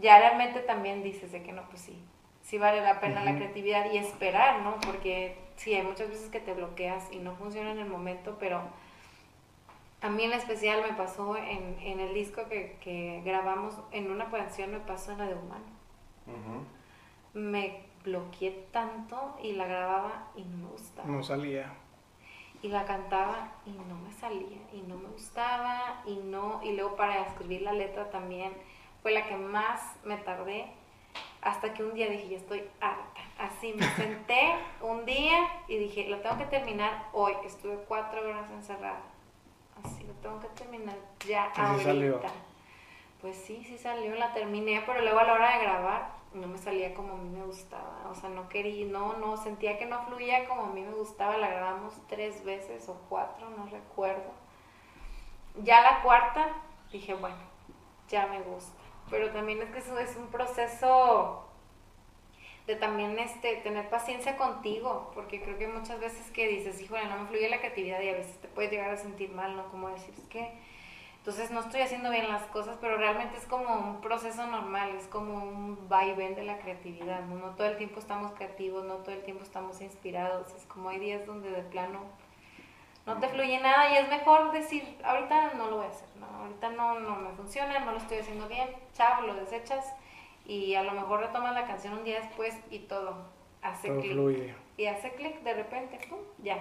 ya 0.00 0.18
realmente 0.18 0.60
también 0.60 1.02
dices 1.02 1.32
de 1.32 1.42
que 1.42 1.52
no, 1.52 1.62
pues 1.68 1.80
sí, 1.82 2.02
sí 2.42 2.58
vale 2.58 2.80
la 2.80 3.00
pena 3.00 3.24
la 3.24 3.36
creatividad 3.36 3.90
y 3.92 3.98
esperar, 3.98 4.62
¿no? 4.62 4.76
Porque 4.80 5.36
sí, 5.56 5.74
hay 5.74 5.82
muchas 5.82 6.08
veces 6.08 6.30
que 6.30 6.40
te 6.40 6.54
bloqueas 6.54 7.10
y 7.12 7.18
no 7.18 7.34
funciona 7.36 7.70
en 7.72 7.78
el 7.78 7.88
momento, 7.88 8.36
pero 8.40 8.62
a 10.02 10.08
mí 10.08 10.24
en 10.24 10.32
especial 10.32 10.80
me 10.82 10.94
pasó 10.94 11.36
en, 11.36 11.78
en 11.80 12.00
el 12.00 12.14
disco 12.14 12.48
que, 12.48 12.76
que 12.80 13.20
grabamos, 13.24 13.74
en 13.92 14.10
una 14.10 14.30
canción 14.30 14.70
me 14.72 14.80
pasó 14.80 15.12
en 15.12 15.18
la 15.18 15.26
de 15.26 15.34
Humano. 15.34 15.64
Me 17.34 17.82
bloqueé 18.04 18.66
tanto 18.72 19.36
y 19.42 19.52
la 19.52 19.66
grababa 19.66 20.28
y 20.36 20.42
no 20.44 20.56
me 20.56 20.70
gustaba 20.70 21.06
No 21.08 21.22
salía. 21.22 21.72
y 22.62 22.68
la 22.68 22.84
cantaba 22.86 23.52
y 23.66 23.70
no 23.70 23.94
me 23.96 24.12
salía 24.12 24.58
y 24.72 24.82
no 24.82 24.96
me 24.96 25.08
gustaba 25.10 26.02
y 26.06 26.16
no 26.16 26.60
y 26.62 26.72
luego 26.72 26.96
para 26.96 27.20
escribir 27.26 27.62
la 27.62 27.72
letra 27.72 28.10
también 28.10 28.52
fue 29.02 29.12
la 29.12 29.26
que 29.26 29.36
más 29.36 29.80
me 30.04 30.16
tardé 30.16 30.66
hasta 31.42 31.72
que 31.72 31.82
un 31.82 31.94
día 31.94 32.08
dije 32.08 32.28
ya 32.28 32.36
estoy 32.36 32.64
harta 32.80 33.20
así 33.38 33.72
me 33.72 33.86
senté 33.96 34.54
un 34.80 35.04
día 35.04 35.48
y 35.68 35.78
dije 35.78 36.08
lo 36.08 36.20
tengo 36.20 36.38
que 36.38 36.46
terminar 36.46 37.08
hoy 37.12 37.32
estuve 37.44 37.76
cuatro 37.88 38.20
horas 38.20 38.50
encerrada. 38.50 39.00
Así 39.82 40.04
lo 40.04 40.12
tengo 40.14 40.38
que 40.40 40.48
terminar 40.48 40.96
ya 41.26 41.50
ahorita 41.56 41.84
salió. 41.84 42.20
pues 43.22 43.36
sí 43.36 43.64
sí 43.64 43.78
salió 43.78 44.14
la 44.14 44.32
terminé 44.34 44.82
pero 44.86 45.00
luego 45.00 45.18
a 45.20 45.24
la 45.24 45.32
hora 45.32 45.56
de 45.56 45.64
grabar 45.64 46.20
no 46.34 46.46
me 46.46 46.58
salía 46.58 46.94
como 46.94 47.14
a 47.14 47.16
mí 47.16 47.28
me 47.28 47.44
gustaba, 47.44 48.06
o 48.08 48.14
sea, 48.14 48.28
no 48.30 48.48
quería, 48.48 48.86
no, 48.86 49.14
no, 49.14 49.36
sentía 49.36 49.78
que 49.78 49.86
no 49.86 50.04
fluía 50.04 50.48
como 50.48 50.62
a 50.62 50.68
mí 50.68 50.80
me 50.80 50.92
gustaba, 50.92 51.36
la 51.36 51.48
grabamos 51.48 51.94
tres 52.08 52.44
veces 52.44 52.88
o 52.88 52.94
cuatro, 53.08 53.50
no 53.50 53.66
recuerdo. 53.66 54.30
Ya 55.62 55.80
la 55.80 56.02
cuarta 56.02 56.48
dije, 56.92 57.14
bueno, 57.14 57.36
ya 58.08 58.28
me 58.28 58.40
gusta, 58.42 58.79
pero 59.10 59.30
también 59.30 59.60
es 59.62 59.70
que 59.70 59.78
es 59.78 60.16
un 60.16 60.28
proceso 60.28 61.46
de 62.66 62.76
también 62.76 63.18
este, 63.18 63.56
tener 63.56 63.88
paciencia 63.90 64.36
contigo, 64.36 65.10
porque 65.14 65.42
creo 65.42 65.58
que 65.58 65.66
muchas 65.66 65.98
veces 65.98 66.30
que 66.30 66.46
dices, 66.46 66.80
híjole, 66.80 67.06
no 67.06 67.18
me 67.18 67.26
fluye 67.26 67.48
la 67.48 67.58
creatividad 67.58 68.00
y 68.00 68.08
a 68.08 68.14
veces 68.14 68.40
te 68.40 68.48
puedes 68.48 68.70
llegar 68.70 68.90
a 68.90 68.96
sentir 68.96 69.30
mal, 69.32 69.56
¿no? 69.56 69.68
Como 69.70 69.88
decir, 69.88 70.14
es 70.16 70.24
que 70.28 70.52
entonces 71.18 71.50
no 71.50 71.60
estoy 71.60 71.82
haciendo 71.82 72.10
bien 72.10 72.28
las 72.28 72.44
cosas, 72.44 72.78
pero 72.80 72.96
realmente 72.96 73.36
es 73.36 73.44
como 73.44 73.74
un 73.74 74.00
proceso 74.00 74.46
normal, 74.46 74.90
es 74.96 75.06
como 75.06 75.34
un 75.34 75.88
vaivén 75.88 76.34
de 76.34 76.44
la 76.44 76.58
creatividad, 76.58 77.22
¿no? 77.26 77.34
No 77.34 77.54
todo 77.56 77.66
el 77.66 77.76
tiempo 77.76 77.98
estamos 77.98 78.32
creativos, 78.32 78.84
no 78.84 78.96
todo 78.96 79.14
el 79.14 79.22
tiempo 79.22 79.42
estamos 79.42 79.80
inspirados, 79.80 80.52
es 80.54 80.64
como 80.66 80.88
hay 80.88 80.98
días 80.98 81.26
donde 81.26 81.50
de 81.50 81.62
plano 81.62 82.00
no 83.14 83.20
te 83.20 83.28
fluye 83.28 83.60
nada 83.60 83.92
y 83.92 83.96
es 83.96 84.08
mejor 84.08 84.52
decir, 84.52 84.98
ahorita 85.02 85.54
no 85.54 85.68
lo 85.68 85.76
voy 85.78 85.86
a 85.86 85.88
hacer, 85.88 86.08
¿no? 86.18 86.26
Ahorita 86.26 86.70
no, 86.70 87.00
no 87.00 87.16
me 87.16 87.30
funciona, 87.30 87.80
no 87.80 87.92
lo 87.92 87.98
estoy 87.98 88.18
haciendo 88.18 88.46
bien, 88.48 88.68
chao, 88.94 89.22
lo 89.22 89.34
desechas 89.34 89.84
y 90.46 90.74
a 90.74 90.82
lo 90.82 90.92
mejor 90.92 91.20
retomas 91.20 91.54
la 91.54 91.66
canción 91.66 91.94
un 91.94 92.04
día 92.04 92.20
después 92.20 92.54
y 92.70 92.80
todo 92.80 93.16
hace 93.62 93.88
clic. 93.98 94.54
Y 94.76 94.86
hace 94.86 95.12
clic 95.12 95.42
de 95.42 95.54
repente, 95.54 95.98
¡pum! 96.08 96.20
ya. 96.38 96.58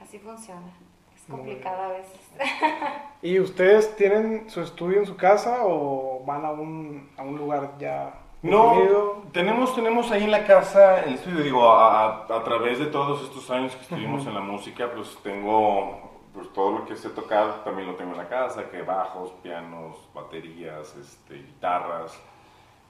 Así 0.00 0.18
funciona. 0.18 0.72
Es 1.14 1.22
complicado 1.30 1.82
a 1.82 1.88
veces. 1.88 2.20
¿Y 3.22 3.38
ustedes 3.38 3.94
tienen 3.96 4.48
su 4.50 4.62
estudio 4.62 5.00
en 5.00 5.06
su 5.06 5.16
casa 5.16 5.60
o 5.64 6.22
van 6.24 6.44
a 6.44 6.50
un, 6.50 7.10
a 7.16 7.22
un 7.22 7.36
lugar 7.36 7.76
ya 7.78 8.25
No, 8.46 9.22
tenemos, 9.32 9.74
tenemos 9.74 10.10
ahí 10.12 10.22
en 10.24 10.30
la 10.30 10.44
casa 10.44 11.02
el 11.02 11.14
estudio, 11.14 11.42
digo, 11.42 11.68
a, 11.68 12.26
través 12.44 12.78
de 12.78 12.86
todos 12.86 13.22
estos 13.22 13.50
años 13.50 13.74
que 13.74 13.82
estuvimos 13.82 14.24
en 14.26 14.34
la 14.34 14.40
música, 14.40 14.88
pues 14.94 15.18
tengo 15.22 16.12
pues, 16.32 16.52
todo 16.52 16.78
lo 16.78 16.86
que 16.86 16.96
sé 16.96 17.10
tocar, 17.10 17.64
también 17.64 17.88
lo 17.88 17.94
tengo 17.96 18.12
en 18.12 18.18
la 18.18 18.28
casa, 18.28 18.70
que 18.70 18.82
bajos, 18.82 19.32
pianos, 19.42 19.96
baterías, 20.14 20.94
este, 20.96 21.34
guitarras, 21.34 22.22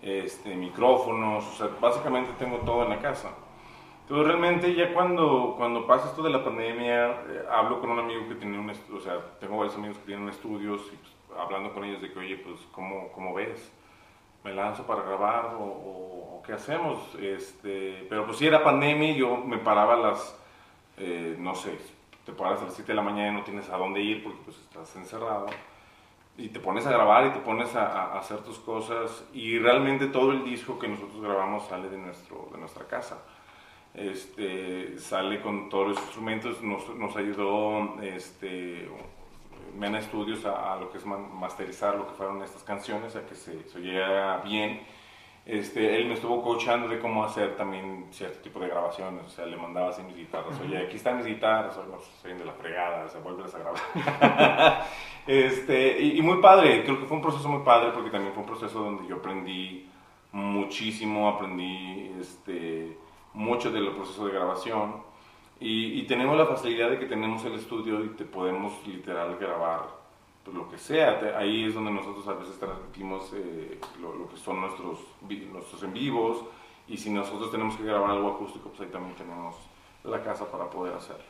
este, 0.03 0.55
micrófonos, 0.55 1.47
o 1.47 1.53
sea, 1.53 1.71
básicamente 1.81 2.33
tengo 2.39 2.59
todo 2.59 2.83
en 2.83 2.91
la 2.91 2.99
casa. 2.99 3.31
Pero 4.07 4.23
realmente 4.23 4.75
ya 4.75 4.93
cuando, 4.93 5.55
cuando 5.57 5.87
pasa 5.87 6.09
esto 6.09 6.23
de 6.23 6.31
la 6.31 6.45
pandemia, 6.45 7.07
eh, 7.07 7.47
hablo 7.51 7.81
con 7.81 7.91
un 7.91 7.99
amigo 7.99 8.29
que 8.29 8.35
tiene 8.35 8.59
un 8.59 8.69
estudio, 8.69 8.99
o 8.99 9.03
sea, 9.03 9.39
tengo 9.41 9.57
varios 9.57 9.75
amigos 9.75 9.99
que 9.99 10.07
tienen 10.07 10.29
estudios 10.29 10.83
y 10.93 10.97
pues, 10.97 11.41
hablando 11.41 11.73
con 11.73 11.83
ellos 11.85 12.03
de 12.03 12.13
que, 12.13 12.19
oye, 12.19 12.37
pues, 12.37 12.61
¿cómo, 12.73 13.11
cómo 13.13 13.33
ves? 13.35 13.73
¿Me 14.47 14.55
lanzo 14.55 14.87
para 14.87 15.03
grabar 15.03 15.57
o, 15.59 16.41
qué 16.47 16.53
hacemos? 16.53 17.01
Este, 17.21 18.07
pero 18.09 18.25
pues 18.27 18.39
si 18.39 18.47
era 18.47 18.63
pandemia, 18.63 19.13
yo 19.17 19.37
me 19.39 19.59
paraba 19.59 19.95
a 19.95 19.97
las, 19.97 20.39
eh, 20.99 21.35
no 21.37 21.57
sé, 21.57 21.77
te 22.25 22.31
paras 22.31 22.63
a 22.63 22.67
las 22.67 22.75
7 22.75 22.93
de 22.93 22.95
la 22.95 23.03
mañana 23.03 23.31
y 23.31 23.33
no 23.33 23.43
tienes 23.43 23.69
a 23.71 23.77
dónde 23.77 24.01
ir 24.03 24.23
porque 24.23 24.39
pues 24.45 24.57
estás 24.59 24.95
encerrado. 24.95 25.47
Y 26.39 26.51
te 26.51 26.61
pones 26.61 26.87
a 26.87 26.93
grabar 26.93 27.27
y 27.27 27.31
te 27.31 27.41
pones 27.41 27.75
a- 27.75 28.13
a 28.13 28.19
hacer 28.21 28.39
tus 28.45 28.61
cosas 28.61 29.25
y 29.33 29.59
realmente 29.59 30.07
todo 30.07 30.31
el 30.31 30.45
disco 30.45 30.79
que 30.79 30.87
nosotros 30.87 31.21
grabamos 31.21 31.67
sale 31.67 31.89
de, 31.89 31.99
nuestro, 31.99 32.49
de 32.53 32.59
nuestra 32.59 32.85
casa 32.87 33.19
este, 33.95 34.99
sale 35.01 35.41
con 35.41 35.69
todos 35.71 35.89
los 35.89 35.99
instrumentos, 35.99 36.63
nos, 36.63 36.89
nos 36.95 37.17
ayudó 37.17 38.01
este, 38.03 38.89
Mena 39.75 40.01
Studios 40.03 40.45
a, 40.47 40.73
a 40.75 40.77
lo 40.77 40.91
que 40.91 40.99
es 40.99 41.07
ma- 41.07 41.17
masterizar 41.19 41.95
lo 41.97 42.07
que 42.07 42.15
fueron 42.15 42.43
estas 42.43 42.63
canciones, 42.63 43.17
a 43.17 43.27
que 43.27 43.35
se, 43.35 43.69
se 43.69 43.79
oyera 43.79 44.39
bien. 44.39 44.81
Este, 45.45 45.97
él 45.97 46.07
me 46.09 46.15
estuvo 46.15 46.43
coachando 46.43 46.89
de 46.89 46.99
cómo 46.99 47.23
hacer 47.25 47.55
también 47.55 48.07
cierto 48.11 48.41
tipo 48.41 48.59
de 48.59 48.67
grabaciones, 48.67 49.25
o 49.27 49.29
sea, 49.29 49.47
le 49.47 49.57
mandaba 49.57 49.91
así 49.91 50.03
mis 50.03 50.17
guitarras, 50.17 50.59
oye, 50.61 50.77
aquí 50.77 50.97
están 50.97 51.19
mis 51.19 51.27
guitarras, 51.27 51.77
oye, 51.77 51.97
se 52.21 52.35
de 52.35 52.45
la 52.45 52.53
fregada, 52.53 53.05
o 53.05 53.09
sea, 53.09 53.21
vuelves 53.21 53.55
a 53.55 53.59
grabar. 53.61 54.85
este, 55.29 56.01
y, 56.01 56.19
y 56.19 56.23
muy 56.23 56.41
padre, 56.41 56.83
creo 56.83 56.99
que 56.99 57.07
fue 57.07 57.17
un 57.17 57.23
proceso 57.23 57.49
muy 57.49 57.63
padre 57.63 57.91
porque 57.95 58.11
también 58.11 58.33
fue 58.33 58.43
un 58.43 58.49
proceso 58.49 58.81
donde 58.81 59.07
yo 59.07 59.17
aprendí 59.17 59.89
muchísimo, 60.33 61.29
aprendí 61.29 62.11
este, 62.21 62.97
mucho 63.33 63.71
del 63.71 63.93
proceso 63.93 64.27
de 64.27 64.33
grabación 64.33 65.06
y, 65.61 66.01
y 66.01 66.07
tenemos 66.07 66.37
la 66.37 66.47
facilidad 66.47 66.91
de 66.91 66.99
que 66.99 67.07
tenemos 67.07 67.45
el 67.45 67.55
estudio 67.55 68.05
y 68.05 68.09
te 68.11 68.25
podemos 68.25 68.75
literal 68.87 69.37
grabar 69.39 69.83
pues, 70.45 70.57
lo 70.57 70.69
que 70.69 70.79
sea. 70.79 71.19
Te- 71.19 71.35
Ahí 71.35 71.65
es 71.65 71.75
donde 71.75 71.91
nosotros 71.91 72.27
a 72.29 72.35
veces 72.35 72.59
transmitimos 72.59 73.33
eh, 73.35 73.79
lo, 74.01 74.15
lo 74.15 74.29
que 74.29 74.37
son 74.37 74.61
nuestros, 74.61 74.99
nuestros 75.53 75.83
en 75.83 75.93
vivos. 75.93 76.45
Y 76.89 76.97
si 76.99 77.11
nosotros 77.11 77.51
tenemos 77.51 77.77
que 77.77 77.85
grabar 77.85 78.11
algo 78.11 78.33
acústico, 78.33 78.69
pues 78.69 78.83
ahí 78.83 78.89
también 78.93 79.15
tenemos 79.17 79.57
la 80.05 80.23
casa 80.23 80.45
para 80.53 80.71
poder 80.71 80.95
hacerlo. 80.95 81.25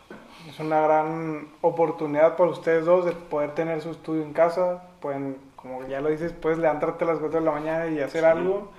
Es 0.46 0.60
una 0.60 0.82
gran 0.82 1.48
oportunidad 1.62 2.36
para 2.36 2.50
ustedes 2.50 2.84
dos 2.84 3.06
de 3.06 3.12
poder 3.12 3.54
tener 3.54 3.80
su 3.80 3.90
estudio 3.90 4.22
en 4.22 4.34
casa. 4.34 4.82
Pueden, 5.00 5.38
como 5.56 5.86
ya 5.88 6.02
lo 6.02 6.10
dices, 6.10 6.32
puedes 6.32 6.58
levantarte 6.58 7.04
a 7.04 7.06
las 7.06 7.18
4 7.20 7.38
de 7.38 7.44
la 7.46 7.52
mañana 7.52 7.86
y 7.86 8.00
hacer 8.00 8.20
Sí. 8.22 8.26
algo. 8.26 8.70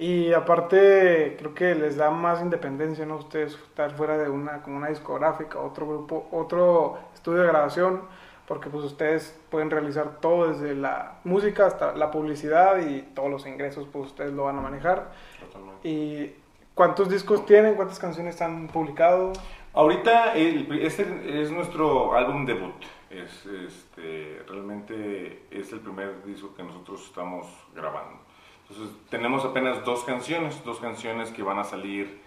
Y 0.00 0.32
aparte, 0.32 1.36
creo 1.38 1.52
que 1.52 1.74
les 1.74 1.98
da 1.98 2.10
más 2.10 2.40
independencia, 2.40 3.04
¿no? 3.04 3.16
Ustedes 3.16 3.52
estar 3.52 3.90
fuera 3.90 4.16
de 4.16 4.30
una, 4.30 4.62
como 4.62 4.78
una 4.78 4.88
discográfica, 4.88 5.58
otro 5.58 5.86
grupo, 5.86 6.26
otro 6.32 6.98
estudio 7.12 7.42
de 7.42 7.48
grabación, 7.48 8.00
porque 8.48 8.70
pues 8.70 8.82
ustedes 8.82 9.38
pueden 9.50 9.70
realizar 9.70 10.18
todo 10.22 10.48
desde 10.48 10.74
la 10.74 11.18
música 11.24 11.66
hasta 11.66 11.94
la 11.94 12.10
publicidad 12.10 12.78
y 12.78 13.02
todos 13.14 13.30
los 13.30 13.46
ingresos, 13.46 13.86
pues 13.92 14.06
ustedes 14.06 14.32
lo 14.32 14.44
van 14.44 14.56
a 14.56 14.62
manejar. 14.62 15.12
Totalmente. 15.38 15.86
¿Y 15.86 16.34
cuántos 16.74 17.10
discos 17.10 17.44
tienen? 17.44 17.74
¿Cuántas 17.74 17.98
canciones 17.98 18.40
han 18.40 18.68
publicado? 18.68 19.34
Ahorita 19.74 20.32
el, 20.32 20.80
este 20.80 21.42
es 21.42 21.50
nuestro 21.50 22.14
álbum 22.14 22.46
debut. 22.46 22.82
Es, 23.10 23.44
este, 23.44 24.42
realmente 24.48 25.42
es 25.50 25.70
el 25.74 25.80
primer 25.80 26.24
disco 26.24 26.54
que 26.54 26.62
nosotros 26.62 27.04
estamos 27.04 27.46
grabando. 27.74 28.29
Entonces 28.70 28.96
tenemos 29.10 29.44
apenas 29.44 29.84
dos 29.84 30.04
canciones, 30.04 30.62
dos 30.64 30.78
canciones 30.78 31.30
que 31.30 31.42
van 31.42 31.58
a 31.58 31.64
salir. 31.64 32.20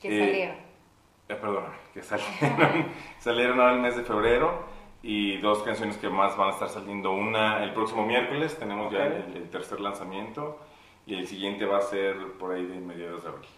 Que 0.00 0.08
eh, 0.08 0.26
salieron. 0.26 0.56
eh, 1.28 1.34
perdón, 1.34 1.64
que 1.92 2.02
salieron, 2.02 2.86
salieron 3.18 3.60
ahora 3.60 3.74
el 3.74 3.80
mes 3.80 3.96
de 3.96 4.04
febrero 4.04 4.62
y 5.02 5.38
dos 5.38 5.62
canciones 5.62 5.96
que 5.96 6.08
más 6.08 6.36
van 6.36 6.48
a 6.48 6.52
estar 6.52 6.68
saliendo. 6.68 7.10
Una 7.12 7.62
el 7.64 7.72
próximo 7.74 8.06
miércoles, 8.06 8.56
tenemos 8.58 8.92
ya 8.92 9.06
el, 9.06 9.36
el 9.36 9.50
tercer 9.50 9.80
lanzamiento 9.80 10.58
y 11.06 11.14
el 11.16 11.26
siguiente 11.26 11.66
va 11.66 11.78
a 11.78 11.82
ser 11.82 12.16
por 12.38 12.52
ahí 12.52 12.64
de 12.64 12.78
mediados 12.78 13.24
de 13.24 13.28
abril. 13.30 13.48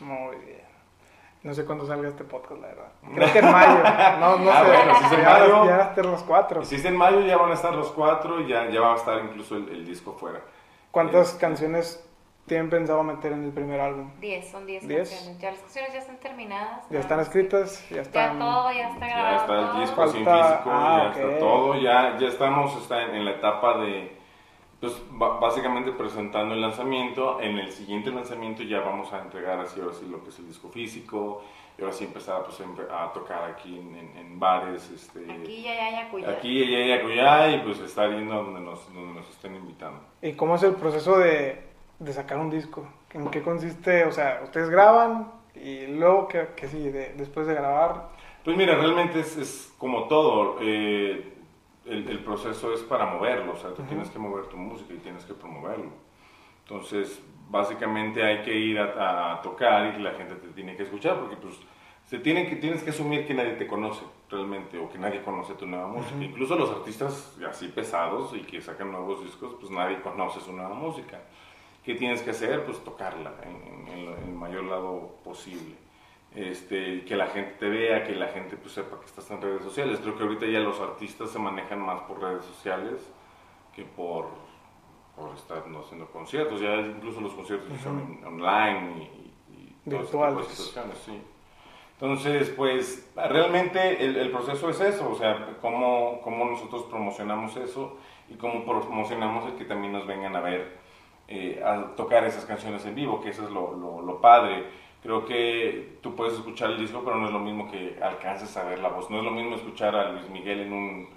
Muy 0.00 0.36
bien. 0.44 0.66
No 1.42 1.54
sé 1.54 1.64
cuándo 1.64 1.86
salga 1.86 2.08
este 2.08 2.24
podcast, 2.24 2.60
la 2.60 2.66
verdad. 2.68 2.92
Creo 3.14 3.32
que 3.32 3.38
en 3.38 3.52
mayo. 3.52 3.78
No, 4.20 4.38
no 4.38 4.50
Ah, 4.50 4.64
sé. 4.64 4.70
bueno, 4.70 4.94
si 4.98 5.04
es 5.06 5.12
en 5.12 5.20
ya, 5.22 5.30
mayo. 5.38 5.64
ya 5.66 5.76
hasta 5.76 6.02
los 6.02 6.22
cuatro. 6.24 6.64
Si 6.64 6.74
es 6.74 6.84
en 6.84 6.96
mayo 6.96 7.20
ya 7.20 7.36
van 7.38 7.50
a 7.52 7.54
estar 7.54 7.74
los 7.74 7.88
cuatro 7.92 8.40
y 8.42 8.48
ya, 8.48 8.68
ya 8.68 8.80
va 8.82 8.92
a 8.92 8.96
estar 8.96 9.22
incluso 9.24 9.56
el, 9.56 9.68
el 9.70 9.86
disco 9.86 10.12
fuera. 10.12 10.42
¿Cuántas 10.96 11.34
canciones 11.34 12.02
tienen 12.46 12.70
pensado 12.70 13.02
meter 13.02 13.32
en 13.32 13.44
el 13.44 13.52
primer 13.52 13.78
álbum? 13.78 14.12
10, 14.18 14.50
son 14.50 14.64
10 14.64 14.88
¿Diez? 14.88 15.10
canciones. 15.10 15.38
Ya 15.42 15.50
las 15.50 15.60
canciones 15.60 15.92
ya 15.92 15.98
están 15.98 16.16
terminadas. 16.20 16.86
¿Ya 16.88 17.00
están 17.00 17.20
escritas? 17.20 17.86
¿Ya 17.90 17.96
Ya 17.96 18.00
están...? 18.00 18.38
todo, 18.38 18.72
ya 18.72 18.88
está 18.94 19.06
Ya 19.06 19.12
grabado. 19.14 19.36
está 19.36 19.72
el 19.74 19.80
disco 19.82 19.96
Falta- 19.96 20.12
físico, 20.14 20.70
ah, 20.72 21.02
ya 21.02 21.10
ok. 21.10 21.16
está 21.18 21.38
todo, 21.38 21.74
ya, 21.82 22.16
ya 22.18 22.28
estamos 22.28 22.76
está 22.80 23.02
en, 23.02 23.14
en 23.14 23.24
la 23.26 23.30
etapa 23.32 23.76
de, 23.76 24.16
pues 24.80 25.02
básicamente 25.10 25.92
presentando 25.92 26.54
el 26.54 26.62
lanzamiento. 26.62 27.42
En 27.42 27.58
el 27.58 27.70
siguiente 27.72 28.10
lanzamiento 28.10 28.62
ya 28.62 28.80
vamos 28.80 29.12
a 29.12 29.18
entregar 29.20 29.60
así 29.60 29.78
ahora 29.78 29.92
sí 29.92 30.06
lo 30.08 30.22
que 30.24 30.30
es 30.30 30.38
el 30.38 30.48
disco 30.48 30.70
físico 30.70 31.42
y 31.78 31.82
ahora 31.82 31.92
sí 31.92 32.04
empezar 32.04 32.42
pues, 32.44 32.58
a 32.90 33.12
tocar 33.12 33.44
aquí 33.50 33.78
en, 33.78 33.94
en- 33.96 34.16
en 34.16 34.40
bares, 34.40 34.90
este, 34.90 35.30
Aquí 35.30 35.62
ya, 35.62 35.74
ya, 35.74 35.90
ya, 35.90 36.10
cuya. 36.10 36.30
aquí 36.30 36.62
y 36.62 36.74
allá 36.74 36.86
y 36.86 36.92
acullá, 36.98 37.50
y 37.50 37.58
pues 37.60 37.78
estar 37.80 38.10
yendo 38.10 38.34
donde 38.34 38.60
nos, 38.60 38.92
donde 38.94 39.14
nos 39.20 39.28
estén 39.30 39.54
invitando. 39.56 40.00
¿Y 40.22 40.32
cómo 40.32 40.54
es 40.56 40.62
el 40.62 40.74
proceso 40.74 41.18
de, 41.18 41.62
de 41.98 42.12
sacar 42.12 42.38
un 42.38 42.50
disco? 42.50 42.86
¿En 43.12 43.28
qué 43.30 43.42
consiste? 43.42 44.04
O 44.04 44.12
sea, 44.12 44.40
ustedes 44.44 44.68
graban 44.70 45.32
y 45.54 45.86
luego, 45.86 46.28
¿qué, 46.28 46.48
qué 46.56 46.68
sigue 46.68 46.90
de- 46.92 47.12
después 47.14 47.46
de 47.46 47.54
grabar? 47.54 48.08
Pues 48.44 48.56
mira, 48.56 48.74
realmente 48.76 49.20
es, 49.20 49.36
es 49.36 49.74
como 49.78 50.06
todo. 50.08 50.56
eh, 50.60 51.32
el, 51.86 52.08
el 52.08 52.18
proceso 52.24 52.72
es 52.74 52.80
para 52.80 53.06
moverlo, 53.06 53.52
o 53.52 53.56
sea, 53.56 53.70
tú 53.72 53.82
tienes 53.84 54.10
que 54.10 54.18
mover 54.18 54.46
tu 54.46 54.56
música 54.56 54.92
y 54.92 54.96
tienes 54.98 55.24
que 55.24 55.34
promoverlo. 55.34 55.90
Entonces, 56.64 57.22
básicamente 57.48 58.22
hay 58.22 58.42
que 58.42 58.54
ir 58.54 58.78
a, 58.78 59.32
a 59.32 59.42
tocar 59.42 59.94
y 59.98 60.02
la 60.02 60.12
gente 60.12 60.34
te 60.36 60.48
tiene 60.48 60.76
que 60.76 60.84
escuchar 60.84 61.18
porque 61.18 61.36
pues 61.36 61.56
se 62.06 62.18
tiene 62.18 62.48
que, 62.48 62.56
tienes 62.56 62.82
que 62.82 62.90
asumir 62.90 63.26
que 63.26 63.34
nadie 63.34 63.54
te 63.54 63.66
conoce 63.66 64.04
realmente 64.30 64.78
o 64.78 64.88
que 64.88 64.98
nadie 64.98 65.22
conoce 65.22 65.54
tu 65.54 65.66
nueva 65.66 65.88
música. 65.88 66.22
Incluso 66.22 66.56
los 66.56 66.70
artistas 66.70 67.36
así 67.48 67.68
pesados 67.68 68.32
y 68.34 68.40
que 68.40 68.60
sacan 68.60 68.92
nuevos 68.92 69.24
discos, 69.24 69.56
pues 69.58 69.70
nadie 69.72 70.00
conoce 70.00 70.40
su 70.40 70.52
nueva 70.52 70.74
música. 70.74 71.20
¿Qué 71.84 71.94
tienes 71.94 72.22
que 72.22 72.30
hacer? 72.30 72.64
Pues 72.64 72.82
tocarla 72.84 73.34
en, 73.42 73.88
en 73.88 74.08
el 74.08 74.34
mayor 74.34 74.64
lado 74.64 75.16
posible. 75.24 75.74
Este, 76.34 77.04
que 77.04 77.16
la 77.16 77.28
gente 77.28 77.54
te 77.58 77.68
vea, 77.68 78.04
que 78.04 78.14
la 78.14 78.28
gente 78.28 78.56
pues, 78.56 78.74
sepa 78.74 79.00
que 79.00 79.06
estás 79.06 79.28
en 79.30 79.40
redes 79.40 79.62
sociales. 79.62 79.98
Creo 80.00 80.16
que 80.16 80.22
ahorita 80.22 80.46
ya 80.46 80.60
los 80.60 80.78
artistas 80.80 81.30
se 81.30 81.38
manejan 81.38 81.80
más 81.80 82.02
por 82.02 82.20
redes 82.20 82.44
sociales 82.44 83.00
que 83.74 83.84
por, 83.84 84.28
por 85.16 85.34
estar 85.34 85.66
no 85.68 85.80
haciendo 85.80 86.06
conciertos. 86.06 86.60
Ya 86.60 86.74
incluso 86.76 87.20
los 87.20 87.32
conciertos 87.32 87.68
son 87.82 87.98
en- 88.20 88.24
online 88.26 89.08
y, 89.50 89.52
y, 89.54 89.76
de 89.84 89.98
Virtuales. 89.98 90.46
situaciones, 90.48 90.98
sí. 91.04 91.20
Entonces, 91.94 92.50
pues 92.50 93.10
realmente 93.16 94.04
el, 94.04 94.16
el 94.16 94.30
proceso 94.30 94.68
es 94.68 94.80
eso, 94.80 95.10
o 95.10 95.14
sea, 95.14 95.56
cómo, 95.62 96.20
cómo 96.22 96.44
nosotros 96.44 96.82
promocionamos 96.84 97.56
eso 97.56 97.96
y 98.28 98.34
cómo 98.34 98.64
promocionamos 98.64 99.46
el 99.46 99.54
que 99.54 99.64
también 99.64 99.92
nos 99.94 100.06
vengan 100.06 100.36
a 100.36 100.40
ver, 100.40 100.76
eh, 101.28 101.62
a 101.64 101.94
tocar 101.96 102.24
esas 102.24 102.44
canciones 102.44 102.84
en 102.84 102.94
vivo, 102.94 103.22
que 103.22 103.30
eso 103.30 103.44
es 103.44 103.50
lo, 103.50 103.72
lo, 103.74 104.02
lo 104.02 104.20
padre. 104.20 104.64
Creo 105.02 105.24
que 105.24 105.98
tú 106.02 106.14
puedes 106.14 106.34
escuchar 106.34 106.70
el 106.72 106.78
disco, 106.78 107.00
pero 107.02 107.16
no 107.16 107.26
es 107.28 107.32
lo 107.32 107.38
mismo 107.38 107.70
que 107.70 107.98
alcances 108.02 108.54
a 108.58 108.64
ver 108.64 108.80
la 108.80 108.88
voz. 108.90 109.08
No 109.08 109.18
es 109.18 109.24
lo 109.24 109.30
mismo 109.30 109.54
escuchar 109.56 109.94
a 109.96 110.10
Luis 110.12 110.28
Miguel 110.28 110.60
en 110.60 110.72
un, 110.74 111.08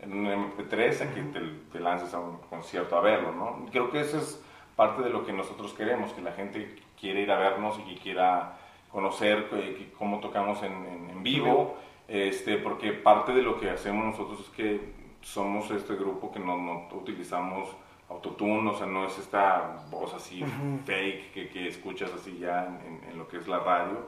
en 0.00 0.12
un 0.12 0.26
MP3 0.26 1.00
a 1.02 1.14
que 1.14 1.22
te, 1.22 1.40
te 1.72 1.80
lances 1.80 2.14
a 2.14 2.20
un 2.20 2.38
concierto 2.50 2.96
a 2.96 3.00
verlo, 3.00 3.32
¿no? 3.32 3.66
Creo 3.70 3.90
que 3.90 4.00
eso 4.00 4.18
es 4.18 4.42
parte 4.76 5.02
de 5.02 5.10
lo 5.10 5.24
que 5.26 5.32
nosotros 5.32 5.72
queremos, 5.74 6.12
que 6.12 6.20
la 6.22 6.32
gente 6.32 6.76
quiere 7.00 7.22
ir 7.22 7.30
a 7.32 7.38
vernos 7.38 7.78
y 7.80 7.94
que 7.94 8.00
quiera 8.00 8.58
conocer 8.92 9.48
eh, 9.52 9.92
cómo 9.98 10.20
tocamos 10.20 10.62
en, 10.62 10.72
en- 10.86 11.10
en 11.10 11.22
vivo, 11.22 11.76
este, 12.06 12.56
porque 12.58 12.92
parte 12.92 13.32
de 13.32 13.42
lo 13.42 13.58
que 13.60 13.70
hacemos 13.70 14.04
nosotros 14.04 14.40
es 14.40 14.48
que 14.50 14.92
somos 15.20 15.70
este 15.72 15.94
grupo 15.96 16.30
que 16.32 16.38
no, 16.38 16.56
no 16.56 16.88
utilizamos 16.92 17.68
autotune, 18.08 18.70
o 18.70 18.74
sea, 18.74 18.86
no 18.86 19.04
es 19.04 19.18
esta 19.18 19.84
voz 19.90 20.14
así 20.14 20.42
fake 20.86 21.32
que, 21.32 21.48
que 21.50 21.68
escuchas 21.68 22.10
así 22.14 22.38
ya 22.38 22.64
en, 22.66 22.74
en- 23.04 23.10
en 23.10 23.18
lo 23.18 23.26
que 23.28 23.36
es 23.38 23.48
la 23.48 23.58
radio. 23.58 23.98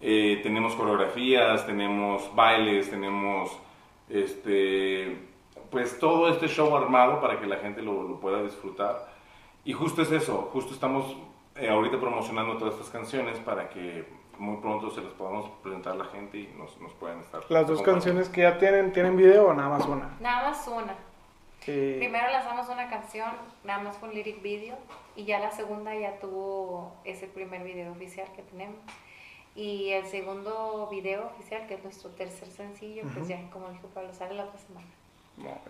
Eh, 0.00 0.38
tenemos 0.44 0.74
coreografías, 0.76 1.66
tenemos 1.66 2.32
bailes, 2.36 2.88
tenemos 2.90 3.50
este, 4.10 5.18
pues 5.70 5.98
todo 5.98 6.28
este 6.28 6.48
show 6.48 6.76
armado 6.76 7.20
para 7.20 7.38
que 7.40 7.46
la 7.46 7.56
gente 7.56 7.82
lo, 7.82 8.02
lo 8.02 8.20
pueda 8.20 8.42
disfrutar. 8.42 9.08
Y 9.64 9.72
justo 9.72 10.02
es 10.02 10.10
eso, 10.12 10.48
justo 10.52 10.72
estamos 10.72 11.16
eh, 11.56 11.68
ahorita 11.68 11.98
promocionando 11.98 12.56
todas 12.56 12.74
estas 12.74 12.90
canciones 12.90 13.38
para 13.40 13.68
que 13.68 14.06
muy 14.38 14.56
pronto 14.58 14.90
se 14.90 15.00
las 15.02 15.12
podamos 15.12 15.50
presentar 15.62 15.94
a 15.94 15.96
la 15.96 16.04
gente 16.06 16.38
y 16.38 16.54
nos, 16.56 16.80
nos 16.80 16.92
puedan 16.94 17.20
estar. 17.20 17.42
Las 17.48 17.66
dos 17.66 17.82
canciones 17.82 18.28
que 18.28 18.42
ya 18.42 18.58
tienen, 18.58 18.92
¿tienen 18.92 19.16
video 19.16 19.48
o 19.48 19.54
nada 19.54 19.68
más 19.68 19.86
una? 19.86 20.16
Nada 20.20 20.50
más 20.50 20.66
una. 20.68 20.94
Sí. 21.60 21.96
Primero 21.98 22.30
lanzamos 22.30 22.68
una 22.68 22.88
canción, 22.88 23.30
nada 23.64 23.82
más 23.82 23.98
fue 23.98 24.08
un 24.08 24.14
lyric 24.14 24.40
video, 24.40 24.76
y 25.16 25.24
ya 25.24 25.40
la 25.40 25.50
segunda 25.50 25.94
ya 25.94 26.18
tuvo 26.20 26.92
ese 27.04 27.26
primer 27.26 27.62
video 27.64 27.90
oficial 27.92 28.28
que 28.34 28.42
tenemos. 28.42 28.78
Y 29.58 29.90
el 29.90 30.06
segundo 30.06 30.86
video 30.88 31.26
oficial, 31.26 31.66
que 31.66 31.74
es 31.74 31.82
nuestro 31.82 32.10
tercer 32.10 32.46
sencillo, 32.46 33.02
pues 33.12 33.26
ya, 33.26 33.50
como 33.50 33.68
dijo 33.70 33.88
Pablo, 33.88 34.12
sale 34.14 34.34
la 34.34 34.44
otra 34.44 34.56
semana. 34.58 34.86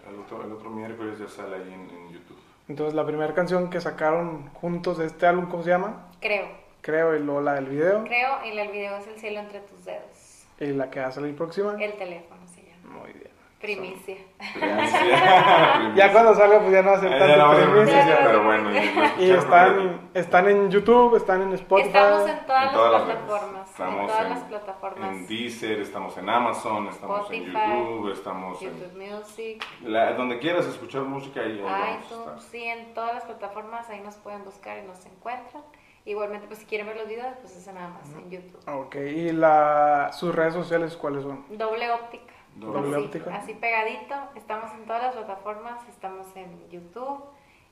El 0.07 0.19
otro, 0.21 0.45
el 0.45 0.53
otro 0.53 0.69
miércoles 0.69 1.19
ya 1.19 1.27
sale 1.27 1.57
ahí 1.57 1.73
en, 1.73 1.89
en 1.89 2.11
YouTube. 2.13 2.37
Entonces, 2.69 2.95
la 2.95 3.07
primera 3.07 3.33
canción 3.33 3.71
que 3.71 3.81
sacaron 3.81 4.51
juntos 4.51 4.99
de 4.99 5.07
este 5.07 5.27
álbum, 5.27 5.49
¿cómo 5.49 5.63
se 5.63 5.71
llama? 5.71 6.11
Creo, 6.21 6.49
Creo, 6.83 7.17
y 7.17 7.21
luego 7.21 7.41
la 7.41 7.55
del 7.55 7.65
video. 7.67 8.05
creo, 8.05 8.45
y 8.45 8.59
el 8.59 8.69
video 8.69 8.95
es 8.99 9.07
El 9.07 9.19
cielo 9.19 9.41
entre 9.41 9.61
tus 9.61 9.83
dedos. 9.87 10.45
Y 10.61 10.67
la 10.67 10.91
que 10.91 11.01
va 11.01 11.07
a 11.07 11.13
salir 11.13 11.35
próxima. 11.35 11.75
El 11.83 11.95
teléfono 11.95 12.47
se 12.47 12.63
llama. 12.65 12.99
Muy 13.01 13.13
bien. 13.15 13.29
Primicia. 13.59 14.17
Primicia. 14.55 15.93
Ya 15.97 16.13
cuando 16.13 16.35
salga, 16.35 16.61
pues 16.61 16.73
ya 16.73 16.83
no 16.83 16.91
va 16.91 16.97
a 16.97 17.01
ser 17.01 17.19
tanto 17.19 17.73
primicia. 17.73 18.05
primicia, 18.05 18.19
pero 18.25 18.45
bueno. 18.45 18.71
Y 19.19 19.31
escucharon 19.31 19.39
están, 19.39 20.11
están 20.15 20.49
en 20.49 20.71
YouTube, 20.71 21.17
están 21.17 21.43
en 21.43 21.53
Spotify. 21.55 21.89
Estamos 21.89 22.29
en 22.29 22.47
todas, 22.47 22.67
En 22.67 22.73
todas 22.73 22.93
las 22.93 23.53
las 23.53 23.68
plataformas. 23.79 23.89
en 23.89 24.01
Estamos 24.01 24.07
todas 24.11 24.23
en- 24.25 24.31
las 24.31 24.43
plataformas. 24.45 25.11
En 25.13 25.27
Deezer, 25.27 25.81
estamos 25.81 26.19
en 26.19 26.29
Amazon, 26.29 26.89
estamos 26.89 27.31
en 27.31 27.43
Spotify, 27.47 27.73
YouTube, 27.79 28.13
estamos 28.13 28.63
en... 28.63 28.79
YouTube 28.79 28.97
Music, 29.15 29.65
la- 29.85 30.13
donde 30.15 30.39
quieras 30.39 30.67
escuchar 30.67 31.03
música, 31.03 31.41
ahí, 31.41 31.63
ahí 31.67 31.99
iTunes, 32.05 32.43
sí, 32.51 32.65
en 32.65 32.93
todas 32.95 33.15
las 33.15 33.25
plataformas 33.25 33.89
ahí 33.91 34.01
nos 34.01 34.17
pueden 34.17 34.45
buscar 34.45 34.79
y 34.79 34.87
nos 34.87 35.05
encuentran. 35.07 35.63
Igualmente, 36.05 36.47
pues 36.47 36.61
si 36.61 36.65
quieren 36.67 36.87
ver 36.87 36.97
los 36.97 37.07
videos, 37.09 37.37
pues 37.43 37.55
es 37.55 37.67
nada 37.75 37.89
más 37.89 38.09
en 38.15 38.31
YouTube. 38.31 38.61
Ok, 38.67 38.95
y 38.97 39.31
la, 39.33 40.11
sus 40.13 40.35
redes 40.35 40.55
sociales, 40.55 40.97
¿cuáles 40.97 41.23
son? 41.23 41.45
Doble 41.51 41.91
óptica. 41.91 42.33
Doble 42.57 42.97
así, 42.97 43.05
óptica. 43.05 43.35
Así 43.37 43.55
pegadito. 43.55 44.15
Estamos 44.35 44.73
en 44.73 44.87
todas 44.87 45.03
las 45.03 45.15
plataformas. 45.17 45.87
Estamos 45.89 46.27
en 46.35 46.67
YouTube, 46.71 47.23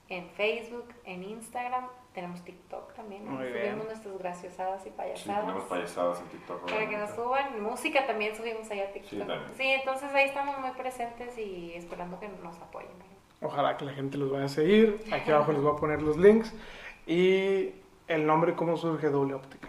en 0.08 0.28
Facebook, 0.30 0.86
en 1.04 1.22
Instagram, 1.24 1.86
tenemos 2.14 2.42
TikTok 2.44 2.94
también. 2.94 3.24
Muy 3.28 3.36
subimos 3.48 3.62
bien. 3.62 3.78
nuestras 3.86 4.18
graciosadas 4.18 4.80
y 4.82 4.88
Sí, 4.88 4.94
payasadas. 4.96 5.40
tenemos 5.42 5.64
payasadas 5.64 6.20
en 6.20 6.26
TikTok. 6.28 6.60
para 6.62 6.88
que 6.88 6.96
nos 6.96 7.10
obviamente. 7.10 7.16
suban. 7.16 7.62
Música 7.62 8.06
también 8.06 8.34
subimos 8.36 8.70
allá 8.70 8.84
a 8.84 8.92
TikTok. 8.92 9.10
Sí, 9.10 9.18
también. 9.18 9.42
Sí, 9.56 9.64
entonces 9.66 10.14
ahí 10.14 10.26
estamos 10.28 10.58
muy 10.58 10.70
presentes 10.70 11.36
y 11.38 11.72
esperando 11.74 12.18
que 12.20 12.28
nos 12.28 12.56
apoyen. 12.60 12.90
Ojalá 13.42 13.76
que 13.76 13.84
la 13.84 13.92
gente 13.92 14.16
los 14.16 14.30
vaya 14.30 14.46
a 14.46 14.48
seguir. 14.48 15.04
Aquí 15.12 15.30
abajo 15.30 15.52
les 15.52 15.60
voy 15.60 15.72
a 15.72 15.76
poner 15.76 16.00
los 16.00 16.16
links. 16.16 16.54
Y 17.06 17.74
el 18.08 18.26
nombre, 18.26 18.54
¿cómo 18.54 18.76
surge 18.76 19.10
Doble 19.10 19.34
Óptica? 19.34 19.68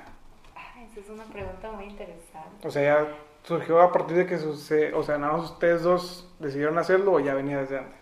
Ay, 0.56 0.86
esa 0.90 1.02
es 1.02 1.10
una 1.10 1.26
pregunta 1.26 1.72
muy 1.72 1.86
interesante. 1.86 2.66
O 2.68 2.72
sea, 2.72 2.82
ya 3.04 3.08
surgió 3.44 3.82
a 3.82 3.92
partir 3.92 4.18
de 4.18 4.26
que, 4.26 4.38
suce- 4.38 4.94
o 4.94 5.04
sea, 5.04 5.18
nada 5.18 5.34
más 5.34 5.52
ustedes 5.52 5.84
dos 5.84 6.34
decidieron 6.40 6.78
hacerlo 6.78 7.14
o 7.14 7.20
ya 7.20 7.34
venía 7.34 7.58
desde 7.60 7.80
antes. 7.80 7.97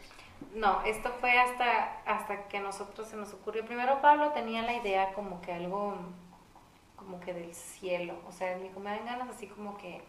No, 0.53 0.81
esto 0.83 1.11
fue 1.19 1.38
hasta, 1.38 2.01
hasta 2.05 2.47
que 2.47 2.59
nosotros 2.59 3.07
se 3.07 3.17
nos 3.17 3.33
ocurrió. 3.33 3.65
Primero 3.65 4.01
Pablo 4.01 4.31
tenía 4.31 4.61
la 4.61 4.73
idea 4.73 5.13
como 5.13 5.41
que 5.41 5.51
algo, 5.53 5.95
como 6.95 7.19
que 7.19 7.33
del 7.33 7.53
cielo. 7.53 8.15
O 8.27 8.31
sea, 8.31 8.57
dijo, 8.57 8.79
me 8.79 8.91
dan 8.91 9.05
ganas 9.05 9.29
así 9.29 9.47
como 9.47 9.77
que 9.77 10.01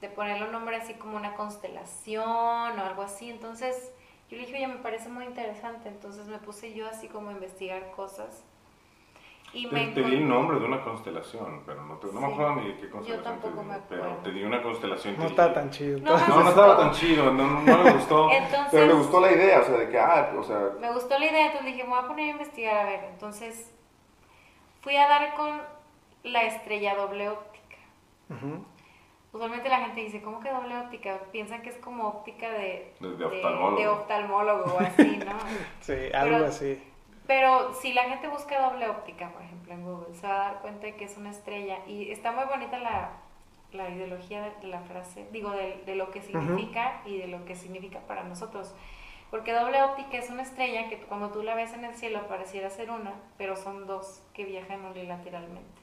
de 0.00 0.08
ponerle 0.08 0.46
un 0.46 0.52
nombre 0.52 0.76
así 0.76 0.94
como 0.94 1.16
una 1.16 1.34
constelación 1.34 2.78
o 2.78 2.84
algo 2.84 3.02
así. 3.02 3.30
Entonces 3.30 3.92
yo 4.30 4.36
le 4.36 4.46
dije, 4.46 4.56
oye, 4.56 4.66
me 4.66 4.76
parece 4.82 5.08
muy 5.08 5.24
interesante. 5.24 5.88
Entonces 5.88 6.26
me 6.26 6.38
puse 6.38 6.72
yo 6.74 6.88
así 6.88 7.08
como 7.08 7.28
a 7.28 7.32
investigar 7.32 7.90
cosas. 7.92 8.44
Y 9.54 9.68
Te, 9.68 9.74
me 9.74 9.86
te 9.88 10.02
di 10.02 10.14
el 10.14 10.26
nombre 10.28 10.58
de 10.58 10.64
una 10.64 10.82
constelación, 10.82 11.62
pero 11.66 11.82
no, 11.84 11.96
te, 11.98 12.06
no 12.06 12.20
me 12.22 12.26
acuerdo 12.32 12.54
ni 12.56 12.68
de 12.68 12.76
qué 12.78 12.88
constelación. 12.88 13.22
tampoco 13.22 13.56
te 13.58 13.62
di, 13.62 13.68
me 13.68 13.78
Pero 13.88 14.02
acuerdo. 14.04 14.22
te 14.22 14.30
di 14.32 14.44
una 14.44 14.62
constelación. 14.62 15.18
No 15.18 15.24
está 15.26 15.52
tan 15.52 15.70
chido. 15.70 15.98
No, 15.98 16.04
entonces- 16.12 16.28
No, 16.28 16.42
no 16.42 16.48
estaba 16.48 16.76
tan 16.78 16.90
chido, 16.92 17.32
no, 17.32 17.46
no, 17.46 17.60
no 17.60 17.82
le 17.84 17.90
gustó. 17.92 18.30
Entonces, 18.32 18.68
Pero 18.70 18.86
le 18.86 18.92
gustó 18.94 19.20
la 19.20 19.32
idea, 19.32 19.60
o 19.60 19.64
sea, 19.64 19.76
de 19.76 19.88
que, 19.90 19.98
ah, 19.98 20.32
o 20.38 20.42
sea, 20.42 20.70
Me 20.80 20.90
gustó 20.92 21.18
la 21.18 21.26
idea, 21.26 21.46
entonces 21.46 21.66
dije, 21.66 21.84
me 21.84 21.90
voy 21.90 21.98
a 21.98 22.08
poner 22.08 22.28
a 22.28 22.30
investigar, 22.32 22.76
a 22.76 22.84
ver. 22.84 23.04
Entonces 23.12 23.70
fui 24.80 24.96
a 24.96 25.06
dar 25.06 25.34
con 25.34 25.60
la 26.24 26.42
estrella 26.44 26.94
doble 26.94 27.28
óptica. 27.28 27.76
Usualmente 29.32 29.68
la 29.68 29.80
gente 29.80 30.00
dice, 30.02 30.20
¿cómo 30.22 30.40
que 30.40 30.50
doble 30.50 30.76
óptica? 30.78 31.18
Piensan 31.30 31.62
que 31.62 31.70
es 31.70 31.76
como 31.78 32.06
óptica 32.08 32.50
de, 32.50 32.92
De- 33.00 33.16
de 33.16 33.24
oftalmólogo. 33.24 33.76
de 33.80 33.88
oftalmólogo 33.88 34.74
o 34.74 34.78
así, 34.80 35.18
¿no? 35.18 35.32
Sí, 35.80 35.94
algo 36.14 36.36
Pero- 36.36 36.46
así. 36.46 36.82
Pero 37.32 37.72
si 37.72 37.94
la 37.94 38.04
gente 38.04 38.28
busca 38.28 38.60
doble 38.60 38.86
óptica, 38.90 39.30
por 39.30 39.40
ejemplo, 39.40 39.72
en 39.72 39.82
Google, 39.82 40.14
se 40.14 40.26
va 40.26 40.34
a 40.34 40.52
dar 40.52 40.60
cuenta 40.60 40.84
de 40.84 40.96
que 40.96 41.06
es 41.06 41.16
una 41.16 41.30
estrella. 41.30 41.78
Y 41.86 42.10
está 42.10 42.30
muy 42.30 42.44
bonita 42.44 42.78
la, 42.78 43.12
la 43.72 43.88
ideología 43.88 44.52
de 44.60 44.68
la 44.68 44.82
frase, 44.82 45.26
digo, 45.32 45.50
de, 45.50 45.82
de 45.86 45.94
lo 45.94 46.10
que 46.10 46.20
significa 46.20 47.00
y 47.06 47.16
de 47.16 47.28
lo 47.28 47.46
que 47.46 47.56
significa 47.56 48.00
para 48.00 48.22
nosotros. 48.22 48.74
Porque 49.30 49.54
doble 49.54 49.82
óptica 49.82 50.18
es 50.18 50.28
una 50.28 50.42
estrella 50.42 50.90
que 50.90 50.98
cuando 50.98 51.30
tú 51.30 51.42
la 51.42 51.54
ves 51.54 51.72
en 51.72 51.86
el 51.86 51.94
cielo 51.94 52.28
pareciera 52.28 52.68
ser 52.68 52.90
una, 52.90 53.14
pero 53.38 53.56
son 53.56 53.86
dos 53.86 54.22
que 54.34 54.44
viajan 54.44 54.84
unilateralmente. 54.84 55.80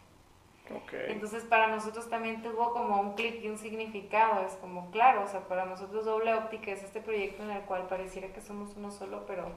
Ok. 0.70 0.94
Entonces 1.08 1.46
para 1.46 1.66
nosotros 1.66 2.12
también 2.12 2.44
tuvo 2.44 2.74
como 2.74 3.02
un 3.02 3.16
clic 3.16 3.44
y 3.44 3.50
un 3.50 3.58
significado, 3.58 4.46
es 4.46 4.54
como 4.58 4.92
claro, 4.92 5.24
o 5.24 5.28
sea, 5.28 5.48
para 5.48 5.66
nosotros 5.66 6.06
doble 6.06 6.32
óptica 6.36 6.70
es 6.70 6.84
este 6.84 7.02
proyecto 7.02 7.42
en 7.42 7.50
el 7.50 7.64
cual 7.64 7.88
pareciera 7.88 8.32
que 8.32 8.40
somos 8.40 8.78
uno 8.78 8.92
solo, 8.92 9.26
pero 9.26 9.52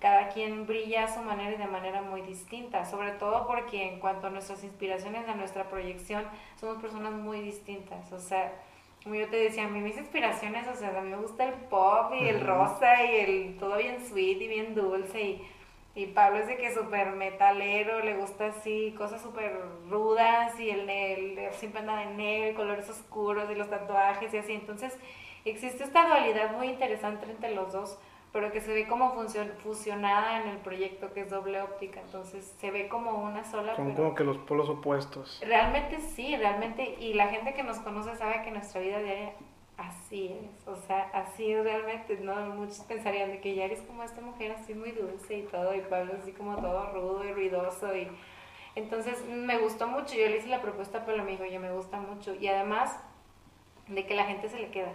cada 0.00 0.28
quien 0.28 0.66
brilla 0.66 1.04
a 1.04 1.14
su 1.14 1.20
manera 1.20 1.52
y 1.52 1.58
de 1.58 1.66
manera 1.66 2.02
muy 2.02 2.22
distinta, 2.22 2.84
sobre 2.84 3.12
todo 3.12 3.46
porque 3.46 3.92
en 3.92 4.00
cuanto 4.00 4.26
a 4.26 4.30
nuestras 4.30 4.64
inspiraciones, 4.64 5.28
a 5.28 5.34
nuestra 5.34 5.68
proyección, 5.68 6.24
somos 6.58 6.80
personas 6.82 7.12
muy 7.12 7.40
distintas, 7.40 8.10
o 8.12 8.18
sea, 8.18 8.52
como 9.02 9.14
yo 9.14 9.28
te 9.28 9.36
decía, 9.36 9.64
a 9.64 9.68
mí 9.68 9.80
mis 9.80 9.96
inspiraciones, 9.96 10.66
o 10.68 10.74
sea, 10.74 10.96
a 10.98 11.00
mí 11.02 11.10
me 11.10 11.16
gusta 11.16 11.44
el 11.44 11.54
pop 11.54 12.12
y 12.12 12.28
el 12.28 12.40
rosa 12.40 13.02
y 13.04 13.16
el 13.16 13.56
todo 13.58 13.76
bien 13.76 14.04
sweet 14.06 14.42
y 14.42 14.48
bien 14.48 14.74
dulce 14.74 15.22
y 15.22 15.48
y 15.94 16.06
Pablo 16.06 16.38
es 16.38 16.46
de 16.46 16.56
que 16.56 16.68
es 16.68 16.74
súper 16.74 17.10
metalero, 17.12 18.00
le 18.00 18.16
gusta 18.16 18.46
así, 18.46 18.94
cosas 18.96 19.20
súper 19.20 19.60
rudas 19.88 20.58
y 20.60 20.70
el, 20.70 20.88
el 20.88 21.52
siempre 21.54 21.80
anda 21.80 21.96
de 21.96 22.06
negro, 22.06 22.50
y 22.50 22.54
colores 22.54 22.88
oscuros 22.88 23.50
y 23.50 23.56
los 23.56 23.68
tatuajes 23.68 24.32
y 24.32 24.38
así. 24.38 24.52
Entonces 24.52 24.96
existe 25.44 25.82
esta 25.82 26.06
dualidad 26.06 26.52
muy 26.52 26.68
interesante 26.68 27.26
entre 27.28 27.54
los 27.54 27.72
dos, 27.72 27.98
pero 28.32 28.52
que 28.52 28.60
se 28.60 28.72
ve 28.72 28.86
como 28.86 29.12
fusionada 29.62 30.40
en 30.42 30.48
el 30.48 30.58
proyecto 30.58 31.12
que 31.12 31.22
es 31.22 31.30
doble 31.30 31.60
óptica. 31.60 32.00
Entonces 32.00 32.54
se 32.58 32.70
ve 32.70 32.88
como 32.88 33.24
una 33.24 33.44
sola, 33.44 33.74
Son 33.74 33.94
como 33.94 34.14
que 34.14 34.24
los 34.24 34.38
polos 34.38 34.68
opuestos. 34.68 35.40
realmente 35.44 35.98
sí, 35.98 36.36
realmente. 36.36 36.96
Y 37.00 37.14
la 37.14 37.28
gente 37.28 37.54
que 37.54 37.62
nos 37.62 37.78
conoce 37.78 38.14
sabe 38.16 38.42
que 38.42 38.52
nuestra 38.52 38.80
vida 38.80 38.98
diaria 39.00 39.32
así 39.76 40.28
es. 40.28 40.68
O 40.68 40.76
sea, 40.76 41.10
así 41.12 41.50
es 41.50 41.64
realmente. 41.64 42.18
¿no? 42.20 42.34
Muchos 42.54 42.80
pensarían 42.80 43.30
de 43.30 43.40
que 43.40 43.54
Yari 43.54 43.74
es 43.74 43.82
como 43.82 44.04
esta 44.04 44.20
mujer 44.20 44.52
así 44.52 44.74
muy 44.74 44.92
dulce 44.92 45.38
y 45.38 45.42
todo, 45.42 45.74
y 45.74 45.80
Pablo 45.80 46.12
así 46.20 46.32
como 46.32 46.56
todo 46.56 46.92
rudo 46.92 47.24
y 47.24 47.32
ruidoso. 47.32 47.96
y 47.96 48.08
Entonces 48.76 49.24
me 49.26 49.58
gustó 49.58 49.88
mucho. 49.88 50.14
Yo 50.14 50.28
le 50.28 50.36
hice 50.36 50.48
la 50.48 50.62
propuesta, 50.62 51.04
pero 51.04 51.24
me 51.24 51.32
dijo, 51.32 51.42
oye, 51.42 51.58
me 51.58 51.72
gusta 51.72 51.98
mucho. 51.98 52.34
Y 52.36 52.46
además 52.46 52.96
de 53.88 54.06
que 54.06 54.14
la 54.14 54.24
gente 54.24 54.48
se 54.48 54.58
le 54.60 54.70
queda. 54.70 54.92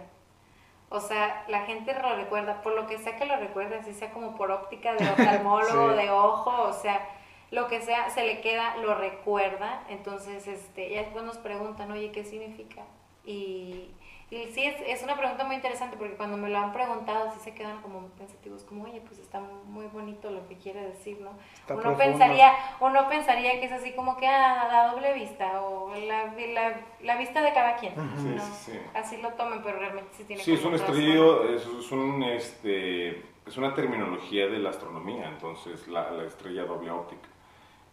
O 0.88 1.00
sea, 1.00 1.44
la 1.48 1.62
gente 1.62 1.92
lo 1.94 2.14
recuerda, 2.16 2.62
por 2.62 2.74
lo 2.74 2.86
que 2.86 2.98
sea 2.98 3.16
que 3.16 3.26
lo 3.26 3.36
recuerde, 3.36 3.76
así 3.78 3.92
sea 3.92 4.12
como 4.12 4.36
por 4.36 4.50
óptica 4.52 4.94
de 4.94 5.08
oftalmólogo, 5.10 5.90
Sí. 5.96 5.96
de 5.96 6.10
ojo, 6.10 6.62
o 6.62 6.72
sea, 6.72 7.00
lo 7.50 7.66
que 7.68 7.80
sea, 7.80 8.10
se 8.10 8.24
le 8.24 8.40
queda, 8.40 8.76
lo 8.78 8.94
recuerda. 8.94 9.82
Entonces, 9.88 10.46
este, 10.46 10.90
ya 10.90 11.02
después 11.02 11.24
nos 11.24 11.38
preguntan, 11.38 11.90
oye, 11.92 12.12
¿qué 12.12 12.24
significa? 12.24 12.82
Y, 13.24 13.90
y 14.28 14.46
sí, 14.48 14.64
es, 14.64 14.76
es 14.84 15.04
una 15.04 15.16
pregunta 15.16 15.44
muy 15.44 15.54
interesante 15.54 15.96
porque 15.96 16.14
cuando 16.14 16.36
me 16.36 16.48
lo 16.48 16.58
han 16.58 16.72
preguntado, 16.72 17.30
sí 17.32 17.38
se 17.38 17.54
quedan 17.54 17.80
como 17.80 18.00
muy 18.00 18.10
pensativos, 18.10 18.64
como, 18.64 18.84
oye, 18.84 19.00
pues 19.06 19.20
está 19.20 19.38
muy 19.38 19.86
bonito 19.86 20.30
lo 20.30 20.48
que 20.48 20.56
quiere 20.56 20.80
decir, 20.80 21.20
¿no? 21.20 21.30
Está 21.54 21.74
uno 21.74 21.82
profundo. 21.82 22.04
pensaría, 22.04 22.52
uno 22.80 23.08
pensaría 23.08 23.60
que 23.60 23.66
es 23.66 23.72
así 23.72 23.92
como 23.92 24.16
que 24.16 24.26
ah, 24.26 24.66
la 24.68 24.88
doble 24.92 25.12
vista 25.12 25.62
o 25.62 25.94
la, 25.94 26.34
la, 26.34 26.80
la 27.02 27.16
vista 27.16 27.40
de 27.40 27.52
cada 27.52 27.76
quien. 27.76 27.94
Sí, 27.94 28.34
¿no? 28.34 28.42
sí, 28.42 28.72
sí. 28.72 28.80
Así 28.94 29.16
lo 29.18 29.30
tomen, 29.34 29.62
pero 29.62 29.78
realmente 29.78 30.10
sí 30.12 30.24
tiene 30.24 30.42
Sí, 30.42 30.54
es 30.54 30.64
un 30.64 30.74
estudio, 30.74 31.48
es, 31.48 31.64
es 31.64 31.92
un, 31.92 32.24
este, 32.24 33.22
es 33.46 33.56
una 33.56 33.74
terminología 33.74 34.48
de 34.48 34.58
la 34.58 34.70
astronomía, 34.70 35.28
entonces 35.28 35.86
la, 35.86 36.10
la 36.10 36.24
estrella 36.24 36.64
doble 36.64 36.90
óptica. 36.90 37.28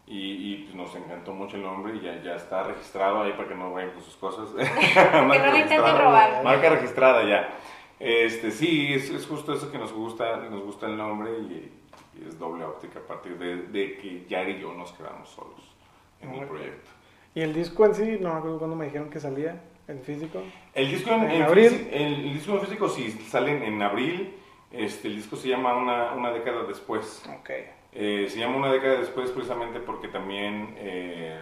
Y, 0.06 0.54
y, 0.54 0.58
pues, 0.64 0.76
nos 0.76 0.93
encantó 0.95 1.32
mucho 1.32 1.56
el 1.56 1.64
nombre 1.64 1.95
y 1.95 2.01
ya, 2.01 2.22
ya 2.22 2.36
está 2.36 2.64
registrado 2.64 3.22
ahí 3.24 3.32
para 3.34 3.47
que 3.47 3.56
no 3.56 3.72
vayan 3.72 3.91
con 3.91 4.04
sus 4.04 4.16
cosas. 4.16 4.49
Que 4.56 5.20
no 5.20 5.51
le 5.51 5.60
intenten 5.60 5.97
robar. 5.97 6.43
Marca 6.43 6.70
registrada 6.70 7.24
ya. 7.24 7.58
Este, 7.99 8.51
sí, 8.51 8.93
es, 8.93 9.10
es 9.10 9.26
justo 9.26 9.54
eso 9.54 9.72
que 9.72 9.78
nos 9.78 9.93
gusta, 9.93 10.38
nos 10.49 10.62
gusta 10.62 10.88
el 10.88 10.97
nombre 10.97 11.32
y, 11.39 11.72
y 12.20 12.28
es 12.28 12.38
doble 12.38 12.66
óptica 12.66 12.99
a 12.99 13.04
partir 13.04 13.38
de, 13.38 13.56
de 13.68 13.97
que 13.97 14.26
Yari 14.28 14.54
y 14.54 14.60
yo 14.60 14.74
nos 14.74 14.91
quedamos 14.91 15.30
solos 15.30 15.74
en 16.22 16.32
el 16.32 16.36
Muy 16.38 16.45
proyecto. 16.47 16.89
Y 17.34 17.41
el 17.41 17.54
disco 17.54 17.86
en 17.86 17.95
sí, 17.95 18.18
no 18.20 18.34
me 18.34 18.39
acuerdo 18.39 18.60
cuándo 18.60 18.76
me 18.76 18.86
dijeron 18.86 19.10
que 19.10 19.20
salía 19.22 19.62
en 19.88 20.01
físico. 20.01 20.41
El 20.74 20.89
disco 20.89 21.12
en, 21.12 21.24
¿En 21.24 21.32
en 21.32 21.41
abril? 21.43 21.88
el, 21.91 22.14
el 22.28 22.34
disco 22.34 22.54
en 22.54 22.62
físico 22.62 22.89
sí 22.89 23.10
sale 23.12 23.66
en 23.66 23.82
abril. 23.82 24.36
Este, 24.72 25.08
el 25.08 25.16
disco 25.16 25.36
se 25.38 25.47
llama 25.47 25.76
Una, 25.78 26.14
una 26.14 26.32
década 26.32 26.64
después. 26.64 27.24
Ok. 27.39 27.49
Eh, 27.96 28.28
se 28.30 28.39
llama 28.39 28.58
Una 28.58 28.72
década 28.72 28.98
después 28.98 29.32
precisamente 29.32 29.80
porque 29.80 30.08
también 30.08 30.76
eh, 30.78 31.39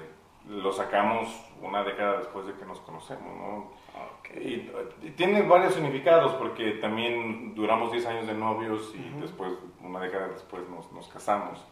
lo 0.49 0.71
sacamos 0.73 1.27
una 1.61 1.83
década 1.83 2.17
después 2.17 2.45
de 2.45 2.53
que 2.53 2.65
nos 2.65 2.79
conocemos, 2.81 3.35
¿no? 3.37 3.71
Y, 4.39 4.69
y 5.01 5.11
tiene 5.15 5.41
varios 5.41 5.73
significados 5.73 6.33
porque 6.35 6.71
también 6.71 7.53
duramos 7.53 7.91
10 7.91 8.05
años 8.05 8.27
de 8.27 8.33
novios 8.33 8.93
y 8.95 9.19
después, 9.19 9.51
una 9.81 9.99
década 9.99 10.29
después, 10.29 10.67
nos, 10.69 10.91
nos 10.93 11.07
casamos. 11.09 11.65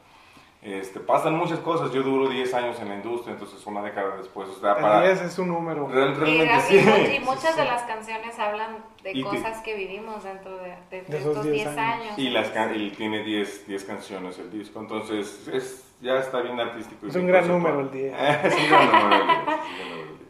Este, 0.61 0.99
pasan 0.99 1.35
muchas 1.35 1.59
cosas. 1.59 1.91
Yo 1.93 2.03
duro 2.03 2.27
10 2.27 2.53
años 2.53 2.77
en 2.81 2.89
la 2.89 2.95
industria, 2.95 3.31
entonces 3.33 3.65
una 3.65 3.81
década 3.81 4.17
después, 4.17 4.49
o 4.49 4.59
sea, 4.59 4.75
para... 4.77 5.03
10 5.03 5.21
es 5.21 5.39
un 5.39 5.47
número. 5.47 5.87
Real- 5.87 6.11
Y, 6.11 6.15
realmente 6.15 6.75
y 6.75 6.79
sí. 6.81 7.15
y 7.15 7.19
muchas 7.21 7.53
sí. 7.55 7.59
de 7.61 7.65
las 7.65 7.83
canciones 7.83 8.37
hablan 8.37 8.77
de 9.01 9.11
Y 9.13 9.23
cosas 9.23 9.61
que 9.61 9.75
vivimos 9.75 10.21
dentro 10.23 10.57
de, 10.57 10.75
de- 10.91 11.01
de 11.03 11.17
estos 11.17 11.43
10 11.43 11.53
10 11.55 11.67
años. 11.67 11.77
años. 12.03 12.13
Y, 12.19 12.29
las, 12.31 12.49
can- 12.49 12.75
y 12.75 12.89
tiene 12.91 13.23
10 13.23 13.67
10 13.67 13.83
canciones 13.85 14.37
el 14.39 14.51
disco, 14.51 14.81
entonces 14.81 15.47
es, 15.47 15.85
ya 16.01 16.17
está 16.17 16.41
bien 16.41 16.59
artístico. 16.59 17.05
Es 17.07 17.15
un 17.15 17.27
gran 17.27 17.47
número 17.47 17.79
el 17.79 17.91
día. 17.91 18.41
es 18.43 18.53
un 18.53 18.69
gran 18.69 18.91
número 18.91 19.15
el 19.15 19.27
día. 19.27 19.43
es 19.45 19.53
un 19.53 19.59
gran 19.69 19.83
número 19.85 20.01
el 20.01 20.17
día. 20.17 20.29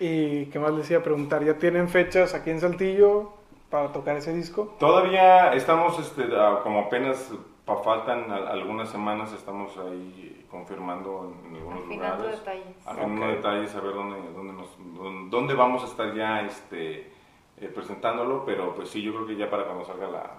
Y 0.00 0.46
qué 0.46 0.58
más 0.58 0.72
les 0.72 0.90
iba 0.90 1.00
a 1.00 1.02
preguntar, 1.04 1.44
¿ya 1.44 1.54
tienen 1.54 1.88
fechas 1.88 2.34
aquí 2.34 2.50
en 2.50 2.60
Saltillo 2.60 3.32
para 3.70 3.92
tocar 3.92 4.16
ese 4.16 4.32
disco? 4.32 4.74
Todavía 4.80 5.52
estamos, 5.54 5.98
este, 5.98 6.24
como 6.62 6.80
apenas 6.80 7.30
pa- 7.68 7.82
faltan 7.82 8.30
a- 8.32 8.48
algunas 8.50 8.88
semanas, 8.88 9.32
estamos 9.32 9.76
ahí 9.78 10.44
confirmando 10.50 11.32
en, 11.44 11.50
en 11.50 11.56
algunos 11.62 11.84
Afinando 11.84 12.16
lugares. 12.16 12.38
detalles. 12.40 12.86
Afinando 12.86 13.26
detalles, 13.28 13.74
a 13.74 13.80
ver 13.80 13.94
dónde, 13.94 14.16
dónde, 14.34 14.52
nos, 14.54 14.68
dónde, 14.96 15.30
dónde 15.30 15.54
vamos 15.54 15.82
a 15.84 15.86
estar 15.86 16.14
ya 16.14 16.40
este, 16.42 17.12
eh, 17.60 17.68
presentándolo, 17.74 18.44
pero 18.44 18.74
pues 18.74 18.88
sí, 18.88 19.02
yo 19.02 19.12
creo 19.14 19.26
que 19.26 19.36
ya 19.36 19.48
para 19.50 19.64
cuando 19.64 19.84
salga 19.84 20.08
la, 20.08 20.30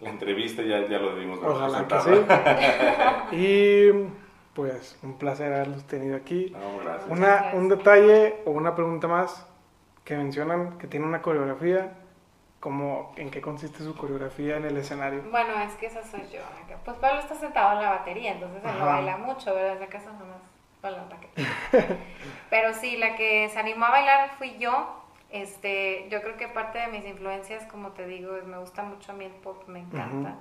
la 0.00 0.08
entrevista 0.10 0.62
ya, 0.62 0.86
ya 0.86 0.98
lo 0.98 1.14
debimos 1.14 1.40
Ojalá 1.42 1.78
que 1.78 1.94
presentado. 1.94 3.26
sí. 3.30 3.36
y 3.36 3.90
pues 4.54 4.98
un 5.02 5.18
placer 5.18 5.52
haberlos 5.52 5.84
tenido 5.84 6.16
aquí. 6.16 6.50
No, 6.52 6.82
gracias. 6.84 7.10
Una, 7.10 7.50
un 7.54 7.68
detalle 7.68 8.36
o 8.44 8.50
una 8.52 8.74
pregunta 8.74 9.06
más 9.08 9.46
que 10.04 10.16
mencionan 10.16 10.78
que 10.78 10.86
tiene 10.86 11.06
una 11.06 11.20
coreografía 11.22 11.96
como 12.60 13.12
en 13.16 13.30
qué 13.30 13.40
consiste 13.40 13.84
su 13.84 13.96
coreografía 13.96 14.56
en 14.56 14.64
el 14.64 14.76
escenario. 14.76 15.22
Bueno, 15.30 15.60
es 15.60 15.74
que 15.74 15.86
esa 15.86 16.02
soy 16.02 16.22
yo. 16.32 16.40
Pues 16.84 16.96
Pablo 16.96 17.20
está 17.20 17.34
sentado 17.34 17.76
en 17.76 17.82
la 17.82 17.90
batería, 17.90 18.32
entonces 18.32 18.62
él 18.64 18.78
no 18.78 18.86
baila 18.86 19.16
mucho, 19.18 19.54
¿verdad? 19.54 19.74
Desde 19.74 19.86
casa 19.88 20.12
nomás 20.12 20.40
baila 20.82 21.04
la 21.08 21.88
Pero 22.50 22.74
sí, 22.74 22.96
la 22.96 23.16
que 23.16 23.48
se 23.48 23.58
animó 23.58 23.86
a 23.86 23.90
bailar 23.90 24.30
fui 24.38 24.58
yo. 24.58 24.94
Este, 25.30 26.08
yo 26.10 26.22
creo 26.22 26.36
que 26.36 26.48
parte 26.48 26.78
de 26.78 26.88
mis 26.88 27.04
influencias, 27.04 27.64
como 27.64 27.90
te 27.90 28.06
digo, 28.06 28.36
es 28.36 28.44
me 28.44 28.58
gusta 28.58 28.82
mucho 28.82 29.12
a 29.12 29.14
mí 29.14 29.26
el 29.26 29.32
pop, 29.32 29.62
me 29.68 29.80
encanta. 29.80 30.36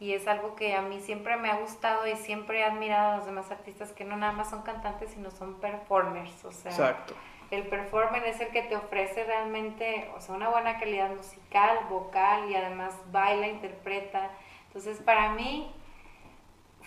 Y 0.00 0.12
es 0.12 0.28
algo 0.28 0.54
que 0.54 0.76
a 0.76 0.82
mí 0.82 1.00
siempre 1.00 1.36
me 1.36 1.50
ha 1.50 1.56
gustado 1.56 2.06
y 2.06 2.14
siempre 2.14 2.60
he 2.60 2.64
admirado 2.64 3.14
a 3.14 3.16
los 3.16 3.26
demás 3.26 3.50
artistas 3.50 3.90
que 3.92 4.04
no 4.04 4.16
nada 4.16 4.32
más 4.32 4.50
son 4.50 4.62
cantantes, 4.62 5.10
sino 5.10 5.30
son 5.32 5.54
performers. 5.54 6.44
O 6.44 6.52
sea, 6.52 6.70
Exacto. 6.70 7.14
El 7.50 7.66
performer 7.66 8.24
es 8.24 8.40
el 8.40 8.48
que 8.48 8.62
te 8.62 8.76
ofrece 8.76 9.24
realmente, 9.24 10.10
o 10.16 10.20
sea, 10.20 10.34
una 10.34 10.48
buena 10.50 10.78
calidad 10.78 11.10
musical, 11.14 11.78
vocal 11.88 12.50
y 12.50 12.54
además 12.54 12.94
baila, 13.10 13.48
interpreta. 13.48 14.30
Entonces, 14.66 14.98
para 14.98 15.30
mí 15.32 15.72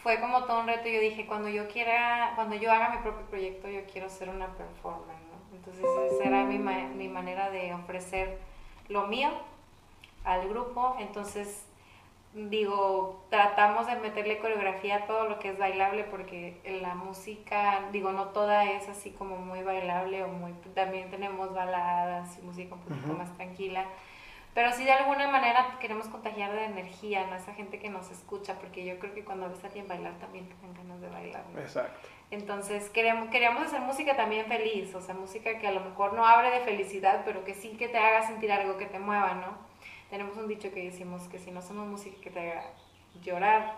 fue 0.03 0.19
como 0.19 0.43
todo 0.45 0.59
un 0.61 0.67
reto. 0.67 0.87
Yo 0.87 0.99
dije, 0.99 1.25
cuando 1.25 1.49
yo 1.49 1.67
quiera, 1.67 2.33
cuando 2.35 2.55
yo 2.55 2.71
haga 2.71 2.89
mi 2.89 2.97
propio 2.97 3.25
proyecto, 3.27 3.69
yo 3.69 3.81
quiero 3.91 4.09
ser 4.09 4.29
una 4.29 4.47
performer, 4.55 5.15
¿no? 5.31 5.55
Entonces, 5.57 5.83
esa 6.13 6.23
era 6.25 6.43
mi, 6.45 6.57
ma- 6.59 6.87
mi 6.95 7.07
manera 7.07 7.49
de 7.49 7.73
ofrecer 7.73 8.37
lo 8.87 9.07
mío 9.07 9.29
al 10.23 10.47
grupo. 10.47 10.95
Entonces, 10.99 11.65
digo, 12.33 13.25
tratamos 13.29 13.87
de 13.87 13.95
meterle 13.97 14.39
coreografía 14.39 14.97
a 14.97 15.05
todo 15.05 15.27
lo 15.27 15.39
que 15.39 15.49
es 15.49 15.57
bailable 15.57 16.05
porque 16.05 16.61
la 16.81 16.95
música, 16.95 17.81
digo, 17.91 18.11
no 18.11 18.29
toda 18.29 18.65
es 18.65 18.87
así 18.87 19.11
como 19.11 19.37
muy 19.37 19.63
bailable 19.63 20.23
o 20.23 20.29
muy, 20.29 20.53
también 20.73 21.09
tenemos 21.09 21.53
baladas 21.53 22.37
y 22.37 22.41
música 22.41 22.75
un 22.75 22.81
poquito 22.81 23.13
más 23.13 23.35
tranquila. 23.35 23.85
Pero 24.53 24.73
sí 24.73 24.83
de 24.83 24.91
alguna 24.91 25.29
manera 25.29 25.77
queremos 25.79 26.07
contagiar 26.07 26.51
de 26.51 26.65
energía 26.65 27.25
¿no? 27.27 27.33
a 27.33 27.37
esa 27.37 27.53
gente 27.53 27.79
que 27.79 27.89
nos 27.89 28.11
escucha, 28.11 28.55
porque 28.55 28.83
yo 28.83 28.99
creo 28.99 29.13
que 29.13 29.23
cuando 29.23 29.49
ves 29.49 29.63
a 29.63 29.67
alguien 29.67 29.87
bailar 29.87 30.13
también 30.19 30.47
te 30.47 30.55
dan 30.61 30.73
ganas 30.73 30.99
de 30.99 31.09
bailar. 31.09 31.43
¿no? 31.53 31.59
Exacto. 31.59 32.09
Entonces 32.31 32.89
queremos, 32.89 33.29
queríamos 33.29 33.63
hacer 33.63 33.81
música 33.81 34.15
también 34.15 34.45
feliz, 34.47 34.93
o 34.95 35.01
sea, 35.01 35.15
música 35.15 35.57
que 35.59 35.67
a 35.67 35.71
lo 35.71 35.81
mejor 35.81 36.13
no 36.13 36.25
abre 36.25 36.49
de 36.51 36.61
felicidad, 36.61 37.23
pero 37.25 37.43
que 37.45 37.53
sí 37.53 37.71
que 37.77 37.87
te 37.87 37.97
haga 37.97 38.27
sentir 38.27 38.51
algo 38.51 38.77
que 38.77 38.85
te 38.85 38.99
mueva, 38.99 39.33
¿no? 39.35 39.70
Tenemos 40.11 40.35
un 40.35 40.49
dicho 40.49 40.71
que 40.73 40.83
decimos 40.83 41.29
que 41.29 41.39
si 41.39 41.51
no 41.51 41.59
hacemos 41.59 41.87
música 41.87 42.19
que 42.21 42.29
te 42.29 42.51
haga 42.51 42.65
llorar, 43.23 43.77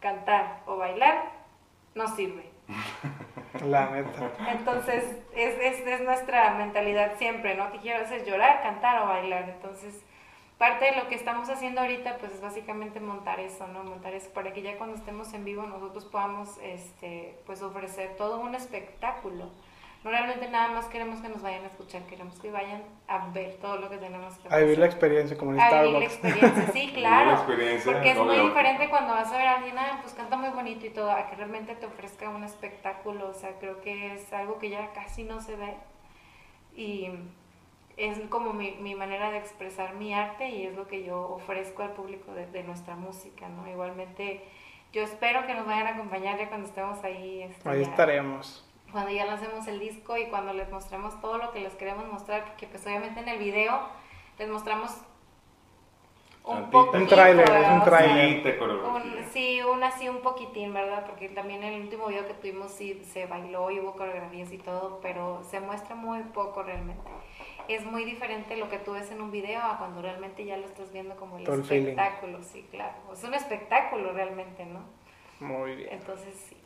cantar 0.00 0.62
o 0.64 0.78
bailar, 0.78 1.32
no 1.94 2.08
sirve. 2.08 2.50
La 3.66 3.90
neta. 3.90 4.32
Entonces, 4.50 5.04
es, 5.36 5.54
es, 5.60 5.86
es 5.86 6.00
nuestra 6.00 6.54
mentalidad 6.54 7.18
siempre, 7.18 7.54
¿no? 7.56 7.70
Que 7.70 7.78
quiero 7.78 8.02
hacer 8.02 8.24
llorar, 8.24 8.62
cantar 8.62 9.02
o 9.02 9.08
bailar. 9.08 9.50
Entonces, 9.50 10.02
parte 10.56 10.86
de 10.86 10.96
lo 10.96 11.08
que 11.08 11.14
estamos 11.14 11.50
haciendo 11.50 11.82
ahorita, 11.82 12.16
pues 12.16 12.32
es 12.32 12.40
básicamente 12.40 12.98
montar 12.98 13.38
eso, 13.38 13.66
¿no? 13.68 13.84
Montar 13.84 14.14
eso 14.14 14.30
para 14.30 14.54
que 14.54 14.62
ya 14.62 14.78
cuando 14.78 14.96
estemos 14.96 15.34
en 15.34 15.44
vivo 15.44 15.64
nosotros 15.64 16.06
podamos, 16.06 16.56
este, 16.62 17.38
pues 17.44 17.60
ofrecer 17.60 18.16
todo 18.16 18.40
un 18.40 18.54
espectáculo. 18.54 19.50
No 20.04 20.10
realmente 20.10 20.48
nada 20.50 20.68
más 20.68 20.84
queremos 20.86 21.18
que 21.20 21.30
nos 21.30 21.40
vayan 21.40 21.64
a 21.64 21.68
escuchar, 21.68 22.02
queremos 22.02 22.38
que 22.38 22.50
vayan 22.50 22.82
a 23.08 23.28
ver 23.28 23.54
todo 23.56 23.78
lo 23.78 23.88
que 23.88 23.96
tenemos 23.96 24.36
que 24.36 24.54
A 24.54 24.58
vivir 24.58 24.76
la 24.78 24.84
experiencia 24.84 25.36
como 25.38 25.54
en 25.54 25.60
A 25.60 25.82
vivir 25.82 25.98
la 26.02 26.10
Starbucks. 26.10 26.12
experiencia, 26.26 26.72
sí, 26.74 26.92
claro. 26.94 27.26
la 27.30 27.36
experiencia, 27.36 27.92
Porque 27.92 28.10
es 28.10 28.18
muy 28.18 28.36
diferente 28.38 28.90
cuando 28.90 29.14
vas 29.14 29.32
a 29.32 29.38
ver 29.38 29.46
a 29.46 29.54
alguien, 29.56 29.78
ah, 29.78 30.00
pues 30.02 30.12
canta 30.12 30.36
muy 30.36 30.50
bonito 30.50 30.84
y 30.84 30.90
todo, 30.90 31.10
a 31.10 31.26
que 31.30 31.36
realmente 31.36 31.74
te 31.74 31.86
ofrezca 31.86 32.28
un 32.28 32.44
espectáculo. 32.44 33.28
O 33.30 33.32
sea, 33.34 33.58
creo 33.58 33.80
que 33.80 34.12
es 34.12 34.30
algo 34.34 34.58
que 34.58 34.68
ya 34.68 34.92
casi 34.92 35.24
no 35.24 35.40
se 35.40 35.56
ve. 35.56 35.74
Y 36.76 37.08
es 37.96 38.18
como 38.28 38.52
mi, 38.52 38.72
mi 38.72 38.94
manera 38.94 39.30
de 39.30 39.38
expresar 39.38 39.94
mi 39.94 40.12
arte 40.12 40.50
y 40.50 40.66
es 40.66 40.74
lo 40.74 40.86
que 40.86 41.02
yo 41.04 41.28
ofrezco 41.30 41.82
al 41.82 41.92
público 41.92 42.34
de, 42.34 42.46
de 42.48 42.62
nuestra 42.62 42.94
música, 42.94 43.48
¿no? 43.48 43.66
Igualmente, 43.70 44.44
yo 44.92 45.02
espero 45.02 45.46
que 45.46 45.54
nos 45.54 45.64
vayan 45.66 45.86
a 45.86 45.90
acompañar 45.90 46.36
ya 46.38 46.48
cuando 46.48 46.68
estemos 46.68 47.02
ahí. 47.04 47.42
este, 47.42 47.66
Ahí 47.68 47.80
ya- 47.82 47.88
estaremos. 47.90 48.68
Cuando 48.94 49.10
ya 49.10 49.26
lancemos 49.26 49.66
el 49.66 49.78
disco 49.80 50.16
y 50.16 50.26
cuando 50.26 50.52
les 50.54 50.70
mostremos 50.70 51.20
todo 51.20 51.36
lo 51.36 51.50
que 51.52 51.60
les 51.60 51.74
queremos 51.74 52.06
mostrar, 52.06 52.44
porque 52.46 52.66
pues 52.66 52.86
obviamente 52.86 53.20
en 53.20 53.28
el 53.28 53.38
video 53.38 53.80
les 54.38 54.48
mostramos 54.48 54.92
un 56.44 56.70
poquito, 56.70 56.98
Un 56.98 57.06
tráiler, 57.08 57.48
es 57.48 57.68
un 57.70 57.82
tráiler. 57.84 58.36
Un- 58.52 58.58
coreografía. 58.58 59.28
sí, 59.32 59.62
un 59.62 59.82
así 59.82 60.08
un 60.10 60.20
poquitín, 60.20 60.74
¿verdad? 60.74 61.06
Porque 61.06 61.28
también 61.30 61.62
en 61.64 61.72
el 61.74 61.80
último 61.82 62.06
video 62.06 62.26
que 62.26 62.34
tuvimos 62.34 62.70
sí 62.70 63.02
se 63.12 63.26
bailó 63.26 63.70
y 63.70 63.80
hubo 63.80 63.92
coreografías 63.92 64.52
y 64.52 64.58
todo, 64.58 65.00
pero 65.02 65.42
se 65.50 65.60
muestra 65.60 65.94
muy 65.94 66.20
poco 66.22 66.62
realmente. 66.62 67.10
Es 67.66 67.84
muy 67.86 68.04
diferente 68.04 68.56
lo 68.58 68.68
que 68.68 68.78
tú 68.78 68.92
ves 68.92 69.10
en 69.10 69.22
un 69.22 69.30
video 69.30 69.60
a 69.62 69.78
cuando 69.78 70.02
realmente 70.02 70.44
ya 70.44 70.56
lo 70.58 70.66
estás 70.66 70.92
viendo 70.92 71.16
como 71.16 71.38
el 71.38 71.44
Todo 71.44 71.54
el 71.56 71.60
espectáculo, 71.62 72.42
sí, 72.42 72.66
claro. 72.70 72.92
Es 73.12 73.24
un 73.24 73.32
espectáculo 73.34 74.12
realmente, 74.12 74.66
¿no? 74.66 74.80
Muy 75.40 75.76
bien. 75.76 75.88
Entonces 75.92 76.34
sí. 76.48 76.56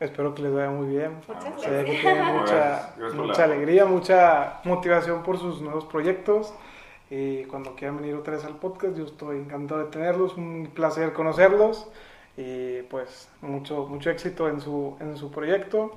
Espero 0.00 0.34
que 0.34 0.42
les 0.42 0.52
vaya 0.52 0.70
muy 0.70 0.88
bien. 0.88 1.16
Muchas 1.28 1.62
Se 1.62 1.70
ve 1.70 1.84
que 1.84 1.92
gracias. 1.92 2.00
tienen 2.14 2.36
mucha, 2.36 2.94
Gracias, 2.96 3.14
mucha 3.14 3.44
alegría, 3.44 3.84
mucha 3.86 4.60
motivación 4.64 5.22
por 5.22 5.38
sus 5.38 5.60
nuevos 5.62 5.84
proyectos. 5.84 6.52
Y 7.10 7.44
cuando 7.44 7.76
quieran 7.76 7.98
venir 7.98 8.14
otra 8.16 8.34
vez 8.34 8.44
al 8.44 8.56
podcast, 8.56 8.96
yo 8.96 9.04
estoy 9.04 9.36
encantado 9.38 9.84
de 9.84 9.90
tenerlos. 9.90 10.36
Un 10.36 10.70
placer 10.74 11.12
conocerlos. 11.12 11.88
Y 12.36 12.82
pues 12.82 13.30
mucho, 13.40 13.86
mucho 13.86 14.10
éxito 14.10 14.48
en 14.48 14.60
su, 14.60 14.96
en 15.00 15.16
su 15.16 15.30
proyecto. 15.30 15.92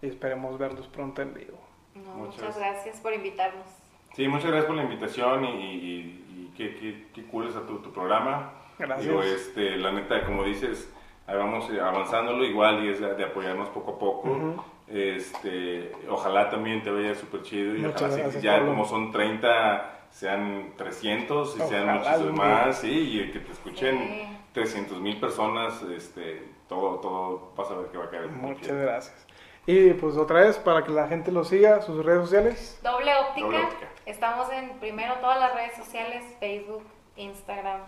Y 0.00 0.06
esperemos 0.08 0.58
verlos 0.58 0.86
pronto 0.88 1.20
en 1.22 1.34
vivo. 1.34 1.58
No, 1.94 2.14
Muchas 2.14 2.36
muchas 2.40 2.58
gracias 2.58 3.00
por 3.00 3.12
invitarnos. 3.12 3.66
Sí, 4.14 4.26
muchas 4.28 4.46
gracias 4.46 4.66
por 4.66 4.76
la 4.76 4.84
invitación 4.84 5.44
y, 5.44 5.48
y- 5.48 6.24
y 6.30 6.54
qué, 6.56 6.76
qué, 6.76 7.06
qué 7.14 7.26
cool 7.28 7.48
está 7.48 7.66
tu, 7.66 7.78
tu 7.78 7.92
programa. 7.92 8.52
Gracias. 8.78 9.06
Digo, 9.06 9.22
este, 9.22 9.76
la 9.76 9.92
neta, 9.92 10.24
como 10.24 10.44
dices, 10.44 10.90
ahí 11.26 11.36
vamos 11.36 11.68
eh, 11.70 11.80
avanzándolo 11.80 12.44
igual 12.44 12.84
y 12.84 12.90
es 12.90 13.00
de, 13.00 13.14
de 13.14 13.24
apoyarnos 13.24 13.68
poco 13.70 13.92
a 13.92 13.98
poco. 13.98 14.64
Este, 14.88 15.92
ojalá 16.10 16.50
también 16.50 16.82
te 16.82 16.90
vaya 16.90 17.14
súper 17.14 17.42
chido 17.42 17.74
y 17.74 17.78
Muchas 17.78 18.02
ojalá 18.02 18.14
sí, 18.14 18.20
gracias, 18.22 18.42
ya 18.42 18.52
Pablo. 18.56 18.68
como 18.68 18.84
son 18.84 19.10
30 19.10 19.88
sean 20.10 20.72
300 20.76 21.56
y 21.56 21.60
sean 21.62 21.88
Ojalá 21.98 22.18
día. 22.18 22.32
más, 22.32 22.78
sí, 22.78 22.90
y 23.22 23.30
que 23.32 23.38
te 23.40 23.52
escuchen 23.52 23.98
Sí. 23.98 24.38
300 24.52 25.00
mil 25.00 25.18
personas, 25.18 25.82
este, 25.84 26.46
todo, 26.68 26.96
todo 27.00 27.52
vas 27.56 27.70
a 27.70 27.74
ver 27.74 27.86
que 27.86 27.96
va 27.96 28.04
a 28.04 28.10
caer. 28.10 28.28
Muchas 28.28 28.68
gracias. 28.76 29.26
Y 29.64 29.94
pues 29.94 30.16
otra 30.18 30.40
vez, 30.40 30.58
para 30.58 30.84
que 30.84 30.90
la 30.90 31.06
gente 31.08 31.32
lo 31.32 31.44
siga, 31.44 31.80
sus 31.80 32.04
redes 32.04 32.22
sociales. 32.24 32.78
Doble 32.82 33.14
óptica. 33.14 33.46
Doble 33.46 33.62
óptica. 33.64 33.88
Estamos 34.04 34.52
en 34.52 34.78
primero 34.80 35.14
todas 35.22 35.38
las 35.40 35.54
redes 35.54 35.74
sociales, 35.76 36.22
Facebook, 36.38 36.82
Instagram, 37.16 37.80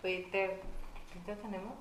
Twitter. 0.00 0.62
¿Twitter 1.12 1.36
tenemos? 1.42 1.74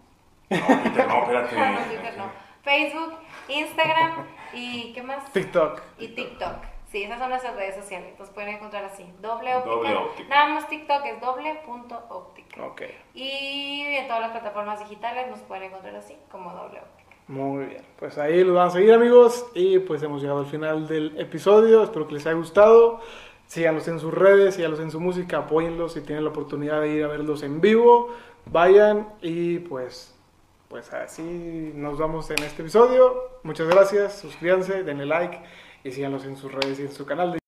No, 0.50 0.84
Peter, 0.84 1.08
no, 1.08 1.22
espérate. 1.24 1.56
No, 1.56 1.80
Twitter 1.86 2.18
no. 2.18 2.46
Facebook, 2.64 3.14
Instagram 3.48 4.26
y 4.54 4.94
¿qué 4.94 5.04
más? 5.04 5.32
TikTok. 5.32 5.82
Y 6.00 6.08
TikTok. 6.10 6.56
Sí, 6.88 7.04
esas 7.04 7.20
son 7.20 7.30
nuestras 7.30 7.56
redes 7.56 7.76
sociales. 7.76 8.10
Entonces 8.12 8.34
pueden 8.34 8.56
encontrar 8.56 8.86
así. 8.86 9.06
Doble 9.22 9.56
óptica. 9.56 9.76
Doble 9.76 9.96
óptica. 9.96 10.30
Nada 10.30 10.54
más 10.54 10.70
TikTok 10.70 11.06
es 11.06 11.22
doble 11.22 11.62
punto 11.66 12.02
óptica. 12.10 12.66
Ok. 12.66 12.84
Y 13.14 13.82
en 13.82 14.08
todas 14.08 14.22
las 14.22 14.32
plataformas 14.32 14.80
digitales 14.80 15.30
nos 15.30 15.40
pueden 15.42 15.64
encontrar 15.64 15.96
así 15.96 16.16
como 16.32 16.52
doble 16.54 16.80
óptica. 16.80 17.06
Muy 17.28 17.66
bien, 17.66 17.84
pues 17.98 18.20
ahí 18.20 18.44
los 18.44 18.56
van 18.56 18.68
a 18.68 18.70
seguir 18.70 18.94
amigos 18.94 19.48
y 19.56 19.80
pues 19.80 20.04
hemos 20.04 20.22
llegado 20.22 20.42
al 20.42 20.46
final 20.46 20.88
del 20.88 21.20
episodio, 21.20 21.82
espero 21.82 22.08
que 22.08 22.14
les 22.14 22.28
haya 22.28 22.36
gustado, 22.36 23.02
síganlos 23.48 23.88
en 23.88 24.00
sus 24.00 24.14
redes, 24.14 24.54
síganlos 24.54 24.80
en 24.80 24.92
su 24.92 25.00
música, 25.00 25.40
apóyenlos 25.40 25.94
si 25.94 26.02
tienen 26.02 26.24
la 26.24 26.30
oportunidad 26.30 26.82
de 26.82 26.90
ir 26.90 27.04
a 27.04 27.08
verlos 27.08 27.42
en 27.42 27.62
vivo, 27.62 28.14
vayan 28.46 29.10
y 29.24 29.58
pues, 29.58 30.15
pues 30.68 30.92
así 30.94 31.22
nos 31.76 31.98
vamos 31.98 32.30
en 32.32 32.44
este 32.44 32.62
episodio, 32.62 33.40
muchas 33.44 33.68
gracias, 33.68 34.20
suscríbanse, 34.20 34.84
denle 34.84 35.06
like 35.06 35.40
y 35.84 35.92
síganlos 35.92 36.26
en 36.26 36.36
sus 36.36 36.52
redes 36.52 36.80
y 36.80 36.84
en 36.84 36.92
su 36.92 37.06
canal 37.06 37.34
de 37.34 37.45